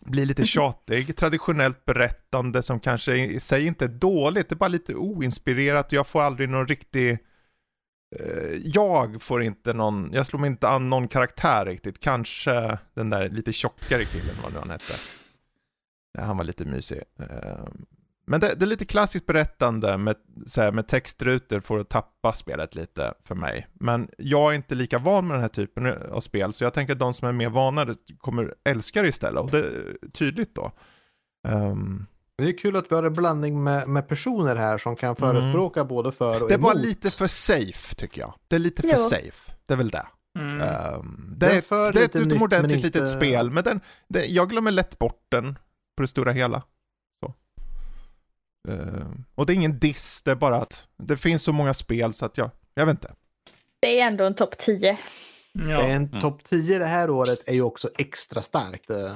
[0.00, 4.68] Blir lite tjatig, traditionellt berättande som kanske i sig inte är dåligt, det är bara
[4.68, 7.10] lite oinspirerat jag får aldrig någon riktig
[8.16, 12.00] eh, jag får inte någon, jag slår mig inte an någon karaktär riktigt.
[12.00, 14.94] Kanske den där lite tjockare killen, vad nu han hette.
[16.18, 17.02] Han var lite mysig.
[18.26, 22.32] Men det, det är lite klassiskt berättande med, så här, med textrutor för att tappa
[22.32, 23.66] spelet lite för mig.
[23.74, 26.92] Men jag är inte lika van med den här typen av spel, så jag tänker
[26.92, 27.86] att de som är mer vana
[28.18, 29.40] kommer älska det istället.
[29.42, 30.72] Och det är tydligt då.
[31.48, 32.06] Ehm,
[32.38, 35.84] Det är kul att vi har en blandning med, med personer här som kan förespråka
[35.84, 36.48] både för och Mm.
[36.48, 36.84] det är bara emot.
[36.86, 38.34] lite för safe tycker jag.
[38.48, 39.08] Det är lite för Jo.
[39.08, 39.52] safe.
[39.66, 40.06] Det är väl det.
[40.38, 40.60] Mm.
[40.60, 43.80] Ehm, det, är, det är ett lite nytt, utomordentligt men inte- litet spel, men den,
[44.08, 45.58] det, jag glömmer lätt bort den
[45.96, 46.62] på det stora hela.
[48.68, 52.12] Ehm, och det är ingen diss, det är bara att det finns så många spel
[52.12, 53.14] så att jag, jag vet inte.
[53.80, 54.98] Det är ändå en topp 10.
[55.52, 55.82] Ja.
[55.82, 56.20] En Mm.
[56.20, 58.90] topp 10 det här året är ju också extra starkt.
[58.90, 59.12] eh.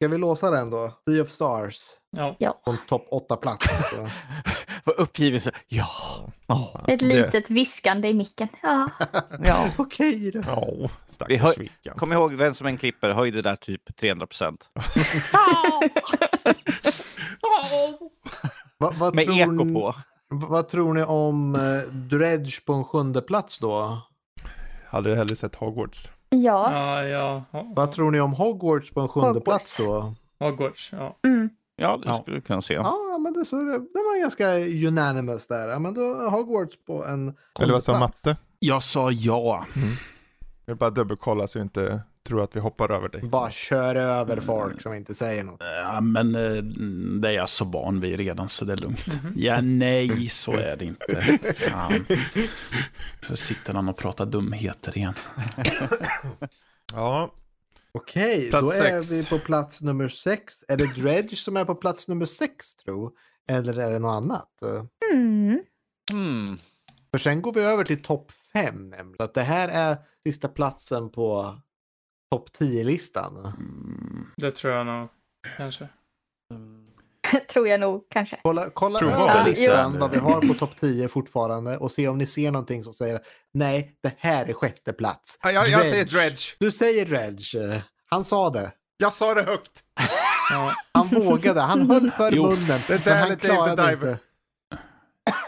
[0.00, 0.92] Ska vi låsa den då?
[1.08, 1.76] Sea of Stars
[2.16, 2.36] ja.
[2.38, 2.60] Ja.
[2.64, 3.66] på topp 8-plats.
[3.90, 4.08] Så.
[4.84, 5.50] Vad uppgiven så.
[5.68, 5.86] Ja.
[6.48, 6.84] Åh.
[6.88, 8.48] Ett Det- litet viskande i micken.
[8.62, 8.90] Ja.
[9.44, 9.70] ja.
[9.76, 10.40] Okej då.
[10.46, 11.96] Ja, Vi stackars Vickan.
[11.98, 14.70] Kom ihåg, vem som än klipper, höj det där typ 300 procent.
[18.82, 19.94] Vad, vad, Med tror eko ni, på.
[20.28, 23.98] vad tror ni om eh, Dredge på en sjunde plats då?
[24.88, 26.08] Hade hellre sett Hogwarts.
[26.30, 26.72] Ja.
[26.72, 27.44] Ja, ja.
[27.52, 29.44] Ho- Vad tror ni om Hogwarts på en sjunde Hogwarts.
[29.44, 30.14] plats då?
[30.38, 31.16] Hogwarts, ja.
[31.26, 31.50] Mm.
[31.76, 32.18] Ja, det Ja.
[32.22, 32.74] skulle du kunna se.
[32.74, 34.44] Ja, men det, så, det var ganska
[34.88, 35.68] unanimous där.
[35.68, 38.26] Ja, men då Hogwarts på en Eller vad sa plats.
[38.26, 38.38] Matte?
[38.58, 39.64] Jag sa ja.
[40.64, 43.22] Jag vill bara dubbelkolla så inte tror att vi hoppar över dig.
[43.22, 45.60] Bara kör över folk som inte säger något.
[45.60, 46.62] Ja, men eh,
[47.20, 49.06] det är jag så van vid redan så det är lugnt.
[49.36, 51.38] Ja, nej, så är det inte.
[51.54, 52.06] Fan.
[53.20, 55.14] Så sitter han och pratar dumheter igen.
[56.92, 57.34] Ja,
[57.94, 59.10] Okej, Plats då är sex.
[59.10, 60.64] vi på plats nummer sex.
[60.68, 63.10] Är det Dredge som är på plats nummer sex tro?
[63.50, 64.62] Eller är det något annat?
[65.12, 65.60] Mm.
[66.10, 66.58] Hmm.
[67.10, 69.14] För sen går vi över till topp fem nämligen.
[69.16, 71.54] Så att det här är sista platsen på
[72.32, 73.36] topp 10-listan.
[73.38, 74.26] Mm.
[74.36, 75.08] Det tror jag nog.
[75.56, 75.88] Kanske.
[77.52, 78.40] Tror jag nog kanske.
[78.42, 79.48] Kolla, kolla Tror över vad?
[79.48, 82.92] listan vad vi har på topp 10 fortfarande och se om ni ser någonting som
[82.92, 83.20] säger
[83.54, 85.38] nej, det här är sjätte plats.
[85.42, 86.56] Ja, jag, jag säger Dredge.
[86.58, 87.82] Du säger Dredge.
[88.10, 88.72] Han sa det.
[88.96, 89.82] Jag sa det högt.
[90.50, 91.60] Ja, Han vågade.
[91.60, 92.58] Han höll för Jo, munnen.
[92.88, 94.18] det där är Dave the klarade Diver.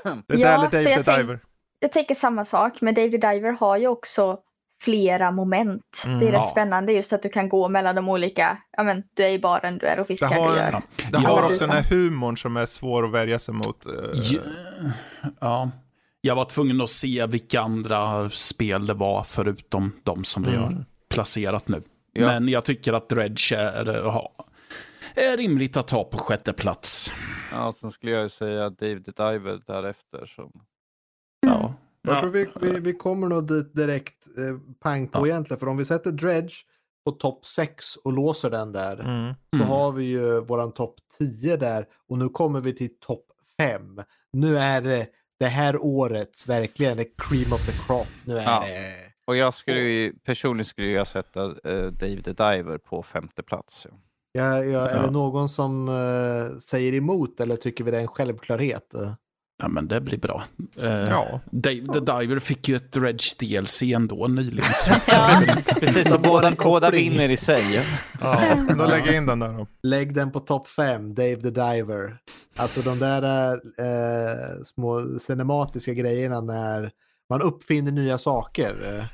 [0.07, 0.35] inte.
[0.35, 1.41] Det där är Dave the tänk- Diver.
[1.79, 4.39] Jag tänker samma sak, men David Diver har ju också
[4.85, 6.03] flera moment.
[6.07, 6.47] Mm, det är rätt ja.
[6.47, 9.79] spännande just att du kan gå mellan de olika, ja men du är i baren,
[9.79, 10.71] du är och fiskar, Det har- du gör.
[10.73, 10.83] Ja.
[11.11, 11.47] Det har Ja.
[11.47, 13.87] också den här humorn som är svår att värja sig mot.
[13.87, 14.41] eh, Ja,
[15.41, 15.71] ja.
[16.21, 20.63] Jag var tvungen att se vilka andra spel det var förutom de som vi Mm.
[20.63, 21.83] har placerat nu.
[22.13, 22.27] Ja.
[22.27, 23.89] Men jag tycker att Dredge är,
[25.15, 27.11] är rimligt att ha på sjätte plats.
[27.53, 30.27] Ja, sen skulle jag ju säga Dave the Diver därefter.
[30.37, 30.53] Som...
[31.41, 31.75] Ja.
[32.05, 32.21] Jag Ja.
[32.21, 35.27] tror vi, vi, vi kommer nog dit direkt eh, pang på Ja.
[35.27, 35.61] egentligen.
[35.61, 36.55] För om vi sätter Dredge
[37.07, 39.01] på topp 6 och låser den där.
[39.01, 39.35] Mm.
[39.35, 39.69] Så Mm.
[39.69, 41.87] har vi ju våran topp 10 där.
[42.09, 43.27] Och nu kommer vi till topp
[43.61, 44.01] 5.
[44.33, 45.07] Nu är det
[45.39, 48.07] det här årets verkligen the cream of the crop.
[48.25, 48.61] Nu är Ja.
[48.67, 48.95] det...
[49.27, 53.87] Och jag skulle ju, personligen skulle jag sätta uh, Dave the Diver på femte plats.
[53.91, 53.97] Ja.
[54.33, 55.03] Ja, ja, är Ja.
[55.03, 58.95] det någon som eh, säger emot eller tycker vi det är en självklarhet?
[59.63, 60.43] Ja, men det blir bra.
[60.79, 61.41] Eh, Ja.
[61.51, 64.73] Dave the Diver fick ju ett Dredge DLC ändå nyligen.
[64.75, 64.91] Så.
[65.07, 65.43] Ja.
[65.81, 67.11] Precis, så båda, koppling.
[67.11, 67.81] vinner i sig.
[68.21, 68.41] ja,
[68.79, 69.67] då lägger jag in den där då.
[69.83, 72.17] Lägg den på topp 5, Dave the Diver.
[72.57, 76.91] Alltså de där eh, små cinematiska grejerna när
[77.31, 79.05] man uppfinner nya saker eh,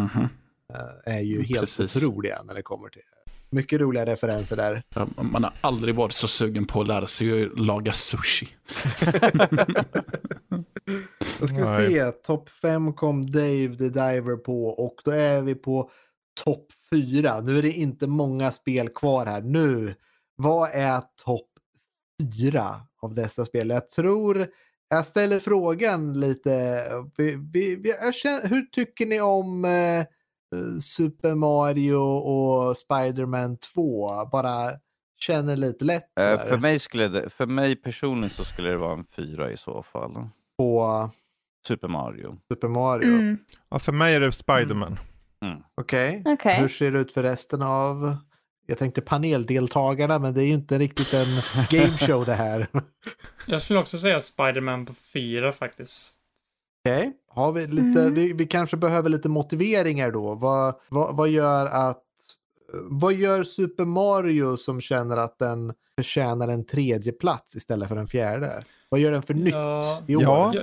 [0.00, 0.28] Mhm.
[1.04, 1.96] är ju helt Precis.
[1.96, 3.02] otroliga när det kommer till
[3.50, 4.82] mycket roliga referenser där.
[4.94, 8.48] Ja, Man har aldrig varit så sugen på att lära sig att laga sushi.
[11.40, 15.54] Då ska vi se, topp 5 kom Dave the Diver på och då är vi
[15.54, 15.90] på
[16.44, 17.40] topp 4.
[17.40, 19.40] Nu är det inte många spel kvar här.
[19.40, 19.94] Nu,
[20.36, 21.48] vad är topp
[22.42, 23.70] 4 av dessa spel?
[23.70, 24.48] Jag tror,
[24.88, 26.82] jag ställer frågan lite,
[27.16, 30.04] vi, vi, vi, jag känner, hur tycker ni om eh,
[30.82, 34.10] Super Mario och Spider-Man 2?
[34.32, 34.70] Bara
[35.20, 38.76] känner lite lätt Eh, sådär för, mig skulle det, för mig personligen så skulle det
[38.76, 40.28] vara en fyra i så fall.
[40.58, 41.10] på
[41.66, 42.38] Super Mario.
[42.48, 43.08] Super Mario.
[43.14, 43.38] Mm.
[43.70, 44.98] Ja, för mig är det Spiderman.
[45.74, 46.22] Okej.
[46.26, 46.54] Okej.
[46.60, 48.16] Hur ser det ut för resten av,
[48.66, 51.26] jag tänkte paneldeltagarna, men det är ju inte riktigt en
[51.70, 52.66] gameshow det här.
[53.46, 56.12] jag skulle också säga Spider-Man på fyra faktiskt.
[56.88, 58.14] Okej, har vi lite, Mm.
[58.14, 60.34] vi, vi kanske behöver lite motiveringar då.
[60.34, 62.02] Vad, vad, vad gör att,
[62.72, 68.06] vad gör Super Mario som känner att den förtjänar en tredje plats istället för en
[68.06, 68.52] fjärde?
[68.88, 69.82] Vad gör den för nytt Ja.
[70.06, 70.54] i år?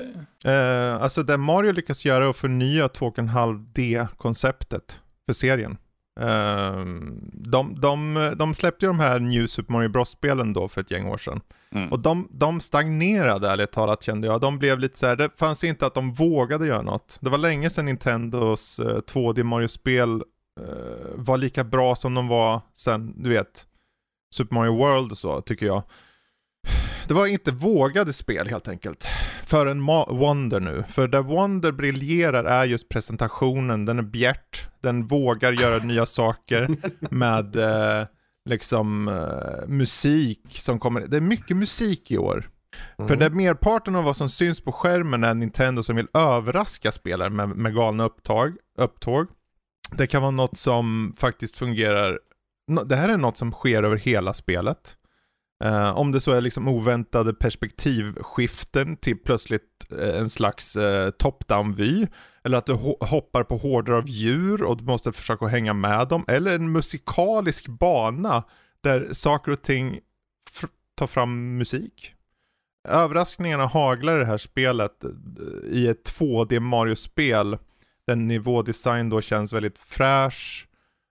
[0.44, 0.52] Ja.
[0.52, 5.78] Eh, alltså det Mario lyckas göra är att förnya 2,5D-konceptet för serien.
[6.20, 6.86] Eh,
[7.34, 11.06] de, de, de släppte ju de här New Super Mario Bros-spelen då för ett gäng
[11.08, 11.42] år sedan.
[11.72, 11.92] Mm.
[11.92, 14.42] Och de, de stagnerade ärligt talat kände jag.
[14.42, 17.18] De blev lite så här, det fanns inte att de vågade göra något.
[17.22, 20.24] Det var länge sedan Nintendos eh, 2D Mario-spel
[20.60, 23.68] eh, var lika bra som de var sen, du vet,
[24.36, 25.84] Super Mario World och så, tycker jag.
[27.08, 29.08] Det var inte vågade spel helt enkelt.
[29.44, 30.84] För en Ma- Wonder nu.
[30.90, 36.70] För där Wonder briljerar är just presentationen, den är bjärt, den vågar göra nya saker
[37.14, 38.08] med eh,
[38.50, 41.02] liksom eh, musik som kommer.
[41.02, 42.50] Det är mycket musik i år.
[42.98, 43.08] Mm.
[43.08, 46.92] För det är merparten av vad som syns på skärmen är Nintendo som vill överraska
[46.92, 49.28] spelare med, med galna upptag, upptåg.
[49.92, 52.20] Det kan vara något som faktiskt fungerar.
[52.86, 54.98] Det här är något som sker över hela spelet.
[55.66, 61.10] Uh, om det så är liksom oväntade perspektivskiften till plötsligt uh, en slags eh, uh,
[61.10, 62.08] top-down-vy.
[62.44, 66.08] Eller att du ho- hoppar på horder av djur och du måste försöka hänga med
[66.08, 66.26] dem.
[66.28, 68.44] Eller en musikalisk bana
[68.82, 70.00] där saker och ting
[70.52, 72.14] fr- fram musik.
[72.88, 75.04] Överraskningarna haglar i det här spelet
[75.72, 77.58] i ett 2D Mario-spel.
[78.08, 80.68] Den nivådesign då känns väldigt fräsch.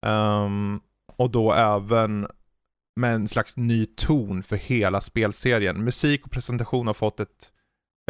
[0.06, 0.80] Um,
[1.16, 2.26] och då även
[2.96, 5.84] med en slags ny ton för hela spelserien.
[5.84, 7.52] Musik och presentation har fått ett,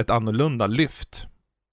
[0.01, 1.27] ett annorlunda lyft.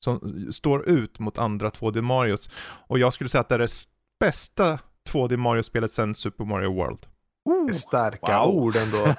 [0.03, 2.49] Som står ut mot andra 2D Marios.
[2.87, 3.71] Och jag skulle säga att det är det
[4.19, 7.05] bästa 2D Mario-spelet sedan Super Mario World.
[7.73, 8.55] Starka Wow.
[8.55, 9.15] ord ändå.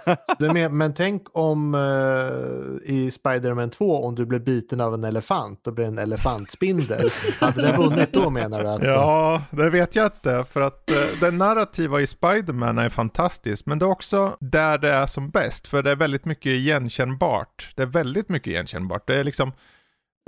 [0.53, 5.67] Med, men tänk om eh, i Spider-Man 2 om du blev biten av en elefant
[5.67, 7.11] och blev en elefantspindel.
[7.41, 8.69] Hade det vunnit då menar du?
[8.69, 10.45] Att, Ja, det vet jag inte.
[10.51, 13.67] För att eh, det narrativa i Spider-Man är fantastiskt.
[13.67, 15.67] Men det är också där det är som bäst.
[15.67, 17.73] För det är väldigt mycket igenkännbart.
[17.77, 19.07] Det är väldigt mycket igenkännbart.
[19.07, 19.53] Det är liksom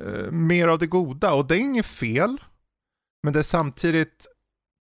[0.02, 1.32] eh, mer av det goda.
[1.34, 2.36] Och det är inget fel.
[3.22, 4.26] Men det är samtidigt,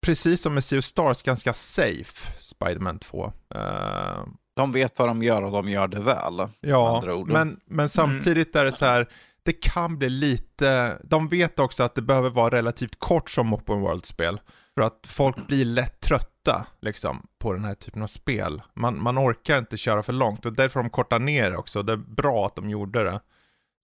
[0.05, 2.31] precis som med Sea of Stars, ganska safe.
[2.39, 3.31] Spider-Man 2.
[3.55, 4.23] Eh,
[4.55, 6.47] De vet vad de gör och de gör det väl.
[6.59, 7.27] Ja, andra ord.
[7.29, 9.09] men, men samtidigt är det så här,
[9.43, 13.79] det kan bli lite, de vet också att det behöver vara relativt kort som open
[13.81, 14.39] world-spel.
[14.75, 18.61] För att folk blir lätt trötta liksom, på den här typen av spel.
[18.73, 21.83] Man, man orkar inte köra för långt och därför de kortar ner det också.
[21.83, 23.19] Det är bra att de gjorde det.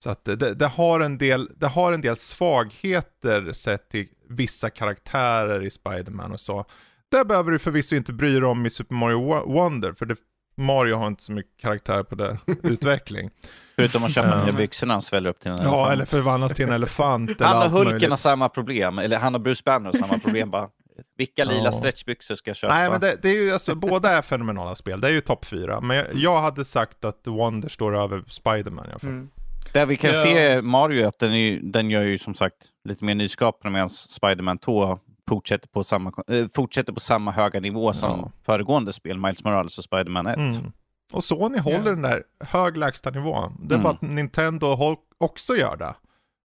[0.04, 4.70] Så att det, det, har en del, det har en del svagheter sett till vissa
[4.70, 6.66] karaktärer i Spider-Man och så.
[7.12, 10.16] Det behöver du förvisso inte bry dig om i Super Mario Wo- Wonder, för det,
[10.58, 13.30] Mario har inte så mycket karaktär på det utveckling.
[13.76, 14.46] Förutom att köpa Ja.
[14.46, 15.92] ner byxorna och sväller upp till en Ja, elefant.
[15.92, 17.42] eller förvandlas till en elefant.
[17.42, 18.10] Han och Hulken möjligt.
[18.10, 20.70] har samma problem, eller han och Bruce Banner har samma problem bara.
[21.18, 21.72] Vilka lila Ja.
[21.72, 22.74] stretchbyxor ska jag köpa?
[22.74, 25.02] Nej, men det, det är ju alltså, båda är fenomenala spel.
[25.02, 25.82] Det är ju topp fyra.
[25.82, 29.10] Men jag, jag hade sagt att Wonder står över Spider-Man i alla fall.
[29.10, 29.30] Mm.
[29.74, 30.24] Där vi kan Ja.
[30.24, 33.90] se Mario, att den, är, ju- den gör ju som sagt lite mer nyskapande medan
[33.90, 34.98] Spider-Man 2
[35.30, 38.32] fortsätter på samma, eh, fortsätter på samma höga nivå som Ja.
[38.46, 40.38] föregående spel, Miles Morales och Spider-Man 1.
[40.38, 40.72] Mm.
[41.14, 41.84] Och Sony håller Ja.
[41.84, 43.52] den där hög lägstanivå.
[43.60, 43.84] Det är Mm.
[43.84, 45.94] bara att Nintendo också gör det.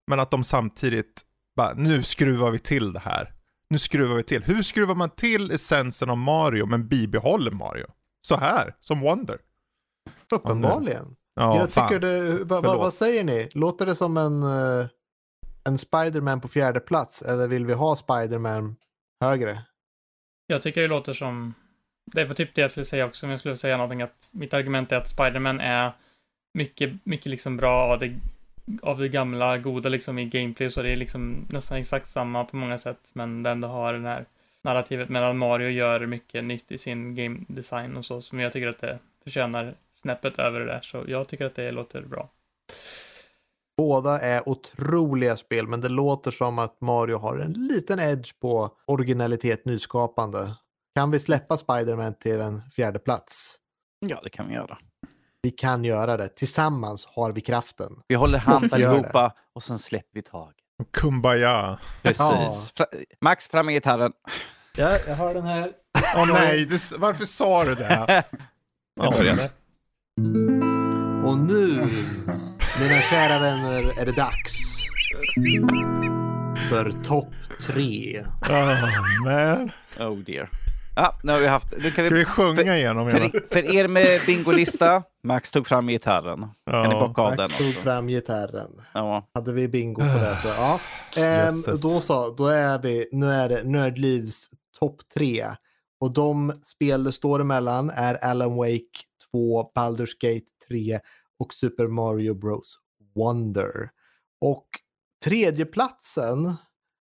[0.07, 1.23] Men att de samtidigt
[1.57, 3.33] bara, nu skruvar vi till det här.
[3.71, 4.43] Nu skruvar vi till.
[4.45, 7.87] Hur skruvar man till essensen av Mario men bibehåller Mario?
[8.21, 9.39] Så här, som Wonder.
[10.35, 11.17] Uppenbarligen.
[11.37, 11.89] Ja, jag fan.
[11.89, 12.79] tycker det, vad, vad, Förlåt.
[12.79, 13.49] vad säger ni?
[13.53, 14.87] Låter det som en, eh,
[15.65, 18.77] en Spider-Man på fjärde plats eller vill vi ha Spider-Man
[19.21, 19.63] högre?
[20.47, 21.55] Jag tycker det låter som...
[22.13, 24.55] Det var typ det jag skulle säga också, men jag skulle säga någonting att mitt
[24.55, 25.93] argument är att Spider-Man är
[26.55, 28.15] mycket, mycket liksom bra av det,
[28.83, 32.57] av det gamla goda liksom i gameplay, så det är liksom nästan exakt samma på
[32.57, 34.25] många sätt, men den ändå har den här
[34.63, 38.69] narrativet medan Mario gör mycket nytt i sin game design och så, som jag tycker
[38.69, 42.31] att det förtjänar snäppet över det där, så jag tycker att det låter bra.
[43.76, 48.70] Båda är otroliga spel men det låter som att Mario har en liten edge på
[48.86, 50.55] originalitet, nyskapande.
[50.94, 53.58] Kan vi släppa Spider-Man till en fjärde plats?
[54.07, 54.78] Ja, det kan vi göra.
[55.42, 56.28] Vi kan göra det.
[56.28, 58.02] Tillsammans har vi kraften.
[58.08, 60.57] Vi håller hand allihopa och sen släpper vi taget.
[60.92, 61.78] Kumbaya.
[62.02, 62.73] Precis.
[62.76, 62.86] Fra
[63.20, 64.12] Max, fram med gitarren.
[64.76, 65.73] Ja, jag har den här.
[66.16, 68.25] Åh nej, du, varför sa du det?
[69.00, 69.50] Jag började.
[71.25, 71.69] Och nu,
[72.81, 74.53] mina kära vänner, är det dags
[76.69, 77.33] för topp
[77.67, 78.20] tre.
[78.43, 79.70] Oh, man.
[80.09, 80.51] Oh dear.
[80.97, 81.67] Ja, nu har vi haft...
[81.78, 82.20] Nu kan Ska vi...
[82.20, 83.28] vi sjunga igenom hela?
[83.31, 86.41] För, för er med bingolista, Max tog fram gitarren.
[86.70, 87.09] Kan ni Ja.
[87.09, 88.70] bocka av den Max tog fram gitarren.
[88.95, 89.28] Ja.
[89.35, 90.81] Hade vi bingo på det så ja.
[91.17, 95.47] Ehm, då så, då är vi, nu är det Nördlivs topp tre.
[96.01, 98.99] Och de spel det står emellan är Alan Wake
[99.37, 101.01] 2, Baldur's Gate 3
[101.39, 102.79] och Super Mario Bros
[103.15, 103.91] Wonder.
[104.41, 104.67] Och
[105.25, 106.55] tredjeplatsen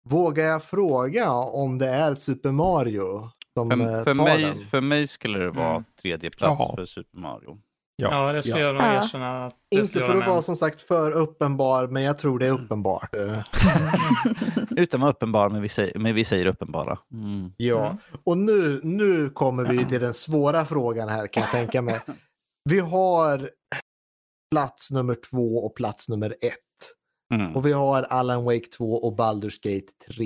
[0.06, 4.56] vågar jag fråga om det är Super Mario som eh, För, för, tar mig, den.
[4.56, 5.84] för mig skulle det vara Mm.
[6.02, 6.76] tredje plats Jaha.
[6.76, 7.60] för Super Mario.
[8.02, 8.28] Ja.
[8.28, 8.66] Ja, det skulle Ja.
[8.66, 9.04] jag nog Ja.
[9.04, 9.46] erkänna.
[9.46, 12.52] Att det Inte för att vara som sagt för uppenbar, men jag tror det är
[12.52, 13.16] uppenbart.
[13.16, 13.44] Eh,
[14.70, 16.98] Utan att vara uppenbar, men vi säger, men vi säger uppenbara.
[17.14, 17.52] Mm.
[17.58, 17.98] Ja, Mm.
[18.24, 22.00] och nu, nu kommer vi till den svåra frågan här kan jag tänka mig.
[22.70, 23.50] Vi har
[24.56, 26.56] plats nummer två och plats nummer ett.
[27.34, 27.56] Mm.
[27.56, 30.26] Och vi har Alan Wake 2 och Baldur's Gate 3.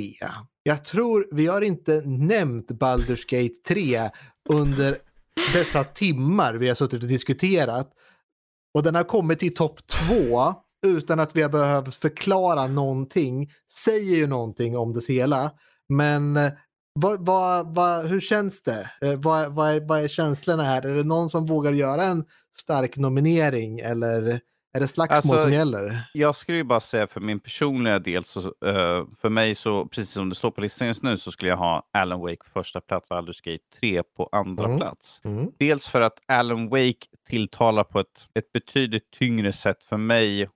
[0.63, 4.09] Jag tror vi har inte nämnt Baldur's Gate 3
[4.49, 4.97] under
[5.53, 7.91] dessa timmar vi har suttit och diskuterat.
[8.73, 10.53] Och den har kommit till topp två
[10.85, 13.51] utan att vi har behövt förklara någonting.
[13.85, 15.51] Säger ju någonting om det hela.
[15.89, 16.33] Men
[16.99, 18.91] va, va, va, hur känns det?
[19.01, 20.85] Eh, vad, vad, är, vad är känslorna här?
[20.85, 22.25] Är det någon som vågar göra en
[22.59, 24.39] stark nominering eller
[24.73, 26.03] är det slagsmål Alltså, som gäller?
[26.13, 30.09] Jag skulle ju bara säga för min personliga del, så, eh, för mig så, precis
[30.09, 32.81] som det står på listan just nu, så skulle jag ha Alan Wake på första
[32.81, 34.77] plats och Baldur's Gate 3 på andra Mm.
[34.77, 35.21] plats.
[35.25, 35.51] Mm.
[35.59, 40.49] Dels för att Alan Wake tilltalar på ett, ett betydligt tyngre sätt för mig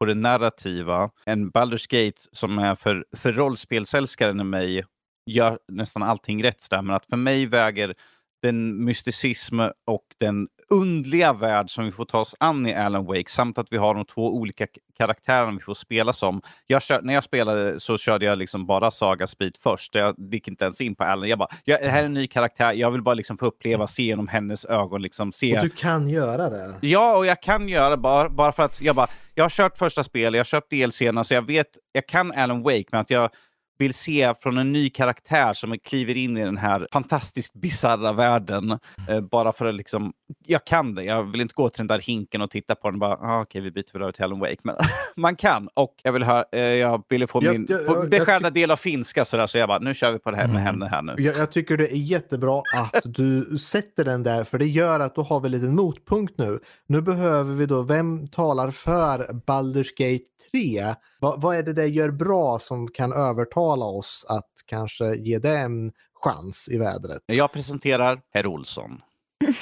[0.00, 4.84] på det narrativa än Baldur's Gate som är för, för rollspelsälskaren i mig
[5.26, 6.82] gör nästan allting rätt där.
[6.82, 7.94] Men att för mig väger
[8.42, 13.28] den mysticism och den undliga värld som vi får ta oss an i Alan Wake
[13.30, 14.66] samt att vi har de två olika
[14.98, 16.42] karaktärerna vi får spela som.
[16.66, 19.94] Jag kör, när jag spelade så körde jag liksom bara Saga Speed först.
[19.94, 21.28] Jag gick inte ens in på Alan.
[21.28, 22.72] Jag bara, jag, det här är en ny karaktär.
[22.72, 25.02] Jag vill bara liksom få uppleva, se genom hennes ögon.
[25.02, 25.56] Liksom, se.
[25.56, 26.78] Och du kan göra det?
[26.80, 30.04] Ja, och jag kan göra bara, bara för att jag bara, jag har kört första
[30.04, 33.30] spel, jag har köpt DLCerna, så jag vet, jag kan Alan Wake, men att jag
[33.78, 38.78] vill se från en ny karaktär som kliver in i den här fantastiskt bisarra världen.
[39.08, 40.12] Eh, bara för att liksom,
[40.46, 41.04] jag kan det.
[41.04, 43.40] Jag vill inte gå till den där hinken och titta på den och bara, ah,
[43.42, 44.56] okej, vi byter väl över till Alan Wake.
[44.62, 44.76] Men
[45.16, 45.68] man kan.
[45.74, 48.70] Och jag vill ha, eh, jag ville få Jag- min jag- få jag- beskärda del
[48.70, 51.02] av finska sådär, så jag bara, nu kör vi på det här med henne här
[51.02, 51.14] nu.
[51.18, 55.14] Jag, jag tycker det är jättebra att du sätter den där för det gör att
[55.14, 56.58] då har vi en liten motpunkt nu.
[56.86, 60.94] Nu behöver vi då, vem talar för Baldur's Gate 3?
[61.20, 65.58] Va, vad är det det gör bra som kan övertala oss att kanske ge det
[65.58, 67.22] en chans i vädret?
[67.26, 69.00] Jag presenterar Herr Olsson.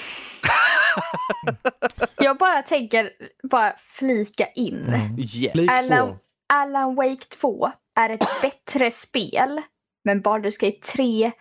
[2.17, 3.11] Jag bara tänker,
[3.51, 4.95] bara flika in.
[5.19, 5.53] Yes.
[5.53, 6.17] Please Alan.
[6.53, 9.61] Alan Wake 2 är ett bättre spel,
[10.05, 11.33] men Baldur's Gate 3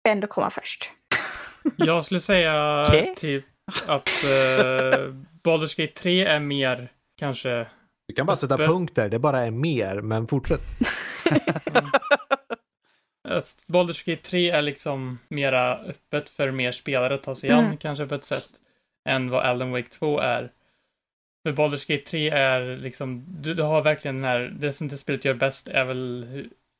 [0.00, 0.90] ska ändå komma först.
[1.76, 3.14] Jag skulle säga Okej.
[3.16, 3.44] typ
[3.86, 5.14] att uh,
[5.44, 7.66] Baldur's Gate 3 är mer kanske
[8.10, 10.60] Du kan bara sätta punkt där, det bara är mer, men fortsätt.
[13.68, 17.76] Baldur's Gate 3 är liksom mera öppet för mer spelare att ta sig an Mm.
[17.76, 18.48] kanske på ett sätt
[19.08, 20.52] än vad Alan Wake 2 är.
[21.42, 24.98] För Baldur's Gate 3 är liksom, du, du har verkligen den här, det som det
[24.98, 26.26] spelet gör bäst är väl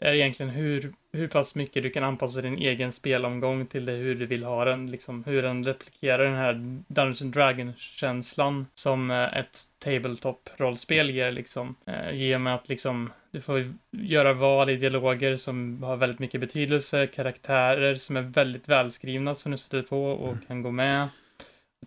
[0.00, 4.14] är egentligen hur, hur pass mycket du kan anpassa din egen spelomgång till det hur
[4.14, 6.52] du vill ha den, liksom hur den replikerar den här
[6.88, 11.74] Dungeons and Dragons-känslan som eh, ett tabletop-rollspel ger liksom.
[11.86, 16.18] Eh, I och med att liksom du får göra val i dialoger som har väldigt
[16.18, 21.08] mycket betydelse, karaktärer som är väldigt välskrivna som du sätter på och kan gå med.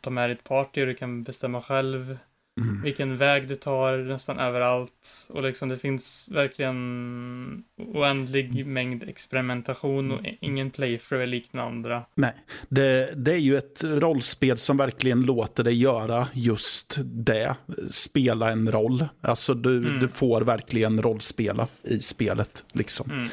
[0.02, 2.18] Ta med ditt party och du kan bestämma själv
[2.62, 2.82] Mm.
[2.82, 5.26] vilken väg du tar nästan överallt.
[5.30, 12.04] Och liksom det finns verkligen oändlig mängd experimentation och ingen playthrough är lik den andra.
[12.16, 12.34] Nej,
[12.70, 17.56] det, det är ju ett rollspel som verkligen låter dig göra just det.
[17.90, 19.06] Spela en roll.
[19.22, 20.00] Alltså du, Mm.
[20.00, 22.66] du får verkligen rollspela i spelet.
[22.74, 23.12] Liksom.
[23.12, 23.28] Mm.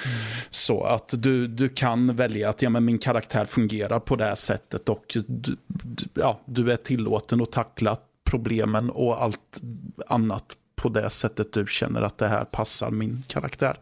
[0.51, 4.35] Så att du, du kan välja att ja, men min karaktär fungerar på det här
[4.35, 7.97] sättet och du, du- ja, du är tillåten att tackla
[8.31, 9.61] problemen och allt
[10.07, 13.77] annat på det sättet du känner att det här passar min karaktär.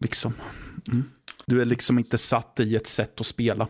[0.00, 0.34] Liksom.
[0.88, 1.04] Mm.
[1.46, 3.68] Du är liksom inte satt i ett sätt att spela.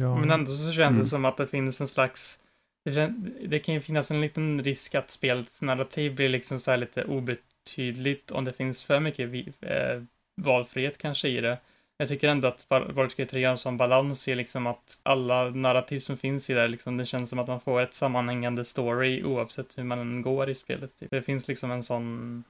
[0.00, 0.18] Ja.
[0.18, 1.06] Men ändå så känns det Mm.
[1.06, 2.38] som att det finns en slags
[2.84, 6.70] det, kän, det kan ju finnas en liten risk att spelets narrativ blir liksom så
[6.70, 10.02] här lite obetydligt om det finns för mycket vi, eh,
[10.42, 11.58] valfrihet kanske i det.
[12.00, 15.50] Jag tycker ändå att Baldur's Gate 3 har en sån balans i liksom att alla
[15.50, 19.24] narrativ som finns i det, liksom, det känns som att man får ett sammanhängande story
[19.24, 20.96] oavsett hur man går i spelet.
[20.96, 21.10] Typ.
[21.10, 22.44] Det finns liksom en sån,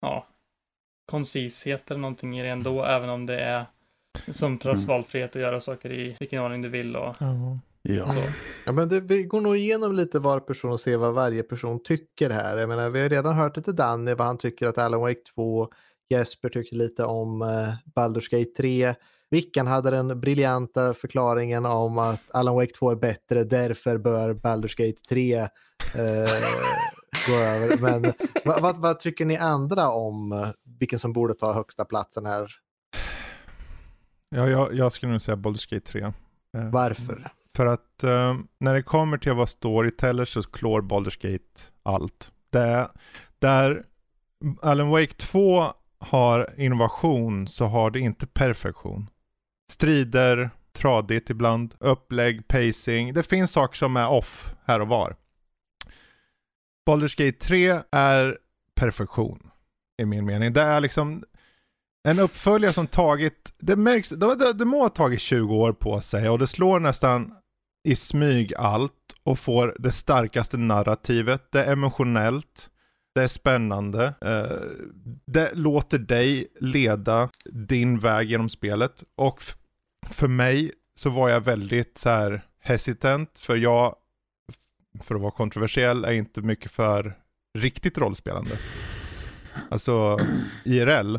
[0.00, 0.26] ja,
[1.10, 3.66] koncishet eller någonting i det ändå, även om det är
[4.30, 4.88] som plats Mm.
[4.88, 7.58] valfrihet att göra saker i vilken ordning du vill och Ja.
[7.82, 8.12] Ja.
[8.12, 8.18] så.
[8.66, 11.82] Ja, men det, vi går nog igenom lite var person och ser vad varje person
[11.82, 12.56] tycker här.
[12.56, 15.68] Jag menar, vi har redan hört lite Danny vad han tycker att Alan Wake 2,
[16.10, 18.94] Jesper tycker lite om eh, Baldur's Gate 3.
[19.30, 24.76] Vickan hade den briljanta förklaringen om att Alan Wake 2 är bättre, därför bör Baldur's
[24.76, 25.48] Gate 3 eh,
[27.28, 27.78] gå över.
[27.78, 28.12] Men
[28.44, 30.48] vad, vad, vad tycker ni andra om eh,
[30.80, 32.50] vilken som borde ta högsta platsen här?
[34.28, 36.02] Ja, jag, jag skulle nog säga Baldur's Gate 3.
[36.02, 36.12] Eh,
[36.72, 37.28] Varför?
[37.56, 42.32] För att eh, när det kommer till att vara storyteller så klår Baldur's Gate allt.
[42.50, 42.88] Det,
[43.38, 43.84] där
[44.62, 45.64] Alan Wake 2
[46.10, 49.10] har innovation så har det inte perfektion.
[49.72, 53.14] Strider, tradigt ibland, upplägg, pacing.
[53.14, 55.16] Det finns saker som är off här och var.
[56.88, 58.38] Baldur's Gate 3 är
[58.74, 59.50] perfektion
[60.02, 60.52] i min mening.
[60.52, 61.24] Det är liksom
[62.08, 66.00] en uppföljare som tagit, det märks, det, det, det må ha tagit 20 år på
[66.00, 67.32] sig och det slår nästan
[67.88, 68.92] i smyg allt
[69.22, 71.52] och får det starkaste narrativet.
[71.52, 72.70] Det är emotionellt,
[73.14, 74.56] det är spännande, eh,
[75.26, 79.42] det låter dig leda din väg genom spelet och
[80.10, 83.94] för mig så var jag väldigt så här hesitant för jag,
[85.02, 87.18] för att vara kontroversiell, är inte mycket för
[87.58, 88.50] riktigt rollspelande.
[89.68, 90.18] Alltså
[90.64, 91.16] IRL.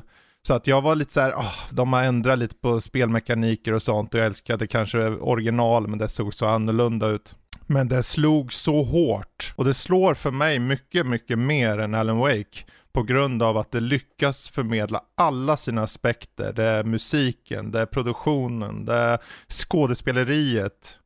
[0.48, 3.84] Så att jag var lite så här, oh, de har ändrat lite på spelmekaniker och
[3.84, 7.36] sånt och jag älskade kanske original men det såg så annorlunda ut.
[7.68, 12.18] Men det slog så hårt och det slår för mig mycket, mycket mer än Alan
[12.18, 16.54] Wake på grund av att det lyckas förmedla alla sina aspekter.
[16.54, 19.20] Det är musiken, det är produktionen, det är
[19.50, 21.00] skådespeleriet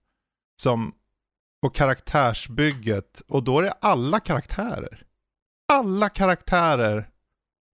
[0.62, 0.94] som,
[1.66, 3.22] och karaktärsbygget.
[3.28, 5.04] Och då är det alla karaktärer.
[5.74, 7.10] Alla karaktärer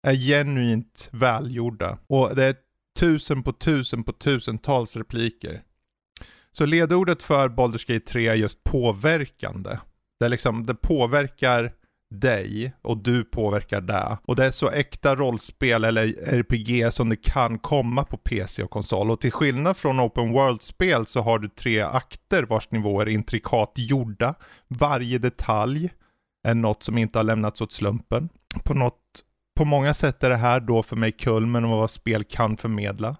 [0.06, 1.98] är genuint välgjorda.
[2.06, 2.56] Och det är
[2.98, 5.62] tusen på tusen på tusentals repliker.
[6.56, 9.78] Så ledordet för Baldur's Gate 3 är just påverkande.
[10.20, 11.72] Det, är liksom, det påverkar
[12.14, 14.18] dig och du påverkar det.
[14.22, 18.70] Och det är så äkta rollspel eller RPG som det kan komma på PC och
[18.70, 19.10] konsol.
[19.10, 23.72] Och till skillnad från Open World-spel så har du tre akter vars nivåer är intrikat
[23.76, 24.34] gjorda.
[24.68, 25.90] Varje detalj
[26.48, 28.28] är något som inte har lämnats åt slumpen.
[28.64, 29.02] På, något,
[29.56, 33.16] på många sätt är det här då för mig kulmen av vad spel kan förmedla.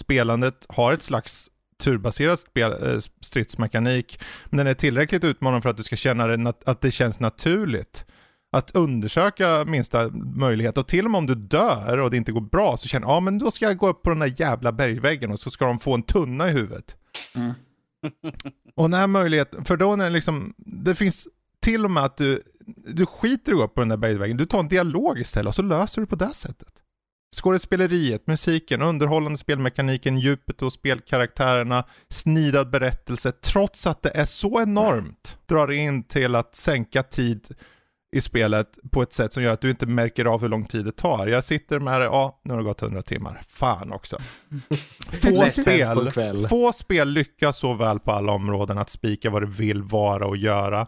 [0.00, 5.76] Spelandet har ett slags turbaserad spel, äh, stridsmekanik, men den är tillräckligt utmanande för att
[5.76, 8.06] du ska känna det, att det känns naturligt
[8.52, 12.40] att undersöka minsta möjlighet och till och med om du dör och det inte går
[12.40, 14.72] bra så känner jag, ja men då ska jag gå upp på den där jävla
[14.72, 16.96] bergväggen och så ska de få en tunna i huvudet.
[17.34, 17.52] Mm.
[18.76, 21.28] och när möjligheten, för då när liksom, det finns
[21.62, 22.42] till och med att du,
[22.86, 25.48] du skiter i att gå upp på den där bergväggen, du tar en dialog istället
[25.48, 26.79] och så löser du på det sättet.
[27.36, 35.38] Skådespeleriet, musiken, underhållande spelmekaniken, djupet och spelkaraktärerna, snidad berättelse, trots att det är så enormt,
[35.46, 37.54] drar in till att sänka tid
[38.12, 40.84] i spelet på ett sätt som gör att du inte märker av hur lång tid
[40.84, 41.26] det tar.
[41.26, 43.42] Jag sitter med det, ja, nu har det gått 100 timmar.
[43.48, 44.18] Fan också.
[45.22, 46.12] Få spel,
[46.48, 50.36] få spel lyckas så väl på alla områden att spika vad det vill vara och
[50.36, 50.86] göra.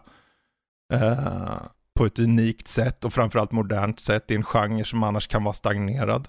[0.93, 1.61] Uh,
[1.95, 5.53] på ett unikt sätt och framförallt modernt sätt i en genre som annars kan vara
[5.53, 6.27] stagnerad.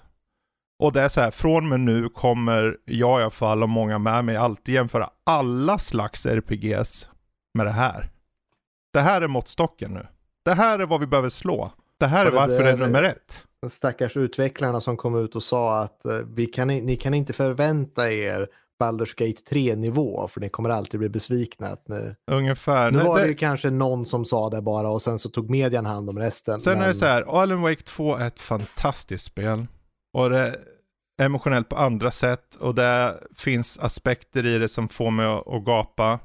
[0.79, 3.69] Och det är så här, från och med nu kommer jag i alla fall och
[3.69, 7.09] många med mig alltid jämföra alla slags RPGs
[7.53, 8.09] med det här.
[8.93, 10.07] Det här är måttstocken nu.
[10.45, 11.71] Det här är vad vi behöver slå.
[11.99, 13.45] Det här är det varför det är nummer ett.
[13.71, 18.11] Stackars utvecklarna som kom ut och sa att eh, vi kan, ni kan inte förvänta
[18.11, 18.47] er
[18.79, 21.67] Baldur's Gate 3-nivå, för ni kommer alltid bli besvikna.
[21.67, 22.15] Att ni...
[22.31, 22.91] Ungefär.
[22.91, 25.49] Nu var det, det ju kanske någon som sa det bara och sen så tog
[25.49, 26.59] median hand om resten.
[26.59, 26.83] Sen men...
[26.83, 29.67] är det så här, Alan Wake 2 är ett fantastiskt spel.
[30.13, 30.39] Och det
[31.17, 35.65] är emotionellt på andra sätt och det finns aspekter i det som får mig att,
[35.65, 36.19] gapa.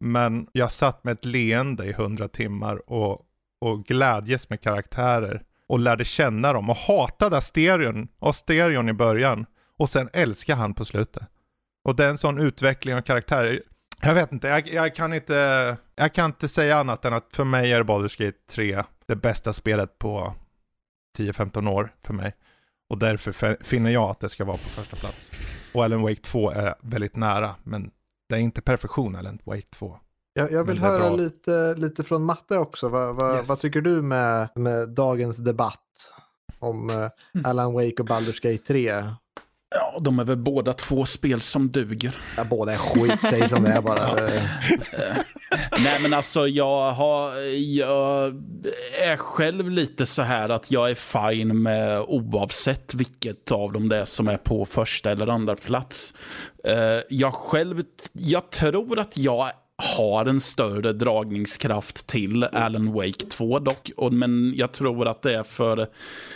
[0.00, 3.26] Men jag satt med ett leende i hundra timmar och
[3.60, 9.46] och glädjes med karaktärer och lärde känna dem och hatade Asterion, Asterion i början
[9.78, 11.22] och sen älskar han på slutet.
[11.84, 13.62] Och det är en sån utveckling av karaktär.
[14.02, 17.44] Jag vet inte, jag, jag, kan inte, jag kan inte säga annat än att för
[17.44, 20.34] mig är Baldur's Gate 3 det bästa spelet på
[21.18, 22.36] 10-15 år för mig.
[22.90, 25.32] Och därför finner jag att det ska vara på första plats.
[25.74, 27.90] Och Alan Wake 2 är väldigt nära, men
[28.28, 29.96] det är inte perfektion Alan Wake 2.
[30.32, 32.88] Jag, jag vill höra lite, lite från Matte också.
[32.88, 33.48] Va, va, yes.
[33.48, 36.12] Vad tycker du med, med dagens debatt
[36.58, 37.08] om uh,
[37.44, 38.92] Alan Wake och Baldur's Gate 3?
[39.74, 42.16] Ja, de är väl båda två spel som duger.
[42.36, 44.14] Ja, båda är skit, säg som det är bara.
[45.78, 48.34] Nej, men alltså jag har, jag
[49.02, 53.96] är själv lite så här att jag är fine med oavsett vilket av dem det
[53.96, 56.14] är som är på första eller andra plats.
[56.68, 57.82] Uh, jag själv,
[58.12, 59.50] jag tror att jag
[59.82, 63.90] har en större dragningskraft till Alan Wake 2 dock.
[63.96, 65.86] Och, men jag tror att det är för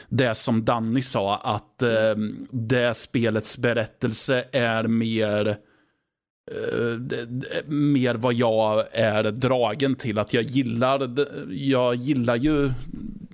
[0.08, 2.14] det som Danny sa, att eh,
[2.50, 5.48] det spelets berättelse är mer
[6.50, 6.98] eh,
[7.66, 10.18] mer vad jag är dragen till.
[10.18, 11.10] Att jag gillar,
[11.50, 12.70] jag gillar ju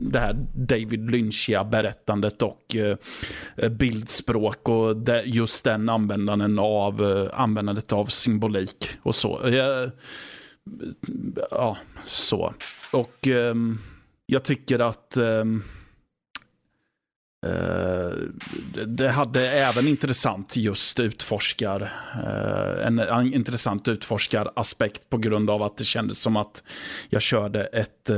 [0.01, 2.97] det här David Lynchiga berättandet och eh,
[3.57, 9.41] eh, bildspråk och just den användandet av, eh, användandet av symbolik och så.
[11.51, 12.55] ja, så.
[12.93, 13.79] Och ehm,
[14.27, 15.63] jag tycker att ehm,
[17.47, 18.11] Eh,
[18.87, 25.85] det hade även intressant just utforskar, eh, en, intressant utforskaraspekt på grund av att det
[25.85, 26.63] kändes som att
[27.09, 28.17] jag körde ett eh,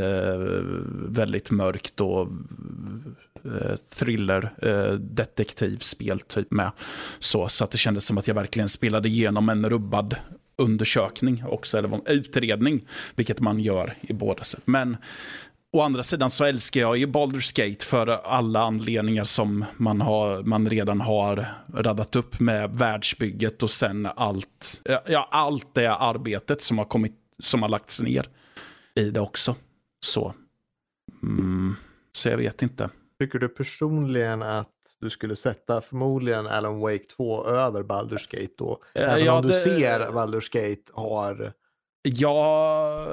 [1.09, 2.29] väldigt mörkt och
[3.91, 4.51] thriller
[4.99, 6.71] detektivspel typ med.
[7.19, 10.17] Så, så att det kändes som att jag verkligen spelade igenom en rubbad
[10.57, 12.87] undersökning också, eller utredning,
[13.17, 14.63] vilket man gör i båda sätt.
[14.65, 14.97] Men
[15.75, 20.43] Å andra sidan så älskar jag ju Baldur's Gate för alla anledningar som man, har,
[20.43, 21.45] man redan har
[21.75, 27.63] radat upp med världsbygget och sen allt, ja, allt det arbetet som har, kommit, som
[27.63, 28.27] har lagts ner
[28.95, 29.55] i det också.
[30.05, 30.35] Så.
[31.23, 31.75] Mm.
[32.17, 32.91] Så jag vet inte.
[33.21, 34.69] Tycker du personligen att
[35.01, 38.79] du skulle sätta förmodligen Alan Wake 2 över Baldur's Gate då?
[38.95, 41.53] Eh, Även ja, om du det- ser Baldur's Gate har...
[42.03, 43.07] Ja,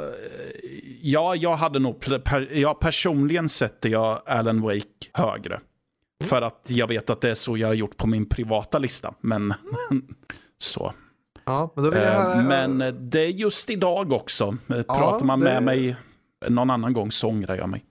[1.01, 1.99] ja, jag hade nog...
[1.99, 5.59] Per, per, ja, personligen sätter jag Alan Wake högre.
[6.23, 9.13] För att jag vet att det är så jag har gjort på min privata lista.
[9.21, 9.53] Men
[10.57, 10.93] så.
[11.45, 12.35] Ja, men jag Eh, höra...
[12.43, 14.57] Men det är just idag också.
[14.67, 15.95] Eh, Pratar man det- med mig
[16.47, 17.85] någon annan gång så ångrar jag mig.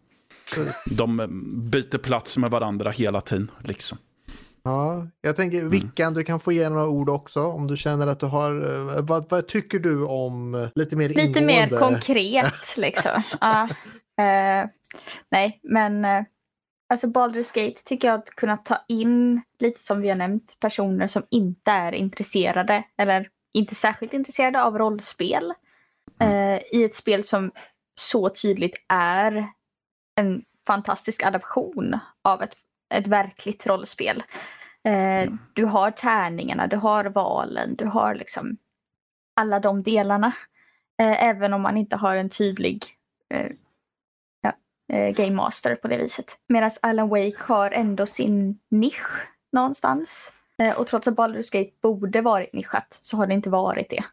[0.87, 1.27] De eh,
[1.71, 3.51] byter plats med varandra hela tiden.
[3.65, 3.99] Liksom.
[4.69, 5.71] Ja, jag tänker Mm.
[5.71, 8.65] Vickan, du kan få ge några ord också om du känner att du har...
[8.97, 11.47] eh, Vad, vad tycker du om eh, lite mer Lite ingående?
[11.47, 13.23] mer konkret liksom.
[13.41, 13.69] ja.
[14.21, 14.67] Eh,
[15.31, 16.23] nej, men eh,
[16.93, 21.07] alltså Baldur's Gate tycker jag att kunna ta in lite som vi har nämnt personer
[21.07, 25.53] som inte är intresserade eller inte särskilt intresserade av rollspel
[26.21, 27.51] eh, i ett spel som
[28.01, 29.47] så tydligt är
[30.21, 32.57] en fantastisk adaption av ett,
[32.95, 34.23] ett verkligt rollspel.
[34.89, 38.57] Eh, du har tärningarna, du har valen, du har liksom
[39.37, 40.33] alla de delarna.
[41.03, 42.85] Eh, även om man inte har en tydlig
[43.35, 43.51] eh,
[44.41, 44.53] ja,
[44.93, 46.39] eh, Game Master på det viset.
[46.49, 50.33] Medan Alan Wake har ändå sin nisch någonstans.
[50.59, 54.05] Eh, och trots att Baldur's Gate borde varit nischat så har det inte varit det.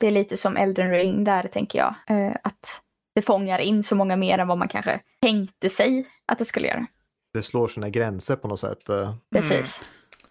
[0.00, 1.94] Det är lite som Elden Ring där tänker jag.
[2.42, 2.80] Att
[3.14, 6.68] det fångar in så många mer än vad man kanske tänkte sig att det skulle
[6.68, 6.86] göra.
[7.34, 8.88] Det slår sina gränser på något sätt.
[8.88, 9.14] eh.
[9.32, 9.84] Precis.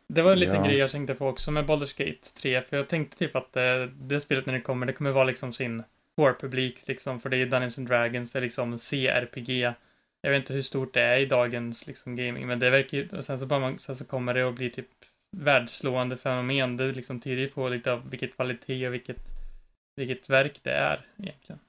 [0.08, 0.64] Det var en liten Ja.
[0.66, 3.88] grej jag tänkte på också med Baldur's Gate 3, för jag tänkte typ att det,
[3.88, 5.84] det spelet när det kommer, det kommer vara liksom sin
[6.18, 9.74] core-publik, liksom, för det är Dungeons and Dragons, det är liksom CRPG.
[10.22, 13.10] Jag vet inte hur stort det är i dagens liksom, gaming, men det verkar ju,
[13.10, 14.88] och sen så, bara man, sen så kommer det att bli typ
[15.38, 16.78] världsslående fenomen.
[16.78, 19.18] Det liksom tyder ju på lite av vilket kvalitet och vilket,
[19.96, 21.60] vilket verk det är egentligen.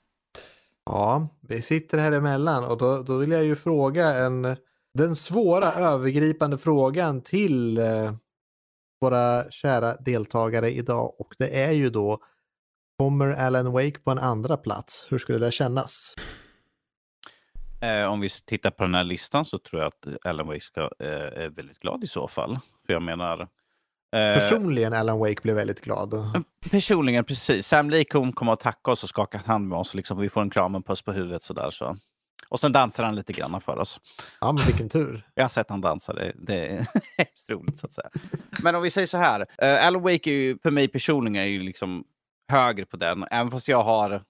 [0.87, 4.57] Ja, vi sitter här emellan och då, då vill jag ju fråga en,
[4.95, 8.13] den svåra övergripande frågan till eh,
[9.01, 12.19] våra kära deltagare idag och det är ju då
[12.99, 15.07] Kommer Alan Wake på en andra plats?
[15.11, 16.15] Hur skulle det kännas?
[17.81, 20.81] Eh, om vi tittar på den här listan så tror jag att Alan Wake ska,
[20.81, 22.59] eh, är väldigt glad i så fall.
[22.87, 23.41] För jag menar...
[23.41, 26.15] eh, Personligen Alan Wake blev väldigt glad.
[26.71, 27.67] Personligen, precis.
[27.67, 29.95] Sam Lake kommer att tacka oss och skaka hand med oss.
[29.95, 31.43] Liksom, vi får en kram och en puss på huvudet.
[31.43, 31.97] Sådär, så.
[32.49, 34.01] Och sen dansar han lite grann för oss.
[34.41, 35.27] Ja, men vilken tur.
[35.35, 38.11] Jag har sett han dansa, det, det är hemskt roligt så att säga.
[38.63, 41.47] Men om vi säger så här, uh, Alan Wake är ju, för mig personligen är
[41.49, 42.05] ju liksom
[42.49, 43.25] högre på den.
[43.31, 44.23] Även fast jag har,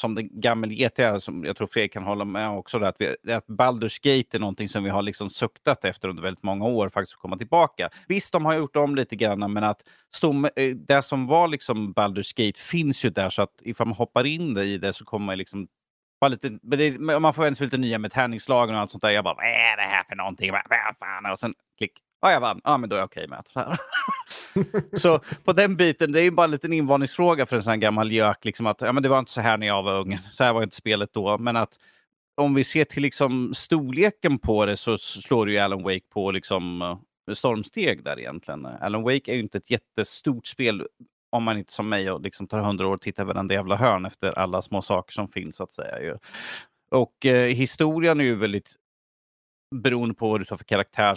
[0.00, 3.46] som den gammal GTA, som jag tror Fredrik kan hålla med också, att, vi, att
[3.46, 7.14] Baldur's Gate är någonting som vi har liksom suktat efter under väldigt många år faktiskt
[7.14, 7.90] att komma tillbaka.
[8.08, 9.82] Visst, de har gjort om lite grann, men att
[10.14, 13.96] stom, eh, det som var liksom Baldur's Gate finns ju där, så att ifall man
[13.96, 15.68] hoppar in i det så kommer man liksom
[16.22, 19.10] vara lite, det, man får ens lite nya med tärningslagen och allt sånt där.
[19.10, 20.52] Jag bara, vad är det här för någonting?
[20.52, 21.32] Vad, vad fan?
[21.32, 21.92] Och sen klick.
[22.20, 22.60] Ja, jag vann.
[22.64, 23.78] Ja, men då är jag okej med det.
[24.98, 27.76] så på den biten, det är ju bara en liten invandringsfråga för en sån här
[27.76, 28.44] gammal gök.
[28.44, 30.18] Liksom att, ja, men det var inte så här när jag var ung.
[30.18, 31.38] Så här var inte spelet då.
[31.38, 31.78] Men att
[32.36, 36.82] om vi ser till liksom storleken på det så slår ju Alan Wake på liksom
[36.82, 38.66] eh, stormsteg där egentligen.
[38.66, 40.86] Alan Wake är ju inte ett jättestort spel
[41.32, 44.04] om man inte som mig och liksom tar hundra år och tittar varenda jävla hörn
[44.04, 45.56] efter alla små saker som finns.
[45.56, 46.00] så att säga.
[46.00, 46.16] Ju.
[46.90, 48.76] Och eh, historien är ju väldigt
[49.74, 51.14] beroende på vad du tar för karaktär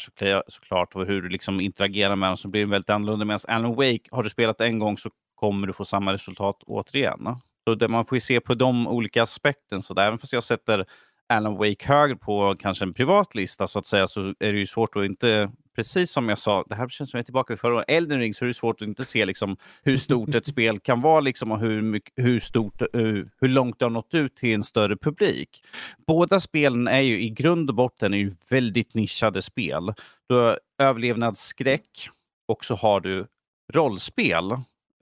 [0.47, 3.25] såklart och hur du liksom interagerar med den så blir den väldigt annorlunda.
[3.25, 7.27] Medan Alan Wake, har du spelat en gång så kommer du få samma resultat återigen.
[7.67, 9.81] Så det, man får ju se på de olika aspekterna.
[9.81, 10.85] Så där, även fast jag sätter
[11.29, 14.67] Alan Wake högre på kanske en privat lista så att säga så är det ju
[14.67, 17.59] svårt att inte, precis som jag sa, det här känns som jag är tillbaka vid
[17.59, 20.45] förra året, Elden Ring så är det svårt att inte se liksom hur stort ett
[20.45, 24.13] spel kan vara liksom och hur, mycket, hur, stort, hur, hur långt det har nått
[24.13, 25.63] ut till en större publik.
[26.07, 29.93] Båda spelen är ju i grund och botten är ju väldigt nischade spel.
[30.29, 32.09] Du har överlevnadsskräck
[32.47, 33.27] och så har du
[33.73, 34.51] rollspel,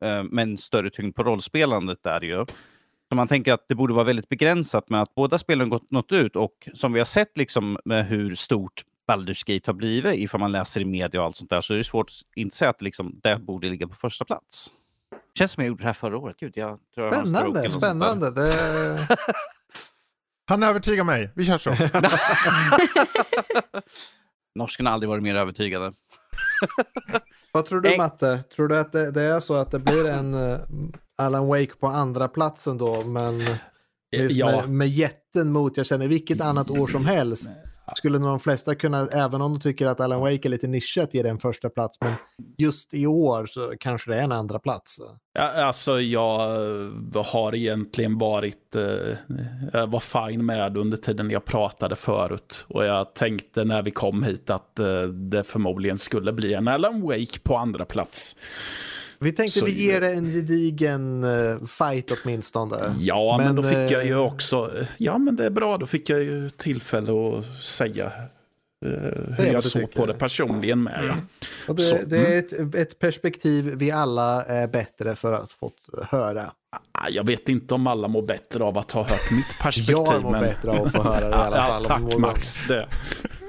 [0.01, 2.45] eh, men större tyngd på rollspelandet där ju.
[3.09, 6.11] Så man tänker att det borde vara väldigt begränsat med att båda spelen gått nått
[6.11, 10.39] ut och som vi har sett liksom med hur stort Baldur's Gate har blivit ifall
[10.39, 12.69] man läser i media och allt sånt där så är det svårt att inte säga
[12.69, 14.67] att liksom, det borde ligga på första plats.
[15.37, 16.35] Känns som jag gjorde det här förra året.
[16.39, 17.69] Gud, jag tror jag Spännande, där.
[17.69, 18.31] spännande.
[18.31, 19.07] Det...
[20.45, 21.29] Han övertygar mig.
[21.35, 21.69] Vi kör så.
[24.55, 25.93] Norsken har aldrig varit mer övertygade.
[27.53, 27.97] Vad tror du.
[27.97, 28.37] Matte?
[28.55, 30.57] Tror du att det, det är så att det blir en eh,
[31.17, 33.39] Alan Wake på andra platsen då, men
[34.11, 34.45] just Ja.
[34.45, 37.51] med, med jätten mot, jag känner vilket annat år som helst,
[37.97, 41.13] skulle nog de flesta kunna, även om de tycker att Alan Wake är lite nischat,
[41.13, 41.97] ge det en första plats.
[42.01, 42.13] Men
[42.57, 44.99] just i år så kanske det är en andra plats.
[45.33, 46.41] Ja, alltså jag
[47.15, 49.17] eh, har egentligen varit, eh,
[49.73, 52.65] jag var fine med under tiden jag pratade förut.
[52.67, 57.01] Och jag tänkte när vi kom hit att eh, det förmodligen skulle bli en Alan
[57.01, 58.35] Wake på andra plats.
[59.23, 62.75] Vi tänkte Så- vi ger det en gedigen eh, fight åtminstone.
[62.99, 65.85] Ja, men, Men, då fick jag ju eh, också, ja men det är bra, då
[65.85, 68.05] fick jag ju tillfälle att säga
[68.85, 68.91] eh,
[69.37, 71.05] hur jag såg på det personligen med.
[71.07, 71.15] Ja.
[71.73, 75.89] Och Så, det, det är ett, ett perspektiv vi alla är bättre för att fått
[76.09, 76.51] höra.
[76.91, 79.95] Ah, Jag vet inte om alla mår bättre av att ha hört mitt perspektiv.
[79.95, 80.41] Jag mår men...
[80.41, 81.85] bättre av att få höra det i alla Ja, fall.
[81.85, 82.61] tack Max.
[82.67, 82.87] Det.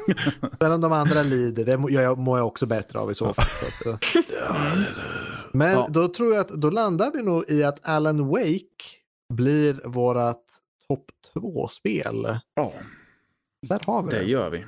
[0.60, 1.78] Sen om de andra lider, det
[2.16, 3.44] mår jag också bättre av i så fall.
[3.46, 4.22] Så att, eh.
[5.52, 5.86] Men Ja.
[5.90, 8.84] då tror jag att då landar vi nog i att Alan Wake
[9.32, 10.44] blir vårat
[10.88, 12.38] topp två-spel.
[12.54, 12.72] Ja,
[13.68, 14.24] Där har vi det det.
[14.24, 14.64] gör vi.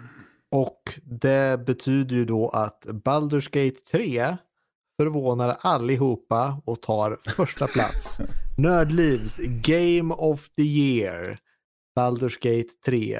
[0.50, 4.36] Och det betyder ju då att Baldur's Gate 3
[5.00, 8.20] förvånar allihopa och tar första plats.
[8.58, 11.38] Nördlivs Game of the Year.
[11.96, 13.18] Baldur's Gate 3.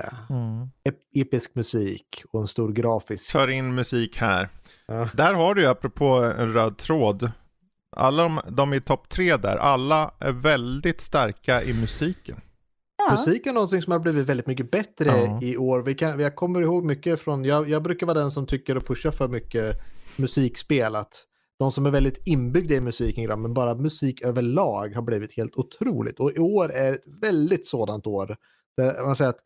[0.89, 3.33] Ep- episk musik och en stor grafisk.
[3.33, 4.49] För in musik här.
[4.87, 5.09] Ja.
[5.15, 6.05] Där har du ju apropå
[6.39, 7.31] en röd tråd.
[7.97, 12.41] Alla de, de i topp tre där, alla är väldigt starka i musiken.
[12.99, 13.11] Ja.
[13.11, 15.39] Musik är någonting som har blivit väldigt mycket bättre Ja.
[15.43, 15.83] i år.
[15.83, 18.87] Vi kan, jag kommer ihåg mycket från, jag, jag brukar vara den som tycker och
[18.87, 19.77] pushar för mycket
[20.17, 20.95] musikspel.
[20.97, 21.23] Att
[21.59, 26.21] de som är väldigt inbyggda i musiken, men bara musik överlag har blivit helt otroligt.
[26.21, 28.37] Och i år är ett väldigt sådant år.
[28.77, 29.41] Där man säger att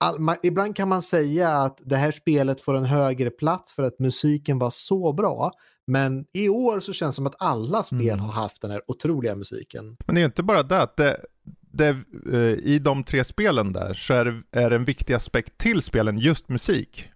[0.00, 3.82] all, man, ibland kan man säga att det här spelet får en högre plats för
[3.82, 5.50] att musiken var så bra.
[5.86, 8.20] Men i år så känns det som att alla spel Mm.
[8.20, 9.96] har haft den här otroliga musiken.
[10.06, 11.20] Men det är ju inte bara det att det,
[11.60, 11.96] det,
[12.32, 15.82] eh, i de tre spelen där så är det, är det en viktig aspekt till
[15.82, 17.08] spelen just musik.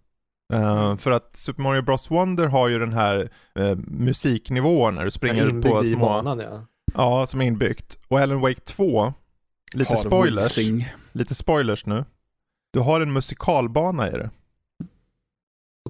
[0.52, 5.10] Eh, för att Super Mario Bros Wonder har ju den här uh, musiknivån när du
[5.10, 6.66] springer på små, banan ja.
[6.94, 7.98] ja som är inbyggt.
[8.08, 9.12] Och Alan Wake 2,
[9.74, 10.88] lite spoilers, Sing.
[11.12, 12.04] lite spoilers nu.
[12.72, 14.30] Du har en musikalbana i det.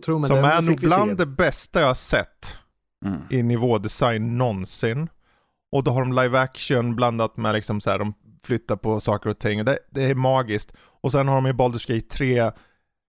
[0.05, 2.57] Som den är nog bland det bästa jag har sett
[3.05, 3.21] Mm.
[3.31, 5.09] i nivådesign någonsin.
[5.73, 8.15] Och då har de live action blandat med liksom så här, de
[8.45, 9.65] flyttar på saker och ting.
[9.65, 10.73] Det, det är magiskt.
[10.79, 12.51] Och sen har de i Baldur's Gate 3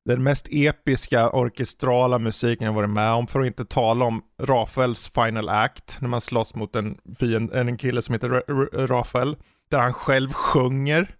[0.04, 3.26] den mest episka orkestrala musiken jag varit med om.
[3.26, 5.98] För att inte tala om Rafaels final act.
[6.00, 9.36] När man slåss mot en, fiend, en kille som heter Ra- Ra- Rafael.
[9.68, 11.14] Där han själv sjunger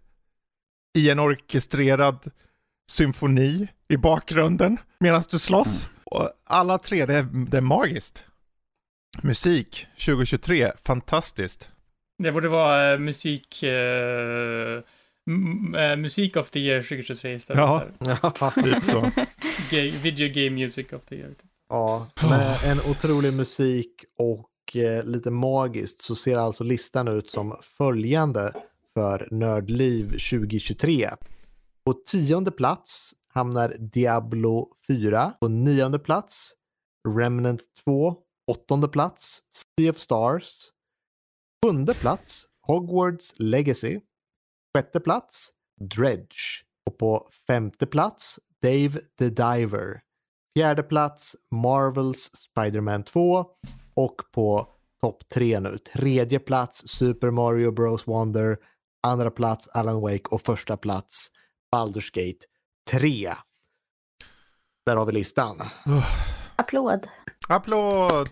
[0.99, 2.31] i en orkestrerad
[2.91, 5.89] symfoni i bakgrunden medan du slåss.
[6.05, 8.27] Och alla tre, det är, det är magiskt.
[9.23, 11.69] Musik 2023, fantastiskt.
[12.19, 13.63] Det borde vara eh, musik...
[15.29, 17.59] m- eh, musik of the year 2023 istället.
[17.61, 17.85] Ja.
[18.23, 19.11] Ja, Typ så.
[19.71, 21.35] Ga- video game music of the year.
[21.69, 27.57] ja, med en otrolig musik och eh, lite magiskt så ser alltså listan ut som
[27.63, 28.53] följande
[28.95, 31.11] för Nördliv 2023.
[31.85, 35.33] På tionde plats hamnar Diablo 4.
[35.41, 36.53] På nionde plats
[37.09, 38.17] Remnant 2.
[38.51, 40.71] Åttonde plats Sea of Stars.
[41.65, 44.01] Sjunde plats Hogwarts Legacy.
[44.77, 46.65] Sjätte plats Dredge.
[46.87, 50.01] Och på femte plats Dave the Diver.
[50.57, 53.47] Fjärde plats Marvels Spider-Man 2
[53.97, 54.69] och på
[55.01, 55.79] topp tre nu.
[55.79, 58.57] Tredje plats Super Mario Bros Wonder,
[59.07, 61.29] andra plats Alan Wake och första plats
[61.75, 62.47] Baldur's Gate
[62.91, 63.33] 3.
[64.87, 65.57] Där har vi listan.
[66.57, 67.07] Applåd.
[67.49, 68.29] Applåd!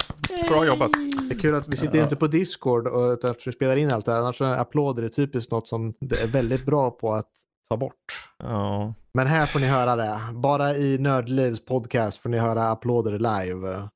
[0.48, 0.90] Bra jobbat.
[1.28, 4.06] Det är kul att vi sitter inte på Discord och eftersom vi spelar in allt
[4.06, 4.18] det här.
[4.18, 7.30] Annars är applåder är typiskt något som det är väldigt bra på att
[7.68, 8.04] ta bort.
[8.38, 8.94] Ja.
[9.14, 10.20] Men här får ni höra det.
[10.32, 13.88] Bara i Nördlivs podcast får ni höra applåder live.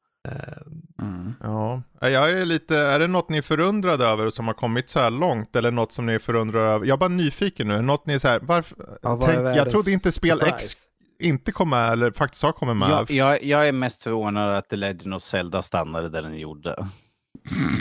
[1.02, 1.34] Mm.
[1.42, 1.82] ja.
[2.00, 5.10] Jag är lite, är det något ni är förundrade över som har kommit så här
[5.10, 5.56] långt?
[5.56, 6.86] Eller något som ni är förundrade över?
[6.86, 7.82] Jag är bara nyfiken nu.
[7.82, 8.98] Något ni är så här, varför?
[9.02, 10.76] Ja, Tänk, jag trodde inte spel X surprise?
[11.22, 12.90] inte kom med, eller faktiskt har kommit med.
[12.90, 16.88] Jag, jag, jag är mest förvånad att The Legend of Zelda stannade där den gjorde.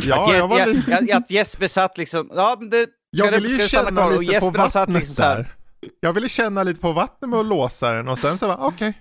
[0.06, 2.92] ja, att, jag, var Jag- jag- att Jesper satt liksom, ja men det, ska
[3.26, 5.54] Jag ville ju känna lite på Jesper satt vattnet liksom så här, där.
[6.00, 8.94] Jag ville känna lite på vattnet med att låsa den och sen så bara, okej.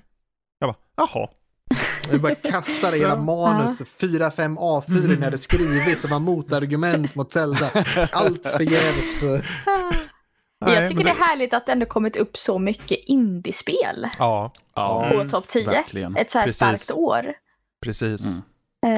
[0.59, 1.29] Jag bara, jaha.
[2.11, 3.17] Vi bara kastar hela Ja.
[3.17, 7.71] manus, fyra, fem A4 när det skrivit som var motargument mot Zelda.
[8.13, 9.23] Allt förgäves.
[10.59, 15.11] Jag tycker det är härligt att det ändå kommit upp så mycket indiespel Ja, Ja,
[15.13, 15.67] på topp 10.
[15.67, 16.17] verkligen.
[16.17, 16.57] Ett så här Precis.
[16.57, 17.33] starkt år.
[17.85, 18.27] precis.
[18.27, 18.43] Mm.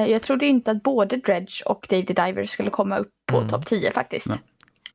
[0.01, 3.37] Eh, Jag trodde inte att både Dredge och Dave the Diver skulle komma upp på
[3.37, 3.49] Mm.
[3.49, 4.29] topp 10 faktiskt.
[4.29, 4.37] Nej.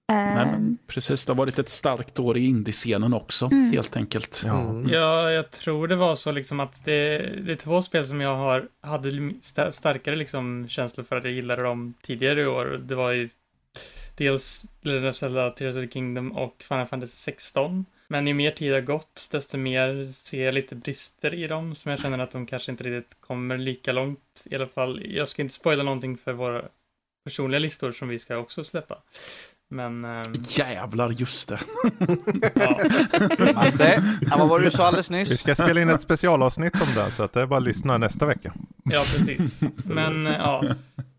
[0.08, 3.72] Nej, Ehm, men precis, det har varit ett starkt år i indiescenen också, Mm.
[3.72, 4.42] helt enkelt.
[4.46, 4.60] Ja.
[4.70, 4.88] Mm.
[4.88, 8.36] Ja, jag tror det var så liksom att det, det är två spel som jag
[8.36, 12.80] har, hade sta- starkare liksom känslor för att jag gillade dem tidigare i år.
[12.84, 13.28] Det var ju
[14.16, 17.84] dels Legend of Zelda, Tears of the Kingdom och Final Fantasy 16.
[18.08, 21.90] Men ju mer tid har gått, desto mer ser jag lite brister i dem som
[21.90, 24.42] jag känner att de kanske inte riktigt kommer lika långt.
[24.44, 26.62] I alla fall, jag ska inte spoila någonting för våra
[27.24, 28.98] personliga listor som vi ska också släppa.
[29.74, 31.60] Men, ehm, Jävlar, just det.
[32.54, 32.78] ja.
[33.54, 35.40] Matte, ja, vad var det du sa alldeles Vi nyss?
[35.40, 38.26] ska spela in ett specialavsnitt om det, så att det är bara att lyssna nästa
[38.26, 38.54] vecka.
[38.84, 39.62] Ja, precis.
[39.90, 40.64] Men eh, ja,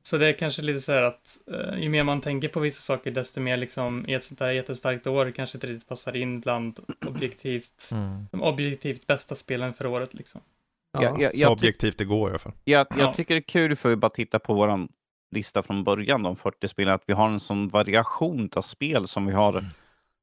[0.02, 2.82] så det är kanske lite så här att eh, ju mer man tänker på vissa
[2.82, 6.40] saker, desto mer liksom i ett sånt här jättestarkt år kanske inte riktigt passar in
[6.40, 7.90] bland objektivt,
[8.32, 10.42] de objektivt bästa spelen för året liksom.
[10.94, 11.04] Ja.
[11.04, 12.54] Jag, jag, Så objektivt det går i alla fall.
[12.64, 12.96] jag, Ja.
[13.00, 14.88] jag tycker det är kul för vi bara titta på vår
[15.36, 19.26] lista från början, de 40 spelen, att vi har en sån variation av spel som
[19.26, 19.70] vi har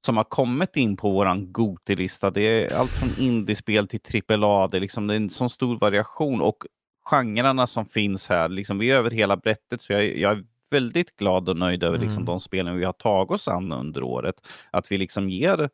[0.06, 2.30] som har kommit in på våran Goti-lista.
[2.30, 4.00] Det är allt från indiespel till
[4.30, 4.68] AAA.
[4.68, 6.64] Det är, liksom, det är en sån stor variation och
[7.04, 9.80] genrerna som finns här, liksom, vi är över hela brättet.
[9.80, 12.26] Så jag, jag är väldigt glad och nöjd över liksom, Mm.
[12.26, 14.34] de spelen vi har tagit oss an under året.
[14.70, 15.70] Att vi liksom ger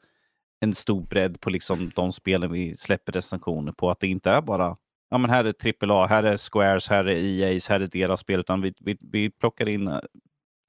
[0.60, 3.90] en stor bredd på liksom, de spelen vi släpper recensioner på.
[3.90, 4.76] Att det inte är bara
[5.10, 8.40] ja, men här är AAA, här är Squares, här är EA's, här är deras spel,
[8.40, 9.98] utan vi, vi, vi plockar in eh,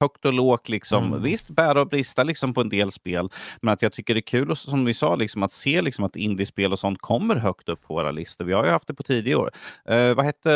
[0.00, 0.68] högt och lågt.
[0.68, 1.06] Liksom.
[1.06, 1.22] Mm.
[1.22, 3.28] Visst, bära och brista liksom, på en del spel,
[3.62, 6.04] men att jag tycker det är kul, och, som vi sa, liksom, att se liksom,
[6.04, 8.44] att indiespel och sånt kommer högt upp på våra listor.
[8.44, 9.50] Vi har ju haft det på tidigare år.
[9.84, 10.52] Eh, vad hette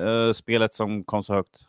[0.00, 1.60] eh, spelet som kom så högt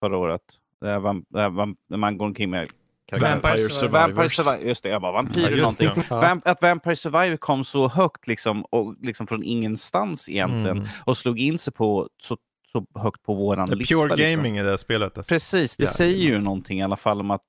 [0.00, 0.42] förra året?
[0.80, 2.66] Det var, det var, man går omkring med.
[3.12, 3.92] Vampire Survivors.
[3.92, 4.28] Vampire.
[4.28, 5.90] Survivor, just det, jag bara vampyrer Ja, någonting.
[5.94, 6.02] det.
[6.10, 6.20] Ja.
[6.20, 10.88] Vamp- att Vampire Survivor kom så högt liksom, och liksom från ingenstans egentligen Mm.
[11.04, 12.36] och slog in sig på så,
[12.72, 13.94] så högt på våran Det är lista.
[13.94, 14.36] pure liksom.
[14.42, 15.18] gaming i det spelet.
[15.18, 15.34] Alltså.
[15.34, 15.94] Precis, det Jävlar.
[15.96, 17.44] säger ju någonting i alla fall om att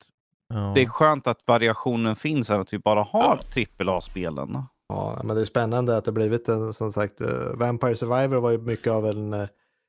[0.54, 0.72] Ja.
[0.76, 4.64] det är skönt att variationen finns, än att vi bara har AAA-spelen.
[4.90, 8.52] Ja, men det är spännande att det blivit en, som sagt, eh, Vampire Survivor var
[8.52, 9.48] ju mycket av en eh,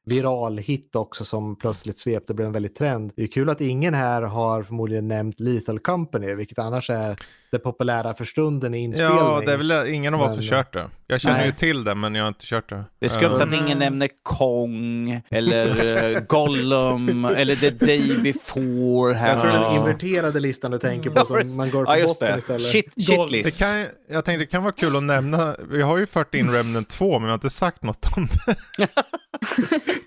[0.09, 3.12] viral hit också som plötsligt svepte, blev en väldigt trend.
[3.17, 7.17] Det är kul att ingen här har förmodligen nämnt Lethal Company, vilket annars är
[7.51, 9.19] det populära för stunden i inspelning.
[9.19, 10.91] Ja, det är väl ingen av oss som kört det.
[11.07, 11.47] Jag känner Nej.
[11.47, 12.85] ju till det, men jag har inte kört det.
[12.99, 19.15] Det är skumt Eh, att ingen nämner Kong, eller eh, Gollum, eller The Day Before.
[19.15, 19.28] Här.
[19.28, 22.39] Jag tror den inverterade listan du tänker på som man går på Ja, botten det.
[22.39, 22.62] istället.
[22.62, 23.59] Shit, Gold- Det shitlist.
[23.59, 26.89] kan, jag tänkte det kan vara kul att nämna, vi har ju fört in Remnant
[26.89, 28.57] 2 men vi har inte sagt något om det.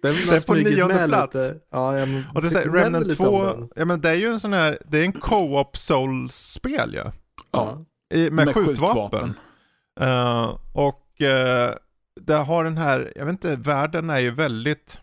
[0.02, 1.36] Den är på nionde plats.
[1.36, 1.56] Lite.
[1.72, 3.70] Ja, jag Och det är så här, nämner Remnant lite om 2, den.
[3.76, 7.04] ja men det är ju en sån här, det är en co-op soul-spel ju.
[7.52, 7.86] Ja.
[8.14, 9.20] I, med, Med skjutvapen.
[9.20, 9.34] skjutvapen.
[10.02, 11.76] Eh, och uh,
[12.22, 15.00] det har den här, jag vet inte, världen är ju väldigt,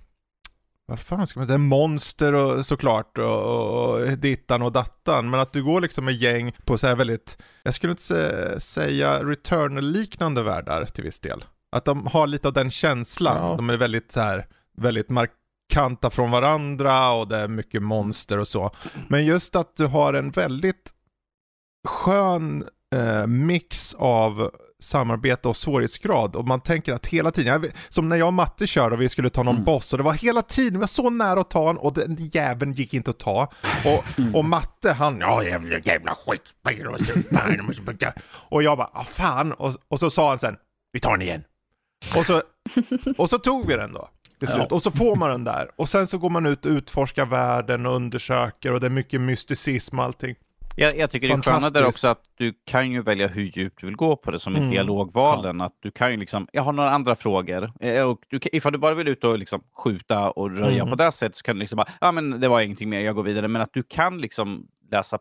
[0.86, 4.72] vad fan ska man säga, det är monster och såklart och, och, och dittan och
[4.72, 5.30] dattan.
[5.30, 8.58] Men att du går liksom med gäng på så här väldigt, jag skulle inte sä-
[8.58, 11.44] säga Returnal-liknande världar till viss del.
[11.72, 13.36] Att de har lite av den känslan.
[13.36, 13.56] Ja.
[13.56, 14.46] De är väldigt så här,
[14.78, 18.70] väldigt markanta från varandra och det är mycket monster och så.
[19.08, 20.90] Men just att du har en väldigt
[21.88, 24.50] skön eh, mix av
[24.82, 28.66] samarbete och svårighetsgrad och man tänker att hela tiden, vet- som när jag och Matte
[28.66, 29.64] körde och vi skulle ta någon Mm.
[29.64, 32.16] boss och det var hela tiden, vi var så nära att ta honom och den
[32.32, 33.50] jäveln gick inte att ta.
[33.84, 37.82] Och, och Matte han, ja jävla, jävla skitspel och så fan, och så-
[38.30, 40.56] och jag bara, ah, fan, och, och så sa han sen,
[40.92, 41.42] vi tar den igen.
[42.16, 42.42] Och så,
[43.18, 44.08] och så tog vi den då.
[44.38, 44.66] Till slut.
[44.70, 44.76] Ja.
[44.76, 45.70] Och så får man den där.
[45.76, 49.20] Och sen så går man ut och utforskar världen och undersöker och det är mycket
[49.20, 50.34] mysticism och allting.
[50.76, 53.80] Jag, jag tycker det är sköna där också att du kan ju välja hur djupt
[53.80, 54.70] du vill gå på det som i Mm.
[54.70, 55.60] dialogvalen.
[55.60, 57.72] Att du kan ju liksom, jag har några andra frågor.
[57.80, 60.88] Eh, Och du, kan- ifall du bara vill ut och liksom skjuta och röja Mm.
[60.90, 63.14] på det sättet så kan du liksom bara, ja men det var ingenting mer, jag
[63.14, 63.48] går vidare.
[63.48, 65.18] Men att du kan liksom läsa,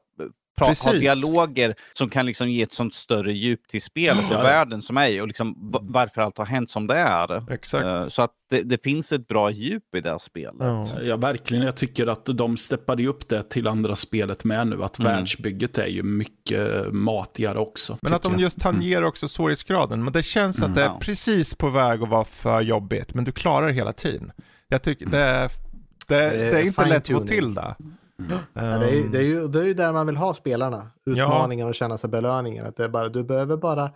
[0.58, 1.00] pra, ha Precis.
[1.00, 4.42] dialoger som kan liksom ge ett sånt större djup till spelet och Ja.
[4.44, 7.54] världen som är och liksom varför allt har hänt som det är.
[7.54, 7.86] Exakt.
[7.86, 10.56] Eh, Så att det, det finns ett bra djup i det här spelet.
[10.60, 10.86] Ja.
[11.02, 11.64] Ja, verkligen.
[11.66, 14.84] Jag tycker att de steppade upp det till andra spelet med nu.
[14.84, 15.12] Att Mm.
[15.12, 17.98] världsbygget är ju mycket matigare också.
[18.02, 20.04] Men att de just tangerar också svårighetsgraden.
[20.04, 21.00] Men det känns att det är Ja.
[21.02, 24.32] precis på väg att vara för jobbigt, men du klarar det hela tiden.
[24.68, 25.52] Jag tycker det är,
[26.08, 27.76] det, Det det är inte lätt att få till det.
[28.30, 30.34] Ja, det, är, ju- Um, det, är ju, det är ju där man vill ha
[30.34, 30.92] spelarna.
[31.06, 32.66] Utmaningen och känna sig belöningen.
[32.66, 33.92] Att det är bara, du behöver bara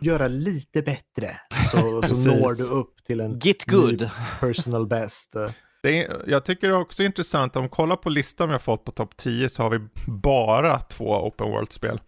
[0.00, 1.30] göra lite bättre.
[1.70, 4.10] Så, så når du upp till en Get good.
[4.40, 5.36] personal best.
[5.82, 8.58] Det är, jag tycker det är också intressant, om vi kollar på listan vi har
[8.58, 12.00] fått på topp 10 så har vi bara två open world-spel.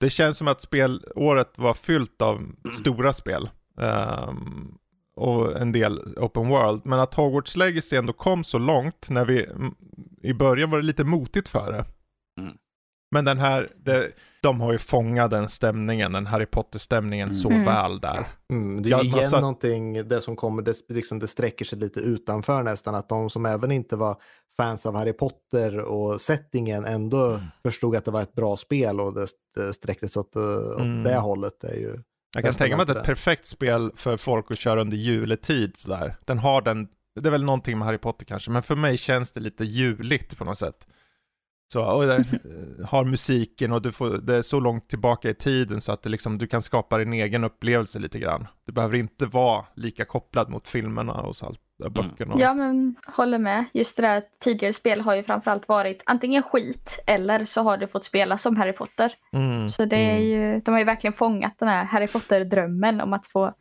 [0.00, 2.42] Det känns som att spelåret var fyllt av
[2.80, 3.48] stora spel.
[3.80, 4.74] ehm,
[5.16, 6.80] och en del open world.
[6.84, 9.48] Men att Hogwarts Legacy ändå kom så långt när vi,
[10.22, 11.84] i början var det lite motigt för det.
[12.40, 12.56] Mm.
[13.14, 14.10] Men den här, det,
[14.42, 17.64] de har ju fångat den stämningen, den Harry Potter-stämningen så Mm.
[17.64, 18.28] väl där.
[18.52, 21.78] Mm, det är ju igen satt- någonting, det som kommer, det, liksom, det sträcker sig
[21.78, 24.16] lite utanför nästan, att de som även inte var
[24.56, 27.40] fans av Harry Potter och settingen ändå Mm.
[27.62, 29.26] förstod att det var ett bra spel och det,
[29.56, 31.02] det sträckte sig åt, åt Mm.
[31.02, 31.52] det hållet.
[31.60, 31.98] Det är ju,
[32.34, 34.96] Jag kan tänka mig att det är ett perfekt spel för folk att köra under
[34.96, 36.16] juletid sådär.
[36.24, 36.88] Den har den,
[37.20, 40.38] det är väl någonting med Harry Potter kanske, men för mig känns det lite juligt
[40.38, 40.86] på något sätt.
[41.72, 45.34] Så, och det eh, har musiken och du får, det är så långt tillbaka i
[45.34, 48.46] tiden så att det liksom, du kan skapa din egen upplevelse lite grann.
[48.66, 51.60] Du behöver inte vara lika kopplad mot filmerna och så allt.
[51.90, 52.34] Böckerna.
[52.34, 53.64] och- Ja, men håller med.
[53.72, 57.86] Just det där tidigare spel har ju framförallt varit antingen skit eller så har det
[57.86, 59.12] fått spela som Harry Potter.
[59.32, 59.68] Mm.
[59.68, 63.26] Så det är ju, de har ju verkligen fångat den här Harry Potter-drömmen om att
[63.26, 63.52] få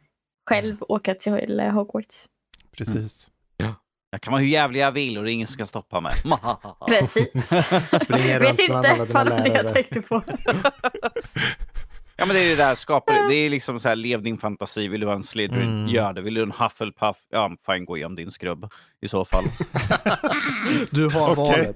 [0.49, 2.25] själv åka till Hogwarts.
[2.77, 3.29] Precis.
[4.09, 6.13] Jag kan vara hur jävlig jag vill och det är ingen som kan stoppa mig.
[6.87, 7.49] Precis.
[8.01, 10.21] Springer Vet inte vad det jag tänkte på.
[12.15, 14.87] Ja men det är det där, skapar, det är liksom så här, lev din fantasi,
[14.87, 15.87] vill du vara en Slytherin, Mm.
[15.89, 16.21] gör det.
[16.21, 18.69] Vill du en Hufflepuff, ja fine, gå igenom din skrubb
[19.01, 19.43] i så fall.
[20.91, 21.35] Du har Okej.
[21.35, 21.75] valet.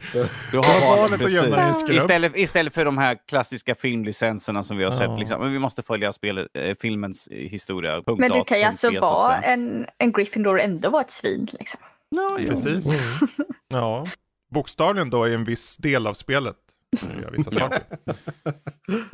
[0.51, 1.79] Du har har valet, att precis.
[1.79, 1.97] skrubb.
[1.97, 4.97] Istället, istället för de här klassiska filmlicenserna som vi har Ja.
[4.97, 8.01] sett, liksom, men vi måste följa spelet, eh, filmens eh, historia.
[8.01, 11.11] punkt Men du kan ju alltså att vara en, en Gryffindor och ändå vara ett
[11.11, 11.47] svin.
[11.51, 11.79] Liksom.
[12.09, 12.49] Ja, jo.
[12.49, 12.85] Precis.
[12.85, 13.27] Mm.
[13.69, 14.05] Ja.
[14.51, 16.55] Bokstavligen då i en viss del av spelet.
[17.15, 17.79] du Gör vissa saker.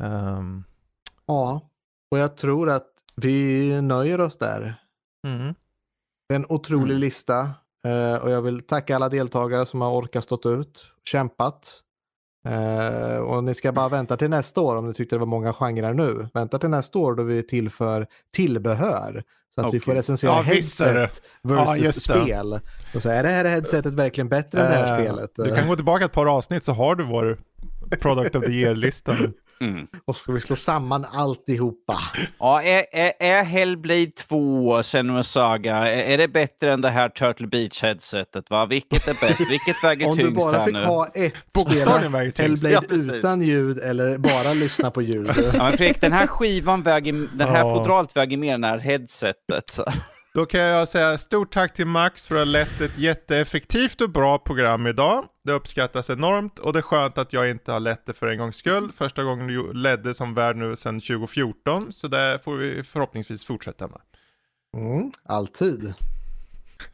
[0.00, 0.64] Ehm,
[1.26, 1.70] Ja,
[2.10, 4.74] och jag tror att vi nöjer oss där.
[5.26, 5.54] mm.
[6.34, 7.00] En otrolig Mm.
[7.00, 7.50] lista
[7.86, 11.80] eh, och jag vill tacka alla deltagare som har orkat stått ut, kämpat.
[12.48, 15.52] Eh, och ni ska bara vänta till nästa år om ni tyckte det var många
[15.52, 16.28] genrer nu.
[16.34, 19.22] Vänta till nästa år då vi tillför tillbehör.
[19.54, 19.80] Så att vi Okej.
[19.80, 22.22] får recensera Ja, headset Ja, versus det.
[22.22, 22.60] spel.
[22.94, 25.30] Och så är det här headsetet verkligen bättre än det här Eh, spelet?
[25.34, 27.38] Du kan gå tillbaka ett par avsnitt så har du vår
[28.00, 29.32] Product of the Year-listan.
[29.60, 29.86] Mm.
[30.04, 31.98] Och så ska vi slå samman alltihopa.
[32.38, 37.08] Ja, är, är, är Hellblade 2 Senua Saga, är, är det bättre än det här
[37.08, 38.42] Turtle Beach-headsetet?
[38.50, 38.66] Va?
[38.66, 39.40] Vilket är bäst?
[39.50, 40.84] Vilket väger Om du tyngst bara fick nu?
[40.84, 41.98] ha ett spela
[42.32, 42.38] tyngst.
[42.38, 45.30] Hellblade Ja, utan ljud eller bara lyssna på ljud.
[45.36, 47.74] Ja, men Fredrik, den här skivan väger, den här Ja.
[47.74, 49.70] fodralet väger mer än det här headsetet.
[49.70, 49.84] Så.
[50.34, 54.10] Då kan jag säga stort tack till Max för att ha lett ett jätteeffektivt och
[54.10, 55.24] bra program idag.
[55.44, 58.38] Det uppskattas enormt och det är skönt att jag inte har lett det för en
[58.38, 58.92] gångs skull.
[58.92, 63.88] Första gången du ledde som värd nu sedan 2014, så det får vi förhoppningsvis fortsätta
[63.88, 64.00] med.
[64.76, 65.94] Mm, alltid.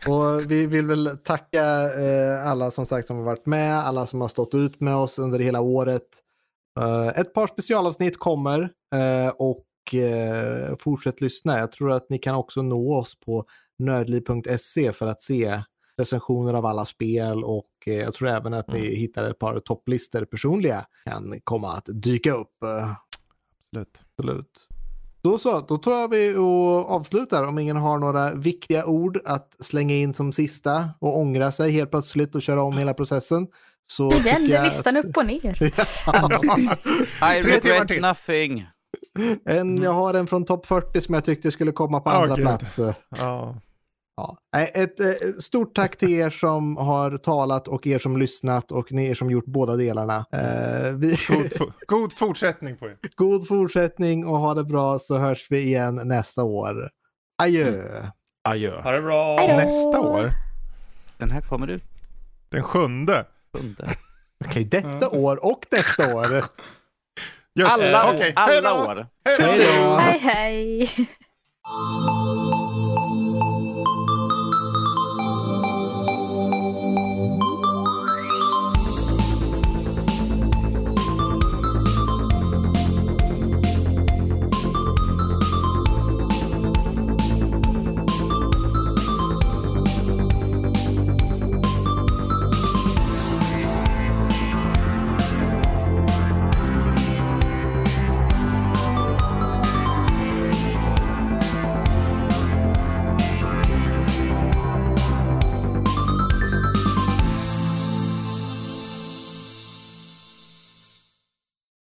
[0.07, 4.21] Och vi vill väl tacka eh, alla som sagt som har varit med, alla som
[4.21, 6.09] har stått ut med oss under hela året.
[6.81, 8.61] Eh, ett par specialavsnitt kommer
[8.95, 9.65] eh, och
[9.95, 11.59] eh, fortsätt lyssna.
[11.59, 13.45] Jag tror att ni kan också nå oss på
[13.79, 15.63] nördliv.se för att se
[15.97, 20.25] recensioner av alla spel och eh, jag tror även att ni hittar ett par topplistor
[20.25, 22.53] personliga kan komma att dyka upp.
[23.75, 24.03] Slut.
[24.17, 24.67] Absolut.
[25.23, 29.57] Då så, då tror jag vi och avslutar om ingen har några viktiga ord att
[29.61, 33.47] slänga in som sista och ångra sig helt plötsligt och köra om hela processen.
[33.87, 35.63] Så tycker vänder jag listan upp och ner.
[37.39, 38.67] I Tre timmar regret nothing.
[39.45, 42.47] En, jag har en från topp 40 som jag tyckte skulle komma på andra gud.
[42.47, 42.81] plats.
[43.21, 43.57] Ja.
[44.17, 44.37] Ja.
[44.53, 45.07] Nej, Ett eh,
[45.41, 49.31] stort tack till er som har talat och er som lyssnat och ni er som
[49.31, 50.17] gjort båda delarna.
[50.33, 52.97] Eh, vi, God, fo- god fortsättning på er.
[53.17, 56.91] god fortsättning och ha det bra så hörs vi igen nästa år.
[57.43, 57.83] Adjö!
[58.49, 58.81] Adjö.
[58.83, 59.37] Ha det bra.
[59.37, 59.47] Då.
[59.57, 60.33] Nästa år,
[61.19, 61.83] Den här kommer ut
[62.49, 63.27] den sjunde.
[63.59, 63.97] under.
[64.45, 65.09] Okej, detta Mm.
[65.25, 66.27] år och nästa år.
[67.55, 68.21] Just, Alla, eh.
[68.21, 69.07] Hej alla år.
[69.25, 69.45] Hej då!
[69.45, 69.97] Hej då!
[69.97, 70.91] Hej hej!